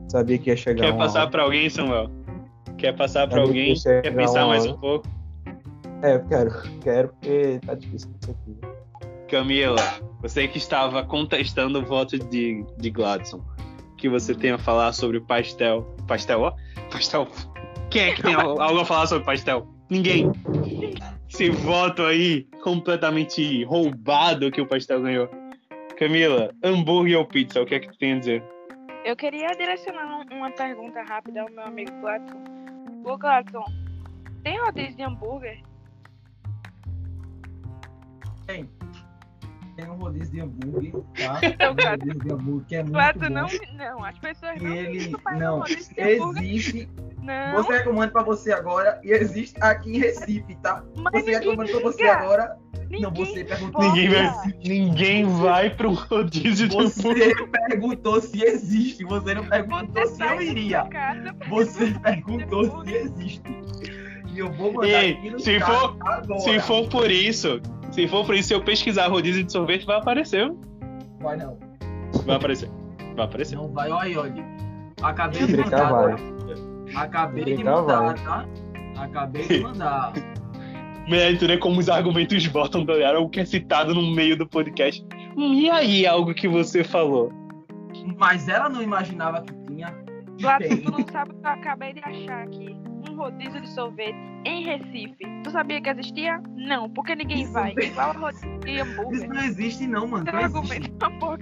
Sabia 0.10 0.38
que 0.38 0.50
ia 0.50 0.56
chegar 0.58 0.86
Quer 0.86 0.98
passar 0.98 1.22
hora. 1.22 1.32
para 1.32 1.44
alguém, 1.44 1.70
Samuel? 1.70 2.10
Quer 2.78 2.96
passar 2.96 3.30
Sabia 3.30 3.44
alguém? 3.44 3.74
que 3.74 3.84
Quer 3.84 4.16
pensar 4.16 4.48
mais 4.48 4.66
um 4.66 4.78
pouco? 4.78 5.08
É, 6.04 6.16
eu 6.16 6.26
quero. 6.28 6.52
Quero 6.82 7.08
porque 7.10 7.60
tá 7.66 7.74
difícil 7.74 8.10
isso 8.22 8.32
aqui. 8.32 8.58
Camila, 9.30 9.76
você 10.22 10.48
que 10.48 10.58
estava 10.58 11.04
contestando 11.04 11.80
o 11.80 11.86
voto 11.86 12.18
de, 12.18 12.64
de 12.78 12.90
Gladson, 12.90 13.44
o 13.92 13.96
que 13.96 14.08
você 14.08 14.34
tem 14.34 14.52
a 14.52 14.58
falar 14.58 14.94
sobre 14.94 15.18
o 15.18 15.22
pastel? 15.26 15.84
Pastel, 16.08 16.42
ó? 16.42 16.54
Pastel. 16.92 17.28
Quem 17.90 18.04
é 18.10 18.14
que 18.14 18.22
tem 18.24 18.34
al- 18.36 18.62
algo 18.62 18.80
a 18.80 18.86
falar 18.86 19.08
sobre 19.08 19.26
pastel? 19.26 19.68
Ninguém. 19.90 20.32
Esse 21.30 21.50
voto 21.50 22.04
aí 22.04 22.44
completamente 22.64 23.64
roubado 23.66 24.50
que 24.52 24.62
o 24.62 24.68
pastel 24.68 25.02
ganhou. 25.02 25.30
Camila, 25.98 26.54
hambúrguer 26.64 27.18
ou 27.18 27.26
pizza? 27.26 27.62
O 27.62 27.66
que 27.66 27.76
é 27.76 27.80
que 27.80 27.88
tu 27.90 27.98
tem 27.98 28.14
a 28.14 28.20
dizer? 28.20 28.44
Eu 29.04 29.16
queria 29.16 29.48
direcionar 29.58 30.06
um- 30.06 30.36
uma 30.38 30.52
pergunta 30.52 31.02
rápida 31.02 31.42
ao 31.42 31.50
meu 31.50 31.64
amigo 31.64 31.92
Gladson. 32.02 32.38
Ô 33.04 33.18
Gladson, 33.18 33.66
tem 34.44 34.58
rodízio 34.60 34.96
de 34.96 35.04
hambúrguer? 35.04 35.62
Tem. 38.48 38.70
Tem 39.76 39.88
um 39.92 39.96
rodízio 39.96 40.32
de 40.34 40.40
hambúrguer, 40.42 40.94
tá? 41.16 41.40
Então, 41.46 41.72
Um 41.74 41.90
rodízio 41.90 42.20
de 42.20 42.34
hambúrguer 42.34 42.66
que 42.68 42.76
é 42.76 42.80
muito 42.82 42.94
Gladson, 42.94 43.20
bom. 43.20 43.30
não, 43.30 43.48
não, 43.78 44.06
as 44.06 44.18
pessoas 44.18 44.56
E 44.60 44.64
não 44.64 44.74
ele, 44.76 45.16
não, 45.38 45.64
existe, 45.68 46.90
Não, 47.22 47.54
você 47.64 47.78
recomendo 47.78 48.12
pra 48.12 48.24
você 48.24 48.52
agora, 48.54 49.00
e 49.04 49.12
existe 49.12 49.56
aqui 49.62 49.96
em 49.96 50.00
Recife, 50.00 50.56
tá? 50.64 50.84
mas 50.96 51.14
Você 51.24 51.32
ninguém 51.32 51.40
recomendo 51.52 51.72
pra 51.72 51.80
você 51.92 52.04
agora, 52.08 52.58
Ninguém 52.90 53.02
não, 53.02 53.12
você 53.12 53.44
perguntou, 53.44 53.84
importa. 53.84 53.96
Ninguém 53.96 54.10
vai, 54.10 54.54
ninguém 54.64 55.26
vai 55.28 55.70
pro 55.70 55.92
rodízio 55.94 56.68
de 56.70 56.78
hambúrguer. 56.78 57.36
você 57.38 57.46
perguntou 57.48 58.22
se 58.22 58.44
existe, 58.44 59.04
você 59.04 59.34
não 59.36 59.46
perguntou 59.46 60.08
Você 60.08 60.16
se 60.16 60.24
eu 60.24 60.42
iria. 60.42 60.86
casa, 60.86 61.36
Você 61.50 61.94
perguntou 62.02 62.84
se 62.86 62.94
existe. 62.96 63.42
E 64.34 64.40
eu 64.40 64.52
vou 64.54 64.72
mandar 64.72 64.88
Ei, 65.04 65.12
aqui 65.14 65.30
no 65.32 65.40
se 65.40 65.60
for- 65.60 65.98
agora. 66.02 66.40
Se 66.40 66.60
for 66.62 66.88
por 66.88 67.12
isso, 67.12 67.60
se 67.92 68.08
for 68.08 68.26
por 68.26 68.36
isso, 68.36 68.50
se 68.50 68.54
eu 68.54 68.62
pesquisar 68.62 69.08
rodízio 69.08 69.44
de 69.44 69.52
sorvete, 69.52 69.86
vai 69.86 69.98
aparecer. 69.98 70.52
Vai 71.20 71.38
não. 71.38 71.58
Vai 72.26 72.36
aparecer. 72.36 72.70
Vai 73.16 73.26
aparecer. 73.26 73.56
Não 73.56 73.70
vai, 73.70 73.90
olha 73.90 74.04
aí, 74.04 74.18
olha. 74.18 74.46
Acabei 75.02 75.46
de 75.46 75.58
mandar. 75.58 75.92
vai. 75.92 76.16
Acabei 76.96 77.44
de 77.46 77.64
mandar, 77.64 78.00
vai. 78.00 78.16
tá? 78.16 78.46
Acabei 78.98 79.48
de 79.48 79.60
mandar. 79.60 80.14
Mérito, 81.08 81.48
né? 81.48 81.58
Como 81.58 81.80
os 81.80 81.88
argumentos 81.88 82.46
botam, 82.48 82.86
tá 82.86 82.94
ligado? 82.94 83.20
O 83.20 83.30
que 83.30 83.40
é 83.40 83.46
citado 83.46 83.94
no 83.94 84.14
meio 84.14 84.38
do 84.38 84.46
podcast. 84.46 85.06
Hum, 85.38 85.54
e 85.54 85.70
aí, 85.70 86.06
algo 86.06 86.34
que 86.34 86.48
você 86.48 86.84
falou? 86.84 87.32
Mas 88.18 88.50
ela 88.50 88.68
não 88.68 88.82
imaginava 88.82 89.42
que 89.42 89.54
tinha. 89.68 89.96
E 90.38 90.42
Gladson, 90.42 90.68
tem. 90.68 90.82
tu 90.82 90.92
não 90.92 91.08
sabe 91.12 91.32
o 91.32 91.36
que 91.36 91.48
eu 91.48 91.52
acabei 91.52 91.94
de 91.94 92.02
achar 92.04 92.44
aqui. 92.44 92.76
Rodízio 93.18 93.60
de 93.62 93.70
sorvete 93.70 94.16
em 94.46 94.64
Recife. 94.64 95.18
Tu 95.44 95.50
sabia 95.52 95.82
que 95.82 95.90
existia? 95.90 96.40
Não, 96.56 96.90
porque 96.90 97.16
ninguém 97.16 97.42
Isso 97.44 97.52
vai. 97.52 97.74
mesmo. 97.74 97.92
Igual 97.92 98.14
rodízio 98.14 98.60
de 98.60 98.72
Isso 98.72 98.84
hambúrguer. 99.02 99.30
não 99.30 99.44
existe, 99.44 99.88
não, 99.88 100.08
mano. 100.08 100.26
Não 100.32 100.40
existe. 100.40 100.58
argumento 100.58 100.92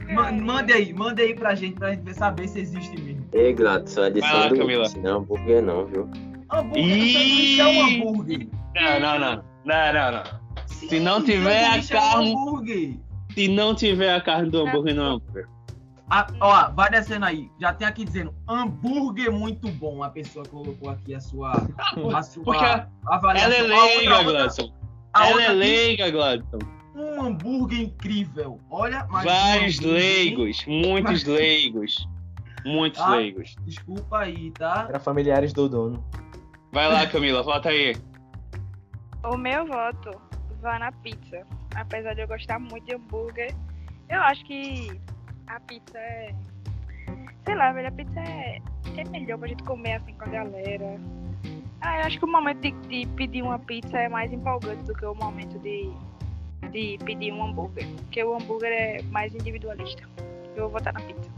é. 0.10 0.14
Ma- 0.14 0.32
Mande 0.32 0.74
aí, 0.74 0.94
mande 0.94 1.22
aí 1.22 1.34
pra 1.36 1.54
gente, 1.56 1.76
pra 1.76 1.92
gente 1.92 2.04
ver- 2.04 2.14
saber 2.14 2.48
se 2.48 2.60
existe 2.60 3.00
mesmo. 3.02 3.26
Ei, 3.34 3.54
Vai 3.54 3.66
lá, 3.66 3.76
adição 3.76 4.58
Camila. 4.58 4.90
do 4.90 5.00
não 5.02 5.10
é 5.10 5.14
hambúrguer 5.18 5.62
não, 5.62 5.86
viu? 5.86 6.10
Hambúrguer, 6.52 6.86
Ih! 6.86 7.14
sanduíche 7.14 7.60
é 7.62 7.66
um 7.68 7.82
hambúrguer. 7.86 8.48
Não, 8.76 9.00
não, 9.00 9.20
não. 9.20 9.44
Não, 9.66 9.94
não, 9.94 10.12
não. 10.12 10.24
Se 10.68 11.00
não 11.00 11.20
Sim, 11.20 11.26
tiver 11.26 11.66
a 11.66 11.82
sanduíche 11.82 11.94
é 11.94 11.98
um 11.98 12.00
carne-. 12.56 13.00
Se 13.34 13.48
não 13.50 13.76
tiver 13.76 14.14
a 14.16 14.22
carne 14.22 14.50
do 14.50 14.62
hambúrguer, 14.62 14.96
não 14.96 15.04
é 15.04 15.10
hambúrguer. 15.16 15.48
Ah, 16.10 16.28
ó, 16.40 16.70
vai 16.72 16.90
descendo 16.92 17.26
aí. 17.26 17.50
Já 17.60 17.74
tem 17.74 17.88
aqui 17.88 18.06
dizendo 18.06 18.34
hambúrguer 18.48 19.32
muito 19.32 19.68
bom. 19.72 20.04
A 20.04 20.10
pessoa 20.10 20.46
colocou 20.46 20.90
aqui 20.90 21.16
a 21.16 21.20
sua, 21.20 21.52
a 22.16 22.24
sua 22.24 22.44
Porque 22.44 22.64
a- 22.64 22.88
avaliação. 23.08 23.52
Ela 23.52 23.56
é 23.56 23.60
A 23.60 23.86
leiga, 23.86 24.18
outra- 24.18 24.32
Gladson. 24.32 24.74
a 25.14 25.28
Ela 25.30 25.44
é 25.44 25.50
leiga, 25.50 26.12
Gladson. 26.12 26.60
Um 26.96 27.22
hambúrguer 27.24 27.80
incrível. 27.82 28.60
Olha, 28.70 29.06
mas 29.10 29.26
um 29.26 29.28
Vários 29.30 29.80
hambúrguer- 29.80 30.00
leigos. 30.00 30.66
Muitos 30.68 31.24
leigos. 31.24 32.10
Muitos 32.66 33.02
Ah. 33.02 33.16
leigos. 33.16 33.56
Desculpa 33.66 34.20
aí, 34.20 34.52
tá? 34.52 34.86
Era 34.88 35.00
familiares 35.00 35.54
do 35.54 35.68
dono. 35.68 36.06
Vai 36.72 36.88
lá, 36.92 37.06
Camila, 37.08 37.42
vota 37.44 37.70
aí. 37.70 37.96
O 39.24 39.38
meu 39.38 39.66
voto 39.66 40.12
vai 40.62 40.78
na 40.80 40.92
pizza. 40.92 41.42
Apesar 41.76 42.14
de 42.14 42.22
eu 42.22 42.28
gostar 42.28 42.60
muito 42.60 42.86
de 42.86 42.96
hambúrguer, 42.96 43.54
eu 44.10 44.22
acho 44.22 44.46
que 44.46 45.00
a 45.48 45.60
pizza 45.62 45.98
é. 45.98 46.34
Sei 47.46 47.56
lá, 47.56 47.72
velho, 47.72 47.88
a 47.88 47.92
pizza 47.92 48.20
é, 48.20 48.62
é 48.98 49.04
melhor 49.10 49.38
pra 49.38 49.48
gente 49.48 49.64
comer 49.64 49.94
assim 49.94 50.14
com 50.14 50.24
a 50.24 50.28
galera. 50.28 51.00
Ah, 51.82 52.00
eu 52.00 52.06
acho 52.06 52.18
que 52.18 52.26
o 52.26 52.32
momento 52.32 52.62
de, 52.62 52.72
de 52.88 53.08
pedir 53.16 53.44
uma 53.44 53.60
pizza 53.60 53.98
é 53.98 54.10
mais 54.10 54.34
empolgante 54.34 54.84
do 54.84 54.94
que 54.94 55.06
o 55.06 55.14
momento 55.14 55.60
de, 55.60 55.92
de 56.72 56.98
pedir 57.06 57.32
um 57.32 57.44
hambúrguer. 57.44 57.88
Porque 57.96 58.24
o 58.24 58.36
hambúrguer 58.36 58.72
é 58.72 59.02
mais 59.04 59.36
individualista. 59.36 60.04
Eu 60.56 60.64
vou 60.64 60.72
votar 60.72 60.94
na 60.94 61.02
pizza. 61.02 61.30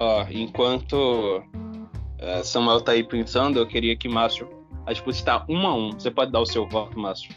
Ó, 0.00 0.26
enquanto 0.30 1.42
eh, 2.18 2.42
Samuel 2.42 2.82
tá 2.82 2.92
aí 2.92 3.04
pensando, 3.04 3.58
eu 3.58 3.66
queria 3.66 3.96
que 3.96 4.08
Márcio. 4.08 4.48
A 4.84 4.92
disputa 4.92 5.16
está 5.16 5.46
um 5.48 5.66
a 5.66 5.74
um. 5.74 5.92
Você 5.92 6.10
pode 6.10 6.30
dar 6.30 6.40
o 6.40 6.46
seu 6.46 6.68
voto, 6.68 6.98
Márcio. 6.98 7.34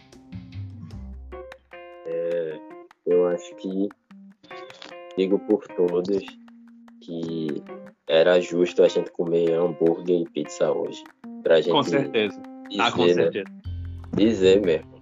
Eu 3.08 3.26
acho 3.30 3.56
que 3.56 3.88
digo 5.18 5.40
por 5.40 5.66
todos 5.76 6.24
que 7.02 7.64
era 8.08 8.40
justo 8.40 8.84
a 8.84 8.88
gente 8.88 9.12
comer 9.12 9.54
hambúrguer 9.54 10.22
e 10.22 10.30
pizza 10.30 10.72
hoje. 10.72 11.04
Pra 11.44 11.58
gente 11.58 11.72
Com 11.72 11.84
certeza. 11.84 12.42
dizer, 12.70 12.82
Ah, 12.82 12.92
com 12.92 13.06
né, 13.06 13.14
certeza. 13.14 13.46
dizer 14.16 14.62
mesmo. 14.62 14.96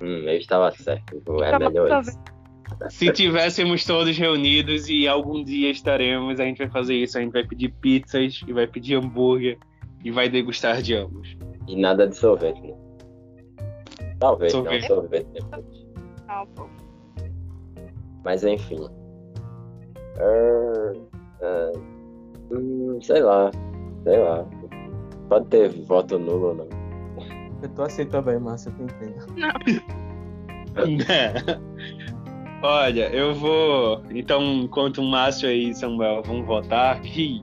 Hum, 0.00 0.28
eu 0.28 0.36
estava 0.38 0.70
certo. 0.72 1.22
É 1.42 1.50
Tá 1.50 1.58
melhor 1.58 2.00
isso. 2.02 2.18
Se 2.90 3.12
tivéssemos 3.12 3.84
todos 3.84 4.16
reunidos 4.16 4.88
e 4.88 5.06
algum 5.06 5.44
dia 5.44 5.70
estaremos, 5.70 6.40
a 6.40 6.44
gente 6.44 6.58
vai 6.58 6.70
fazer 6.70 6.94
isso. 6.96 7.18
A 7.18 7.20
gente 7.20 7.32
vai 7.32 7.46
pedir 7.46 7.70
pizzas 7.80 8.40
e 8.46 8.52
vai 8.52 8.66
pedir 8.66 8.94
hambúrguer 8.96 9.58
e 10.04 10.10
vai 10.10 10.28
degustar 10.28 10.80
de 10.80 10.94
ambos. 10.94 11.36
E 11.68 11.76
nada 11.76 12.08
de 12.08 12.16
sorvete, 12.16 12.60
né? 12.62 12.74
Talvez, 14.18 14.52
Sorvete. 14.52 14.88
não 14.88 14.88
sorvete 14.96 15.26
depois. 15.32 15.64
Pô. 16.56 16.66
Mas 18.24 18.44
enfim. 18.44 18.88
Ah, 20.18 20.92
ah, 21.42 21.72
hum, 22.50 22.98
sei 23.00 23.20
lá. 23.20 23.50
Sei 24.04 24.18
lá. 24.18 24.46
Pode 25.28 25.46
ter 25.46 25.68
voto 25.86 26.18
nulo 26.18 26.48
ou 26.48 26.54
não. 26.54 26.68
Eu 27.62 27.68
tô 27.70 27.82
assim 27.82 28.04
também, 28.06 28.38
Márcio, 28.38 28.72
eu 28.78 28.86
te 28.86 28.94
entendo. 28.94 29.26
Olha, 32.62 33.08
eu 33.14 33.34
vou. 33.34 34.02
Então, 34.10 34.42
enquanto 34.42 34.98
o 34.98 35.04
Márcio 35.04 35.50
e 35.50 35.74
Samuel 35.74 36.22
vão 36.22 36.44
votar, 36.44 37.00
que- 37.02 37.40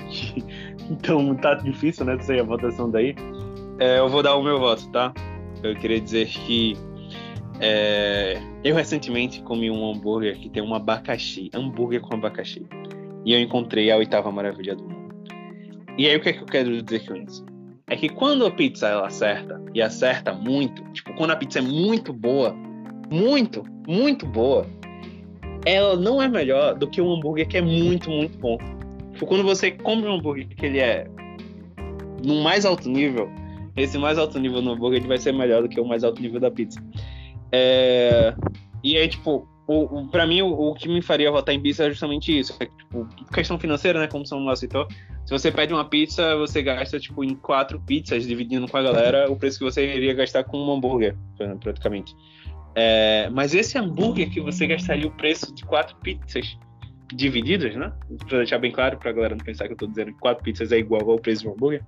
então 0.89 1.35
tá 1.35 1.55
difícil, 1.55 2.05
né? 2.05 2.17
Sei 2.19 2.39
a 2.39 2.43
votação 2.43 2.89
daí. 2.89 3.15
É, 3.79 3.99
eu 3.99 4.09
vou 4.09 4.21
dar 4.23 4.35
o 4.35 4.43
meu 4.43 4.59
voto, 4.59 4.89
tá? 4.91 5.13
Eu 5.63 5.75
queria 5.75 5.99
dizer 5.99 6.27
que 6.27 6.77
é, 7.59 8.41
eu 8.63 8.75
recentemente 8.75 9.41
comi 9.41 9.69
um 9.69 9.89
hambúrguer 9.89 10.37
que 10.37 10.49
tem 10.49 10.63
um 10.63 10.73
abacaxi, 10.73 11.49
hambúrguer 11.53 12.01
com 12.01 12.15
abacaxi, 12.15 12.65
e 13.25 13.33
eu 13.33 13.39
encontrei 13.39 13.91
a 13.91 13.97
oitava 13.97 14.31
maravilha 14.31 14.75
do 14.75 14.83
mundo. 14.83 15.09
E 15.97 16.07
aí 16.07 16.15
o 16.15 16.21
que, 16.21 16.29
é 16.29 16.33
que 16.33 16.41
eu 16.41 16.45
quero 16.45 16.81
dizer 16.81 17.05
com 17.05 17.15
isso? 17.15 17.45
É 17.87 17.95
que 17.95 18.07
quando 18.07 18.45
a 18.45 18.51
pizza 18.51 18.87
ela 18.87 19.07
acerta 19.07 19.61
e 19.73 19.81
acerta 19.81 20.31
muito, 20.33 20.83
tipo 20.93 21.13
quando 21.15 21.31
a 21.31 21.35
pizza 21.35 21.59
é 21.59 21.61
muito 21.61 22.13
boa, 22.13 22.55
muito, 23.11 23.63
muito 23.87 24.25
boa, 24.25 24.65
ela 25.65 25.95
não 25.97 26.21
é 26.21 26.27
melhor 26.27 26.75
do 26.75 26.87
que 26.87 27.01
um 27.01 27.11
hambúrguer 27.11 27.47
que 27.47 27.57
é 27.57 27.61
muito, 27.61 28.09
muito 28.09 28.37
bom. 28.37 28.57
Tipo, 29.13 29.25
quando 29.25 29.43
você 29.43 29.71
compra 29.71 30.09
um 30.09 30.15
hambúrguer 30.15 30.47
que 30.47 30.65
ele 30.65 30.79
é 30.79 31.07
no 32.23 32.41
mais 32.41 32.65
alto 32.65 32.89
nível, 32.89 33.29
esse 33.75 33.97
mais 33.97 34.17
alto 34.17 34.39
nível 34.39 34.61
no 34.61 34.71
hambúrguer 34.71 34.99
ele 34.99 35.07
vai 35.07 35.17
ser 35.17 35.33
melhor 35.33 35.61
do 35.61 35.69
que 35.69 35.79
o 35.79 35.85
mais 35.85 36.03
alto 36.03 36.21
nível 36.21 36.39
da 36.39 36.49
pizza. 36.49 36.81
É, 37.51 38.33
E 38.83 38.97
aí, 38.97 39.07
tipo, 39.07 39.47
o, 39.67 39.99
o, 39.99 40.07
pra 40.07 40.25
mim, 40.25 40.41
o, 40.41 40.49
o 40.51 40.73
que 40.73 40.87
me 40.87 41.01
faria 41.01 41.31
votar 41.31 41.53
em 41.53 41.61
pizza 41.61 41.85
é 41.85 41.89
justamente 41.89 42.37
isso. 42.37 42.55
É, 42.59 42.65
tipo, 42.65 43.07
questão 43.33 43.59
financeira, 43.59 43.99
né? 43.99 44.07
Como 44.07 44.23
o 44.23 44.27
Samuel 44.27 44.55
citou. 44.55 44.87
Se 45.25 45.31
você 45.31 45.51
pede 45.51 45.71
uma 45.71 45.85
pizza, 45.85 46.35
você 46.37 46.63
gasta, 46.63 46.99
tipo, 46.99 47.23
em 47.23 47.35
quatro 47.35 47.79
pizzas, 47.79 48.25
dividindo 48.25 48.67
com 48.67 48.77
a 48.77 48.81
galera, 48.81 49.31
o 49.31 49.35
preço 49.35 49.59
que 49.59 49.65
você 49.65 49.95
iria 49.95 50.13
gastar 50.15 50.43
com 50.43 50.57
um 50.57 50.73
hambúrguer, 50.73 51.15
praticamente. 51.61 52.15
É, 52.73 53.29
mas 53.31 53.53
esse 53.53 53.77
hambúrguer 53.77 54.31
que 54.31 54.41
você 54.41 54.65
gastaria 54.65 55.07
o 55.07 55.11
preço 55.11 55.53
de 55.53 55.63
quatro 55.63 55.95
pizzas 55.97 56.57
divididas, 57.13 57.75
né? 57.75 57.91
Pra 58.27 58.39
deixar 58.39 58.57
bem 58.57 58.71
claro 58.71 58.97
pra 58.97 59.11
galera 59.11 59.35
não 59.35 59.43
pensar 59.43 59.67
que 59.67 59.73
eu 59.73 59.77
tô 59.77 59.85
dizendo 59.85 60.13
que 60.13 60.19
quatro 60.19 60.43
pizzas 60.43 60.71
é 60.71 60.77
igual 60.77 61.09
ao 61.11 61.19
preço 61.19 61.43
de 61.43 61.47
um 61.47 61.51
hambúrguer. 61.51 61.83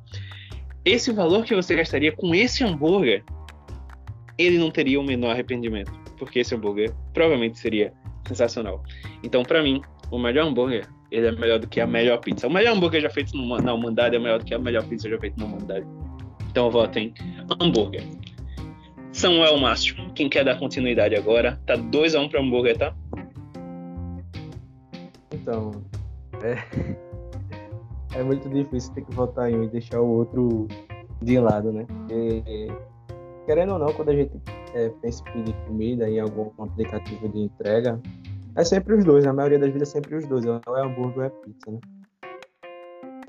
Esse 0.84 1.12
valor 1.12 1.44
que 1.44 1.56
você 1.56 1.76
gastaria 1.76 2.12
com 2.12 2.34
esse 2.34 2.64
hambúrguer, 2.64 3.24
ele 4.46 4.58
não 4.58 4.72
teria 4.72 5.00
o 5.00 5.04
menor 5.04 5.32
arrependimento. 5.32 5.92
Porque 6.18 6.40
esse 6.40 6.54
hambúrguer 6.54 6.94
provavelmente 7.14 7.58
seria 7.58 7.94
sensacional. 8.28 8.84
Então, 9.24 9.44
pra 9.44 9.62
mim, 9.64 9.82
o 10.12 10.20
melhor 10.20 10.48
hambúrguer, 10.48 10.88
ele 11.12 11.28
é 11.28 11.32
melhor 11.32 11.60
do 11.60 11.68
que 11.68 11.82
a 11.82 11.88
melhor 11.88 12.20
pizza. 12.20 12.48
O 12.48 12.52
melhor 12.52 12.76
hambúrguer 12.76 13.02
já 13.02 13.10
feito 13.10 13.36
na 13.38 13.74
humanidade 13.74 14.16
é 14.16 14.20
melhor 14.20 14.40
do 14.40 14.46
que 14.46 14.54
a 14.54 14.60
melhor 14.60 14.84
pizza 14.86 15.10
já 15.10 15.20
feita 15.20 15.36
na 15.40 15.46
humanidade. 15.46 15.86
Então 16.50 16.66
eu 16.66 16.72
voto 16.72 17.00
em 17.00 17.14
hambúrguer. 17.60 18.04
Samuel 19.12 19.58
Márcio, 19.58 19.96
quem 20.14 20.30
quer 20.30 20.46
dar 20.46 20.58
continuidade 20.58 21.16
agora? 21.16 21.60
Tá 21.66 21.76
2x1 21.76 22.30
pra 22.30 22.42
hambúrguer, 22.42 22.78
tá? 22.78 22.96
Então, 25.34 25.72
é, 26.42 26.58
é 28.18 28.24
muito 28.24 28.48
difícil 28.50 28.94
ter 28.94 29.04
que 29.04 29.14
votar 29.14 29.52
em 29.52 29.56
um 29.58 29.64
e 29.64 29.68
deixar 29.68 30.00
o 30.00 30.08
outro 30.08 30.68
de 31.22 31.40
lado, 31.40 31.72
né? 31.74 31.86
Porque, 31.88 32.68
querendo 33.46 33.74
ou 33.74 33.80
não, 33.80 33.94
quando 33.94 34.10
a 34.10 34.16
gente 34.16 34.32
é, 34.74 34.90
pensa 35.02 35.24
em 35.30 35.34
pedir 35.34 35.56
comida 35.68 36.10
em 36.10 36.20
algum 36.20 36.50
aplicativo 36.64 37.28
de 37.30 37.40
entrega, 37.40 38.00
é 38.56 38.64
sempre 38.64 38.96
os 38.96 39.04
dois, 39.04 39.26
na 39.26 39.34
maioria 39.34 39.60
das 39.60 39.72
vezes 39.72 39.90
é 39.90 39.92
sempre 40.00 40.16
os 40.16 40.28
dois, 40.28 40.46
ou 40.46 40.78
é 40.78 40.82
hambúrguer 40.82 41.18
ou 41.18 41.24
é 41.24 41.30
pizza, 41.30 41.72
né? 41.72 41.80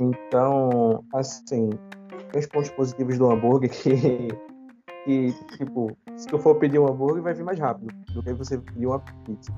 Então, 0.01 1.05
assim, 1.15 1.71
tem 2.31 2.41
os 2.41 2.47
pontos 2.47 2.71
positivos 2.71 3.19
do 3.19 3.31
hambúrguer 3.31 3.71
que, 3.71 4.29
que, 5.05 5.57
tipo, 5.57 5.97
se 6.17 6.27
tu 6.29 6.39
for 6.39 6.57
pedir 6.57 6.79
um 6.79 6.87
hambúrguer, 6.87 7.23
vai 7.23 7.35
vir 7.35 7.45
mais 7.45 7.59
rápido 7.59 7.93
do 8.15 8.23
que 8.23 8.33
você 8.33 8.59
pedir 8.59 8.87
uma 8.87 8.99
pizza, 9.25 9.53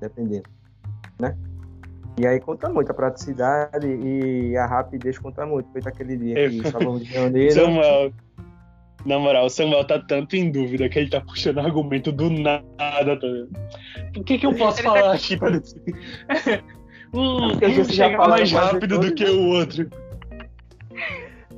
dependendo, 0.00 0.48
né? 1.20 1.36
E 2.18 2.26
aí 2.26 2.38
conta 2.38 2.68
muito 2.68 2.90
a 2.90 2.94
praticidade 2.94 3.86
e 3.86 4.56
a 4.56 4.66
rapidez 4.66 5.18
conta 5.18 5.46
muito. 5.46 5.70
Feito 5.72 5.88
aquele 5.88 6.16
dia 6.16 6.34
que 6.34 6.56
Eu- 6.56 6.62
estávamos 6.62 7.08
reunidos. 7.08 7.54
Samuel, 7.54 8.12
na 9.06 9.18
moral, 9.18 9.46
o 9.46 9.50
Samuel 9.50 9.84
tá 9.86 9.98
tanto 9.98 10.36
em 10.36 10.50
dúvida 10.50 10.88
que 10.88 10.98
ele 10.98 11.10
tá 11.10 11.20
puxando 11.20 11.58
argumento 11.58 12.10
do 12.12 12.28
nada, 12.30 12.62
tá 12.78 13.26
vendo? 13.26 13.48
Por 14.14 14.24
que 14.24 14.38
que 14.38 14.46
eu 14.46 14.54
posso 14.54 14.80
Ele 14.80 14.88
falar 14.88 15.12
aqui 15.14 15.36
pra 15.36 15.50
decidir? 15.58 15.94
hum, 17.14 17.58
vocês 17.58 17.94
já 17.94 18.10
falaram 18.10 18.30
mais 18.30 18.52
rápido 18.52 18.96
tudo. 18.96 19.08
do 19.08 19.14
que 19.14 19.24
o 19.24 19.48
outro. 19.48 19.88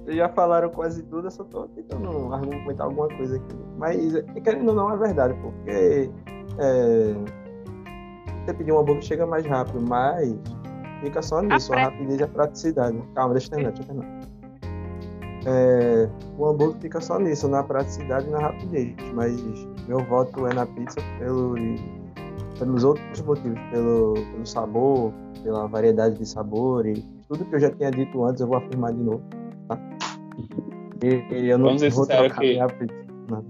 Vocês 0.04 0.16
já 0.16 0.28
falaram 0.30 0.68
quase 0.70 1.02
tudo, 1.04 1.26
eu 1.26 1.30
só 1.30 1.44
tô 1.44 1.68
tentando 1.68 2.32
argumentar 2.32 2.84
alguma 2.84 3.08
coisa 3.08 3.36
aqui. 3.36 3.54
Mas, 3.78 4.14
é, 4.14 4.22
querendo 4.42 4.68
ou 4.70 4.74
não, 4.74 4.92
é 4.92 4.96
verdade, 4.96 5.34
porque 5.40 6.10
é, 6.58 7.14
você 8.44 8.54
pedir 8.54 8.72
um 8.72 8.78
hambúrguer 8.78 9.02
chega 9.04 9.26
mais 9.26 9.46
rápido, 9.46 9.80
mas 9.80 10.34
fica 11.02 11.22
só 11.22 11.40
nisso, 11.40 11.72
a 11.72 11.76
pré- 11.76 11.84
rapidez 11.84 12.20
e 12.20 12.22
a 12.24 12.28
praticidade. 12.28 12.98
Calma, 13.14 13.34
deixa 13.34 13.46
eu 13.46 13.50
terminar, 13.50 13.70
deixa 13.72 13.82
eu 13.92 13.96
terminar. 13.96 14.31
É, 15.44 16.08
o 16.38 16.46
hambúrguer 16.46 16.80
fica 16.80 17.00
só 17.00 17.18
nisso, 17.18 17.48
na 17.48 17.62
praticidade 17.62 18.26
e 18.28 18.30
na 18.30 18.38
rapidez. 18.38 18.94
Mas 19.14 19.40
meu 19.88 19.98
voto 20.04 20.46
é 20.46 20.54
na 20.54 20.64
pizza 20.66 21.00
pelo, 21.18 21.54
pelos 22.58 22.84
outros 22.84 23.20
motivos, 23.22 23.58
pelo, 23.70 24.14
pelo 24.14 24.46
sabor, 24.46 25.12
pela 25.42 25.66
variedade 25.66 26.18
de 26.18 26.26
sabor 26.28 26.86
e 26.86 26.94
tudo 27.28 27.44
que 27.44 27.54
eu 27.56 27.60
já 27.60 27.70
tinha 27.70 27.90
dito 27.90 28.24
antes, 28.24 28.40
eu 28.40 28.46
vou 28.46 28.56
afirmar 28.58 28.92
de 28.92 29.02
novo. 29.02 29.22
Tá? 29.68 29.78
E, 31.02 31.34
e 31.34 31.48
eu 31.48 31.58
não 31.58 31.66
Vamos 31.76 31.82
vou 31.94 32.06
trocar 32.06 32.40
que- 32.40 32.52
minha 32.52 32.66
pizza. 32.68 32.94
Não. 33.28 33.44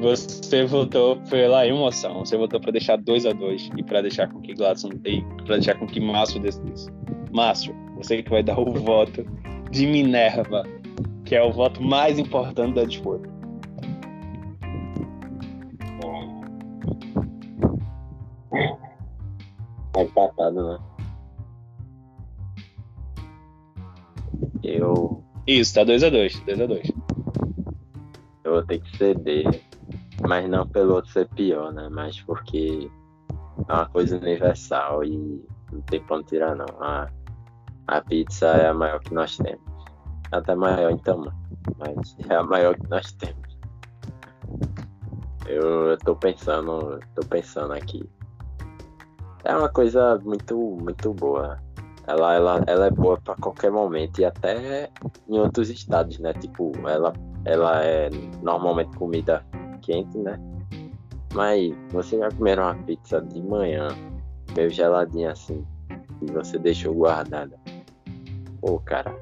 Você 0.00 0.66
votou 0.66 1.16
pela 1.30 1.66
emoção, 1.66 2.18
você 2.24 2.36
votou 2.36 2.60
pra 2.60 2.70
deixar 2.70 2.98
2x2 2.98 3.70
e 3.78 3.82
pra 3.82 4.02
deixar 4.02 4.30
com 4.30 4.40
que 4.42 4.52
Gladson 4.54 4.90
e 5.06 5.22
pra 5.46 5.54
deixar 5.56 5.74
com 5.78 5.86
que 5.86 5.98
Márcio 5.98 6.38
decidisse. 6.40 6.90
Márcio, 7.32 7.74
você 7.96 8.22
que 8.22 8.28
vai 8.28 8.42
dar 8.42 8.58
o 8.60 8.72
voto 8.74 9.24
de 9.76 9.86
Minerva, 9.86 10.62
que 11.24 11.34
é 11.34 11.42
o 11.42 11.52
voto 11.52 11.82
mais 11.82 12.18
importante 12.18 12.74
da 12.74 12.84
disputa. 12.84 13.28
Tá 19.92 20.02
empatado, 20.02 20.68
né? 20.68 20.78
Eu, 24.62 25.22
Isso, 25.46 25.74
tá 25.74 25.84
2x2, 25.84 26.44
2x2. 26.44 26.94
eu 28.44 28.52
vou 28.52 28.62
ter 28.64 28.80
que 28.80 28.96
ceder. 28.96 29.62
Mas 30.26 30.48
não 30.48 30.66
pelo 30.66 30.94
outro 30.94 31.12
ser 31.12 31.28
pior, 31.28 31.72
né? 31.72 31.88
Mas 31.90 32.20
porque 32.22 32.90
é 33.68 33.72
uma 33.72 33.86
coisa 33.86 34.16
universal 34.16 35.04
e 35.04 35.44
não 35.70 35.80
tem 35.82 36.00
pra 36.02 36.16
onde 36.16 36.26
tirar, 36.26 36.56
não. 36.56 36.66
A, 36.80 37.08
a 37.86 38.00
pizza 38.00 38.46
é 38.46 38.68
a 38.68 38.74
maior 38.74 39.00
que 39.00 39.12
nós 39.12 39.36
temos. 39.36 39.65
Até 40.36 40.54
maior 40.54 40.98
tamanho, 41.00 41.32
mas 41.78 42.16
é 42.28 42.34
a 42.34 42.42
maior 42.42 42.76
que 42.76 42.88
nós 42.90 43.10
temos. 43.12 43.56
Eu, 45.46 45.96
tô 45.98 46.14
pensando, 46.16 46.98
tô 47.14 47.22
pensando 47.26 47.72
aqui. 47.72 48.08
É 49.44 49.56
uma 49.56 49.68
coisa 49.68 50.18
muito, 50.24 50.56
muito 50.82 51.14
boa. 51.14 51.58
Ela, 52.06 52.34
ela, 52.34 52.64
ela 52.66 52.86
é 52.86 52.90
boa 52.90 53.18
pra 53.18 53.34
qualquer 53.36 53.70
momento 53.70 54.20
e 54.20 54.24
até 54.24 54.90
em 55.28 55.38
outros 55.38 55.70
estados, 55.70 56.18
né? 56.18 56.32
Tipo, 56.34 56.72
ela, 56.86 57.12
ela 57.44 57.82
é 57.82 58.10
normalmente 58.42 58.96
comida 58.96 59.44
quente, 59.82 60.18
né? 60.18 60.38
Mas 61.32 61.74
você 61.90 62.18
vai 62.18 62.30
comer 62.32 62.58
uma 62.58 62.74
pizza 62.74 63.20
de 63.20 63.40
manhã, 63.42 63.88
meio 64.56 64.70
geladinha 64.70 65.32
assim, 65.32 65.64
e 66.22 66.30
você 66.30 66.58
deixou 66.58 66.94
guardada. 66.94 67.56
Pô, 68.60 68.80
cara, 68.80 69.14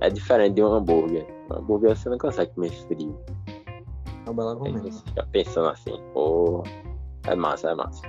é 0.00 0.08
diferente 0.10 0.54
de 0.54 0.62
um 0.62 0.72
hambúrguer. 0.72 1.26
Um 1.50 1.56
hambúrguer 1.58 1.96
você 1.96 2.08
não 2.08 2.18
consegue 2.18 2.52
comer 2.54 2.70
frio. 2.70 3.18
É 4.26 4.30
um 4.30 4.34
belo 4.34 4.50
Aí 4.50 4.56
argumento. 4.56 4.92
você 4.92 5.04
fica 5.06 5.26
pensando 5.32 5.68
assim, 5.68 5.96
pô, 6.12 6.62
é 7.26 7.34
massa, 7.34 7.70
é 7.70 7.74
massa. 7.74 8.02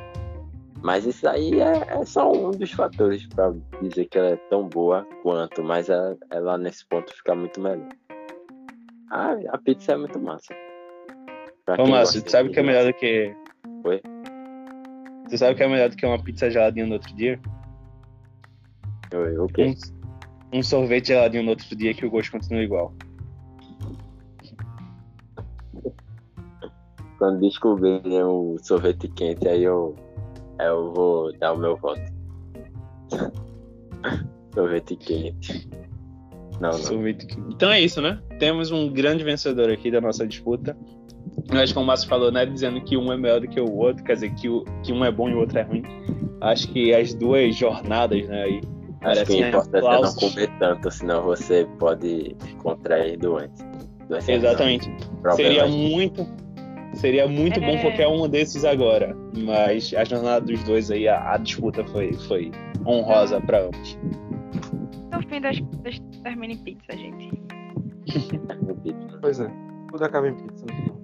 Mas 0.83 1.05
isso 1.05 1.27
aí 1.29 1.61
é, 1.61 1.99
é 1.99 2.05
só 2.05 2.31
um 2.31 2.51
dos 2.51 2.71
fatores 2.71 3.27
pra 3.27 3.53
dizer 3.81 4.05
que 4.05 4.17
ela 4.17 4.29
é 4.29 4.35
tão 4.49 4.67
boa 4.67 5.05
quanto, 5.21 5.63
mas 5.63 5.89
ela, 5.89 6.17
ela 6.31 6.57
nesse 6.57 6.85
ponto 6.87 7.13
fica 7.15 7.35
muito 7.35 7.61
melhor. 7.61 7.87
Ah, 9.11 9.35
a 9.49 9.57
pizza 9.59 9.91
é 9.91 9.97
muito 9.97 10.19
massa. 10.19 10.55
Pra 11.65 11.81
Ô, 11.83 11.85
Márcio, 11.87 12.23
tu 12.23 12.31
sabe 12.31 12.49
de 12.49 12.55
que 12.55 12.59
é 12.61 12.63
melhor 12.63 12.85
do 12.85 12.93
que. 12.93 13.35
Oi? 13.83 14.01
Tu 15.29 15.37
sabe 15.37 15.55
que 15.55 15.63
é 15.63 15.67
melhor 15.67 15.89
do 15.89 15.95
que 15.95 16.05
uma 16.05 16.21
pizza 16.23 16.49
geladinha 16.49 16.87
no 16.87 16.93
outro 16.93 17.13
dia? 17.15 17.39
Oi, 19.13 19.37
O 19.37 19.47
quê? 19.47 19.65
Um, 19.65 20.00
um 20.53 20.61
sorvete 20.61 21.07
geladinho 21.07 21.43
no 21.43 21.49
outro 21.51 21.75
dia 21.75 21.93
que 21.93 22.05
o 22.05 22.09
gosto 22.09 22.31
continua 22.31 22.61
igual. 22.63 22.93
Quando 27.17 27.39
descobrirem 27.39 28.23
o 28.23 28.57
sorvete 28.61 29.07
quente, 29.09 29.47
aí 29.47 29.63
eu, 29.63 29.95
eu 30.59 30.93
vou 30.93 31.31
dar 31.37 31.53
o 31.53 31.57
meu 31.57 31.77
voto. 31.77 32.01
sorvete 34.53 34.95
quente. 34.95 35.69
Não, 36.59 36.71
não. 36.71 36.77
Sorvete 36.77 37.27
que- 37.27 37.39
Então 37.49 37.71
é 37.71 37.79
isso, 37.79 38.01
né? 38.01 38.21
Temos 38.39 38.71
um 38.71 38.89
grande 38.91 39.23
vencedor 39.23 39.69
aqui 39.71 39.89
da 39.91 40.01
nossa 40.01 40.27
disputa. 40.27 40.75
Mas 41.51 41.71
como 41.71 41.83
o 41.83 41.87
Márcio 41.87 42.09
falou, 42.09 42.31
né? 42.31 42.45
Dizendo 42.45 42.81
que 42.81 42.97
um 42.97 43.11
é 43.11 43.17
melhor 43.17 43.39
do 43.39 43.47
que 43.47 43.59
o 43.59 43.71
outro, 43.71 44.03
quer 44.03 44.13
dizer, 44.13 44.33
que, 44.35 44.49
o, 44.49 44.63
que 44.83 44.91
um 44.91 45.03
é 45.05 45.11
bom 45.11 45.29
e 45.29 45.33
o 45.33 45.39
outro 45.39 45.57
é 45.59 45.61
ruim. 45.61 45.83
Acho 46.41 46.67
que 46.69 46.93
as 46.93 47.13
duas 47.13 47.55
jornadas, 47.55 48.27
né, 48.27 48.43
aí. 48.43 48.61
Acho 49.01 49.25
que 49.25 49.31
o 49.33 49.35
merecem 49.35 49.49
importante 49.49 49.85
é 49.87 50.01
não 50.01 50.13
comer 50.15 50.49
tanto, 50.59 50.91
senão 50.91 51.23
você 51.23 51.67
pode 51.79 52.35
contrair 52.59 53.17
doença. 53.17 53.65
Doença 54.07 54.31
Exatamente. 54.31 54.89
não, 55.23 55.31
Seria 55.35 55.65
muito. 55.67 56.27
Seria 56.93 57.27
muito 57.27 57.59
bom 57.61 57.67
É. 57.67 57.81
qualquer 57.81 58.07
um 58.07 58.27
desses 58.27 58.65
agora. 58.65 59.15
Mas 59.45 59.93
a 59.95 60.03
jornada 60.03 60.45
dos 60.45 60.61
dois 60.63 60.91
aí, 60.91 61.07
a, 61.07 61.33
a 61.33 61.37
disputa 61.37 61.83
foi, 61.85 62.11
foi 62.13 62.51
honrosa 62.85 63.39
pra 63.41 63.61
ambos. 63.65 63.97
No 65.13 65.27
fim 65.27 65.39
das 65.41 65.59
contas, 65.59 65.99
termina 66.21 66.53
em 66.53 66.57
pizza, 66.57 66.91
gente. 66.91 67.31
Pois 69.21 69.39
é. 69.39 69.49
Tudo 69.91 70.03
acaba 70.05 70.27
em 70.27 70.35
pizza. 70.35 70.65
final. 70.67 71.01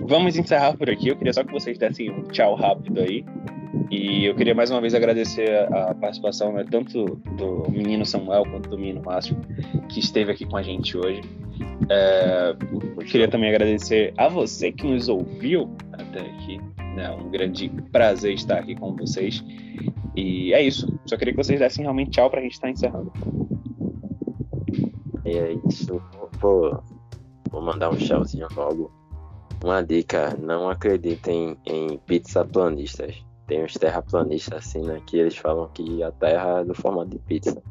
Vamos 0.00 0.36
encerrar 0.36 0.76
por 0.76 0.88
aqui. 0.90 1.08
Eu 1.08 1.16
queria 1.16 1.32
só 1.32 1.42
que 1.42 1.52
vocês 1.52 1.78
dessem 1.78 2.10
um 2.10 2.22
tchau 2.24 2.54
rápido 2.54 3.00
aí. 3.00 3.24
E 3.90 4.24
eu 4.24 4.34
queria 4.34 4.54
mais 4.54 4.70
uma 4.70 4.80
vez 4.80 4.94
agradecer 4.94 5.50
a 5.72 5.84
a 5.90 5.94
participação 5.94 6.52
né, 6.52 6.64
tanto 6.68 7.16
do 7.36 7.70
menino 7.70 8.04
Samuel 8.04 8.44
quanto 8.44 8.68
do 8.68 8.78
menino 8.78 9.02
Márcio, 9.02 9.36
que 9.88 10.00
esteve 10.00 10.32
aqui 10.32 10.44
com 10.44 10.56
a 10.56 10.62
gente 10.62 10.96
hoje. 10.96 11.20
É, 11.88 12.56
eu 12.96 13.04
queria 13.04 13.28
também 13.28 13.48
agradecer 13.48 14.12
a 14.16 14.28
você 14.28 14.72
que 14.72 14.86
nos 14.86 15.08
ouviu 15.08 15.70
até 15.92 16.20
aqui. 16.20 16.60
É 16.96 17.10
um 17.10 17.28
grande 17.30 17.68
prazer 17.92 18.34
estar 18.34 18.58
aqui 18.58 18.74
com 18.74 18.94
vocês. 18.94 19.44
E 20.16 20.52
é 20.52 20.62
isso. 20.62 20.98
Só 21.06 21.16
queria 21.16 21.32
que 21.32 21.42
vocês 21.42 21.58
dessem 21.58 21.82
realmente 21.82 22.12
tchau 22.12 22.30
pra 22.30 22.40
gente 22.40 22.52
estar 22.52 22.70
encerrando. 22.70 23.12
E 25.24 25.36
é 25.36 25.56
isso. 25.68 26.00
Vou, 26.40 26.82
vou 27.50 27.62
mandar 27.62 27.90
um 27.90 27.96
tchauzinho 27.96 28.48
logo. 28.56 28.92
Uma 29.62 29.82
dica, 29.82 30.36
não 30.40 30.68
acreditem 30.68 31.56
em 31.66 31.98
pizza 31.98 32.44
planistas. 32.44 33.24
Tem 33.46 33.62
os 33.62 33.74
terraplanistas 33.74 34.66
assim, 34.66 34.82
né? 34.82 35.00
Que 35.06 35.18
eles 35.18 35.36
falam 35.36 35.68
que 35.74 36.02
a 36.02 36.10
terra 36.12 36.60
é 36.60 36.64
do 36.64 36.74
formato 36.74 37.10
de 37.10 37.18
pizza. 37.18 37.62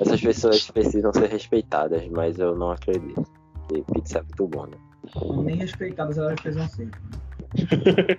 Essas 0.00 0.20
pessoas 0.20 0.70
precisam 0.70 1.12
ser 1.12 1.30
respeitadas, 1.30 2.06
mas 2.08 2.38
eu 2.38 2.54
não 2.54 2.70
acredito. 2.70 3.24
Porque 3.66 3.82
pizza 3.92 4.18
é 4.18 4.22
muito 4.22 4.46
bom, 4.48 4.66
né? 4.66 4.76
Nem 5.44 5.56
respeitadas 5.56 6.18
elas 6.18 6.40
fez 6.40 6.56
assim. 6.56 6.90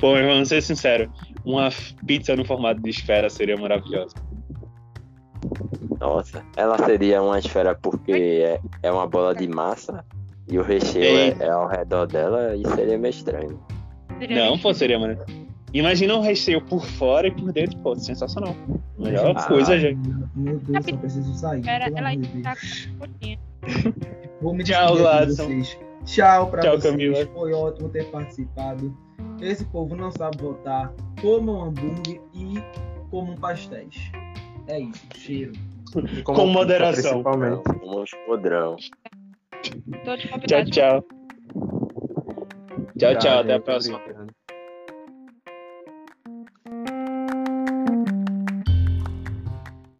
Pô, 0.00 0.12
mas 0.12 0.24
vamos 0.24 0.48
ser 0.48 0.62
sinceros. 0.62 1.08
Uma 1.44 1.68
pizza 2.06 2.34
no 2.34 2.44
formato 2.44 2.80
de 2.80 2.90
esfera 2.90 3.28
seria 3.28 3.56
maravilhosa. 3.56 4.14
Nossa, 6.00 6.44
ela 6.56 6.78
seria 6.78 7.22
uma 7.22 7.38
esfera 7.38 7.74
porque 7.74 8.12
é, 8.12 8.60
é 8.82 8.90
uma 8.90 9.06
bola 9.06 9.34
de 9.34 9.46
massa 9.46 10.04
e 10.48 10.58
o 10.58 10.62
recheio 10.62 11.04
Ei. 11.04 11.36
é, 11.40 11.44
é 11.44 11.50
ao 11.50 11.68
redor 11.68 12.06
dela 12.06 12.54
e 12.56 12.66
seria 12.74 12.98
meio 12.98 13.10
estranho. 13.10 13.60
Não, 14.30 14.58
pô, 14.58 14.72
seria, 14.72 14.98
mano. 14.98 15.18
Imagina 15.74 16.14
um 16.16 16.20
recheio 16.20 16.60
por 16.64 16.84
fora 16.86 17.26
e 17.26 17.30
por 17.32 17.52
dentro, 17.52 17.76
pô, 17.78 17.96
sensacional. 17.96 18.54
Melhor 18.98 19.34
Ah. 19.36 19.42
coisa, 19.48 19.76
gente. 19.78 20.00
Meu 20.36 20.58
Deus, 20.60 20.84
só 20.86 20.96
preciso 20.96 21.34
sair. 21.34 21.62
Ela 21.66 22.08
ainda 22.08 22.28
tá 22.42 22.54
com. 22.54 23.34
Vou 24.40 24.54
me 24.54 24.62
Tchau, 24.62 24.94
despedir 24.94 24.96
de 24.96 25.02
Gladson. 25.02 25.44
vocês. 25.46 25.78
Tchau 26.04 26.46
pra 26.50 26.62
Tchau, 26.62 26.72
vocês. 26.78 26.92
Camila. 26.92 27.26
Foi 27.34 27.52
ótimo 27.52 27.88
ter 27.88 28.04
participado. 28.10 28.96
Esse 29.40 29.64
povo 29.64 29.96
não 29.96 30.10
sabe 30.12 30.36
votar. 30.40 30.92
Comam 31.20 31.64
hambúrguer 31.64 32.20
e 32.34 32.54
comam 33.10 33.34
pastéis. 33.36 33.96
É 34.68 34.78
isso. 34.80 35.04
Cheiro. 35.16 35.52
Com 35.92 36.02
pizza, 36.34 36.46
moderação. 36.46 37.22
Principalmente. 37.22 37.62
Como 37.80 38.00
um 38.02 38.04
podrão. 38.26 38.76
Tchau, 40.46 40.64
tchau. 40.66 41.04
Tchau, 42.98 43.18
tchau. 43.18 43.38
Até 43.40 43.54
a 43.54 43.60
próxima. 43.60 43.98
obrigado. 43.98 44.43